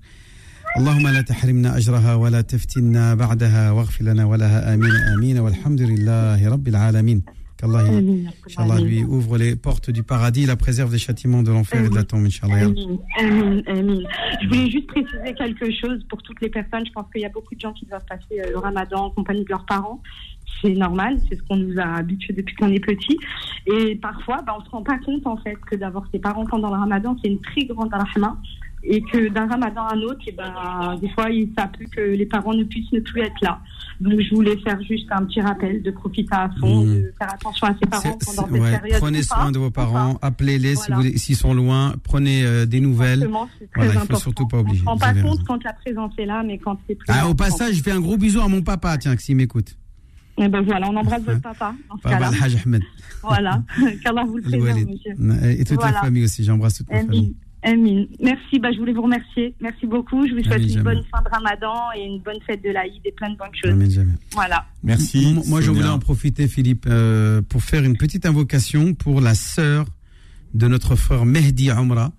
اللهم 0.77 1.09
لا 1.09 1.21
تحرمنا 1.21 1.77
أجرها 1.77 2.15
ولا 2.15 2.41
تفتنا 2.41 3.15
بعدها 3.15 3.71
واغفر 3.71 4.05
لنا 4.05 4.25
ولها. 4.25 4.75
آمين. 4.75 4.91
آمين. 4.91 5.39
والحمد 5.39 5.81
لله 5.81 6.49
رب 6.49 6.69
العالمين. 6.69 7.23
qu'Allah 7.63 8.81
lui 8.81 9.05
ouvre 9.05 9.39
les 9.39 9.57
portes 9.57 9.91
du 9.91 10.03
paradis, 10.03 10.47
la 10.47 10.57
préserve 10.57 10.91
des 10.91 10.99
châtiments 10.99 11.43
de 11.43 11.51
l'enfer 11.51 11.85
et 11.85 11.89
de 11.89 11.95
la 11.95 12.03
tombe, 12.03 12.25
Inch'Allah. 12.25 12.69
Je 12.69 14.49
voulais 14.49 14.71
juste 14.71 14.87
préciser 14.89 15.35
quelque 15.37 15.71
chose 15.71 16.05
pour 16.09 16.23
toutes 16.23 16.41
les 16.41 16.49
personnes. 16.49 16.85
Je 16.87 16.93
pense 16.93 17.07
qu'il 17.13 17.23
y 17.23 17.25
a 17.25 17.29
beaucoup 17.29 17.55
de 17.55 17.61
gens 17.61 17.73
qui 17.73 17.87
doivent 17.87 18.05
passer 18.09 18.41
euh, 18.41 18.51
le 18.51 18.59
ramadan 18.59 19.07
en 19.07 19.11
compagnie 19.11 19.45
de 19.45 19.51
leurs 19.51 19.67
parents. 19.67 20.03
C'est 20.61 20.75
normal, 20.75 21.19
c'est 21.29 21.37
ce 21.37 21.43
qu'on 21.45 21.57
nous 21.57 21.79
a 21.79 21.85
habitués 21.85 22.35
depuis 22.35 22.55
qu'on 22.57 22.69
est 22.69 22.85
petit. 22.85 23.17
Et 23.67 23.97
parfois, 23.97 24.43
bah, 24.47 24.55
on 24.57 24.61
ne 24.61 24.65
se 24.65 24.71
rend 24.71 24.83
pas 24.83 24.99
compte 24.99 25.27
en 25.27 25.37
fait 25.37 25.57
que 25.71 25.77
d'avoir 25.77 26.05
ses 26.13 26.19
parents 26.19 26.45
pendant 26.47 26.69
le 26.69 26.79
ramadan, 26.79 27.17
c'est 27.23 27.31
une 27.31 27.41
très 27.41 27.65
grande 27.65 27.93
rahma 27.93 28.37
et 28.85 29.01
que 29.03 29.29
d'un 29.29 29.47
ramadan 29.47 29.87
à 29.87 29.95
un 29.95 30.01
autre, 30.01 30.21
et 30.27 30.31
eh 30.31 30.33
ben, 30.33 30.99
des 31.01 31.09
fois, 31.11 31.31
il 31.31 31.53
s'appelle 31.57 31.89
que 31.89 32.01
les 32.01 32.27
parents 32.27 32.55
ne 32.55 32.65
puissent 32.65 32.93
ne 32.93 33.01
plus 33.01 33.23
être 33.23 33.41
là. 33.41 33.61
Donc, 34.01 34.21
je 34.21 34.35
voulais 34.35 34.57
faire 34.59 34.81
juste 34.83 35.07
un 35.13 35.25
petit 35.25 35.41
rappel 35.41 35.83
de 35.83 35.91
profiter 35.93 36.35
à 36.35 36.51
fond, 36.59 36.85
mmh. 36.85 36.95
de 36.95 37.13
faire 37.17 37.33
attention 37.33 37.67
à 37.69 37.75
ses 37.75 37.89
parents 37.89 38.19
pendant 38.25 38.49
cette 38.49 38.61
ouais, 38.61 38.79
période. 38.79 39.01
Prenez 39.01 39.23
soin 39.23 39.53
de 39.53 39.59
vos 39.59 39.71
parents, 39.71 40.19
appelez-les 40.23 40.75
s'ils 40.75 41.19
si 41.19 41.35
sont 41.37 41.55
loin, 41.55 41.95
prenez 42.03 42.45
euh, 42.45 42.67
des 42.67 42.81
nouvelles. 42.81 43.29
Voilà, 43.77 43.95
il 43.95 44.01
ne 44.01 44.05
faut 44.05 44.17
surtout 44.17 44.49
pas 44.49 44.61
oublier. 44.61 44.83
On 44.87 44.95
ne 44.95 44.99
se 44.99 45.05
rend 45.05 45.13
pas 45.13 45.21
compte 45.21 45.45
quand 45.45 45.63
la 45.63 45.73
présence 45.75 46.13
est 46.19 46.27
là, 46.27 46.43
mais 46.45 46.59
quand 46.59 46.79
c'est 46.89 46.97
plus. 46.97 47.07
Ah, 47.09 47.29
au 47.29 47.35
passage, 47.35 47.75
je 47.75 47.83
fais 47.83 47.93
un 47.93 48.01
gros 48.01 48.17
bisou 48.17 48.41
à 48.41 48.49
mon 48.49 48.63
papa, 48.63 48.99
tiens, 48.99 49.17
s'il 49.17 49.37
m'écoute. 49.37 49.77
Et 50.39 50.45
eh 50.45 50.49
ben 50.49 50.63
voilà, 50.63 50.89
on 50.89 50.97
embrasse 50.97 51.23
votre 51.23 51.43
papa. 51.43 51.75
Papa 52.03 52.27
Al-Hajj 52.27 52.57
Ahmed. 52.65 52.83
Voilà, 53.23 53.63
qu'Allah 54.03 54.25
vous 54.25 54.39
le 54.39 54.43
préserve, 54.43 54.87
monsieur. 54.87 55.13
Et 55.61 55.65
toute 55.65 55.83
la 55.83 55.93
famille 55.93 56.25
aussi, 56.25 56.43
j'embrasse 56.43 56.79
toute 56.79 56.91
la 56.91 57.01
famille. 57.01 57.37
Amin. 57.65 58.07
Merci, 58.21 58.59
bah, 58.59 58.71
je 58.73 58.79
voulais 58.79 58.93
vous 58.93 59.03
remercier. 59.03 59.55
Merci 59.61 59.87
beaucoup. 59.87 60.27
Je 60.27 60.35
vous 60.35 60.43
souhaite 60.43 60.63
une 60.63 60.83
bonne 60.83 61.03
fin 61.11 61.23
de 61.23 61.29
ramadan 61.29 61.75
et 61.97 62.03
une 62.03 62.21
bonne 62.21 62.41
fête 62.47 62.63
de 62.63 62.71
l'Aïd 62.71 63.01
et 63.05 63.13
plein 63.13 63.31
de 63.31 63.37
bonnes 63.37 63.55
choses. 63.55 63.73
Amin, 63.73 64.13
voilà. 64.33 64.67
Merci. 64.83 65.37
Moi, 65.47 65.61
je 65.61 65.71
voulais 65.71 65.89
en 65.89 65.99
profiter, 65.99 66.49
Philippe, 66.49 66.87
euh, 66.89 67.41
pour 67.43 67.63
faire 67.63 67.85
une 67.85 67.97
petite 67.97 68.27
invocation 68.27 68.95
pour 68.95 69.21
la 69.21 69.35
sœur 69.35 69.87
de 70.55 70.67
notre 70.67 70.97
frère 70.97 71.25
Mehdi 71.25 71.71
Amra 71.71 72.13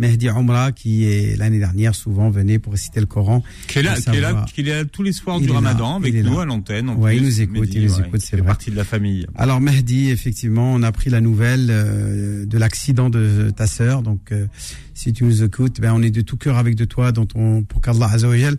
Mehdi 0.00 0.30
Omra, 0.30 0.72
qui 0.72 1.04
est 1.04 1.36
l'année 1.36 1.58
dernière 1.58 1.94
souvent 1.94 2.30
venait 2.30 2.58
pour 2.58 2.72
réciter 2.72 3.00
le 3.00 3.06
Coran. 3.06 3.42
Qui 3.68 3.80
est 3.80 3.82
là, 3.82 3.96
qui 4.00 4.60
est 4.62 4.64
là, 4.64 4.84
tous 4.86 5.02
les 5.02 5.12
soirs 5.12 5.40
du 5.40 5.50
Ramadan 5.50 5.96
avec 5.96 6.14
nous 6.14 6.40
à 6.40 6.46
l'antenne. 6.46 6.90
Oui, 6.96 7.16
il 7.16 7.22
nous 7.22 7.40
écoute, 7.40 7.68
il 7.72 7.82
nous 7.82 8.00
écoute, 8.00 8.20
c'est 8.20 8.36
vrai. 8.36 8.46
partie 8.46 8.70
de 8.70 8.76
la 8.76 8.84
famille. 8.84 9.26
Alors 9.36 9.60
Mehdi, 9.60 10.10
effectivement, 10.10 10.72
on 10.72 10.82
a 10.82 10.90
pris 10.90 11.10
la 11.10 11.20
nouvelle 11.20 11.68
euh, 11.70 12.46
de 12.46 12.58
l'accident 12.58 13.10
de 13.10 13.52
ta 13.54 13.66
sœur. 13.66 14.02
Donc, 14.02 14.32
euh, 14.32 14.46
si 14.94 15.12
tu 15.12 15.24
nous 15.24 15.42
écoutes, 15.42 15.80
ben 15.80 15.92
on 15.94 16.02
est 16.02 16.10
de 16.10 16.22
tout 16.22 16.38
cœur 16.38 16.56
avec 16.56 16.76
de 16.76 16.86
toi, 16.86 17.12
dont 17.12 17.28
on 17.34 17.62
pour 17.62 17.82
qu'Allah 17.82 18.08
Azzawajal 18.10 18.56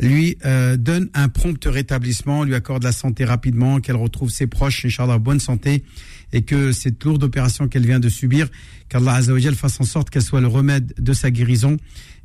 lui 0.00 0.36
euh, 0.44 0.76
donne 0.76 1.08
un 1.14 1.28
prompt 1.28 1.64
rétablissement, 1.64 2.44
lui 2.44 2.54
accorde 2.54 2.82
la 2.82 2.92
santé 2.92 3.24
rapidement, 3.24 3.80
qu'elle 3.80 3.96
retrouve 3.96 4.30
ses 4.30 4.46
proches, 4.46 4.84
Inch'Allah, 4.84 5.18
bonne 5.18 5.40
santé, 5.40 5.84
et 6.32 6.42
que 6.42 6.72
cette 6.72 7.02
lourde 7.04 7.22
opération 7.22 7.68
qu'elle 7.68 7.86
vient 7.86 8.00
de 8.00 8.08
subir, 8.08 8.48
qu'Allah 8.88 9.14
Azzawajal 9.14 9.54
fasse 9.54 9.80
en 9.80 9.84
sorte 9.84 10.10
qu'elle 10.10 10.22
soit 10.22 10.40
le 10.40 10.48
remède 10.48 10.92
de 10.98 11.12
sa 11.12 11.30
guérison 11.30 11.76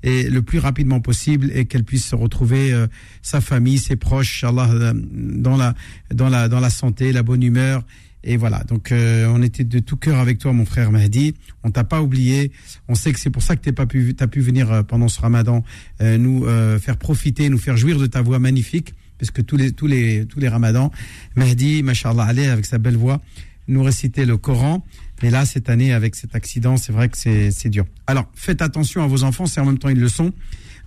et 0.03 0.24
le 0.30 0.41
plus 0.41 0.59
rapidement 0.59 0.99
possible 0.99 1.51
et 1.53 1.65
qu'elle 1.65 1.84
puisse 1.84 2.13
retrouver 2.13 2.74
euh, 2.74 2.88
sa 3.22 3.39
famille, 3.39 3.78
ses 3.78 3.95
proches, 3.95 4.43
Inch'Allah, 4.43 4.69
euh, 4.72 4.93
dans 4.95 5.57
la, 5.57 5.76
dans 6.13 6.30
la, 6.30 6.49
dans 6.49 6.59
la 6.59 6.69
santé, 6.69 7.11
la 7.11 7.24
bonne 7.24 7.43
humeur 7.43 7.84
et 8.24 8.38
voilà, 8.38 8.63
donc 8.67 8.91
euh, 8.91 9.26
on 9.34 9.41
était 9.41 9.63
de 9.63 9.80
tout 9.80 9.97
cœur 9.97 10.19
avec 10.19 10.38
toi, 10.38 10.53
mon 10.53 10.65
frère 10.65 10.91
Mahdi. 10.91 11.34
On 11.63 11.72
t'a 11.72 11.84
pas 11.84 12.01
oublié. 12.01 12.51
On 12.88 12.93
sait 12.93 13.11
que 13.13 13.19
c'est 13.19 13.32
pour 13.32 13.41
ça 13.41 13.55
que 13.55 13.61
tu 13.61 13.74
pas 13.74 13.88
pu, 13.88 14.13
pu 14.13 14.41
venir 14.41 14.72
euh, 14.72 14.84
pendant 14.84 15.07
ce 15.07 15.19
Ramadan 15.19 15.63
euh, 16.01 16.17
nous 16.17 16.45
faire 16.80 16.97
profiter, 16.97 17.49
nous 17.49 17.57
faire 17.57 17.78
jouir 17.78 17.97
de 17.97 18.05
ta 18.05 18.22
voix 18.22 18.39
magnifique, 18.39 18.93
parce 19.17 19.32
que 19.32 19.41
tous 19.41 19.57
les 19.57 19.72
tous 19.72 19.88
les 19.88 20.26
tous 20.26 20.39
les 20.39 20.49
Ramadans, 20.49 20.91
Mahdi, 21.36 21.82
machallah 21.84 22.24
allez 22.24 22.47
avec 22.47 22.65
sa 22.65 22.78
belle 22.78 22.97
voix, 22.97 23.22
nous 23.67 23.82
récitait 23.82 24.26
le 24.26 24.38
Coran. 24.38 24.86
Mais 25.24 25.30
là, 25.30 25.45
cette 25.45 25.69
année, 25.69 25.93
avec 25.93 26.15
cet 26.15 26.36
accident, 26.36 26.78
c'est 26.78 26.91
vrai 26.91 27.07
que 27.07 27.17
c'est 27.17 27.69
dur. 27.69 27.86
Alors, 28.07 28.28
faites 28.34 28.63
attention 28.63 29.03
à 29.03 29.07
vos 29.07 29.24
enfants, 29.24 29.45
c'est 29.45 29.61
en 29.61 29.65
même 29.65 29.78
temps 29.78 29.89
une 29.89 29.99
leçon. 29.99 30.34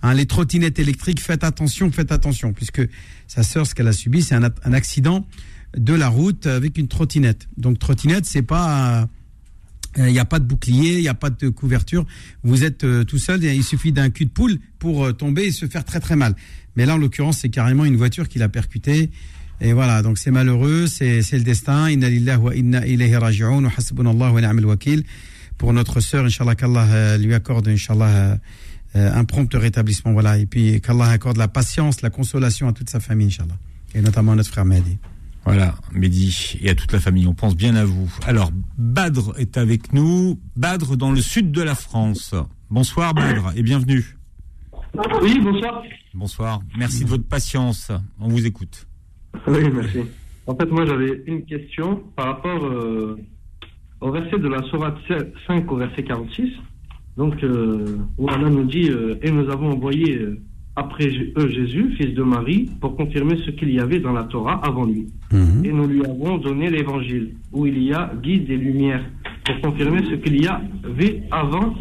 Hein, 0.01 0.13
les 0.13 0.25
trottinettes 0.25 0.77
électriques, 0.77 1.21
faites 1.21 1.45
attention, 1.45 1.89
faites 1.89 2.11
attention, 2.11 2.51
puisque 2.51 2.81
sa 3.27 3.43
sœur, 3.43 3.65
ce 3.65 3.73
qu'elle 3.73 3.87
a 3.87 3.93
subi, 3.93 4.21
c'est 4.21 4.35
un, 4.35 4.43
un 4.43 4.73
accident 4.73 5.25
de 5.77 5.93
la 5.93 6.07
route 6.07 6.47
avec 6.47 6.77
une 6.77 6.87
trottinette. 6.87 7.47
Donc 7.57 7.79
trottinette, 7.79 8.25
c'est 8.25 8.41
pas 8.41 9.07
il 9.97 10.03
euh, 10.03 10.11
n'y 10.11 10.19
a 10.19 10.25
pas 10.25 10.39
de 10.39 10.45
bouclier, 10.45 10.95
il 10.95 11.01
n'y 11.01 11.07
a 11.07 11.13
pas 11.13 11.29
de 11.29 11.49
couverture. 11.49 12.05
Vous 12.43 12.63
êtes 12.63 12.83
euh, 12.83 13.03
tout 13.03 13.17
seul, 13.17 13.43
il 13.43 13.63
suffit 13.63 13.91
d'un 13.91 14.09
cul 14.09 14.25
de 14.25 14.29
poule 14.29 14.57
pour 14.79 15.05
euh, 15.05 15.13
tomber 15.13 15.43
et 15.43 15.51
se 15.51 15.65
faire 15.67 15.85
très 15.85 15.99
très 15.99 16.15
mal. 16.15 16.35
Mais 16.75 16.85
là, 16.85 16.95
en 16.95 16.97
l'occurrence, 16.97 17.39
c'est 17.39 17.49
carrément 17.49 17.85
une 17.85 17.95
voiture 17.95 18.27
qui 18.27 18.39
l'a 18.39 18.49
percuté. 18.49 19.09
Et 19.61 19.71
voilà, 19.71 20.01
donc 20.01 20.17
c'est 20.17 20.31
malheureux, 20.31 20.87
c'est 20.87 21.21
le 21.31 21.43
destin. 21.43 21.89
Inna 21.89 22.09
lillahi 22.09 22.37
wa 22.37 22.55
inna 22.55 22.85
ilayhi 22.85 23.15
raji'un 23.15 23.63
wa 23.63 24.31
wa 24.31 24.41
ni'mal. 24.41 24.65
Pour 25.57 25.71
notre 25.71 26.01
sœur, 26.01 26.25
Inch'Allah, 26.25 26.55
qu'Allah 26.55 27.17
lui 27.17 27.33
accorde, 27.33 27.69
Inch'Allah, 27.69 28.37
un 28.93 29.23
prompt 29.23 29.53
rétablissement. 29.53 30.11
Voilà, 30.11 30.37
et 30.37 30.45
puis 30.45 30.81
qu'Allah 30.81 31.05
accorde 31.05 31.37
la 31.37 31.47
patience, 31.47 32.01
la 32.01 32.09
consolation 32.09 32.67
à 32.67 32.73
toute 32.73 32.89
sa 32.89 32.99
famille, 32.99 33.27
Inch'Allah. 33.27 33.57
Et 33.93 34.01
notamment 34.01 34.33
à 34.33 34.35
notre 34.35 34.49
frère 34.49 34.65
Mehdi. 34.65 34.97
Voilà, 35.45 35.75
Mehdi 35.93 36.57
et 36.63 36.71
à 36.71 36.75
toute 36.75 36.91
la 36.91 36.99
famille, 36.99 37.27
on 37.27 37.35
pense 37.35 37.55
bien 37.55 37.75
à 37.75 37.85
vous. 37.85 38.11
Alors, 38.25 38.49
Badr 38.79 39.37
est 39.37 39.57
avec 39.57 39.93
nous, 39.93 40.39
Badr 40.55 40.97
dans 40.97 41.11
le 41.11 41.21
sud 41.21 41.51
de 41.51 41.61
la 41.61 41.75
France. 41.75 42.33
Bonsoir 42.71 43.13
Badr 43.13 43.51
et 43.55 43.61
bienvenue. 43.61 44.17
Oui, 45.21 45.39
bonsoir. 45.39 45.83
Bonsoir, 46.15 46.59
merci 46.75 47.03
de 47.03 47.09
votre 47.09 47.27
patience, 47.27 47.91
on 48.19 48.27
vous 48.27 48.47
écoute. 48.47 48.87
Oui, 49.45 49.69
merci. 49.71 49.99
En 50.47 50.55
fait, 50.55 50.65
moi 50.65 50.83
j'avais 50.87 51.21
une 51.27 51.45
question 51.45 52.01
par 52.15 52.25
rapport 52.25 52.65
euh, 52.65 53.19
au 54.01 54.11
verset 54.11 54.39
de 54.39 54.47
la 54.47 54.63
Sourate 54.63 54.97
5 55.45 55.71
au 55.71 55.77
verset 55.77 56.03
46. 56.03 56.53
Donc, 57.17 57.43
euh, 57.43 57.99
où 58.17 58.27
Allah 58.29 58.49
nous 58.49 58.65
dit 58.65 58.89
euh, 58.89 59.19
Et 59.21 59.29
nous 59.29 59.47
avons 59.51 59.73
envoyé 59.73 60.19
après 60.75 61.07
eux 61.37 61.49
Jésus, 61.49 61.95
fils 61.97 62.13
de 62.13 62.23
Marie, 62.23 62.69
pour 62.81 62.95
confirmer 62.97 63.37
ce 63.45 63.51
qu'il 63.51 63.71
y 63.71 63.79
avait 63.79 63.99
dans 63.99 64.11
la 64.11 64.23
Torah 64.23 64.59
avant 64.63 64.85
lui. 64.85 65.07
Mhm. 65.31 65.63
Et 65.63 65.71
nous 65.71 65.87
lui 65.87 66.05
avons 66.05 66.37
donné 66.37 66.69
l'évangile, 66.69 67.33
où 67.53 67.65
il 67.65 67.81
y 67.81 67.93
a 67.93 68.11
guide 68.21 68.49
et 68.49 68.57
lumière, 68.57 69.03
pour 69.45 69.71
confirmer 69.71 70.01
ce 70.09 70.15
qu'il 70.15 70.41
y 70.43 70.47
avait 70.47 71.23
avant, 71.31 71.73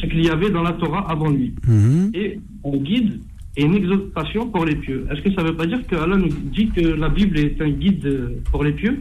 ce 0.00 0.06
qu'il 0.06 0.24
y 0.24 0.30
avait 0.30 0.50
dans 0.50 0.62
la 0.62 0.72
Torah 0.72 1.10
avant 1.10 1.30
lui. 1.30 1.54
Mhm. 1.66 2.10
Et 2.14 2.40
un 2.64 2.76
guide 2.78 3.20
et 3.56 3.64
une 3.64 3.74
exhortation 3.74 4.48
pour 4.48 4.64
les 4.64 4.76
pieux. 4.76 5.06
Est-ce 5.10 5.20
que 5.20 5.34
ça 5.34 5.42
ne 5.42 5.48
veut 5.48 5.56
pas 5.56 5.66
dire 5.66 5.84
que 5.86 5.96
Allah 5.96 6.16
nous 6.16 6.28
dit 6.28 6.68
que 6.68 6.80
la 6.80 7.08
Bible 7.08 7.38
est 7.38 7.60
un 7.60 7.70
guide 7.70 8.40
pour 8.50 8.64
les 8.64 8.72
pieux? 8.72 8.98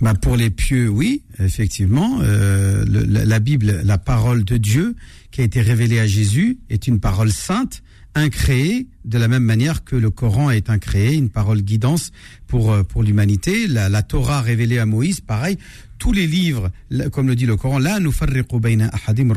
Bah 0.00 0.14
pour 0.14 0.36
les 0.36 0.50
pieux, 0.50 0.88
oui, 0.88 1.22
effectivement. 1.38 2.20
Euh, 2.22 2.84
la 3.06 3.38
Bible, 3.38 3.80
la 3.84 3.98
parole 3.98 4.44
de 4.44 4.56
Dieu 4.56 4.96
qui 5.30 5.42
a 5.42 5.44
été 5.44 5.60
révélée 5.60 6.00
à 6.00 6.06
Jésus, 6.06 6.58
est 6.70 6.88
une 6.88 7.00
parole 7.00 7.30
sainte 7.30 7.82
incréé 8.15 8.87
de 9.03 9.17
la 9.17 9.27
même 9.27 9.43
manière 9.43 9.83
que 9.83 9.95
le 9.95 10.09
Coran 10.09 10.49
est 10.49 10.69
incréé, 10.69 11.15
une 11.15 11.29
parole 11.29 11.61
guidance 11.61 12.11
pour 12.47 12.71
euh, 12.71 12.83
pour 12.83 13.03
l'humanité. 13.03 13.67
La, 13.67 13.89
la, 13.89 14.03
Torah 14.03 14.41
révélée 14.41 14.79
à 14.79 14.85
Moïse, 14.85 15.19
pareil. 15.21 15.57
Tous 15.97 16.11
les 16.11 16.27
livres, 16.27 16.71
comme 17.11 17.27
le 17.27 17.35
dit 17.35 17.45
le 17.45 17.55
Coran, 17.55 17.79
là 17.79 17.99
nous 17.99 18.11
ahadim 18.11 19.31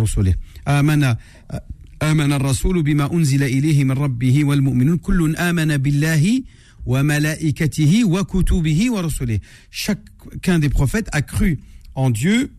آمن 0.69 1.15
آمن 2.03 2.33
الرسول 2.33 2.83
بما 2.83 3.13
أنزل 3.13 3.43
إليه 3.43 3.85
من 3.85 3.93
ربه 3.93 4.45
والمؤمنون 4.45 4.97
كل 4.97 5.37
آمن 5.37 5.77
بالله 5.77 6.43
وملائكته 6.87 8.05
وكتبه 8.05 8.91
ورسله 8.93 9.41
chacun 9.71 10.59
des 10.59 10.69
prophètes 10.69 11.09
a 11.13 11.23
cru 11.23 11.59
en 11.95 12.11
Dieu 12.11 12.53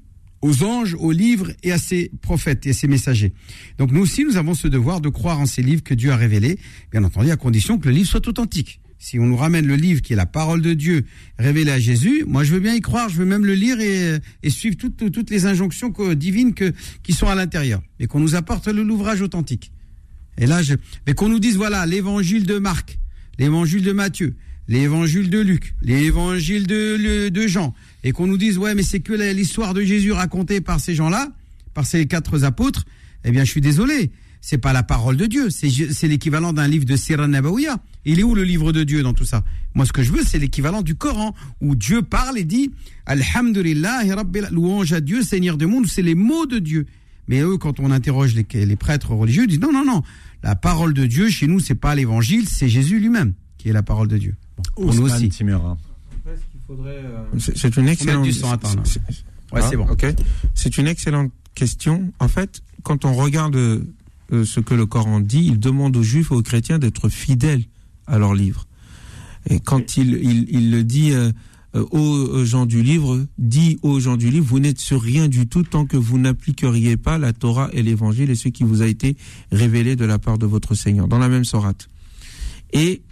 aux 0.44 0.62
anges, 0.62 0.94
aux 0.98 1.10
livres 1.10 1.52
et 1.62 1.72
à 1.72 1.78
ses 1.78 2.10
prophètes 2.20 2.66
et 2.66 2.70
à 2.70 2.72
ses 2.74 2.86
messagers. 2.86 3.32
Donc 3.78 3.90
nous 3.92 4.02
aussi, 4.02 4.26
nous 4.26 4.36
avons 4.36 4.52
ce 4.52 4.68
devoir 4.68 5.00
de 5.00 5.08
croire 5.08 5.40
en 5.40 5.46
ces 5.46 5.62
livres 5.62 5.82
que 5.82 5.94
Dieu 5.94 6.12
a 6.12 6.16
révélés, 6.16 6.58
bien 6.92 7.02
entendu 7.02 7.30
à 7.30 7.36
condition 7.36 7.78
que 7.78 7.88
le 7.88 7.94
livre 7.94 8.08
soit 8.08 8.28
authentique. 8.28 8.78
Si 8.98 9.18
on 9.18 9.24
nous 9.24 9.38
ramène 9.38 9.66
le 9.66 9.76
livre 9.76 10.02
qui 10.02 10.12
est 10.12 10.16
la 10.16 10.26
parole 10.26 10.60
de 10.60 10.74
Dieu 10.74 11.06
révélée 11.38 11.70
à 11.70 11.80
Jésus, 11.80 12.24
moi 12.26 12.44
je 12.44 12.52
veux 12.52 12.60
bien 12.60 12.74
y 12.74 12.82
croire, 12.82 13.08
je 13.08 13.16
veux 13.16 13.24
même 13.24 13.46
le 13.46 13.54
lire 13.54 13.80
et, 13.80 14.18
et 14.42 14.50
suivre 14.50 14.76
toutes, 14.76 15.30
les 15.30 15.46
injonctions 15.46 15.90
divines 16.14 16.52
qui 17.02 17.12
sont 17.14 17.26
à 17.26 17.34
l'intérieur. 17.34 17.82
Et 17.98 18.06
qu'on 18.06 18.20
nous 18.20 18.34
apporte 18.34 18.68
l'ouvrage 18.68 19.22
authentique. 19.22 19.72
Et 20.36 20.46
là, 20.46 20.62
je, 20.62 20.74
mais 21.06 21.14
qu'on 21.14 21.30
nous 21.30 21.38
dise, 21.38 21.56
voilà, 21.56 21.86
l'évangile 21.86 22.44
de 22.44 22.58
Marc, 22.58 22.98
l'évangile 23.38 23.82
de 23.82 23.92
Matthieu, 23.92 24.34
l'évangile 24.68 25.30
de 25.30 25.40
Luc, 25.40 25.74
l'évangile 25.82 26.66
de, 26.66 27.46
Jean, 27.46 27.74
et 28.02 28.12
qu'on 28.12 28.26
nous 28.26 28.38
dise, 28.38 28.58
ouais, 28.58 28.74
mais 28.74 28.82
c'est 28.82 29.00
que 29.00 29.12
l'histoire 29.12 29.74
de 29.74 29.82
Jésus 29.82 30.12
racontée 30.12 30.60
par 30.60 30.80
ces 30.80 30.94
gens-là, 30.94 31.30
par 31.74 31.86
ces 31.86 32.06
quatre 32.06 32.44
apôtres, 32.44 32.84
eh 33.24 33.30
bien, 33.30 33.44
je 33.44 33.50
suis 33.50 33.60
désolé. 33.60 34.10
C'est 34.40 34.58
pas 34.58 34.74
la 34.74 34.82
parole 34.82 35.16
de 35.16 35.24
Dieu. 35.24 35.48
C'est 35.48 36.06
l'équivalent 36.06 36.52
d'un 36.52 36.68
livre 36.68 36.84
de 36.84 36.96
Sirah 36.96 37.26
Nabawiya. 37.26 37.78
Il 38.04 38.20
est 38.20 38.22
où 38.22 38.34
le 38.34 38.44
livre 38.44 38.72
de 38.72 38.84
Dieu 38.84 39.02
dans 39.02 39.14
tout 39.14 39.24
ça? 39.24 39.42
Moi, 39.74 39.86
ce 39.86 39.92
que 39.92 40.02
je 40.02 40.12
veux, 40.12 40.22
c'est 40.22 40.38
l'équivalent 40.38 40.82
du 40.82 40.96
Coran, 40.96 41.34
où 41.62 41.74
Dieu 41.74 42.02
parle 42.02 42.38
et 42.38 42.44
dit 42.44 42.70
Alhamdulillah, 43.06 44.02
louange 44.50 44.92
à 44.92 45.00
Dieu, 45.00 45.22
Seigneur 45.22 45.56
du 45.56 45.64
monde. 45.64 45.86
C'est 45.86 46.02
les 46.02 46.14
mots 46.14 46.44
de 46.44 46.58
Dieu. 46.58 46.84
Mais 47.26 47.40
eux, 47.40 47.56
quand 47.56 47.80
on 47.80 47.90
interroge 47.90 48.34
les, 48.34 48.66
les 48.66 48.76
prêtres 48.76 49.12
religieux, 49.12 49.44
ils 49.44 49.48
disent 49.48 49.60
non, 49.60 49.72
non, 49.72 49.86
non. 49.86 50.02
La 50.42 50.54
parole 50.54 50.92
de 50.92 51.06
Dieu, 51.06 51.30
chez 51.30 51.46
nous, 51.46 51.58
c'est 51.58 51.74
pas 51.74 51.94
l'évangile, 51.94 52.46
c'est 52.46 52.68
Jésus 52.68 53.00
lui-même 53.00 53.32
qui 53.64 53.70
est 53.70 53.72
la 53.72 53.82
parole 53.82 54.08
de 54.08 54.18
Dieu. 54.18 54.34
Pour 54.74 54.94
nous 54.94 55.02
aussi. 55.02 55.30
Euh, 55.40 57.38
c'est 57.38 57.76
une 57.76 57.88
excellente. 57.88 58.26
Ouais, 59.52 59.62
c'est 59.62 59.76
bon. 59.76 59.86
Ok. 59.88 60.06
C'est 60.54 60.78
une 60.78 60.86
excellente 60.86 61.30
question. 61.54 62.12
En 62.18 62.28
fait, 62.28 62.62
quand 62.82 63.04
on 63.04 63.12
regarde 63.12 63.56
euh, 63.56 63.84
ce 64.44 64.60
que 64.60 64.74
le 64.74 64.86
Coran 64.86 65.20
dit, 65.20 65.44
il 65.46 65.58
demande 65.60 65.96
aux 65.96 66.02
Juifs 66.02 66.30
et 66.30 66.34
aux 66.34 66.42
chrétiens 66.42 66.78
d'être 66.78 67.08
fidèles 67.08 67.62
à 68.06 68.18
leur 68.18 68.34
livre. 68.34 68.66
Et 69.48 69.60
quand 69.60 69.96
il, 69.96 70.14
il, 70.14 70.46
il 70.48 70.70
le 70.70 70.82
dit 70.84 71.12
euh, 71.12 71.30
aux 71.90 72.44
gens 72.44 72.66
du 72.66 72.82
livre, 72.82 73.26
dit 73.38 73.78
aux 73.82 73.98
gens 73.98 74.16
du 74.16 74.30
livre, 74.30 74.46
vous 74.46 74.60
n'êtes 74.60 74.78
sur 74.78 75.02
rien 75.02 75.28
du 75.28 75.46
tout 75.46 75.64
tant 75.64 75.86
que 75.86 75.96
vous 75.96 76.18
n'appliqueriez 76.18 76.96
pas 76.96 77.18
la 77.18 77.32
Torah 77.32 77.68
et 77.72 77.82
l'Évangile 77.82 78.30
et 78.30 78.36
ce 78.36 78.48
qui 78.48 78.62
vous 78.62 78.80
a 78.80 78.86
été 78.86 79.16
révélé 79.50 79.96
de 79.96 80.04
la 80.04 80.18
part 80.18 80.38
de 80.38 80.46
votre 80.46 80.74
Seigneur, 80.74 81.08
dans 81.08 81.18
la 81.18 81.28
même 81.28 81.44
sorate. 81.44 81.88
Et 82.72 83.02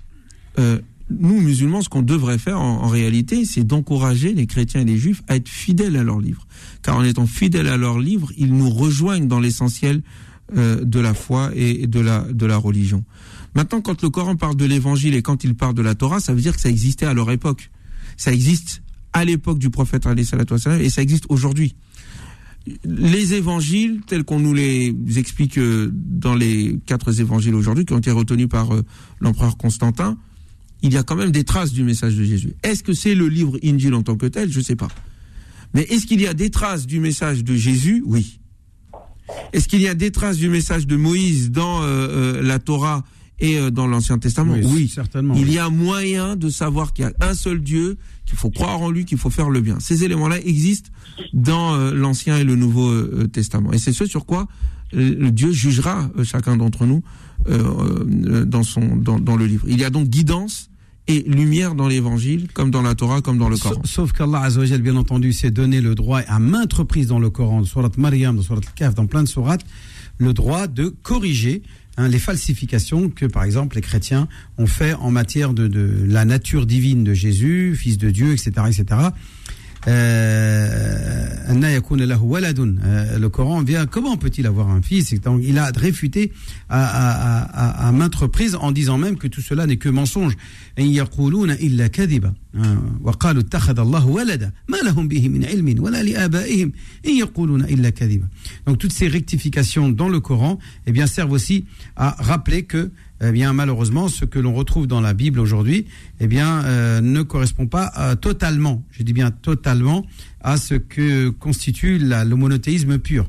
euh, 0.59 0.79
nous, 1.19 1.41
musulmans, 1.41 1.83
ce 1.83 1.89
qu'on 1.89 2.03
devrait 2.03 2.39
faire 2.39 2.61
en, 2.61 2.89
réalité, 2.89 3.45
c'est 3.45 3.65
d'encourager 3.65 4.33
les 4.33 4.47
chrétiens 4.47 4.83
et 4.83 4.85
les 4.85 4.99
juifs 4.99 5.23
à 5.29 5.37
être 5.37 5.49
fidèles 5.49 5.97
à 5.97 6.03
leur 6.03 6.21
livre. 6.21 6.47
Car 6.83 6.97
en 6.97 7.05
étant 7.05 7.27
fidèles 7.27 7.69
à 7.69 7.77
leur 7.77 7.99
livre, 7.99 8.31
ils 8.37 8.55
nous 8.55 8.71
rejoignent 8.71 9.29
dans 9.29 9.41
l'essentiel 9.41 10.03
euh, 10.57 10.85
de 10.85 11.01
la 11.01 11.15
foi 11.15 11.51
et 11.55 11.87
de 11.87 12.01
la, 12.01 12.21
de 12.21 12.47
la 12.47 12.57
religion. 12.57 13.05
Maintenant, 13.55 13.81
quand 13.81 14.03
le 14.03 14.11
Coran 14.11 14.37
parle 14.37 14.57
de 14.57 14.65
l'évangile 14.65 15.15
et 15.15 15.23
quand 15.23 15.45
il 15.45 15.55
parle 15.55 15.75
de 15.75 15.83
la 15.83 15.95
Torah, 15.95 16.21
ça 16.21 16.35
veut 16.35 16.41
dire 16.41 16.55
que 16.55 16.61
ça 16.61 16.71
existait 16.71 17.07
à 17.07 17.15
leur 17.15 17.31
époque. 17.31 17.71
Ça 18.17 18.33
existe 18.33 18.83
à 19.13 19.25
l'époque 19.25 19.59
du 19.59 19.71
prophète 19.71 20.07
et 20.07 20.91
ça 20.91 21.03
existe 21.03 21.27
aujourd'hui. 21.29 21.77
Les 22.85 23.35
évangiles, 23.35 24.01
tels 24.07 24.25
qu'on 24.25 24.39
nous 24.39 24.55
les 24.55 24.95
explique 25.17 25.59
euh, 25.59 25.91
dans 25.93 26.37
les 26.37 26.79
quatre 26.87 27.21
évangiles 27.21 27.57
aujourd'hui, 27.57 27.85
qui 27.85 27.93
ont 27.93 27.99
été 27.99 28.13
retenus 28.13 28.49
par 28.49 28.73
euh, 28.73 28.85
l'empereur 29.21 29.57
Constantin, 29.57 30.17
il 30.83 30.93
y 30.93 30.97
a 30.97 31.03
quand 31.03 31.17
même 31.17 31.31
des 31.31 31.45
traces 31.45 31.73
du 31.73 31.85
message 31.85 32.17
de 32.17 32.25
Jésus. 32.25 32.55
Est-ce 32.63 32.83
que 32.83 32.93
c'est 32.93 33.15
le 33.15 33.29
livre 33.29 33.59
Injil 33.65 33.95
en 33.95 34.03
tant 34.03 34.17
que 34.17 34.27
tel? 34.27 34.51
Je 34.51 34.59
ne 34.59 34.65
sais 34.65 34.77
pas. 34.77 34.89
Mais 35.75 35.83
est-ce 35.83 36.07
qu'il 36.07 36.21
y 36.21 36.27
a 36.27 36.35
des 36.35 36.51
traces 36.51 36.87
du 36.87 37.01
message 37.01 37.45
de 37.45 37.55
Jésus? 37.55 38.03
Oui. 38.05 38.41
Est-ce 39.53 39.69
qu'il 39.69 39.81
y 39.81 39.89
a 39.89 39.95
des 39.95 40.11
traces 40.11 40.37
du 40.37 40.49
message 40.49 40.87
de 40.87 40.97
Moïse 40.97 41.51
dans 41.51 41.83
euh, 41.83 41.87
euh, 41.87 42.43
la 42.43 42.59
Torah 42.59 43.05
et 43.39 43.59
euh, 43.59 43.71
dans 43.71 43.87
l'Ancien 43.87 44.19
Testament? 44.19 44.57
Oui, 44.63 44.89
certainement. 44.89 45.35
Il 45.37 45.51
y 45.51 45.59
a 45.59 45.71
moyen 45.71 46.37
de 46.37 46.51
savoir 46.51 46.93
qu'il 46.93 47.05
y 47.05 47.09
a 47.09 47.13
un 47.21 47.35
seul 47.35 47.61
Dieu, 47.61 47.97
qu'il 48.27 48.37
faut 48.37 48.51
croire 48.51 48.83
en 48.83 48.91
lui, 48.91 49.05
qu'il 49.05 49.19
faut 49.19 49.31
faire 49.31 49.51
le 49.51 49.61
bien. 49.61 49.79
Ces 49.81 50.05
éléments-là 50.05 50.41
existent 50.41 50.91
dans 51.33 51.77
l'Ancien 51.93 52.37
et 52.37 52.45
le 52.45 52.57
Nouveau 52.57 53.27
Testament. 53.29 53.73
Et 53.73 53.79
c'est 53.79 53.93
ce 53.93 54.07
sur 54.07 54.27
quoi 54.27 54.49
Dieu 54.93 55.53
jugera 55.53 56.11
chacun 56.23 56.57
d'entre 56.57 56.85
nous 56.87 57.03
dans, 57.47 58.63
son, 58.63 58.97
dans, 58.97 59.19
dans 59.19 59.37
le 59.37 59.47
livre. 59.47 59.65
Il 59.69 59.79
y 59.79 59.85
a 59.85 59.91
donc 59.91 60.09
guidance 60.09 60.71
et 61.09 61.23
lumière 61.27 61.75
dans 61.75 61.89
l'évangile, 61.89 62.49
comme 62.53 62.71
dans 62.71 62.83
la 62.83 62.95
Torah, 62.95 63.21
comme 63.21 63.39
dans 63.39 63.49
le 63.49 63.57
Coran. 63.57 63.83
Sauf 63.85 64.13
qu'Allah 64.13 64.43
Azzawajal, 64.43 64.83
bien 64.83 64.97
entendu, 64.97 65.33
s'est 65.33 65.51
donné 65.51 65.81
le 65.81 65.95
droit 65.95 66.21
à 66.21 66.39
maintes 66.39 66.73
reprises 66.73 67.09
dans 67.09 67.19
le 67.19 67.31
Coran, 67.31 67.61
dans 67.61 67.67
Surat 67.67 67.91
Maryam, 67.97 68.37
dans 68.37 68.43
Surat 68.43 68.61
Kaf, 68.77 68.95
dans 68.95 69.07
plein 69.07 69.23
de 69.23 69.29
sourates, 69.29 69.65
le 70.19 70.33
droit 70.33 70.69
de 70.69 70.95
corriger 71.03 71.63
hein, 71.97 72.09
les 72.09 72.21
falsifications 72.21 73.11
que, 73.11 73.27
par 73.27 73.43
exemple, 73.43 73.77
les 73.77 73.83
chrétiens 73.83 74.29
ont 74.59 74.67
fait 74.67 74.95
en 74.95 75.11
matière 75.11 75.55
de, 75.55 75.67
de 75.67 76.05
la 76.07 76.25
nature 76.25 76.67
divine 76.67 77.03
de 77.03 77.15
Jésus, 77.15 77.75
fils 77.77 77.99
de 77.99 78.11
Dieu, 78.11 78.33
etc., 78.33 78.53
etc. 78.69 79.11
Euh, 79.89 81.39
euh, 81.51 83.19
le 83.19 83.29
Coran 83.29 83.63
vient, 83.63 83.87
comment 83.87 84.17
peut-il 84.17 84.47
avoir 84.47 84.71
un 84.71 84.81
fils? 84.81 85.13
Il 85.43 85.59
a 85.59 85.71
réfuté 85.75 86.33
à, 86.69 86.85
à, 86.85 87.43
à, 87.43 87.89
à, 87.89 87.93
maintes 87.93 88.15
reprises 88.15 88.55
en 88.55 88.71
disant 88.73 88.99
même 88.99 89.17
que 89.17 89.27
tout 89.27 89.41
cela 89.41 89.67
n'est 89.67 89.77
que 89.77 89.89
mensonge. 89.89 90.35
Donc 98.67 98.79
toutes 98.79 98.93
ces 98.93 99.09
rectifications 99.09 99.89
dans 99.89 100.09
le 100.09 100.21
Coran 100.21 100.59
eh 100.87 100.93
bien, 100.93 101.07
servent 101.07 101.33
aussi 101.33 101.65
à 101.97 102.17
rappeler 102.19 102.65
que 102.65 102.91
eh 103.25 103.31
bien 103.31 103.53
malheureusement, 103.53 104.09
ce 104.09 104.25
que 104.25 104.39
l'on 104.39 104.53
retrouve 104.53 104.87
dans 104.87 105.01
la 105.01 105.15
Bible 105.15 105.39
aujourd'hui, 105.39 105.87
eh 106.21 106.27
bien 106.27 106.65
euh, 106.65 107.01
ne 107.01 107.23
correspond 107.23 107.67
pas 107.67 107.93
euh, 107.99 108.17
totalement, 108.17 108.83
je 108.91 109.03
dis 109.05 109.13
bien 109.13 109.31
totalement, 109.31 110.05
à 110.41 110.57
ce 110.57 110.75
que 110.75 111.29
constitue 111.29 111.99
le 111.99 112.35
monothéisme 112.35 112.99
pur. 112.99 113.29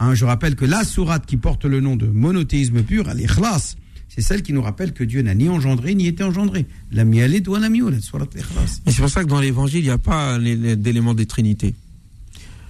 Hein, 0.00 0.14
je 0.14 0.24
rappelle 0.24 0.56
que 0.56 0.64
la 0.64 0.82
sourate 0.84 1.26
qui 1.26 1.36
porte 1.36 1.66
le 1.66 1.80
nom 1.80 1.96
de 1.96 2.06
monothéisme 2.06 2.82
pur, 2.82 3.12
l'ikhlas, 3.14 3.76
c'est 4.14 4.22
celle 4.22 4.42
qui 4.42 4.52
nous 4.52 4.62
rappelle 4.62 4.92
que 4.92 5.02
Dieu 5.02 5.22
n'a 5.22 5.34
ni 5.34 5.48
engendré 5.48 5.96
ni 5.96 6.06
été 6.06 6.22
engendré. 6.22 6.66
La 6.92 7.04
miale 7.04 7.40
doit 7.40 7.58
la 7.58 7.68
sourate 8.00 8.32
l'ikhlas. 8.36 8.80
Et 8.86 8.92
c'est 8.92 9.00
pour 9.00 9.08
ça 9.10 9.24
que 9.24 9.28
dans 9.28 9.40
l'évangile, 9.40 9.80
il 9.80 9.86
n'y 9.86 9.90
a 9.90 9.98
pas 9.98 10.38
d'éléments 10.38 11.14
des 11.14 11.26
trinités. 11.26 11.74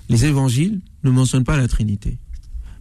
Les 0.08 0.24
évangiles 0.24 0.80
ne 1.02 1.10
mentionnent 1.10 1.44
pas 1.44 1.58
la 1.58 1.68
Trinité. 1.68 2.16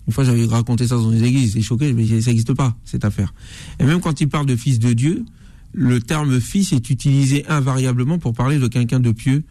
Une 0.08 0.14
fois, 0.14 0.24
j'avais 0.24 0.46
raconté 0.46 0.88
ça 0.88 0.96
dans 0.96 1.12
une 1.12 1.24
église, 1.24 1.54
c'est 1.54 1.62
choqué, 1.62 1.92
mais 1.92 2.06
ça 2.06 2.30
n'existe 2.32 2.54
pas, 2.54 2.78
cette 2.86 3.04
affaire. 3.04 3.34
Et 3.80 3.84
même 3.84 4.00
quand 4.00 4.22
il 4.22 4.30
parle 4.30 4.46
de 4.46 4.56
fils 4.56 4.80
de 4.80 4.94
Dieu, 4.94 5.26
le 5.74 6.00
terme 6.00 6.40
fils 6.40 6.72
est 6.72 6.90
utilisé 6.90 7.46
invariablement 7.48 8.18
pour 8.18 8.34
parler 8.34 8.60
de 8.60 8.68
quelqu'un 8.68 9.02
de 9.02 9.12
pieux 9.12 9.44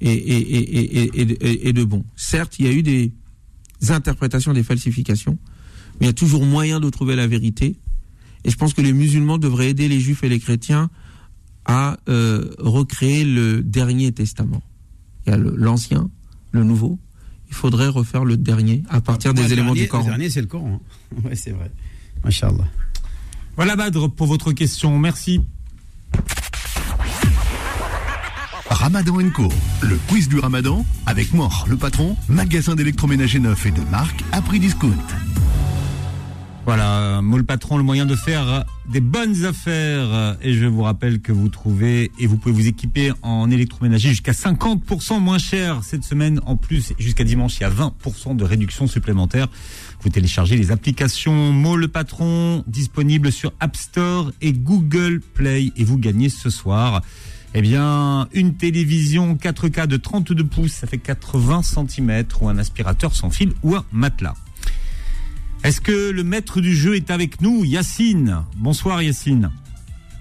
et, 0.00 0.12
de 1.72 1.84
bon. 1.84 2.04
Certes, 2.14 2.58
il 2.60 2.66
y 2.66 2.68
a 2.68 2.72
eu 2.72 2.82
des 2.82 3.12
interprétations, 3.88 4.52
des 4.52 4.62
falsifications, 4.62 5.38
mais 6.00 6.06
il 6.06 6.08
y 6.08 6.10
a 6.10 6.14
toujours 6.14 6.44
moyen 6.44 6.78
de 6.78 6.88
trouver 6.88 7.16
la 7.16 7.26
vérité. 7.26 7.76
Et 8.44 8.50
je 8.50 8.56
pense 8.56 8.74
que 8.74 8.80
les 8.80 8.92
musulmans 8.92 9.38
devraient 9.38 9.70
aider 9.70 9.88
les 9.88 10.00
juifs 10.00 10.22
et 10.24 10.28
les 10.28 10.40
chrétiens 10.40 10.90
à 11.66 11.98
euh, 12.08 12.50
recréer 12.58 13.24
le 13.24 13.62
dernier 13.62 14.12
testament. 14.12 14.62
Il 15.26 15.30
y 15.30 15.34
a 15.34 15.38
l'ancien, 15.38 16.10
le 16.52 16.64
nouveau, 16.64 16.98
il 17.48 17.54
faudrait 17.54 17.88
refaire 17.88 18.24
le 18.24 18.36
dernier 18.36 18.82
à 18.88 19.00
partir 19.00 19.34
des 19.34 19.52
éléments 19.52 19.74
du 19.74 19.86
Coran. 19.88 20.04
Le 20.04 20.10
dernier, 20.10 20.30
c'est 20.30 20.40
le 20.40 20.46
Coran. 20.46 20.80
Hein. 20.80 21.16
oui, 21.24 21.36
c'est 21.36 21.50
vrai. 21.50 21.70
Masha'Allah. 22.24 22.66
Voilà, 23.56 23.76
Badr, 23.76 24.10
pour 24.10 24.26
votre 24.26 24.52
question. 24.52 24.98
Merci. 24.98 25.40
Ramadan 28.70 29.18
Co, 29.34 29.48
le 29.82 29.98
quiz 30.08 30.28
du 30.28 30.38
Ramadan 30.38 30.86
avec 31.04 31.34
Mort, 31.34 31.66
le 31.68 31.76
patron, 31.76 32.16
magasin 32.28 32.76
d'électroménager 32.76 33.40
neuf 33.40 33.66
et 33.66 33.72
de 33.72 33.82
marque 33.90 34.22
à 34.32 34.40
prix 34.40 34.60
discount. 34.60 34.94
Voilà, 36.72 37.20
Moule 37.20 37.42
Patron, 37.42 37.78
le 37.78 37.82
moyen 37.82 38.06
de 38.06 38.14
faire 38.14 38.64
des 38.88 39.00
bonnes 39.00 39.44
affaires. 39.44 40.36
Et 40.40 40.54
je 40.54 40.66
vous 40.66 40.82
rappelle 40.82 41.20
que 41.20 41.32
vous 41.32 41.48
trouvez 41.48 42.12
et 42.20 42.28
vous 42.28 42.36
pouvez 42.36 42.54
vous 42.54 42.68
équiper 42.68 43.10
en 43.22 43.50
électroménager 43.50 44.10
jusqu'à 44.10 44.30
50% 44.30 45.18
moins 45.18 45.38
cher 45.38 45.82
cette 45.82 46.04
semaine. 46.04 46.40
En 46.46 46.56
plus, 46.56 46.92
jusqu'à 46.96 47.24
dimanche, 47.24 47.56
il 47.58 47.62
y 47.62 47.64
a 47.64 47.70
20% 47.70 48.36
de 48.36 48.44
réduction 48.44 48.86
supplémentaire. 48.86 49.48
Vous 50.02 50.10
téléchargez 50.10 50.56
les 50.56 50.70
applications 50.70 51.50
Moule 51.50 51.88
Patron 51.88 52.62
disponibles 52.68 53.32
sur 53.32 53.52
App 53.58 53.74
Store 53.74 54.30
et 54.40 54.52
Google 54.52 55.20
Play 55.34 55.72
et 55.76 55.82
vous 55.82 55.98
gagnez 55.98 56.28
ce 56.28 56.50
soir. 56.50 57.02
Eh 57.52 57.62
bien, 57.62 58.28
une 58.32 58.54
télévision 58.54 59.34
4K 59.34 59.88
de 59.88 59.96
32 59.96 60.44
pouces, 60.44 60.74
ça 60.74 60.86
fait 60.86 60.98
80 60.98 61.62
cm 61.62 62.26
ou 62.40 62.48
un 62.48 62.58
aspirateur 62.58 63.16
sans 63.16 63.30
fil 63.30 63.54
ou 63.64 63.74
un 63.74 63.84
matelas. 63.90 64.36
Est-ce 65.62 65.82
que 65.82 66.10
le 66.10 66.24
maître 66.24 66.62
du 66.62 66.74
jeu 66.74 66.96
est 66.96 67.10
avec 67.10 67.42
nous 67.42 67.64
Yacine? 67.64 68.44
Bonsoir 68.56 69.02
Yacine. 69.02 69.50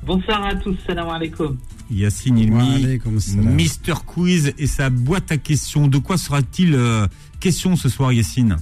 Bonsoir 0.06 0.46
à 0.46 0.56
tous, 0.56 0.76
salam 0.86 1.08
alaikum. 1.08 1.58
Yacine 1.90 2.38
Ilmi, 2.38 3.00
Mister 3.38 3.94
Quiz 4.06 4.54
et 4.58 4.68
sa 4.68 4.90
boîte 4.90 5.32
à 5.32 5.38
questions. 5.38 5.88
De 5.88 5.98
quoi 5.98 6.18
sera-t-il 6.18 6.76
euh, 6.76 7.08
question 7.40 7.78
ce 7.78 7.88
soir 7.88 8.12
Yacine? 8.12 8.58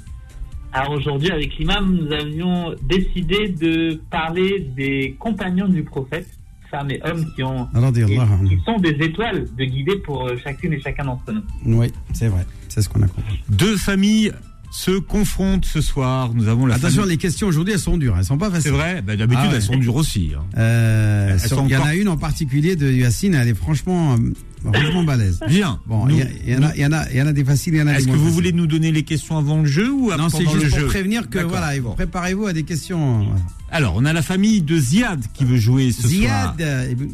Alors 0.72 0.92
aujourd'hui 0.92 1.32
avec 1.32 1.58
l'imam, 1.58 1.96
nous 1.96 2.12
avions 2.12 2.76
décidé 2.84 3.50
de 3.50 4.00
parler 4.12 4.72
des 4.76 5.16
compagnons 5.18 5.68
du 5.68 5.84
prophète, 5.84 6.30
femmes 6.70 6.92
et 6.92 7.02
hommes 7.04 7.26
qui, 7.36 7.42
ont, 7.42 7.66
qui, 7.66 8.56
qui 8.56 8.64
sont 8.64 8.78
des 8.78 8.96
étoiles 9.04 9.48
de 9.58 9.64
guider 9.66 9.96
pour 10.06 10.28
euh, 10.28 10.38
chacune 10.44 10.74
et 10.74 10.80
chacun 10.80 11.06
d'entre 11.06 11.32
nous. 11.32 11.42
Oui, 11.66 11.92
c'est 12.14 12.28
vrai, 12.28 12.46
c'est 12.70 12.84
ce 12.84 12.90
qu'on 12.90 13.02
a 13.02 13.08
compris. 13.08 13.42
Deux 13.50 13.78
familles 13.78 14.32
se 14.70 14.92
confrontent 14.92 15.66
ce 15.66 15.80
soir. 15.82 16.32
Nous 16.34 16.48
avons 16.48 16.66
la 16.66 16.76
Attention, 16.76 17.06
les 17.06 17.18
questions 17.18 17.48
aujourd'hui, 17.48 17.74
elles 17.74 17.80
sont 17.80 17.98
dures. 17.98 18.16
Elles 18.18 18.26
sont 18.26 18.38
pas 18.38 18.50
faciles. 18.50 18.64
C'est 18.64 18.70
vrai. 18.78 19.02
Bah, 19.02 19.16
D'habitude, 19.16 19.44
Ah 19.46 19.50
ouais. 19.50 19.56
elles 19.56 19.62
sont 19.62 19.78
dures 19.78 19.96
aussi. 19.96 20.32
hein. 20.38 20.42
Euh, 20.58 21.38
il 21.66 21.72
y 21.72 21.78
en 21.78 21.84
a 21.86 21.96
une 21.96 22.08
en 22.10 22.18
particulier 22.18 22.76
de 22.76 22.92
Yacine, 22.92 23.34
elle 23.34 23.48
est 23.48 23.54
franchement, 23.54 24.16
euh, 24.16 24.72
franchement 24.74 25.04
balèze. 25.04 25.40
Bien. 25.48 25.80
Bon, 25.86 26.08
il 26.10 26.16
y, 26.18 26.52
y 26.52 26.56
en 26.58 26.64
a, 26.64 26.76
il 26.76 26.82
y 26.82 26.86
en 26.86 26.92
a, 26.92 27.10
il 27.12 27.18
y 27.18 27.22
en 27.22 27.28
a 27.28 27.34
des 27.34 27.46
faciles, 27.46 27.74
il 27.76 27.80
y 27.80 27.82
en 27.82 27.88
a 27.88 27.92
des 27.94 27.98
Est-ce 28.00 28.08
que 28.08 28.12
vous 28.12 28.18
faciles. 28.20 28.34
voulez 28.34 28.52
nous 28.52 28.68
donner 28.68 28.92
les 28.92 29.04
questions 29.04 29.38
avant 29.38 29.62
le 29.62 29.66
jeu 29.68 29.90
ou 29.92 30.10
Non, 30.12 30.18
pendant 30.18 30.30
c'est 30.30 30.44
le 30.44 30.50
juste 30.60 30.70
pour 30.72 30.80
jeu 30.80 30.86
prévenir 30.88 31.30
que 31.30 31.40
voilà, 31.40 31.72
préparez-vous 31.96 32.48
à 32.48 32.54
des 32.54 32.64
questions. 32.64 33.24
voilà. 33.24 33.42
Alors, 33.72 33.94
on 33.96 34.06
a 34.06 34.14
la 34.14 34.22
famille 34.22 34.62
de 34.62 34.78
Ziad 34.78 35.24
qui 35.34 35.44
veut 35.46 35.58
jouer 35.58 35.92
ce 35.92 36.02
soir. 36.04 36.12
Ziad, 36.58 36.62
euh, 36.62 36.92
Ibn- 36.92 37.10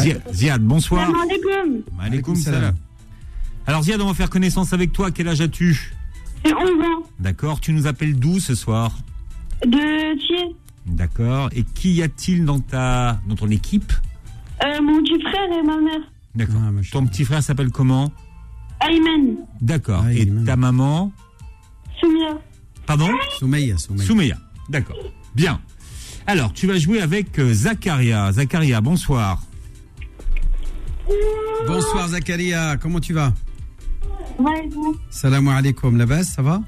Ziad, 0.00 0.22
Ziad, 0.32 0.62
bonsoir. 0.62 1.06
Salam 1.06 1.20
alaikum. 1.20 1.82
Alaykoum 2.00 2.36
salam. 2.36 2.74
Alors 3.66 3.82
Ziad, 3.84 4.00
on 4.00 4.06
va 4.08 4.14
faire 4.14 4.30
connaissance 4.30 4.72
avec 4.72 4.92
toi. 4.92 5.10
Quel 5.10 5.28
âge 5.28 5.40
as-tu? 5.40 5.92
J'ai 6.44 6.54
11 6.54 6.60
ans. 6.62 7.02
D'accord. 7.18 7.60
Tu 7.60 7.72
nous 7.72 7.86
appelles 7.86 8.18
d'où 8.18 8.40
ce 8.40 8.54
soir 8.54 8.96
De 9.64 10.18
Thiers. 10.18 10.56
D'accord. 10.86 11.48
Et 11.52 11.62
qui 11.62 11.92
y 11.94 12.02
a-t-il 12.02 12.44
dans 12.44 12.58
ta 12.60 13.20
dans 13.26 13.36
ton 13.36 13.48
équipe 13.50 13.92
Euh, 14.64 14.80
mon 14.82 15.02
petit 15.02 15.20
frère 15.22 15.58
et 15.58 15.62
ma 15.64 15.76
mère. 15.80 16.00
D'accord. 16.34 16.60
Ah, 16.64 16.70
ton 16.90 17.06
petit 17.06 17.24
frère 17.24 17.42
s'appelle 17.42 17.70
comment 17.70 18.12
Ayman. 18.80 19.36
D'accord. 19.60 20.06
Et 20.08 20.26
ta 20.44 20.56
maman 20.56 21.12
Soumia. 22.00 22.38
Pardon 22.86 23.10
Soumeya, 23.38 23.78
Soumeya. 23.78 24.04
Soumeya. 24.04 24.36
D'accord. 24.68 24.96
Bien. 25.36 25.60
Alors, 26.26 26.52
tu 26.52 26.66
vas 26.66 26.78
jouer 26.78 27.00
avec 27.00 27.38
euh, 27.38 27.52
Zakaria. 27.52 28.32
Zakaria, 28.32 28.80
bonsoir. 28.80 29.40
Bonsoir 31.66 32.08
Zakaria, 32.08 32.76
comment 32.76 33.00
tu 33.00 33.12
vas? 33.12 33.32
Salam 35.10 35.48
alaikum, 35.48 35.96
la 35.96 36.06
base, 36.06 36.28
ça 36.28 36.42
va 36.42 36.60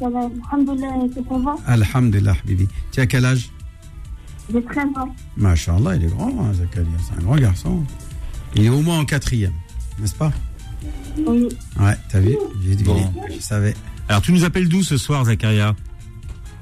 va 0.00 1.56
Alhamdulillah, 1.66 2.36
Bibi. 2.44 2.68
Tu 2.90 3.00
as 3.00 3.06
quel 3.06 3.24
âge? 3.24 3.50
J'ai 4.52 4.62
13 4.62 4.84
ans. 4.96 5.14
Masha'Allah, 5.36 5.96
il 5.96 6.04
est 6.04 6.08
grand, 6.08 6.28
hein, 6.40 6.52
Zakaria, 6.52 6.88
c'est 7.08 7.18
un 7.18 7.22
grand 7.24 7.36
garçon. 7.36 7.84
Il 8.54 8.64
est 8.64 8.68
au 8.68 8.82
moins 8.82 8.98
en 9.00 9.04
quatrième, 9.04 9.52
n'est-ce 9.98 10.14
pas? 10.14 10.32
Oui. 11.18 11.48
Ouais, 11.78 11.96
t'as 12.10 12.20
vu 12.20 12.36
J'ai 12.64 12.74
dit, 12.74 12.84
Bon. 12.84 12.96
je 13.34 13.40
savais. 13.40 13.74
Alors, 14.08 14.20
tu 14.22 14.32
nous 14.32 14.44
appelles 14.44 14.68
d'où 14.68 14.82
ce 14.82 14.96
soir, 14.96 15.24
Zakaria? 15.24 15.74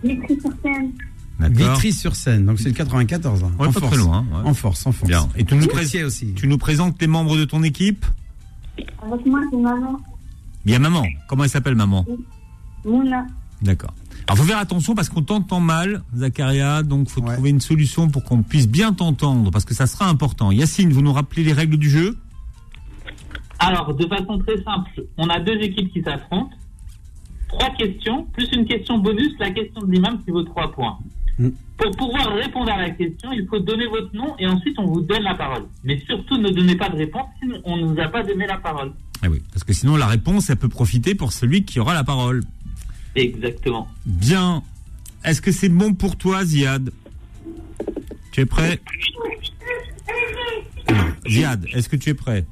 J'écris 0.05 0.39
sur 0.40 0.51
scène. 0.62 0.93
D'accord. 1.39 1.72
Vitry-sur-Seine, 1.72 2.44
donc 2.44 2.59
c'est 2.60 2.68
le 2.68 2.74
94. 2.74 3.44
hein. 3.44 3.51
Ouais, 3.59 3.66
en 3.68 3.72
pas 3.72 3.81
force. 3.81 3.94
très 3.94 4.02
loin. 4.05 4.27
ouais. 4.31 4.48
En 4.48 4.52
force, 4.52 4.86
en 4.86 4.93
force. 4.93 5.09
Bien. 5.09 5.27
Et 5.36 5.44
tu 5.44 5.55
nous, 5.55 5.66
aussi. 6.05 6.35
tu 6.35 6.47
nous 6.47 6.59
présentes 6.59 7.01
les 7.01 7.06
membres 7.06 7.35
de 7.39 7.47
ton 7.47 7.62
équipe? 7.62 8.05
Avec 9.02 9.24
moi, 9.24 9.40
c'est 9.51 9.56
maman. 9.56 9.98
Il 10.65 10.73
y 10.73 10.74
a 10.74 10.78
maman. 10.78 11.05
Comment 11.28 11.45
elle 11.45 11.51
s'appelle, 11.51 11.74
maman 11.74 12.05
Mouna. 12.85 13.27
D'accord. 13.62 13.95
Alors, 14.27 14.39
faut 14.39 14.45
faire 14.45 14.59
attention 14.59 14.95
parce 14.95 15.09
qu'on 15.09 15.23
t'entend 15.23 15.61
mal, 15.61 16.03
Zakaria. 16.15 16.82
Donc, 16.82 17.09
faut 17.09 17.20
trouver 17.20 17.51
une 17.51 17.61
solution 17.61 18.09
pour 18.09 18.24
qu'on 18.24 18.43
puisse 18.43 18.69
bien 18.69 18.93
t'entendre 18.93 19.51
parce 19.51 19.65
que 19.65 19.74
ça 19.74 19.87
sera 19.87 20.09
important. 20.09 20.51
Yacine, 20.51 20.93
vous 20.93 21.03
nous 21.03 21.12
rappelez 21.12 21.43
les 21.43 21.53
règles 21.53 21.77
du 21.77 21.91
jeu 21.91 22.16
Alors, 23.59 23.95
de 23.95 24.07
façon 24.07 24.39
très 24.39 24.62
simple, 24.62 25.05
on 25.19 25.28
a 25.28 25.41
deux 25.41 25.59
équipes 25.61 25.93
qui 25.93 26.03
s'affrontent. 26.03 26.51
Trois 27.49 27.70
questions, 27.70 28.24
plus 28.32 28.49
une 28.53 28.65
question 28.65 28.99
bonus, 28.99 29.32
la 29.41 29.51
question 29.51 29.81
de 29.82 29.91
l'imam 29.91 30.23
qui 30.24 30.31
vaut 30.31 30.45
trois 30.45 30.70
points. 30.70 30.99
Pour 31.78 31.91
pouvoir 31.97 32.35
répondre 32.35 32.70
à 32.70 32.77
la 32.77 32.91
question, 32.91 33.32
il 33.32 33.47
faut 33.47 33.59
donner 33.59 33.87
votre 33.87 34.15
nom 34.15 34.37
et 34.39 34.47
ensuite 34.47 34.78
on 34.78 34.85
vous 34.85 35.01
donne 35.01 35.23
la 35.23 35.35
parole. 35.35 35.65
Mais 35.82 35.99
surtout, 36.01 36.37
ne 36.37 36.51
donnez 36.51 36.77
pas 36.77 36.91
de 36.91 36.97
réponse 36.97 37.27
si 37.43 37.51
on 37.65 37.77
ne 37.78 37.87
nous 37.87 38.01
a 38.01 38.09
pas 38.09 38.23
donné 38.23 38.47
la 38.47 38.59
parole. 38.59 38.93
Eh 39.23 39.29
oui, 39.29 39.43
parce 39.53 39.65
que 39.65 39.73
sinon 39.73 39.97
la 39.97 40.07
réponse, 40.07 40.51
elle 40.51 40.57
peut 40.57 40.69
profiter 40.69 41.15
pour 41.15 41.33
celui 41.33 41.65
qui 41.65 41.79
aura 41.79 41.95
la 41.95 42.05
parole. 42.05 42.43
Exactement. 43.15 43.89
Bien. 44.07 44.63
Est-ce 45.25 45.43
que 45.43 45.53
c'est 45.53 45.69
bon 45.69 45.93
pour 45.93 46.17
toi, 46.17 46.45
Ziad? 46.45 46.91
Tu 48.33 48.41
es 48.41 48.47
prêt? 48.47 48.81
Ziad, 51.29 51.67
est-ce 51.73 51.89
que 51.89 51.97
tu 51.97 52.11
es 52.11 52.15
prêt? 52.15 52.47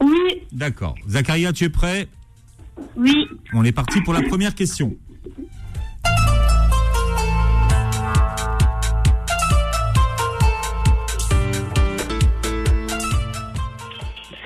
Oui. 0.00 0.42
D'accord. 0.52 0.96
Zakaria, 1.06 1.52
tu 1.52 1.64
es 1.64 1.68
prêt? 1.68 2.08
Oui. 2.96 3.26
On 3.52 3.62
est 3.64 3.72
parti 3.72 4.00
pour 4.00 4.12
la 4.12 4.22
première 4.22 4.54
question. 4.54 4.96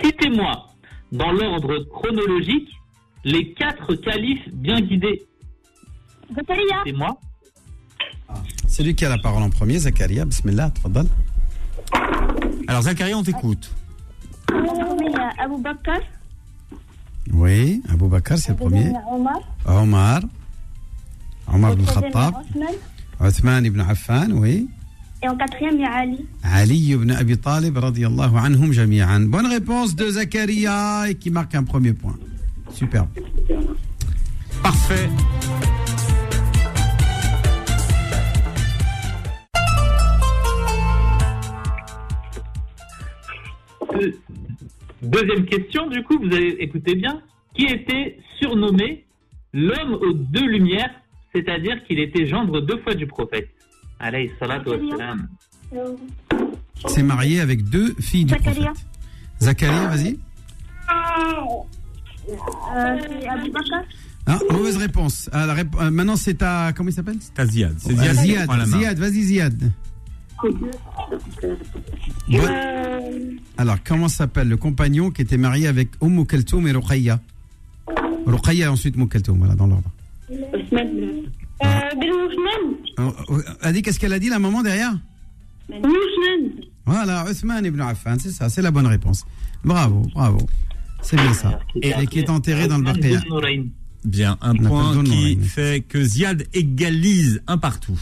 Citez-moi, 0.02 0.73
dans 1.14 1.30
l'ordre 1.32 1.78
chronologique, 1.90 2.68
les 3.24 3.54
quatre 3.54 3.94
califes 3.94 4.46
bien 4.52 4.80
guidés. 4.80 5.22
Zakaria. 6.34 6.78
Citez-moi. 6.84 7.18
C'est 8.66 8.82
lui 8.82 8.94
qui 8.94 9.04
a 9.04 9.08
la 9.08 9.18
parole 9.18 9.44
en 9.44 9.50
premier, 9.50 9.78
Zakaria. 9.78 10.24
Bismillah, 10.24 10.70
tfaddal. 10.70 11.06
Alors, 12.66 12.82
Zakaria, 12.82 13.16
on 13.16 13.22
t'écoute. 13.22 13.70
Il 14.50 15.10
y 15.12 15.16
a 15.16 15.44
Abou 15.44 15.58
Bakr. 15.58 16.00
Oui, 17.32 17.82
Abou 17.88 18.08
Bakr, 18.08 18.36
c'est 18.36 18.50
le 18.50 18.56
premier. 18.56 18.92
Omar. 19.10 19.40
Omar. 19.66 20.20
Omar 21.52 21.72
ibn 21.74 21.84
Khattab. 21.84 22.34
Othman. 22.34 22.74
Othman 23.20 23.64
ibn 23.64 23.80
Affan, 23.80 24.32
oui. 24.32 24.68
Et 25.24 25.28
en 25.28 25.36
quatrième, 25.36 25.76
il 25.76 25.80
y 25.80 25.84
a 25.84 25.92
Ali. 25.92 26.26
Ali 26.42 26.76
ibn 26.92 27.10
Abi 27.10 27.38
Talib, 27.38 27.78
radiallahu 27.78 28.36
anhum 28.36 28.72
jami'an. 28.74 29.20
Bonne 29.20 29.46
réponse 29.46 29.96
de 29.96 30.06
Zakaria 30.06 31.08
et 31.08 31.14
qui 31.14 31.30
marque 31.30 31.54
un 31.54 31.64
premier 31.64 31.94
point. 31.94 32.14
Superbe. 32.70 33.08
Parfait. 34.62 35.08
Deuxième 45.00 45.46
question, 45.46 45.88
du 45.88 46.02
coup, 46.02 46.18
vous 46.18 46.34
allez 46.36 46.56
écouter 46.60 46.96
bien. 46.96 47.22
Qui 47.54 47.64
était 47.64 48.18
surnommé 48.38 49.06
l'homme 49.54 49.94
aux 49.94 50.12
deux 50.12 50.46
lumières, 50.46 50.90
c'est-à-dire 51.34 51.82
qu'il 51.84 51.98
était 51.98 52.26
gendre 52.26 52.60
deux 52.60 52.76
fois 52.82 52.94
du 52.94 53.06
prophète? 53.06 53.48
Alayhi 54.00 54.30
salatu 54.38 54.70
wassalam. 54.70 55.28
s'est 56.86 57.02
marié 57.02 57.40
avec 57.40 57.64
deux 57.68 57.94
filles 58.00 58.24
du 58.26 58.34
Zakaria. 58.34 58.64
prophète. 58.72 58.86
Zakaria, 59.40 59.86
vas-y. 59.88 60.18
Euh, 62.28 62.34
c'est. 63.00 63.28
Ah, 64.26 64.38
mauvaise 64.50 64.76
réponse. 64.78 65.28
Ah, 65.32 65.46
la 65.46 65.54
rép- 65.54 65.76
euh, 65.80 65.90
maintenant, 65.90 66.16
c'est 66.16 66.42
à. 66.42 66.72
Comment 66.74 66.88
il 66.88 66.92
s'appelle? 66.94 67.16
C'est 67.20 67.38
à 67.38 67.46
Ziad. 67.46 67.74
C'est 67.78 67.92
Ziad, 67.94 68.16
qui 68.16 68.22
Ziad. 68.22 68.46
prend 68.46 68.56
la 68.56 68.66
main. 68.66 68.78
Ziad, 68.78 68.98
vas-y, 68.98 69.22
Ziad. 69.22 69.70
Bon- 72.28 72.38
Alors, 73.58 73.76
comment 73.84 74.08
s'appelle 74.08 74.48
le 74.48 74.56
compagnon 74.56 75.10
qui 75.10 75.22
était 75.22 75.36
marié 75.36 75.66
avec 75.68 75.90
Umm 76.02 76.26
Kaltoum 76.26 76.66
et 76.66 76.72
Ruqayya? 76.72 77.20
Ruqayya 78.26 78.66
et 78.66 78.68
ensuite 78.68 78.96
Umm 78.96 79.08
Kaltoum, 79.08 79.38
voilà, 79.38 79.54
dans 79.54 79.66
l'ordre. 79.66 79.90
Othman. 81.64 82.76
Euh, 82.98 83.10
Ben. 83.10 83.12
Euh, 83.30 83.42
Elle 83.62 83.68
a 83.68 83.72
dit 83.72 83.82
qu'est-ce 83.82 83.98
qu'elle 83.98 84.12
a 84.12 84.18
dit, 84.18 84.28
la 84.28 84.38
maman, 84.38 84.62
derrière. 84.62 84.94
Voilà, 86.86 87.24
Othman 87.28 87.64
ibn 87.64 87.80
Affan, 87.80 88.16
c'est 88.18 88.30
ça, 88.30 88.48
c'est 88.48 88.62
la 88.62 88.70
bonne 88.70 88.86
réponse. 88.86 89.24
Bravo, 89.64 90.02
bravo. 90.14 90.38
C'est 91.02 91.16
bien 91.16 91.32
ça. 91.34 91.58
Et, 91.82 91.92
et 92.00 92.06
qui 92.06 92.18
est 92.20 92.30
enterré 92.30 92.68
dans 92.68 92.78
le 92.78 92.84
Baqiya. 92.84 93.20
Bien, 94.04 94.36
un 94.42 94.54
point 94.54 95.02
qui 95.02 95.36
fait 95.36 95.82
que 95.88 96.02
Ziad 96.02 96.44
égalise 96.52 97.42
un 97.46 97.56
partout. 97.58 97.98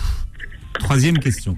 Troisième 0.80 1.18
question. 1.18 1.56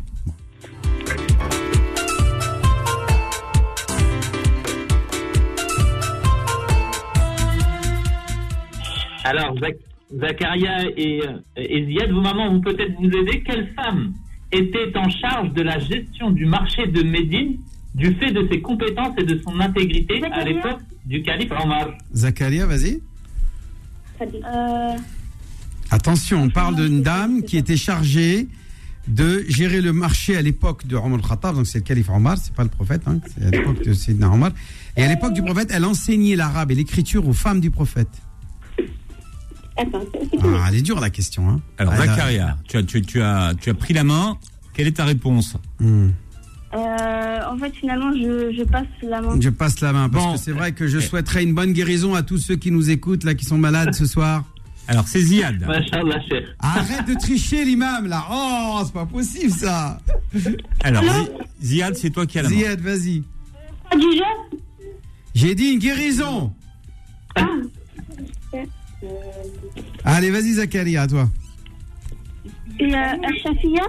Alors, 9.25 9.55
Zach- 9.59 9.77
Zakaria 10.19 10.85
et, 10.97 11.20
et 11.57 11.86
Ziad, 11.86 12.11
vos 12.12 12.20
mamans 12.20 12.51
vont 12.53 12.61
peut-être 12.61 12.93
vous 12.99 13.07
aider. 13.09 13.43
Quelle 13.45 13.73
femme 13.74 14.12
était 14.53 14.97
en 14.97 15.09
charge 15.09 15.53
de 15.53 15.62
la 15.62 15.78
gestion 15.78 16.31
du 16.31 16.47
marché 16.47 16.86
de 16.86 17.03
Médine 17.03 17.57
du 17.95 18.15
fait 18.16 18.32
de 18.32 18.47
ses 18.51 18.61
compétences 18.61 19.15
et 19.19 19.24
de 19.24 19.41
son 19.45 19.59
intégrité 19.61 20.23
à 20.32 20.45
l'époque 20.45 20.81
du 21.07 21.23
calife 21.23 21.51
Omar? 21.62 21.89
Zakaria, 22.15 22.66
vas-y. 22.66 23.01
Euh, 24.23 24.97
Attention, 25.91 26.43
on 26.43 26.51
parle 26.51 26.77
d'une 26.77 27.03
dame 27.03 27.43
qui 27.43 27.57
était 27.57 27.77
chargée 27.77 28.49
de 29.07 29.45
gérer 29.49 29.81
le 29.82 29.93
marché 29.93 30.36
à 30.36 30.43
l'époque 30.43 30.86
de 30.86 30.97
Omar 30.97 31.20
al-Khattab, 31.20 31.57
donc 31.57 31.66
c'est 31.66 31.78
le 31.78 31.85
calife 31.85 32.09
Omar, 32.09 32.39
c'est 32.39 32.55
pas 32.55 32.62
le 32.62 32.70
prophète, 32.70 33.03
hein, 33.07 33.20
c'est 33.27 33.45
à 33.47 33.51
l'époque 33.51 33.85
de 33.85 33.93
Sidna 33.93 34.31
Omar. 34.31 34.53
Et 34.97 35.03
à 35.03 35.09
l'époque 35.09 35.35
du 35.35 35.43
prophète, 35.43 35.70
elle 35.73 35.85
enseignait 35.85 36.36
l'arabe 36.36 36.70
et 36.70 36.74
l'écriture 36.74 37.28
aux 37.28 37.35
femmes 37.35 37.61
du 37.61 37.70
prophète. 37.70 38.09
Ah, 39.77 40.67
elle 40.69 40.77
est 40.77 40.83
dure 40.83 41.01
la 41.01 41.11
question. 41.11 41.49
Hein. 41.49 41.61
Alors, 41.79 41.95
Zacharia, 41.97 42.57
tu, 42.69 42.77
as, 42.77 42.83
tu, 42.83 43.23
as, 43.23 43.55
tu 43.61 43.71
as 43.71 43.75
pris 43.75 43.95
la 43.95 44.05
main. 44.05 44.39
Quelle 44.73 44.87
est 44.87 44.97
ta 44.97 45.05
réponse 45.05 45.57
hmm. 45.81 46.09
euh, 46.75 47.39
En 47.49 47.59
fait, 47.59 47.73
finalement, 47.75 48.13
je, 48.13 48.65
passe 48.65 48.87
la 49.03 49.21
main. 49.21 49.37
Je 49.41 49.51
passe 49.51 49.81
la 49.81 49.93
main 49.93 50.09
parce 50.09 50.35
que 50.35 50.39
c'est 50.39 50.53
vrai 50.53 50.73
que 50.73 50.87
je 50.87 50.99
souhaiterais 50.99 51.43
une 51.43 51.55
bonne 51.55 51.73
guérison 51.73 52.15
à 52.15 52.23
tous 52.23 52.39
ceux 52.39 52.57
qui 52.57 52.71
nous 52.71 52.91
écoutent, 52.91 53.25
là, 53.25 53.35
qui 53.35 53.45
sont 53.45 53.59
malades 53.59 53.95
ce 53.95 54.07
soir. 54.07 54.45
Alors, 54.87 55.09
c'est 55.09 55.21
Ziad. 55.21 55.67
Arrête 56.61 57.07
de 57.09 57.15
tricher, 57.19 57.65
l'imam, 57.65 58.07
là. 58.07 58.25
Oh, 58.31 58.83
c'est 58.85 58.93
pas 58.93 59.07
possible, 59.07 59.51
ça. 59.51 59.99
Alors, 60.83 61.03
Ziad, 61.63 61.97
c'est 61.97 62.11
toi 62.11 62.27
qui 62.27 62.39
as 62.39 62.43
la 62.43 62.51
main. 62.51 62.57
Ziad, 62.57 62.81
vas-y. 62.81 63.23
J'ai 65.35 65.55
dit 65.55 65.73
une 65.73 65.79
guérison. 65.79 66.53
Ah. 67.35 67.47
Allez, 70.05 70.31
vas-y, 70.31 70.55
Zakaria, 70.55 71.03
à 71.03 71.07
toi. 71.07 71.29
Et 72.79 72.95
euh, 72.95 72.99
Shafia 73.43 73.83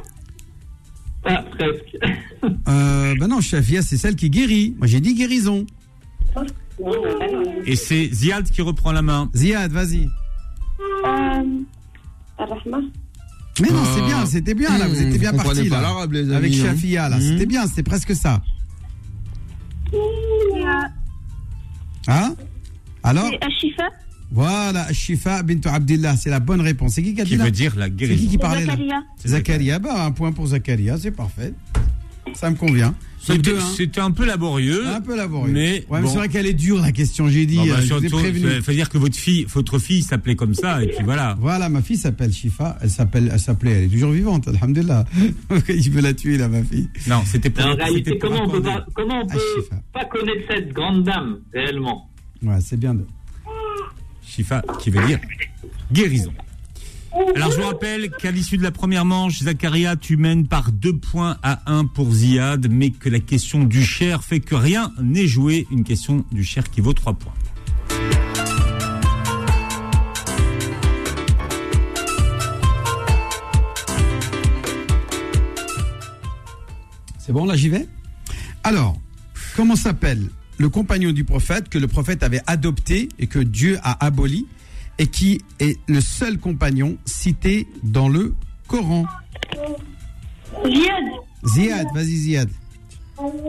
Ah, 1.26 1.44
presque. 1.52 1.98
euh, 2.68 3.16
ben 3.20 3.28
non, 3.28 3.42
Shafia, 3.42 3.82
c'est 3.82 3.98
celle 3.98 4.16
qui 4.16 4.30
guérit. 4.30 4.76
Moi, 4.78 4.88
j'ai 4.88 5.00
dit 5.00 5.14
guérison. 5.14 5.66
Et 7.66 7.76
c'est 7.76 8.14
Ziad 8.14 8.50
qui 8.50 8.62
reprend 8.62 8.92
la 8.92 9.02
main. 9.02 9.30
Ziad, 9.34 9.72
vas-y. 9.72 10.08
Euh, 11.06 11.44
mais 13.62 13.70
non, 13.70 13.84
c'est 13.86 14.02
bien, 14.02 14.26
c'était 14.26 14.54
bien 14.54 14.78
là, 14.78 14.88
vous 14.88 15.02
étiez 15.02 15.18
bien 15.18 15.32
parti 15.32 15.70
là. 15.70 16.02
avec 16.36 16.54
hein. 16.54 16.58
Shafia 16.58 17.08
là, 17.08 17.22
c'était 17.22 17.46
hmm. 17.46 17.48
bien, 17.48 17.68
c'était 17.68 17.84
presque 17.84 18.14
ça. 18.14 18.42
Hein? 22.08 22.36
Alors? 23.04 23.32
Ashifa 23.42 23.90
Voilà, 24.32 24.84
Ashifa 24.84 25.44
bint 25.44 25.60
Abdillah, 25.66 26.16
c'est 26.18 26.30
la 26.30 26.40
bonne 26.40 26.62
réponse. 26.62 26.94
C'est 26.94 27.04
qui 27.04 27.14
qui 27.14 27.22
a 27.22 27.26
dit 27.26 27.32
Qui 27.32 27.38
veut 27.38 27.52
dire 27.52 27.76
la 27.76 27.90
guérison. 27.90 28.18
C'est 28.18 28.26
qui 28.26 28.32
qui 28.32 28.38
parlait 28.38 28.66
là 28.66 29.04
Zakaria. 29.26 29.80
Bah, 29.80 30.06
un 30.06 30.12
point 30.12 30.32
pour 30.32 30.48
Zakaria, 30.48 30.98
c'est 30.98 31.12
parfait. 31.12 31.54
Ça 32.34 32.50
me 32.50 32.56
convient. 32.56 32.96
C'était 33.76 34.02
un 34.02 34.12
peu 34.12 34.26
laborieux. 34.26 34.86
Un 34.88 35.02
peu 35.02 35.16
laborieux. 35.16 35.54
Mais, 35.54 35.86
c'est 35.90 36.18
vrai 36.18 36.30
qu'elle 36.30 36.46
est 36.46 36.54
dure 36.54 36.80
la 36.80 36.92
question. 36.92 37.28
J'ai 37.28 37.46
dit. 37.46 37.58
bah, 37.58 37.78
euh, 37.80 38.00
il 38.02 38.62
faut 38.62 38.72
dire 38.72 38.90
que 38.90 38.98
votre 38.98 39.16
fille, 39.16 39.46
votre 39.46 39.80
fille 39.80 40.04
s'appelait 40.04 40.36
comme 40.36 40.54
ça 40.54 40.84
et 40.84 40.88
puis 40.88 41.04
voilà. 41.04 41.36
Voilà, 41.40 41.70
ma 41.70 41.82
fille 41.82 41.98
s'appelle 41.98 42.32
Shifa. 42.32 42.78
Elle 42.82 42.90
s'appelle, 42.90 43.30
elle 43.32 43.40
s'appelait, 43.40 43.72
elle 43.72 43.84
est 43.86 43.90
toujours 43.90 44.12
vivante. 44.12 44.48
Alhamdulillah. 44.48 45.06
Il 45.70 45.92
veut 45.92 46.02
la 46.02 46.14
tuer 46.14 46.38
là, 46.38 46.48
ma 46.48 46.64
fille. 46.64 46.90
Non, 47.08 47.22
c'était 47.26 47.50
pas. 47.50 47.66
En 47.66 47.76
réalité, 47.76 48.18
comment 48.20 48.44
on 48.44 48.50
peut, 48.50 48.62
pas, 48.62 48.86
comment 48.94 49.22
on 49.22 49.28
peut 49.28 49.40
pas 49.94 50.06
connaître 50.06 50.46
cette 50.50 50.74
grande 50.74 51.04
dame 51.04 51.40
réellement? 51.54 52.10
Ouais, 52.44 52.60
c'est 52.62 52.78
bien 52.78 52.94
de. 52.94 53.06
Shifa, 54.36 54.62
qui 54.80 54.90
veut 54.90 55.06
dire 55.06 55.20
guérison. 55.94 56.34
Alors 57.36 57.52
je 57.52 57.58
vous 57.58 57.68
rappelle 57.68 58.12
qu'à 58.12 58.32
l'issue 58.32 58.58
de 58.58 58.64
la 58.64 58.72
première 58.72 59.06
manche, 59.06 59.40
Zakaria, 59.44 59.96
tu 59.96 60.18
mènes 60.18 60.46
par 60.46 60.74
deux 60.74 60.98
points 60.98 61.38
à 61.42 61.72
un 61.72 61.86
pour 61.86 62.12
Ziad, 62.12 62.68
mais 62.70 62.90
que 62.90 63.08
la 63.08 63.22
question 63.22 63.64
du 63.64 63.82
cher 63.82 64.26
fait 64.26 64.42
que 64.42 64.56
rien 64.56 64.92
n'est 65.02 65.28
joué. 65.28 65.68
Une 65.72 65.86
question 65.86 66.26
du 66.34 66.44
cher 66.44 66.70
qui 66.70 66.82
vaut 66.82 66.92
trois 66.92 67.14
points. 67.14 67.34
C'est 77.20 77.32
bon, 77.32 77.46
là 77.46 77.56
j'y 77.56 77.70
vais? 77.70 77.88
Alors, 78.64 78.98
comment 79.56 79.78
s'appelle 79.78 80.30
le 80.58 80.70
compagnon 80.70 81.12
du 81.12 81.24
prophète 81.24 81.70
que 81.70 81.78
le 81.78 81.88
prophète 81.88 82.24
avait 82.24 82.42
adopté 82.48 83.10
et 83.20 83.28
que 83.28 83.40
Dieu 83.40 83.78
a 83.84 84.06
aboli 84.06 84.48
et 84.98 85.08
qui 85.08 85.42
est 85.60 85.78
le 85.88 86.02
seul 86.02 86.38
compagnon 86.38 86.98
cité 87.06 87.68
dans 87.84 88.08
le 88.08 88.34
Coran 88.68 89.06
Ziad. 90.66 91.06
Ziad, 91.46 91.88
vas-y 91.94 92.16
Ziad. 92.16 92.50
Omar 93.18 93.44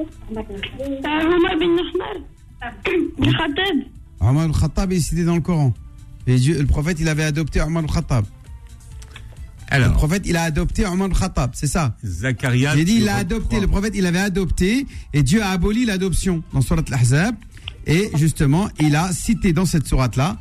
bin 1.58 1.76
Khattab. 3.32 3.84
Omar 4.20 4.44
al-Khattab 4.44 4.92
est 4.92 5.00
cité 5.00 5.24
dans 5.24 5.36
le 5.36 5.40
Coran. 5.40 5.72
Et 6.26 6.36
Dieu, 6.36 6.58
le 6.58 6.66
prophète, 6.66 6.98
il 7.00 7.08
avait 7.08 7.24
adopté 7.24 7.60
Omar 7.60 7.84
al-Khattab. 7.84 8.24
Alors, 9.68 9.88
le 9.88 9.94
prophète, 9.94 10.22
il 10.26 10.36
a 10.36 10.42
adopté 10.42 10.86
Omar 10.86 11.08
al-Khattab, 11.08 11.50
c'est 11.54 11.66
ça 11.66 11.96
Zacharia. 12.04 12.76
J'ai 12.76 12.84
dit, 12.84 12.96
il 13.00 13.08
a 13.08 13.16
adopté, 13.16 13.60
le 13.60 13.66
prophète, 13.66 13.94
il 13.96 14.06
avait 14.06 14.18
adopté, 14.18 14.86
et 15.12 15.22
Dieu 15.22 15.42
a 15.42 15.50
aboli 15.50 15.84
l'adoption 15.84 16.42
dans 16.52 16.60
Surat 16.60 16.82
al-Ahzab. 16.86 17.34
Et 17.86 18.10
justement, 18.14 18.68
il 18.80 18.96
a 18.96 19.12
cité 19.12 19.52
dans 19.52 19.66
cette 19.66 19.86
sourate-là 19.86 20.38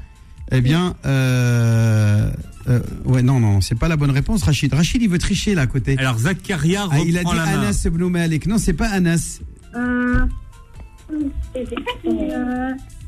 eh 0.52 0.62
bien, 0.62 0.96
euh, 1.06 2.30
euh, 2.70 2.80
ouais, 3.06 3.24
non, 3.24 3.40
non, 3.40 3.62
c'est 3.62 3.78
pas 3.78 3.88
la 3.88 3.98
bonne 3.98 4.12
réponse, 4.12 4.44
Rachid. 4.44 4.74
Rachid, 4.74 5.02
il 5.02 5.10
veut 5.10 5.18
tricher 5.18 5.56
là 5.56 5.64
à 5.64 5.68
côté. 5.68 5.98
Alors, 5.98 6.20
Zakaria 6.20 6.84
reprend 6.84 7.00
ah, 7.00 7.04
Il 7.06 7.18
a 7.18 7.24
dit 7.24 7.30
Anas 7.32 7.82
ibn 7.86 8.06
Malik. 8.06 8.46
Non, 8.46 8.58
c'est 8.58 8.74
pas 8.74 8.90
Anas. 8.90 9.40
Euh, 9.76 10.26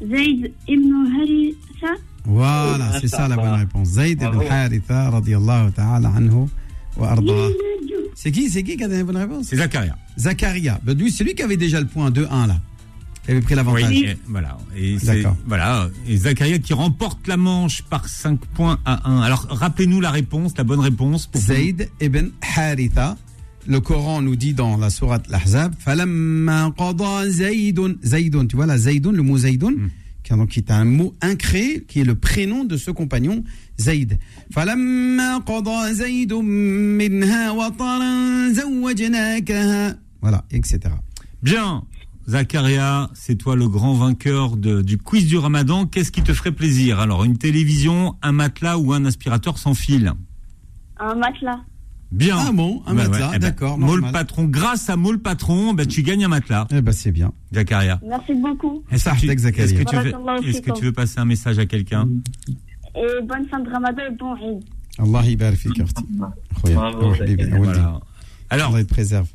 Zayd 0.10 0.54
ibn. 0.68 0.94
Voilà, 2.28 3.00
c'est 3.00 3.08
ça 3.08 3.28
la 3.28 3.36
bonne 3.36 3.60
réponse. 3.60 3.88
Zayd 3.88 4.22
ibn 4.22 4.42
Haritha, 4.48 5.10
radiallahu 5.10 5.72
ta'ala 5.72 6.10
anhu 6.10 6.46
wa 6.98 7.12
arda. 7.12 7.34
C'est 8.16 8.32
qui, 8.32 8.50
c'est 8.50 8.64
qui 8.64 8.78
qui 8.78 8.84
a 8.84 8.88
donné 8.88 9.00
la 9.00 9.06
bonne 9.06 9.18
réponse? 9.18 9.48
C'est 9.48 9.58
Zakaria. 9.58 9.96
Zakaria. 10.18 10.80
Ben, 10.84 10.98
lui, 10.98 11.12
c'est 11.12 11.24
lui 11.24 11.36
qui 11.36 11.44
avait 11.44 11.58
déjà 11.58 11.80
le 11.80 11.88
point 11.88 12.12
2-1 12.12 12.48
là 12.48 12.60
avait 13.30 13.42
pris 13.42 13.56
l'avantage. 13.56 13.90
Oui, 13.90 14.08
voilà. 14.28 14.58
Et 14.76 14.98
voilà. 15.46 15.90
Et 16.08 16.18
Zakaria 16.18 16.60
qui 16.60 16.74
remporte 16.74 17.28
la 17.28 17.38
manche 17.38 17.82
par 17.82 18.08
5 18.08 18.40
points 18.54 18.80
à 18.86 19.10
1. 19.10 19.22
Alors, 19.22 19.48
rappelez-nous 19.50 20.02
la 20.02 20.12
réponse, 20.12 20.54
la 20.58 20.64
bonne 20.64 20.80
réponse. 20.80 21.30
Zayd 21.36 21.90
ibn 22.02 22.30
Haritha. 22.56 23.18
Le 23.68 23.82
Coran 23.82 24.22
nous 24.22 24.38
dit 24.38 24.54
dans 24.54 24.78
la 24.78 24.90
sourate 24.90 25.28
L'Ahzab, 25.28 25.74
Falamma 25.78 26.72
qada 26.78 27.30
Zaydun. 27.30 27.96
Zaydun, 28.02 28.46
tu 28.46 28.56
vois, 28.56 28.66
la 28.66 28.78
Zaydun, 28.78 29.12
le 29.12 29.24
mot 29.24 29.38
Zaydun, 29.38 29.74
hmm. 30.36 30.48
qui 30.48 30.60
est 30.60 30.72
un 30.72 30.86
mot 30.86 31.16
incréé, 31.22 31.84
qui 31.84 32.02
est 32.02 32.04
le 32.04 32.16
prénom 32.16 32.64
de 32.64 32.78
ce 32.78 32.92
compagnon, 32.92 33.44
Zayd. 33.80 34.18
Voilà, 40.22 40.46
etc. 40.52 40.80
Bien. 41.42 41.84
Zakaria, 42.28 43.10
c'est 43.14 43.36
toi 43.36 43.56
le 43.56 43.70
grand 43.70 43.94
vainqueur 43.94 44.58
du 44.58 44.98
quiz 44.98 45.28
du 45.28 45.38
ramadan. 45.38 45.86
Qu'est-ce 45.86 46.12
qui 46.12 46.22
te 46.22 46.34
ferait 46.34 46.52
plaisir? 46.52 47.00
Alors, 47.00 47.24
une 47.24 47.38
télévision, 47.38 48.18
un 48.22 48.34
matelas 48.34 48.78
ou 48.78 48.92
un 48.92 49.06
aspirateur 49.06 49.58
sans 49.58 49.74
fil? 49.74 50.12
Un 51.00 51.16
matelas. 51.16 51.62
Bien. 52.11 52.37
Ah 52.39 52.53
bon, 52.53 52.83
un 52.87 52.95
bah 52.95 53.09
matelas, 53.09 53.31
eh 53.31 53.39
ben, 53.39 53.49
d'accord. 53.49 53.79
Moule 53.79 54.03
Patron, 54.13 54.45
grâce 54.45 54.91
à 54.91 54.97
Moule 54.97 55.21
Patron, 55.21 55.73
ben, 55.73 55.87
tu 55.87 56.03
gagnes 56.03 56.27
un 56.27 56.29
matelas. 56.29 56.67
Eh 56.71 56.83
ben, 56.83 56.93
c'est 56.93 57.11
bien. 57.11 57.33
Zakaria. 57.55 58.01
Merci 58.07 58.35
beaucoup. 58.35 58.83
Est-ce 58.91 59.05
que, 59.05 59.19
tu, 59.19 59.31
est 59.31 60.61
que, 60.61 60.79
tu 60.79 60.85
veux, 60.85 60.93
passer 60.93 61.21
un 61.21 61.25
message 61.25 61.59
à 61.59 61.65
quelqu'un 61.65 62.09
Et 62.95 63.23
bonne 63.27 63.47
fin 63.49 63.61
de 63.61 63.71
ramadan 63.71 64.03
et 64.11 64.15
bon 64.15 64.37
Eid. 64.37 64.63
Allah 64.99 65.25
يبارك 65.25 65.57
فيك 65.57 65.83
alors, 68.51 68.77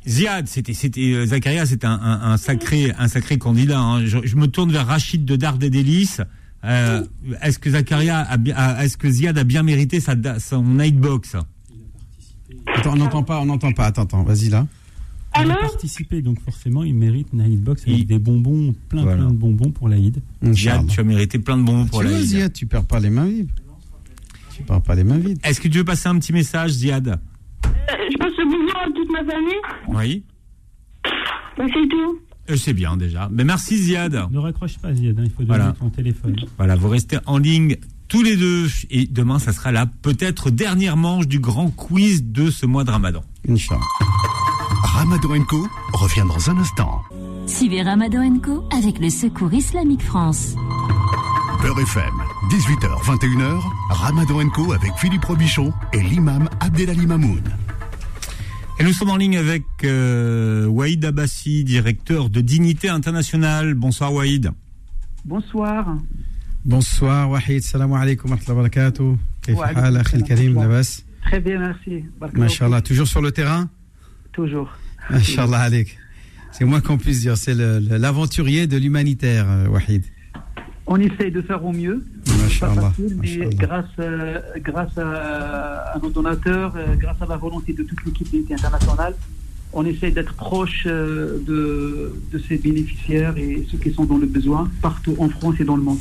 Ziad, 0.06 0.46
c'était, 0.46 0.74
c'était 0.74 1.12
euh, 1.12 1.26
Zakaria, 1.26 1.66
c'est 1.66 1.84
un, 1.84 1.90
un, 1.90 2.36
sacré, 2.36 2.92
un 2.96 3.08
sacré 3.08 3.36
candidat. 3.36 3.80
Hein. 3.80 4.06
Je, 4.06 4.36
me 4.36 4.46
tourne 4.46 4.70
vers 4.70 4.86
Rachid 4.86 5.24
de 5.24 5.34
Dard 5.34 5.58
et 5.60 5.70
Délices. 5.70 6.20
Euh, 6.64 7.02
est-ce 7.42 7.58
que 7.58 7.68
Zakaria 7.70 8.20
a, 8.20 8.84
est-ce 8.84 8.96
que 8.96 9.10
Ziad 9.10 9.36
a 9.36 9.42
bien 9.42 9.64
mérité 9.64 9.98
sa, 9.98 10.14
son 10.38 10.62
nightbox 10.62 11.34
Attends, 12.67 12.93
on 12.93 12.97
n'entend 12.97 13.23
pas, 13.23 13.39
on 13.39 13.45
n'entend 13.45 13.71
pas. 13.71 13.85
Attends, 13.85 14.03
attends, 14.03 14.23
vas-y 14.23 14.49
là. 14.49 14.67
Il 15.41 15.51
a 15.51 15.55
participé, 15.55 16.21
donc 16.21 16.39
forcément, 16.41 16.83
il 16.83 16.93
mérite 16.93 17.29
une 17.33 17.43
Nightbox 17.43 17.87
avec 17.87 18.05
des 18.05 18.19
bonbons, 18.19 18.73
plein, 18.89 19.03
plein 19.03 19.31
de 19.31 19.35
bonbons 19.35 19.71
pour 19.71 19.89
l'Aïd. 19.89 20.21
Ziad, 20.51 20.87
tu 20.87 20.99
as 20.99 21.03
mérité 21.03 21.39
plein 21.39 21.57
de 21.57 21.63
bonbons 21.63 21.85
pour 21.85 22.03
l'Aïd. 22.03 22.23
Ziad, 22.23 22.53
tu 22.53 22.67
perds 22.67 22.85
pas 22.85 22.99
les 22.99 23.09
mains 23.09 23.25
vides. 23.25 23.49
Tu 24.55 24.61
perds 24.61 24.81
pas 24.81 24.95
les 24.95 25.03
mains 25.03 25.17
vides. 25.17 25.39
Est-ce 25.43 25.59
que 25.59 25.67
tu 25.67 25.79
veux 25.79 25.83
passer 25.83 26.07
un 26.07 26.19
petit 26.19 26.33
message, 26.33 26.71
Ziad 26.71 27.07
euh, 27.07 27.69
Je 28.11 28.17
passe 28.17 28.31
le 28.37 28.45
bonjour 28.45 28.77
à 28.77 28.85
toute 28.95 29.11
ma 29.11 29.23
famille. 29.23 29.61
Oui. 29.87 30.23
Bah, 31.57 31.63
c'est 31.67 31.89
tout. 31.89 32.19
Euh, 32.49 32.55
c'est 32.55 32.73
bien 32.73 32.97
déjà. 32.97 33.29
Mais 33.31 33.43
merci 33.43 33.77
Ziad. 33.77 34.27
Ne 34.31 34.37
raccroche 34.37 34.77
pas 34.77 34.93
Ziad, 34.93 35.19
hein, 35.19 35.23
il 35.25 35.31
faut 35.31 35.43
donner 35.43 35.73
ton 35.79 35.89
téléphone. 35.89 36.35
Voilà, 36.57 36.75
vous 36.75 36.89
restez 36.89 37.17
en 37.25 37.39
ligne 37.39 37.77
tous 38.13 38.21
les 38.21 38.37
deux. 38.37 38.67
Et 38.91 39.07
demain, 39.07 39.39
ça 39.39 39.51
sera 39.53 39.71
la 39.71 39.87
peut-être 39.87 40.51
dernière 40.51 40.97
manche 40.97 41.27
du 41.27 41.39
grand 41.39 41.71
quiz 41.71 42.23
de 42.23 42.51
ce 42.51 42.67
mois 42.67 42.83
de 42.83 42.91
Ramadan. 42.91 43.23
Inch'Allah. 43.49 43.81
Ramadan 44.83 45.43
Co 45.45 45.67
revient 45.93 46.23
dans 46.27 46.51
un 46.51 46.57
instant. 46.59 47.01
Suivez 47.47 47.81
Ramadan 47.81 48.37
Co 48.37 48.65
avec 48.71 48.99
le 48.99 49.09
Secours 49.09 49.51
Islamique 49.51 50.03
France. 50.03 50.53
Peur 51.59 51.79
FM 51.79 52.13
18h, 52.51 53.03
21h, 53.03 53.61
Ramadan 53.89 54.47
Co 54.49 54.73
avec 54.73 54.91
Philippe 54.97 55.25
Robichon 55.25 55.73
et 55.91 56.01
l'imam 56.03 56.47
Abdelali 56.59 57.07
Mamoun. 57.07 57.41
Et 58.79 58.83
nous 58.83 58.93
sommes 58.93 59.09
en 59.09 59.17
ligne 59.17 59.37
avec 59.37 59.63
euh, 59.85 60.67
Waïd 60.67 61.03
Abbassi, 61.03 61.63
directeur 61.63 62.29
de 62.29 62.41
Dignité 62.41 62.89
Internationale. 62.89 63.73
Bonsoir 63.73 64.13
Waïd. 64.13 64.51
Bonsoir. 65.25 65.87
Bonsoir 66.65 67.29
Wahid, 67.29 67.61
salam 67.61 67.91
alaikum 67.91 68.31
wa 68.31 68.37
barakatuh. 68.55 69.17
Très 69.41 71.39
bien, 71.41 71.59
merci. 71.59 72.05
Masha'Allah, 72.33 72.81
toujours 72.81 73.05
sur 73.05 73.21
le 73.21 73.33
terrain? 73.33 73.69
Toujours. 74.31 74.69
Masha'Allah 75.09 75.69
C'est 76.53 76.63
moins 76.63 76.79
qu'on 76.79 76.97
puisse 76.97 77.19
dire, 77.19 77.35
c'est 77.35 77.53
l'aventurier 77.53 78.65
de 78.67 78.77
l'humanitaire, 78.77 79.45
euh, 79.49 79.67
Wahid. 79.67 80.05
On 80.87 80.95
essaye 81.01 81.31
de 81.31 81.41
faire 81.41 81.65
au 81.65 81.73
mieux. 81.73 82.05
Pas 82.61 82.73
facile, 82.73 83.17
mais 83.21 83.49
grâce, 83.55 83.85
euh, 83.99 84.39
grâce 84.59 84.97
à, 84.97 85.99
nos 86.01 86.11
donateurs, 86.11 86.75
euh, 86.77 86.95
grâce 86.95 87.21
à 87.21 87.25
la 87.25 87.35
volonté 87.35 87.73
de 87.73 87.83
toute 87.83 88.05
l'équipe 88.05 88.33
internationale, 88.49 89.15
on 89.73 89.85
essaye 89.85 90.13
d'être 90.13 90.33
proche 90.35 90.85
de, 90.85 92.13
de 92.31 92.39
ces 92.47 92.57
bénéficiaires 92.57 93.35
et 93.37 93.67
ceux 93.69 93.79
qui 93.79 93.91
sont 93.91 94.05
dans 94.05 94.17
le 94.17 94.27
besoin, 94.27 94.71
partout 94.81 95.15
en 95.19 95.27
France 95.27 95.55
et 95.59 95.65
dans 95.65 95.75
le 95.75 95.83
monde. 95.83 95.99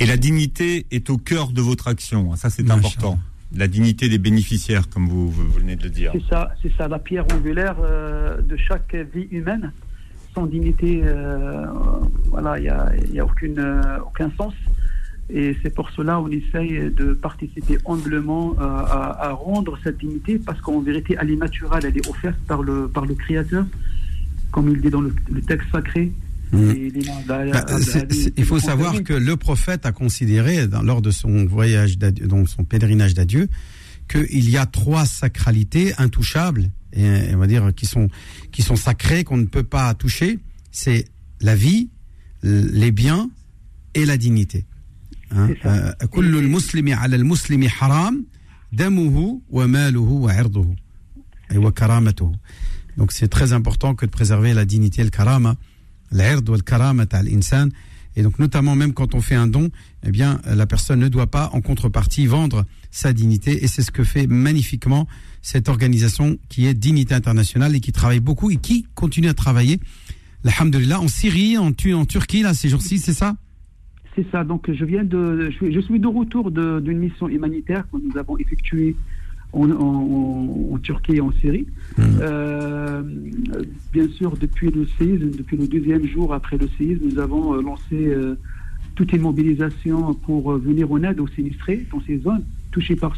Et 0.00 0.06
la 0.06 0.16
dignité 0.16 0.86
est 0.92 1.10
au 1.10 1.18
cœur 1.18 1.48
de 1.48 1.60
votre 1.60 1.88
action. 1.88 2.34
Ça, 2.36 2.50
c'est 2.50 2.70
important. 2.70 3.18
La 3.56 3.66
dignité 3.66 4.08
des 4.08 4.18
bénéficiaires, 4.18 4.88
comme 4.88 5.08
vous, 5.08 5.30
venez 5.30 5.74
de 5.74 5.84
le 5.84 5.90
dire. 5.90 6.12
C'est 6.14 6.28
ça, 6.28 6.52
c'est 6.62 6.72
ça, 6.76 6.86
la 6.86 6.98
pierre 6.98 7.24
angulaire 7.32 7.76
euh, 7.80 8.40
de 8.40 8.56
chaque 8.56 8.94
vie 8.94 9.26
humaine. 9.30 9.72
Sans 10.34 10.46
dignité, 10.46 11.00
euh, 11.02 11.66
voilà, 12.26 12.58
il 12.58 12.62
n'y 12.62 12.68
a, 12.68 12.92
y 13.12 13.18
a 13.18 13.24
aucune, 13.24 13.58
euh, 13.58 13.98
aucun 14.06 14.30
sens. 14.36 14.54
Et 15.30 15.56
c'est 15.62 15.74
pour 15.74 15.90
cela 15.90 16.16
qu'on 16.16 16.30
essaye 16.30 16.90
de 16.90 17.12
participer 17.12 17.78
humblement 17.86 18.54
à, 18.58 19.32
rendre 19.32 19.78
cette 19.82 19.98
dignité, 19.98 20.38
parce 20.38 20.60
qu'en 20.60 20.80
vérité, 20.80 21.16
elle 21.20 21.30
est 21.30 21.36
naturelle, 21.36 21.84
elle 21.84 21.96
est 21.96 22.08
offerte 22.08 22.38
par 22.46 22.62
le, 22.62 22.88
par 22.88 23.04
le 23.04 23.14
Créateur, 23.14 23.66
comme 24.52 24.70
il 24.70 24.80
dit 24.80 24.88
dans 24.88 25.02
le 25.02 25.12
texte 25.46 25.66
sacré. 25.70 26.12
Mm. 26.52 26.72
Bah, 27.26 27.44
il 28.36 28.44
faut 28.44 28.60
savoir 28.60 29.02
que 29.02 29.12
le 29.12 29.36
prophète 29.36 29.86
a 29.86 29.92
considéré, 29.92 30.66
lors 30.82 31.02
de 31.02 31.10
son 31.10 31.44
voyage, 31.46 31.98
donc 31.98 32.48
son 32.48 32.64
pèlerinage 32.64 33.14
d'adieu, 33.14 33.48
qu'il 34.08 34.48
y 34.48 34.56
a 34.56 34.66
trois 34.66 35.04
sacralités 35.04 35.92
intouchables, 35.98 36.70
et, 36.94 37.34
on 37.34 37.38
va 37.38 37.46
dire 37.46 37.72
qui 37.76 37.86
sont 37.86 38.08
qui 38.50 38.62
sont 38.62 38.76
sacrées, 38.76 39.24
qu'on 39.24 39.36
ne 39.36 39.44
peut 39.44 39.62
pas 39.62 39.92
toucher. 39.94 40.38
C'est 40.72 41.06
la 41.40 41.54
vie, 41.54 41.90
les 42.42 42.92
biens 42.92 43.30
et 43.94 44.06
la 44.06 44.16
dignité. 44.16 44.64
Hein? 45.30 45.50
Euh, 45.66 45.92
donc 52.96 53.12
c'est 53.12 53.28
très 53.28 53.52
important 53.52 53.94
que 53.94 54.06
de 54.06 54.10
préserver 54.10 54.54
la 54.54 54.64
dignité 54.64 55.02
et 56.12 56.16
le 56.16 56.62
karama 56.62 57.04
et 58.16 58.22
donc 58.22 58.38
notamment 58.40 58.74
même 58.74 58.94
quand 58.94 59.14
on 59.14 59.20
fait 59.20 59.36
un 59.36 59.46
don, 59.46 59.70
eh 60.04 60.10
bien 60.10 60.40
la 60.44 60.66
personne 60.66 60.98
ne 60.98 61.08
doit 61.08 61.28
pas 61.28 61.50
en 61.52 61.60
contrepartie 61.60 62.26
vendre 62.26 62.64
sa 62.90 63.12
dignité 63.12 63.62
et 63.62 63.68
c'est 63.68 63.82
ce 63.82 63.92
que 63.92 64.02
fait 64.02 64.26
magnifiquement 64.26 65.06
cette 65.40 65.68
organisation 65.68 66.36
qui 66.48 66.66
est 66.66 66.74
Dignité 66.74 67.14
Internationale 67.14 67.76
et 67.76 67.80
qui 67.80 67.92
travaille 67.92 68.20
beaucoup 68.20 68.50
et 68.50 68.56
qui 68.56 68.86
continue 68.94 69.28
à 69.28 69.34
travailler. 69.34 69.78
Alhamdulillah 70.44 71.00
en 71.00 71.08
Syrie, 71.08 71.58
en, 71.58 71.68
en 71.68 72.04
Turquie 72.06 72.42
là 72.42 72.54
ces 72.54 72.68
jours-ci, 72.68 72.98
c'est 72.98 73.12
ça? 73.12 73.36
C'est 74.16 74.26
ça. 74.32 74.42
Donc 74.42 74.68
je 74.72 74.84
viens 74.84 75.04
de 75.04 75.50
je 75.50 75.80
suis 75.80 76.00
de 76.00 76.06
retour 76.08 76.50
d'une 76.50 76.98
mission 76.98 77.28
humanitaire 77.28 77.86
que 77.92 77.98
nous 77.98 78.18
avons 78.18 78.36
effectuée 78.38 78.96
en, 79.52 80.78
Turquie 80.82 81.16
et 81.16 81.20
en 81.20 81.32
Syrie. 81.32 81.66
Mmh. 81.96 82.02
Euh, 82.20 83.02
bien 83.92 84.08
sûr, 84.08 84.36
depuis 84.36 84.70
le 84.70 84.86
séisme, 84.98 85.30
depuis 85.30 85.56
le 85.56 85.66
deuxième 85.66 86.06
jour 86.06 86.32
après 86.32 86.56
le 86.56 86.68
séisme, 86.78 87.04
nous 87.10 87.18
avons 87.18 87.54
euh, 87.54 87.62
lancé 87.62 87.94
euh, 87.94 88.36
toute 88.94 89.12
une 89.12 89.22
mobilisation 89.22 90.14
pour 90.14 90.52
venir 90.52 90.90
en 90.90 91.02
aide 91.02 91.20
aux 91.20 91.28
sinistrés 91.28 91.86
dans 91.92 92.00
ces 92.06 92.18
zones 92.18 92.44
touchées 92.70 92.96
par 92.96 93.16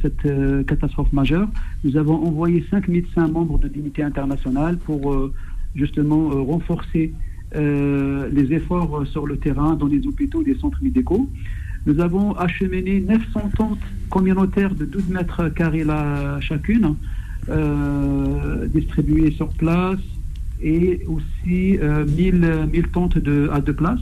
cette 0.00 0.66
catastrophe 0.66 1.12
majeure. 1.12 1.48
Nous 1.84 1.98
avons 1.98 2.14
envoyé 2.14 2.64
cinq 2.70 2.88
médecins 2.88 3.28
membres 3.28 3.58
de 3.58 3.68
Dignité 3.68 4.02
internationale 4.02 4.78
pour 4.78 5.30
justement 5.74 6.30
renforcer 6.44 7.12
les 7.52 8.52
efforts 8.52 9.06
sur 9.06 9.26
le 9.26 9.36
terrain 9.36 9.74
dans 9.74 9.86
les 9.86 10.06
hôpitaux 10.06 10.40
et 10.42 10.46
les 10.46 10.58
centres 10.58 10.82
médicaux. 10.82 11.28
Nous 11.86 12.00
avons 12.00 12.32
acheminé 12.32 13.00
900 13.00 13.50
tentes 13.56 13.78
communautaires 14.10 14.74
de 14.74 14.84
12 14.84 15.08
mètres 15.08 15.48
carrés 15.50 15.86
chacune, 16.40 16.96
euh, 17.48 18.66
distribuées 18.66 19.30
sur 19.30 19.48
place, 19.50 20.00
et 20.60 21.02
aussi 21.06 21.78
1000, 21.78 22.44
euh, 22.44 22.82
tentes 22.92 23.18
de, 23.18 23.48
à 23.52 23.60
deux 23.60 23.72
places. 23.72 24.00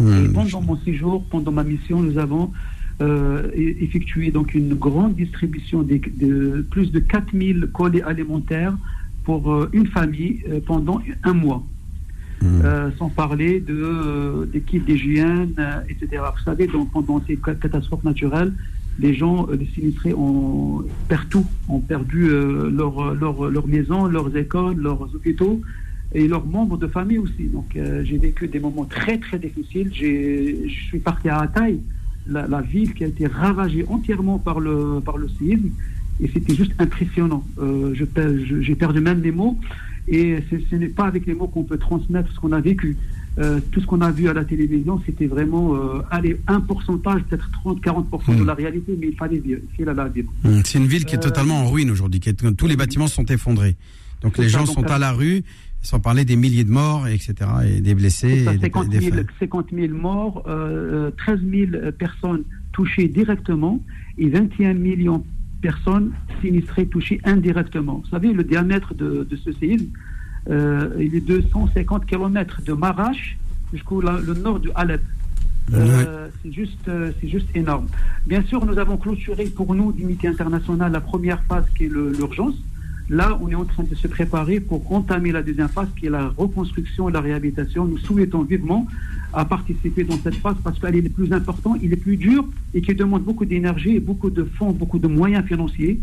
et 0.00 0.28
pendant 0.32 0.62
mon 0.62 0.76
séjour, 0.78 1.22
pendant 1.30 1.52
ma 1.52 1.64
mission, 1.64 2.00
nous 2.00 2.16
avons 2.16 2.50
euh, 3.02 3.50
effectué 3.54 4.30
donc 4.30 4.54
une 4.54 4.72
grande 4.74 5.16
distribution 5.16 5.82
de, 5.82 6.00
de 6.16 6.64
plus 6.70 6.90
de 6.92 7.00
4000 7.00 7.68
colis 7.74 8.00
alimentaires 8.00 8.74
pour 9.24 9.68
une 9.74 9.86
famille 9.88 10.42
pendant 10.66 11.02
un 11.24 11.34
mois. 11.34 11.62
Hmm. 12.42 12.60
Euh, 12.64 12.90
sans 12.98 13.08
parler 13.08 13.60
de 13.60 13.74
euh, 13.74 14.44
d'équipes 14.44 14.84
d'hygiène, 14.84 15.54
euh, 15.58 15.80
etc. 15.88 16.22
Vous 16.36 16.44
savez, 16.44 16.66
donc, 16.66 16.92
pendant 16.92 17.22
ces 17.26 17.36
catastrophes 17.36 18.04
naturelles, 18.04 18.52
les 18.98 19.14
gens, 19.14 19.46
les 19.46 19.66
sinistrés 19.74 20.12
ont 20.12 20.84
perdu 21.08 21.26
tout, 21.30 21.46
ont 21.68 21.80
perdu 21.80 22.28
leur, 22.30 23.14
leur, 23.14 23.50
leur, 23.50 23.66
maison, 23.66 24.06
leurs 24.06 24.34
écoles, 24.36 24.76
leurs 24.76 25.02
hôpitaux 25.14 25.60
et 26.14 26.26
leurs 26.26 26.46
membres 26.46 26.78
de 26.78 26.86
famille 26.86 27.18
aussi. 27.18 27.44
Donc 27.44 27.76
j'ai 28.04 28.16
vécu 28.16 28.48
des 28.48 28.58
moments 28.58 28.86
très 28.86 29.18
très 29.18 29.38
difficiles. 29.38 29.90
Je 29.92 30.66
suis 30.88 30.98
parti 30.98 31.28
à 31.28 31.40
Ataï, 31.40 31.78
la, 32.26 32.46
la, 32.46 32.62
ville 32.62 32.94
qui 32.94 33.04
a 33.04 33.08
été 33.08 33.26
ravagée 33.26 33.84
entièrement 33.86 34.38
par 34.38 34.60
le, 34.60 35.02
par 35.04 35.18
le 35.18 35.28
séisme, 35.28 35.68
et 36.22 36.28
c'était 36.32 36.54
juste 36.54 36.72
impressionnant. 36.78 37.44
J'ai 37.92 38.76
perdu 38.76 39.00
même 39.00 39.20
mes 39.20 39.32
mots. 39.32 39.58
Et 40.08 40.38
ce 40.50 40.76
n'est 40.76 40.88
pas 40.88 41.06
avec 41.06 41.26
les 41.26 41.34
mots 41.34 41.48
qu'on 41.48 41.64
peut 41.64 41.78
transmettre 41.78 42.32
ce 42.32 42.38
qu'on 42.38 42.52
a 42.52 42.60
vécu. 42.60 42.96
Euh, 43.38 43.60
tout 43.70 43.82
ce 43.82 43.86
qu'on 43.86 44.00
a 44.00 44.10
vu 44.10 44.28
à 44.28 44.32
la 44.32 44.44
télévision, 44.44 45.00
c'était 45.04 45.26
vraiment 45.26 45.74
euh, 45.74 46.00
allez, 46.10 46.40
un 46.46 46.60
pourcentage, 46.60 47.22
peut-être 47.24 47.50
30-40% 47.66 48.34
de 48.34 48.42
hmm. 48.42 48.46
la 48.46 48.54
réalité, 48.54 48.96
mais 48.98 49.08
il 49.08 49.16
fallait 49.16 49.38
vivre. 49.38 49.60
Hmm. 50.42 50.60
C'est 50.64 50.78
une 50.78 50.86
ville 50.86 51.04
qui 51.04 51.16
est 51.16 51.18
euh, 51.18 51.20
totalement 51.20 51.56
en 51.56 51.70
ruine 51.70 51.90
aujourd'hui. 51.90 52.18
Tous 52.20 52.66
les 52.66 52.76
bâtiments 52.76 53.08
sont 53.08 53.26
effondrés. 53.26 53.76
Donc 54.22 54.38
les 54.38 54.48
gens 54.48 54.64
sont 54.64 54.84
à 54.84 54.98
la 54.98 55.12
rue, 55.12 55.42
sans 55.82 56.00
parler 56.00 56.24
des 56.24 56.36
milliers 56.36 56.64
de 56.64 56.70
morts, 56.70 57.06
etc., 57.06 57.34
et 57.66 57.80
des 57.82 57.94
blessés. 57.94 58.44
Ça, 58.44 58.58
50, 58.58 58.90
000, 58.90 59.16
50 59.38 59.66
000 59.74 59.92
morts, 59.92 60.42
13 61.18 61.40
000 61.50 61.92
personnes 61.98 62.44
touchées 62.72 63.08
directement 63.08 63.82
et 64.16 64.30
21 64.30 64.72
millions 64.72 65.22
personnes 65.68 66.12
sinistrées 66.40 66.86
touchées 66.86 67.20
indirectement. 67.24 67.96
Vous 68.04 68.10
savez, 68.10 68.32
le 68.32 68.44
diamètre 68.44 68.94
de, 68.94 69.26
ce 69.44 69.50
séisme, 69.52 69.90
euh, 70.48 71.06
il 71.06 71.12
est 71.14 71.20
250 71.20 72.06
km 72.06 72.62
de 72.62 72.72
Marash 72.72 73.36
jusqu'au 73.72 74.00
le 74.00 74.34
nord 74.34 74.60
du 74.60 74.70
Alep. 74.76 75.02
Euh, 75.74 76.28
c'est 76.40 76.52
juste, 76.52 76.86
euh, 76.86 77.10
c'est 77.20 77.28
juste 77.28 77.48
énorme. 77.56 77.86
Bien 78.26 78.42
sûr, 78.44 78.64
nous 78.64 78.78
avons 78.78 78.96
clôturé 78.96 79.46
pour 79.46 79.74
nous, 79.74 79.90
d'unité 79.92 80.28
internationale, 80.28 80.92
la 80.92 81.00
première 81.00 81.42
phase 81.48 81.66
qui 81.76 81.86
est 81.86 81.88
l'urgence. 81.88 82.54
Là, 83.08 83.38
on 83.40 83.48
est 83.48 83.54
en 83.54 83.64
train 83.64 83.84
de 83.84 83.94
se 83.94 84.08
préparer 84.08 84.58
pour 84.58 84.92
entamer 84.92 85.30
la 85.30 85.42
deuxième 85.42 85.68
phase 85.68 85.88
qui 85.98 86.06
est 86.06 86.10
la 86.10 86.28
reconstruction 86.36 87.08
et 87.08 87.12
la 87.12 87.20
réhabilitation. 87.20 87.84
Nous 87.84 87.98
souhaitons 87.98 88.42
vivement 88.42 88.86
à 89.32 89.44
participer 89.44 90.02
dans 90.02 90.18
cette 90.18 90.36
phase 90.36 90.56
parce 90.64 90.78
qu'elle 90.80 90.96
est 90.96 91.02
le 91.02 91.08
plus 91.08 91.32
important, 91.32 91.76
il 91.80 91.92
est 91.92 91.96
plus 91.96 92.16
dur 92.16 92.48
et 92.74 92.80
qui 92.80 92.94
demande 92.94 93.22
beaucoup 93.22 93.44
d'énergie, 93.44 94.00
beaucoup 94.00 94.30
de 94.30 94.44
fonds, 94.44 94.72
beaucoup 94.72 94.98
de 94.98 95.06
moyens 95.06 95.44
financiers. 95.46 96.00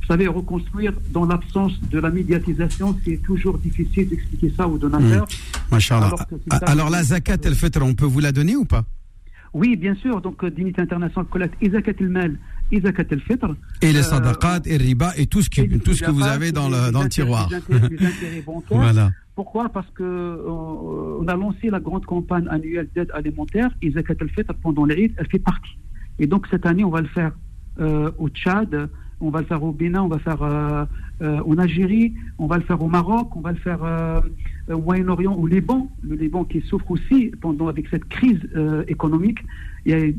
Vous 0.00 0.06
savez, 0.06 0.26
reconstruire 0.26 0.94
dans 1.10 1.26
l'absence 1.26 1.78
de 1.90 1.98
la 1.98 2.08
médiatisation, 2.08 2.96
c'est 3.04 3.20
toujours 3.22 3.58
difficile 3.58 4.08
d'expliquer 4.08 4.50
ça 4.56 4.66
aux 4.66 4.78
donateurs. 4.78 5.26
Mmh. 5.70 5.76
Alors, 5.90 6.24
Alors, 6.62 6.88
la 6.88 7.02
zakat, 7.02 7.36
elle 7.44 7.54
fait, 7.54 7.76
on 7.76 7.92
peut 7.92 8.06
vous 8.06 8.20
la 8.20 8.32
donner 8.32 8.56
ou 8.56 8.64
pas? 8.64 8.84
Oui, 9.52 9.76
bien 9.76 9.94
sûr. 9.96 10.20
Donc, 10.20 10.44
euh, 10.44 10.50
Dignité 10.50 10.80
internationale 10.80 11.26
collecte 11.30 11.54
Zakat 11.62 11.92
el-Mal 12.00 12.30
et 12.30 12.32
Zakat 12.32 12.32
el-Fitr. 12.32 12.38
Et 13.82 13.92
les 13.92 14.00
euh, 14.00 14.02
sadaqat 14.02 14.60
et 14.66 14.76
riba 14.76 15.12
et 15.16 15.26
tout 15.26 15.42
ce, 15.42 15.50
qui, 15.50 15.66
tout 15.80 15.94
ce 15.94 16.04
que 16.04 16.10
vous 16.10 16.22
avez 16.22 16.52
dans 16.52 16.68
le, 16.68 16.92
dans 16.92 17.02
le 17.02 17.08
tiroir. 17.08 17.48
Voilà. 18.70 19.10
Pourquoi? 19.38 19.68
Parce 19.68 19.88
que 19.90 20.02
euh, 20.02 21.20
on 21.20 21.28
a 21.28 21.36
lancé 21.36 21.70
la 21.70 21.78
grande 21.78 22.04
campagne 22.04 22.48
annuelle 22.48 22.88
d'aide 22.92 23.12
alimentaire 23.14 23.70
et 23.82 23.92
Zakat 23.92 24.16
al-Fitr 24.20 24.52
pendant 24.60 24.84
l'Eid, 24.84 25.14
elle 25.16 25.28
fait 25.28 25.38
partie. 25.38 25.78
Et 26.18 26.26
donc 26.26 26.48
cette 26.50 26.66
année, 26.66 26.82
on 26.82 26.90
va 26.90 27.02
le 27.02 27.06
faire 27.06 27.30
euh, 27.78 28.10
au 28.18 28.28
Tchad, 28.30 28.90
on 29.20 29.30
va 29.30 29.38
le 29.38 29.46
faire 29.46 29.62
au 29.62 29.70
Bénin, 29.70 30.02
on 30.02 30.08
va 30.08 30.16
le 30.16 30.22
faire 30.22 30.42
euh, 30.42 30.86
en 31.20 31.56
Algérie, 31.56 32.14
on 32.38 32.48
va 32.48 32.56
le 32.56 32.64
faire 32.64 32.82
au 32.82 32.88
Maroc, 32.88 33.36
on 33.36 33.40
va 33.40 33.52
le 33.52 33.58
faire 33.58 33.80
au 34.68 34.78
Moyen-Orient, 34.80 35.34
au 35.34 35.46
Liban, 35.46 35.88
le 36.02 36.16
Liban 36.16 36.42
qui 36.42 36.60
souffre 36.62 36.90
aussi 36.90 37.30
pendant 37.40 37.68
avec 37.68 37.86
cette 37.92 38.06
crise 38.06 38.40
économique. 38.88 39.38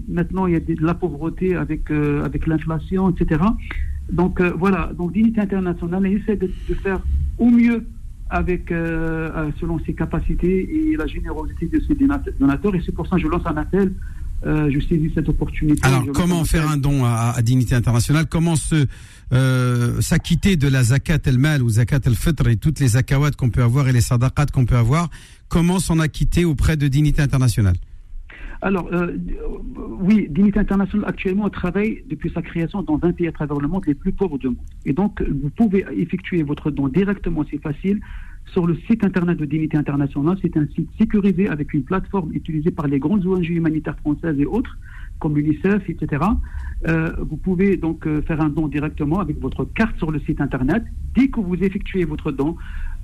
Maintenant, 0.07 0.47
il 0.47 0.53
y 0.53 0.55
a 0.55 0.59
de 0.59 0.75
la 0.81 0.93
pauvreté 0.93 1.55
avec, 1.55 1.91
avec 1.91 2.47
l'inflation, 2.47 3.09
etc. 3.09 3.41
Donc 4.11 4.41
voilà, 4.41 4.91
donc 4.97 5.13
Dignité 5.13 5.41
internationale 5.41 6.05
essaie 6.07 6.35
de, 6.35 6.49
de 6.67 6.73
faire 6.73 7.01
au 7.37 7.49
mieux 7.49 7.85
avec, 8.29 8.71
euh, 8.71 9.29
euh, 9.35 9.51
selon 9.59 9.79
ses 9.85 9.93
capacités 9.93 10.69
et 10.91 10.95
la 10.95 11.07
générosité 11.07 11.67
de 11.67 11.81
ses 11.81 11.95
donateurs. 12.39 12.75
Et 12.75 12.81
c'est 12.85 12.93
pour 12.93 13.07
ça 13.07 13.15
que 13.15 13.23
je 13.23 13.27
lance 13.27 13.41
un 13.45 13.57
appel. 13.57 13.93
Euh, 14.45 14.69
je 14.71 14.79
saisis 14.79 15.11
cette 15.13 15.27
opportunité. 15.27 15.81
Alors, 15.83 16.05
comment 16.13 16.45
faire 16.45 16.69
un 16.69 16.77
don 16.77 17.03
à, 17.03 17.35
Dignité 17.41 17.75
Internationale? 17.75 18.27
Comment 18.27 18.55
se 18.55 18.85
s'acquitter 19.99 20.55
de 20.57 20.67
la 20.67 20.81
zakat 20.81 21.19
el-mal 21.25 21.61
ou 21.61 21.69
zakat 21.69 21.99
el-fitr 22.05 22.47
et 22.47 22.55
toutes 22.55 22.79
les 22.79 22.89
zakawat 22.89 23.31
qu'on 23.31 23.49
peut 23.49 23.61
avoir 23.61 23.87
et 23.87 23.91
les 23.91 24.01
sadaqat 24.01 24.47
qu'on 24.47 24.65
peut 24.65 24.77
avoir? 24.77 25.09
Comment 25.49 25.79
s'en 25.79 25.99
acquitter 25.99 26.45
auprès 26.45 26.77
de 26.77 26.87
Dignité 26.87 27.21
Internationale? 27.21 27.75
Alors, 28.61 28.89
euh, 28.91 29.15
oui, 30.01 30.27
Dignité 30.29 30.59
Internationale 30.59 31.07
actuellement 31.07 31.49
travaille 31.49 32.03
depuis 32.09 32.29
sa 32.31 32.41
création 32.41 32.81
dans 32.81 32.97
20 32.97 33.13
pays 33.13 33.27
à 33.27 33.31
travers 33.31 33.57
le 33.57 33.69
monde 33.69 33.85
les 33.87 33.95
plus 33.95 34.11
pauvres 34.11 34.37
du 34.37 34.47
monde. 34.47 34.57
Et 34.85 34.91
donc, 34.91 35.21
vous 35.21 35.49
pouvez 35.49 35.85
effectuer 35.91 36.43
votre 36.43 36.69
don 36.69 36.89
directement, 36.89 37.45
c'est 37.49 37.61
facile, 37.61 38.01
sur 38.51 38.67
le 38.67 38.75
site 38.87 39.03
internet 39.05 39.37
de 39.37 39.45
Dignité 39.45 39.77
Internationale. 39.77 40.37
C'est 40.41 40.57
un 40.57 40.67
site 40.75 40.89
sécurisé 40.97 41.47
avec 41.47 41.73
une 41.73 41.83
plateforme 41.83 42.33
utilisée 42.33 42.71
par 42.71 42.87
les 42.87 42.99
grandes 42.99 43.25
ONG 43.25 43.49
humanitaires 43.49 43.97
françaises 43.99 44.37
et 44.39 44.45
autres, 44.45 44.77
comme 45.19 45.35
l'UNICEF, 45.35 45.89
etc. 45.89 46.23
Euh, 46.87 47.11
vous 47.19 47.37
pouvez 47.37 47.77
donc 47.77 48.07
euh, 48.07 48.21
faire 48.21 48.41
un 48.41 48.49
don 48.49 48.67
directement 48.67 49.19
avec 49.19 49.39
votre 49.39 49.65
carte 49.65 49.97
sur 49.97 50.11
le 50.11 50.19
site 50.21 50.41
internet. 50.41 50.83
Dès 51.15 51.27
que 51.27 51.39
vous 51.39 51.55
effectuez 51.55 52.05
votre 52.05 52.31
don, 52.31 52.55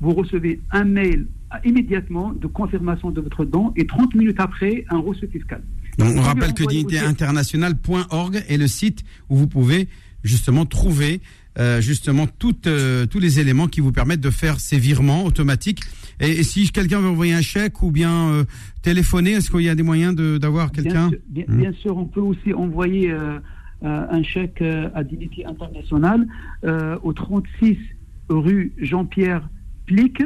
vous 0.02 0.14
recevez 0.14 0.62
un 0.72 0.86
mail 0.86 1.28
immédiatement 1.64 2.34
de 2.34 2.48
confirmation 2.48 3.12
de 3.12 3.22
votre 3.22 3.46
don 3.46 3.74
et 3.76 3.86
30 3.86 4.16
minutes 4.16 4.40
après, 4.40 4.86
un 4.90 5.00
reçu 5.00 5.28
fiscal. 5.28 5.62
on 6.00 6.22
rappelle 6.22 6.54
que 6.54 6.64
dignitéinternationale.org 6.64 8.44
est 8.48 8.58
le 8.58 8.68
site 8.68 9.04
où 9.30 9.38
vous 9.38 9.48
pouvez 9.48 9.88
justement 10.24 10.66
trouver 10.66 11.22
euh, 11.58 11.80
justement 11.80 12.28
euh, 12.68 13.06
tous 13.06 13.20
les 13.20 13.40
éléments 13.40 13.68
qui 13.70 13.80
vous 13.80 13.94
permettent 13.94 14.20
de 14.20 14.30
faire 14.30 14.60
ces 14.60 14.78
virements 14.78 15.24
automatiques. 15.24 15.82
Et, 16.20 16.44
si 16.44 16.72
quelqu'un 16.72 17.00
veut 17.00 17.10
envoyer 17.10 17.34
un 17.34 17.42
chèque 17.42 17.82
ou 17.84 17.92
bien 17.92 18.30
euh, 18.30 18.44
téléphoner, 18.82 19.32
est-ce 19.32 19.52
qu'il 19.52 19.62
y 19.62 19.70
a 19.70 19.76
des 19.76 19.84
moyens 19.84 20.16
d'avoir 20.16 20.72
quelqu'un 20.72 21.12
bien, 21.30 21.46
hmm. 21.48 21.58
bien, 21.58 21.74
sûr, 21.74 21.98
on 21.98 22.06
peut 22.06 22.22
aussi 22.22 22.54
envoyer 22.54 23.14
un 23.82 24.24
chèque 24.24 24.62
à 24.62 25.04
Dignité 25.04 25.46
Internationale 25.46 26.26
au 27.04 27.14
36 27.14 27.78
rue 28.30 28.74
Jean-Pierre 28.78 29.48
Plic, 29.86 30.24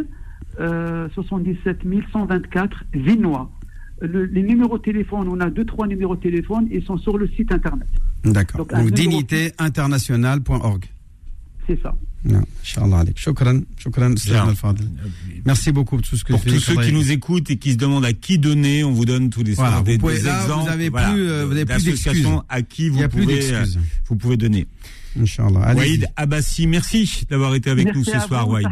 77 0.57 1.79
124 2.13 2.83
Vinois. 2.93 3.51
les 4.01 4.43
numéros 4.43 4.77
de 4.77 4.83
téléphone, 4.83 5.27
on 5.29 5.39
a 5.39 5.49
deux, 5.49 5.65
trois 5.65 5.87
numéros 5.87 6.15
de 6.15 6.21
téléphone, 6.21 6.67
ils 6.71 6.83
sont 6.83 6.97
sur 6.97 7.17
le 7.17 7.27
site 7.29 7.51
internet. 7.51 7.87
D'accord. 8.23 8.65
Donc, 8.65 8.71
Donc 8.73 8.91
dignitéinternationale.org. 8.91 10.85
C'est 11.69 11.79
ça. 11.83 11.93
Merci 15.45 15.71
beaucoup 15.71 15.97
pour 15.97 16.05
tout 16.05 16.17
ce 16.17 16.23
que 16.23 16.33
Pour 16.33 16.43
tous 16.43 16.59
ceux 16.59 16.75
qui 16.77 16.91
nous 16.91 17.11
écoutent 17.11 17.51
et 17.51 17.57
qui 17.57 17.73
se 17.73 17.77
demandent 17.77 18.05
à 18.05 18.13
qui 18.13 18.39
donner, 18.39 18.83
on 18.83 18.91
vous 18.91 19.05
donne 19.05 19.29
tous 19.29 19.43
les 19.43 19.53
voilà, 19.53 19.81
des, 19.81 19.97
vous 19.97 20.09
exemples. 20.09 20.61
Vous 20.61 20.65
n'avez 20.65 20.89
plus, 20.89 21.29
euh, 21.29 21.45
vous 21.45 21.65
plus 21.65 22.07
à 22.49 22.61
qui 22.63 22.89
vous 22.89 23.07
pouvez, 23.07 23.53
euh, 23.53 23.65
vous 24.07 24.15
pouvez 24.15 24.37
donner. 24.37 24.65
Inch'Allah. 25.19 25.75
Waïd 25.75 26.07
Abbassi, 26.15 26.65
merci 26.65 27.25
d'avoir 27.29 27.53
été 27.53 27.69
avec 27.69 27.93
nous 27.93 28.03
ce 28.03 28.19
soir, 28.19 28.49
Waïd. 28.49 28.67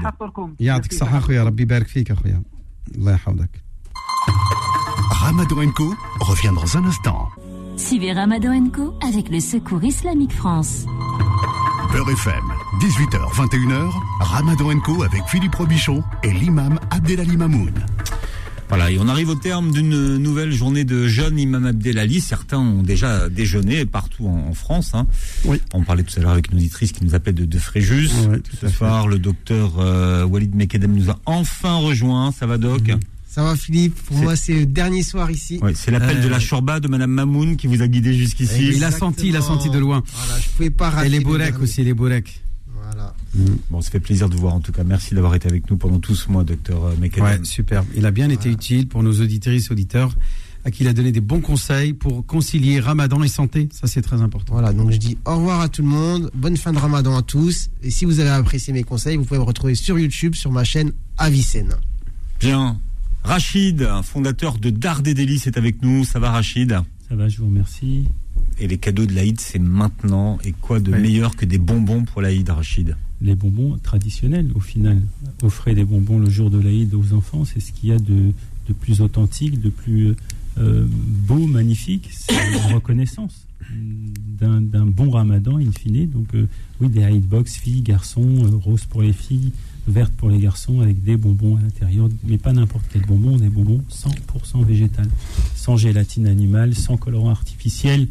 Ramadan 5.09 5.71
Co 5.71 5.93
revient 6.19 6.53
dans 6.55 6.77
un 6.77 6.85
instant. 6.85 7.29
Suivez 7.77 8.13
Ramadan 8.13 8.69
Co 8.69 8.95
avec 9.07 9.29
le 9.29 9.39
Secours 9.39 9.83
Islamique 9.83 10.33
France. 10.33 10.85
Beurre 11.91 12.09
FM, 12.11 12.33
18h, 12.81 13.33
21h, 13.33 13.91
Ramadan 14.19 14.79
Co 14.79 15.03
avec 15.03 15.21
Philippe 15.27 15.55
Robichon 15.55 16.03
et 16.23 16.31
l'imam 16.31 16.79
Abdelali 16.91 17.37
Mamoun. 17.37 17.73
Voilà, 18.69 18.91
et 18.91 18.99
on 18.99 19.07
arrive 19.07 19.29
au 19.29 19.35
terme 19.35 19.71
d'une 19.71 20.17
nouvelle 20.17 20.51
journée 20.51 20.83
de 20.83 21.07
jeûne 21.07 21.39
Imam 21.39 21.65
Abdelali. 21.65 22.19
Certains 22.19 22.57
ont 22.57 22.83
déjà 22.83 23.29
déjeuné 23.29 23.85
partout 23.85 24.27
en, 24.27 24.53
France. 24.53 24.91
Hein. 24.93 25.07
Oui. 25.45 25.61
On 25.73 25.83
parlait 25.83 26.03
tout 26.03 26.19
à 26.19 26.21
l'heure 26.21 26.31
avec 26.31 26.51
une 26.51 26.57
auditrice 26.57 26.91
qui 26.91 27.05
nous 27.05 27.15
appelait 27.15 27.33
de, 27.33 27.45
de 27.45 27.59
Fréjus. 27.59 28.09
Ce 28.59 28.67
soir, 28.67 29.07
le 29.07 29.19
docteur 29.19 29.73
euh, 29.79 30.25
Walid 30.25 30.55
Mekedem 30.55 30.93
nous 30.93 31.09
a 31.09 31.17
enfin 31.25 31.75
rejoint. 31.75 32.31
Ça 32.31 32.45
va, 32.45 32.57
Doc? 32.57 32.87
Mhm. 32.87 32.99
Ça 33.37 33.43
va 33.43 33.55
Philippe, 33.55 33.93
pour 33.93 34.17
moi 34.17 34.35
c'est 34.35 34.55
le 34.55 34.65
dernier 34.65 35.03
soir 35.03 35.29
ici. 35.29 35.61
c'est 35.75 35.91
l'appel 35.91 36.21
de 36.21 36.27
la 36.27 36.39
Chorba 36.39 36.79
de 36.79 36.87
Madame 36.87 37.11
Mamoun 37.11 37.55
qui 37.55 37.67
vous 37.67 37.83
a 37.83 37.87
guidé 37.87 38.11
jusqu'ici. 38.15 38.71
Il 38.73 38.83
a 38.83 38.89
senti, 38.89 39.27
il 39.27 39.35
a 39.35 39.41
senti 39.41 39.69
de 39.69 39.77
loin. 39.77 40.01
Voilà, 40.11 40.41
je 40.41 40.49
pouvais 40.49 40.69
pas 40.71 40.89
rater. 40.89 41.05
Et 41.05 41.09
les 41.11 41.19
Borek 41.19 41.61
aussi, 41.61 41.83
les 41.83 41.93
Borek. 41.93 42.41
Voilà. 42.65 43.13
Mm. 43.35 43.45
Bon, 43.69 43.79
ça 43.79 43.91
fait 43.91 43.99
plaisir 43.99 44.27
de 44.27 44.33
vous 44.33 44.41
voir 44.41 44.55
en 44.55 44.59
tout 44.59 44.71
cas. 44.71 44.83
Merci 44.83 45.13
d'avoir 45.13 45.35
été 45.35 45.47
avec 45.47 45.69
nous 45.69 45.77
pendant 45.77 45.99
tout 45.99 46.15
ce 46.15 46.31
mois, 46.31 46.43
docteur 46.43 46.83
euh, 46.83 46.95
Mekadem. 46.99 47.25
Ouais, 47.25 47.39
super. 47.43 47.83
Il 47.95 48.07
a 48.07 48.11
bien 48.11 48.31
été 48.31 48.49
utile 48.49 48.87
pour 48.87 49.03
nos 49.03 49.21
auditrices, 49.21 49.69
auditeurs, 49.69 50.15
à 50.65 50.71
qui 50.71 50.81
il 50.81 50.87
a 50.87 50.93
donné 50.93 51.11
des 51.11 51.21
bons 51.21 51.41
conseils 51.41 51.93
pour 51.93 52.25
concilier 52.25 52.79
Ramadan 52.79 53.21
et 53.21 53.27
santé. 53.27 53.69
Ça, 53.71 53.85
c'est 53.85 54.01
très 54.01 54.19
important. 54.19 54.53
Voilà, 54.53 54.73
donc 54.73 54.89
je 54.89 54.97
dis 54.97 55.15
au 55.25 55.35
revoir 55.35 55.61
à 55.61 55.69
tout 55.69 55.83
le 55.83 55.89
monde. 55.89 56.31
Bonne 56.33 56.57
fin 56.57 56.73
de 56.73 56.79
Ramadan 56.79 57.15
à 57.15 57.21
tous. 57.21 57.69
Et 57.83 57.91
si 57.91 58.05
vous 58.05 58.19
avez 58.19 58.31
apprécié 58.31 58.73
mes 58.73 58.81
conseils, 58.81 59.15
vous 59.15 59.25
pouvez 59.25 59.39
me 59.39 59.45
retrouver 59.45 59.75
sur 59.75 59.99
YouTube, 59.99 60.33
sur 60.33 60.51
ma 60.51 60.63
chaîne 60.63 60.91
Avicenne. 61.19 61.75
Bien. 62.39 62.79
Rachid, 63.27 63.85
fondateur 64.03 64.57
de 64.57 64.69
Dard 64.69 65.01
et 65.05 65.13
Délices, 65.13 65.47
est 65.47 65.57
avec 65.57 65.81
nous. 65.81 66.05
Ça 66.05 66.17
va, 66.17 66.31
Rachid? 66.31 66.79
Ça 67.09 67.15
va, 67.15 67.27
je 67.27 67.39
vous 67.39 67.47
remercie. 67.47 68.05
Et 68.57 68.69
les 68.69 68.77
cadeaux 68.77 69.05
de 69.05 69.13
l'Aïd, 69.13 69.37
c'est 69.41 69.59
maintenant. 69.59 70.37
Et 70.45 70.53
quoi 70.53 70.79
de 70.79 70.91
meilleur 70.91 71.35
que 71.35 71.43
des 71.43 71.57
bonbons 71.57 72.05
pour 72.05 72.21
l'Aïd, 72.21 72.49
Rachid? 72.49 72.95
Les 73.19 73.35
bonbons 73.35 73.77
traditionnels, 73.79 74.49
au 74.55 74.61
final. 74.61 75.01
Offrir 75.41 75.75
des 75.75 75.83
bonbons 75.83 76.19
le 76.19 76.29
jour 76.29 76.49
de 76.49 76.57
l'Aïd 76.57 76.93
aux 76.93 77.11
enfants, 77.11 77.43
c'est 77.43 77.59
ce 77.59 77.73
qu'il 77.73 77.89
y 77.89 77.91
a 77.91 77.99
de, 77.99 78.31
plus 78.79 79.01
authentique, 79.01 79.59
de 79.59 79.71
plus 79.71 80.15
euh, 80.57 80.87
beau, 80.87 81.47
magnifique. 81.47 82.09
C'est 82.13 82.33
une 82.33 82.73
reconnaissance 82.75 83.45
d'un 84.39 84.85
bon 84.85 85.09
ramadan, 85.09 85.57
in 85.57 85.73
fine. 85.77 86.09
Donc, 86.09 86.27
euh, 86.33 86.47
oui, 86.79 86.87
des 86.87 87.03
Aïd 87.03 87.27
box, 87.27 87.57
filles, 87.57 87.81
garçons, 87.81 88.45
euh, 88.45 88.55
roses 88.55 88.85
pour 88.85 89.01
les 89.01 89.11
filles, 89.11 89.51
verte 89.87 90.13
pour 90.13 90.29
les 90.29 90.39
garçons 90.39 90.81
avec 90.81 91.03
des 91.03 91.17
bonbons 91.17 91.57
à 91.57 91.61
l'intérieur, 91.61 92.09
mais 92.25 92.37
pas 92.37 92.53
n'importe 92.53 92.85
quel 92.91 93.03
bonbon, 93.03 93.37
des 93.37 93.49
bonbons 93.49 93.83
100% 93.89 94.65
végétal, 94.65 95.07
sans 95.55 95.77
gélatine 95.77 96.27
animale, 96.27 96.75
sans 96.75 96.97
colorant 96.97 97.29
artificiel, 97.29 98.07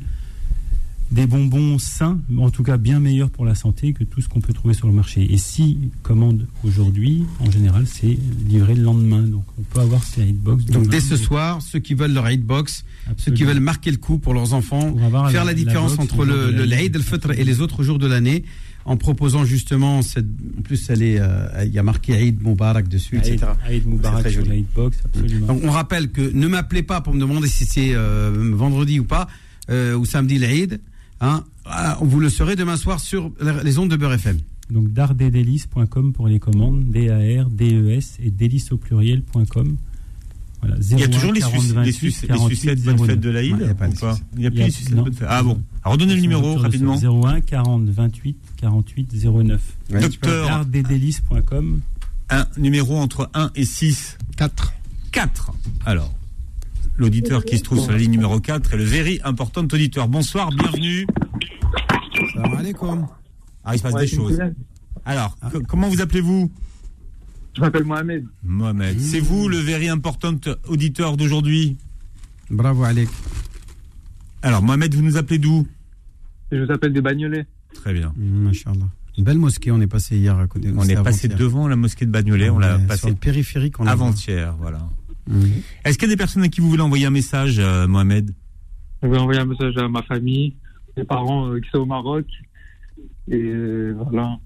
des 1.11 1.27
bonbons 1.27 1.78
sains, 1.78 2.19
en 2.36 2.51
tout 2.51 2.65
cas 2.65 2.78
bien 2.78 2.98
meilleurs 2.98 3.31
pour 3.31 3.44
la 3.44 3.55
santé 3.55 3.93
que 3.93 4.03
tout 4.03 4.20
ce 4.20 4.28
qu'on 4.28 4.40
peut 4.40 4.53
trouver 4.53 4.74
sur 4.74 4.89
le 4.89 4.93
marché. 4.93 5.32
Et 5.32 5.36
si 5.36 5.78
commande 6.03 6.47
aujourd'hui, 6.65 7.24
en 7.39 7.51
général, 7.51 7.86
c'est 7.86 8.19
livré 8.48 8.74
le 8.74 8.82
lendemain. 8.82 9.23
Donc 9.23 9.44
on 9.59 9.62
peut 9.62 9.81
avoir 9.81 10.03
ces 10.03 10.27
hitbox. 10.27 10.65
Donc 10.65 10.89
dès 10.89 11.01
ce 11.01 11.16
soir, 11.16 11.62
ceux 11.62 11.78
qui 11.78 11.94
veulent 11.94 12.12
leur 12.12 12.28
hitbox, 12.28 12.85
ceux 13.19 13.32
qui 13.32 13.44
veulent 13.44 13.61
marquer 13.61 13.93
le 13.93 13.98
coup 13.98 14.19
pour 14.19 14.35
leurs 14.35 14.53
enfants, 14.53 14.97
faire 15.31 15.44
la, 15.44 15.55
différence 15.55 15.98
entre 15.98 16.24
le, 16.24 16.51
le, 16.51 16.65
le 16.65 17.39
et 17.39 17.44
les 17.44 17.61
autres 17.61 17.85
jours 17.85 17.98
de 17.98 18.07
l'année, 18.07 18.44
en 18.87 18.97
proposant 18.97 19.45
justement 19.45 20.01
cette. 20.01 20.27
En 20.59 20.63
plus, 20.63 20.89
elle 20.91 21.03
est, 21.03 21.19
euh, 21.21 21.65
il 21.65 21.73
y 21.73 21.79
a 21.79 21.83
marqué 21.83 22.15
Aïd 22.15 22.41
Moubarak 22.41 22.89
dessus, 22.89 23.19
etc. 23.19 23.39
Aïd 23.67 23.85
Moubarak 23.85 24.31
sur 24.31 24.45
box, 24.75 24.99
absolument. 25.05 25.47
Donc, 25.49 25.61
on 25.65 25.71
rappelle 25.73 26.11
que 26.11 26.23
ne 26.33 26.47
m'appelez 26.47 26.85
pas 26.85 27.01
pour 27.01 27.13
me 27.13 27.21
demander 27.21 27.49
si 27.49 27.67
c'est 27.67 27.95
euh, 27.95 28.31
vendredi 28.55 29.01
ou 29.01 29.05
pas, 29.05 29.27
euh, 29.71 29.97
ou 29.97 30.05
samedi 30.07 30.39
l'Aïd. 30.39 30.81
Hein, 31.21 31.45
ah, 31.65 31.99
vous 32.01 32.21
le 32.21 32.31
saurez 32.31 32.55
demain 32.55 32.77
soir 32.77 33.01
sur 33.01 33.33
les 33.65 33.79
ondes 33.79 33.91
de 33.91 33.97
Beurre 33.97 34.15
FM. 34.15 34.39
Donc 34.71 34.93
dardedélices.com 34.93 36.13
pour 36.13 36.29
les 36.29 36.39
commandes, 36.39 36.85
D-A-R-D-E-S 36.91 38.19
et 38.23 38.31
délices 38.31 38.71
au 38.73 38.77
pluriel.com 38.77 39.77
il 40.91 40.99
y 40.99 41.03
a 41.03 41.09
toujours 41.09 41.33
les, 41.33 41.93
sucettes 41.93 42.83
bonne 42.83 42.99
fête 42.99 43.21
de 43.21 43.31
l'Aïd 43.31 43.57
Il 43.59 44.41
n'y 44.41 44.47
a, 44.47 44.51
plus 44.51 44.59
les 44.59 44.71
sucettes 44.71 44.95
bonne 44.95 45.13
fête. 45.13 45.29
Ah 45.31 45.43
bon. 45.43 45.63
Alors 45.83 45.95
redonnez 45.95 46.17
le 46.17 46.21
numéro 46.21 46.57
rapidement. 46.57 46.97
01 46.97 47.41
40 47.41 47.89
28 47.89 48.37
48 48.57 49.15
09. 49.15 49.77
Docteur. 50.01 50.66
Un 52.28 52.47
numéro 52.57 52.97
entre 52.97 53.31
1 53.35 53.51
et 53.55 53.65
6. 53.65 54.19
4. 54.37 54.73
4. 55.12 55.53
Alors, 55.85 56.12
l'auditeur 56.97 57.45
qui 57.45 57.59
se 57.59 57.62
trouve 57.62 57.81
sur 57.81 57.93
la 57.93 57.99
ligne 57.99 58.11
numéro 58.11 58.41
4 58.41 58.74
est 58.74 58.77
le 58.77 58.85
very 58.85 59.20
important 59.24 59.62
auditeur. 59.62 60.09
Bonsoir, 60.09 60.51
bienvenue. 60.51 61.07
Salam 62.35 62.55
alaikum. 62.55 63.07
Ah, 63.65 63.74
il 63.74 63.78
se 63.78 63.83
passe 63.83 63.95
des 63.95 64.07
choses. 64.07 64.41
Alors, 65.05 65.37
comment 65.69 65.89
vous 65.89 66.01
appelez-vous 66.01 66.51
je 67.57 67.62
m'appelle 67.62 67.85
Mohamed. 67.85 68.27
Mohamed. 68.43 69.01
C'est 69.01 69.19
vous 69.19 69.49
le 69.49 69.57
very 69.57 69.89
important 69.89 70.35
auditeur 70.69 71.16
d'aujourd'hui 71.16 71.78
Bravo, 72.51 72.85
Alec. 72.85 73.09
Alors, 74.43 74.62
Mohamed, 74.62 74.95
vous 74.95 75.01
nous 75.01 75.16
appelez 75.16 75.39
d'où 75.39 75.66
Je 76.53 76.59
vous 76.59 76.70
appelle 76.70 76.93
des 76.93 77.01
Bagnolet. 77.01 77.47
Très 77.82 77.93
bien. 77.93 78.12
Mmh, 78.16 78.51
Une 79.19 79.24
belle 79.24 79.39
mosquée, 79.39 79.70
on 79.70 79.81
est 79.81 79.86
passé 79.86 80.16
hier 80.16 80.39
à 80.39 80.47
côté. 80.47 80.70
On 80.77 80.82
est 80.85 81.03
passé 81.03 81.28
devant 81.28 81.69
la 81.69 81.77
mosquée 81.77 82.07
de 82.07 82.11
Bagnolet, 82.11 82.51
on 82.51 82.59
l'a 82.59 82.78
passé. 82.78 83.01
Sur 83.01 83.09
le 83.11 83.15
périphérique, 83.15 83.81
on 83.81 83.86
Avant-hier, 83.86 84.55
voilà. 84.59 84.81
Mhm. 85.28 85.51
Est-ce 85.85 85.98
qu'il 85.98 86.09
y 86.09 86.12
a 86.12 86.15
des 86.15 86.19
personnes 86.19 86.43
à 86.43 86.48
qui 86.48 86.61
vous 86.61 86.69
voulez 86.69 86.82
envoyer 86.82 87.07
un 87.07 87.11
message, 87.11 87.59
euh, 87.59 87.86
Mohamed? 87.89 88.32
Je 89.03 89.09
vais 89.09 89.19
envoyer 89.19 89.40
un 89.40 89.44
message 89.47 89.77
à 89.77 89.89
ma 89.89 90.03
famille, 90.03 90.55
mes 90.97 91.05
parents 91.05 91.48
euh, 91.48 91.61
qui 91.61 91.69
sont 91.70 91.78
au 91.78 91.86
Maroc. 91.86 92.27
Et 93.28 93.36
euh, 93.36 93.94
voilà. 93.97 94.39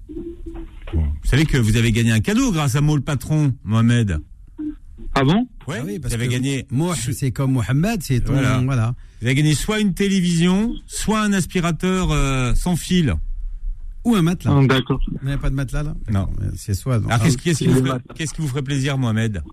Vous 0.93 1.03
savez 1.23 1.45
que 1.45 1.57
vous 1.57 1.77
avez 1.77 1.91
gagné 1.91 2.11
un 2.11 2.19
cadeau 2.19 2.51
grâce 2.51 2.75
à 2.75 2.81
moi 2.81 2.95
le 2.95 3.03
patron, 3.03 3.53
Mohamed. 3.63 4.19
Ah 5.13 5.23
bon 5.23 5.47
ouais, 5.67 5.77
ah 5.79 5.83
oui, 5.85 5.99
parce 5.99 6.13
vous 6.13 6.21
avez 6.21 6.29
gagné. 6.29 6.65
Moi, 6.71 6.95
c'est 6.95 7.31
comme 7.31 7.53
Mohamed, 7.53 8.01
c'est 8.01 8.21
ton. 8.21 8.33
Voilà. 8.33 8.95
Vous 9.19 9.27
avez 9.27 9.35
gagné 9.35 9.53
soit 9.53 9.79
une 9.79 9.93
télévision, 9.93 10.73
soit 10.87 11.21
un 11.21 11.33
aspirateur 11.33 12.55
sans 12.55 12.75
fil. 12.75 13.15
Ou 14.03 14.15
un 14.15 14.21
matelas. 14.21 14.57
Ah, 14.57 14.65
d'accord. 14.65 14.99
Vous 15.07 15.27
n'avez 15.27 15.39
pas 15.39 15.49
de 15.49 15.55
matelas 15.55 15.83
là 15.83 15.95
Non. 16.09 16.27
C'est 16.55 16.73
soit. 16.73 16.95
Alors, 16.95 17.21
qu'est-ce 17.21 17.37
qui, 17.37 17.53
qui, 17.53 17.67
vous 18.41 18.47
ferait 18.47 18.63
plaisir, 18.63 18.97
Mohamed 18.97 19.43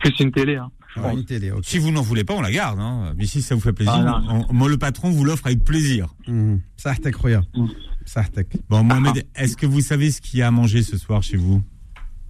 Plus 0.00 0.20
une 0.20 0.32
télé. 0.32 0.56
Hein. 0.56 0.70
Ah, 0.96 1.12
une 1.12 1.24
télé, 1.24 1.52
Si 1.62 1.78
vous 1.78 1.90
n'en 1.90 2.02
voulez 2.02 2.24
pas, 2.24 2.34
on 2.34 2.40
la 2.40 2.52
garde. 2.52 2.78
Hein. 2.78 3.14
Mais 3.16 3.26
si 3.26 3.42
ça 3.42 3.54
vous 3.54 3.60
fait 3.60 3.72
plaisir, 3.72 3.94
ah, 3.94 4.22
moi 4.50 4.68
le 4.68 4.78
patron 4.78 5.10
vous 5.10 5.24
l'offre 5.24 5.46
avec 5.46 5.64
plaisir. 5.64 6.14
Mmh. 6.26 6.56
Ça 6.76 6.92
mmh. 6.92 8.42
Bon, 8.68 8.84
Mohamed, 8.84 9.26
est-ce 9.34 9.56
que 9.56 9.66
vous 9.66 9.80
savez 9.80 10.10
ce 10.10 10.20
qu'il 10.20 10.40
y 10.40 10.42
a 10.42 10.48
à 10.48 10.50
manger 10.50 10.82
ce 10.82 10.96
soir 10.96 11.22
chez 11.22 11.36
vous? 11.36 11.62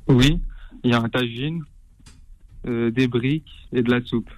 Oui, 0.08 0.40
il 0.82 0.90
y 0.90 0.94
a 0.94 1.00
un 1.00 1.08
tagine, 1.08 1.62
euh, 2.66 2.90
des 2.90 3.06
briques 3.06 3.50
et 3.72 3.82
de 3.82 3.90
la 3.90 4.02
soupe. 4.04 4.30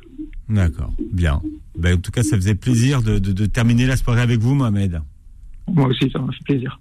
D'accord, 0.48 0.92
bien. 1.12 1.42
Ben, 1.78 1.96
en 1.96 2.00
tout 2.00 2.12
cas, 2.12 2.22
ça 2.22 2.36
faisait 2.36 2.54
plaisir 2.54 3.02
de, 3.02 3.18
de, 3.18 3.32
de 3.32 3.46
terminer 3.46 3.86
la 3.86 3.96
soirée 3.96 4.22
avec 4.22 4.40
vous, 4.40 4.54
Mohamed. 4.54 5.00
Moi 5.68 5.88
aussi, 5.88 6.08
ça 6.12 6.20
m'a 6.20 6.32
fait 6.32 6.44
plaisir. 6.44 6.80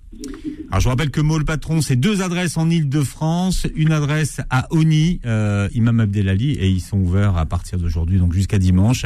Alors, 0.69 0.79
je 0.79 0.89
rappelle 0.89 1.09
que 1.09 1.21
Mo 1.21 1.39
le 1.39 1.45
patron, 1.45 1.81
c'est 1.81 1.95
deux 1.95 2.21
adresses 2.21 2.55
en 2.55 2.69
Ile-de-France, 2.69 3.67
une 3.75 3.91
adresse 3.91 4.41
à 4.51 4.67
Oni, 4.71 5.19
euh, 5.25 5.67
Imam 5.73 5.99
Abdelali, 5.99 6.51
et 6.51 6.69
ils 6.69 6.81
sont 6.81 6.99
ouverts 6.99 7.35
à 7.35 7.45
partir 7.45 7.79
d'aujourd'hui, 7.79 8.19
donc 8.19 8.33
jusqu'à 8.33 8.59
dimanche, 8.59 9.05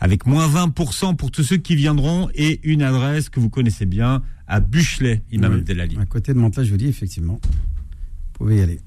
avec 0.00 0.26
moins 0.26 0.48
20% 0.48 1.14
pour 1.14 1.30
tous 1.30 1.44
ceux 1.44 1.56
qui 1.56 1.76
viendront, 1.76 2.30
et 2.34 2.60
une 2.64 2.82
adresse 2.82 3.28
que 3.28 3.38
vous 3.38 3.48
connaissez 3.48 3.86
bien 3.86 4.22
à 4.48 4.60
Buchelet, 4.60 5.22
Imam 5.30 5.52
Abdelali. 5.52 5.96
À 6.00 6.06
côté 6.06 6.34
de 6.34 6.38
Mantes, 6.38 6.62
je 6.62 6.70
vous 6.70 6.76
dis, 6.76 6.88
effectivement, 6.88 7.40
vous 7.44 8.32
pouvez 8.32 8.56
y 8.56 8.60
aller. 8.60 8.80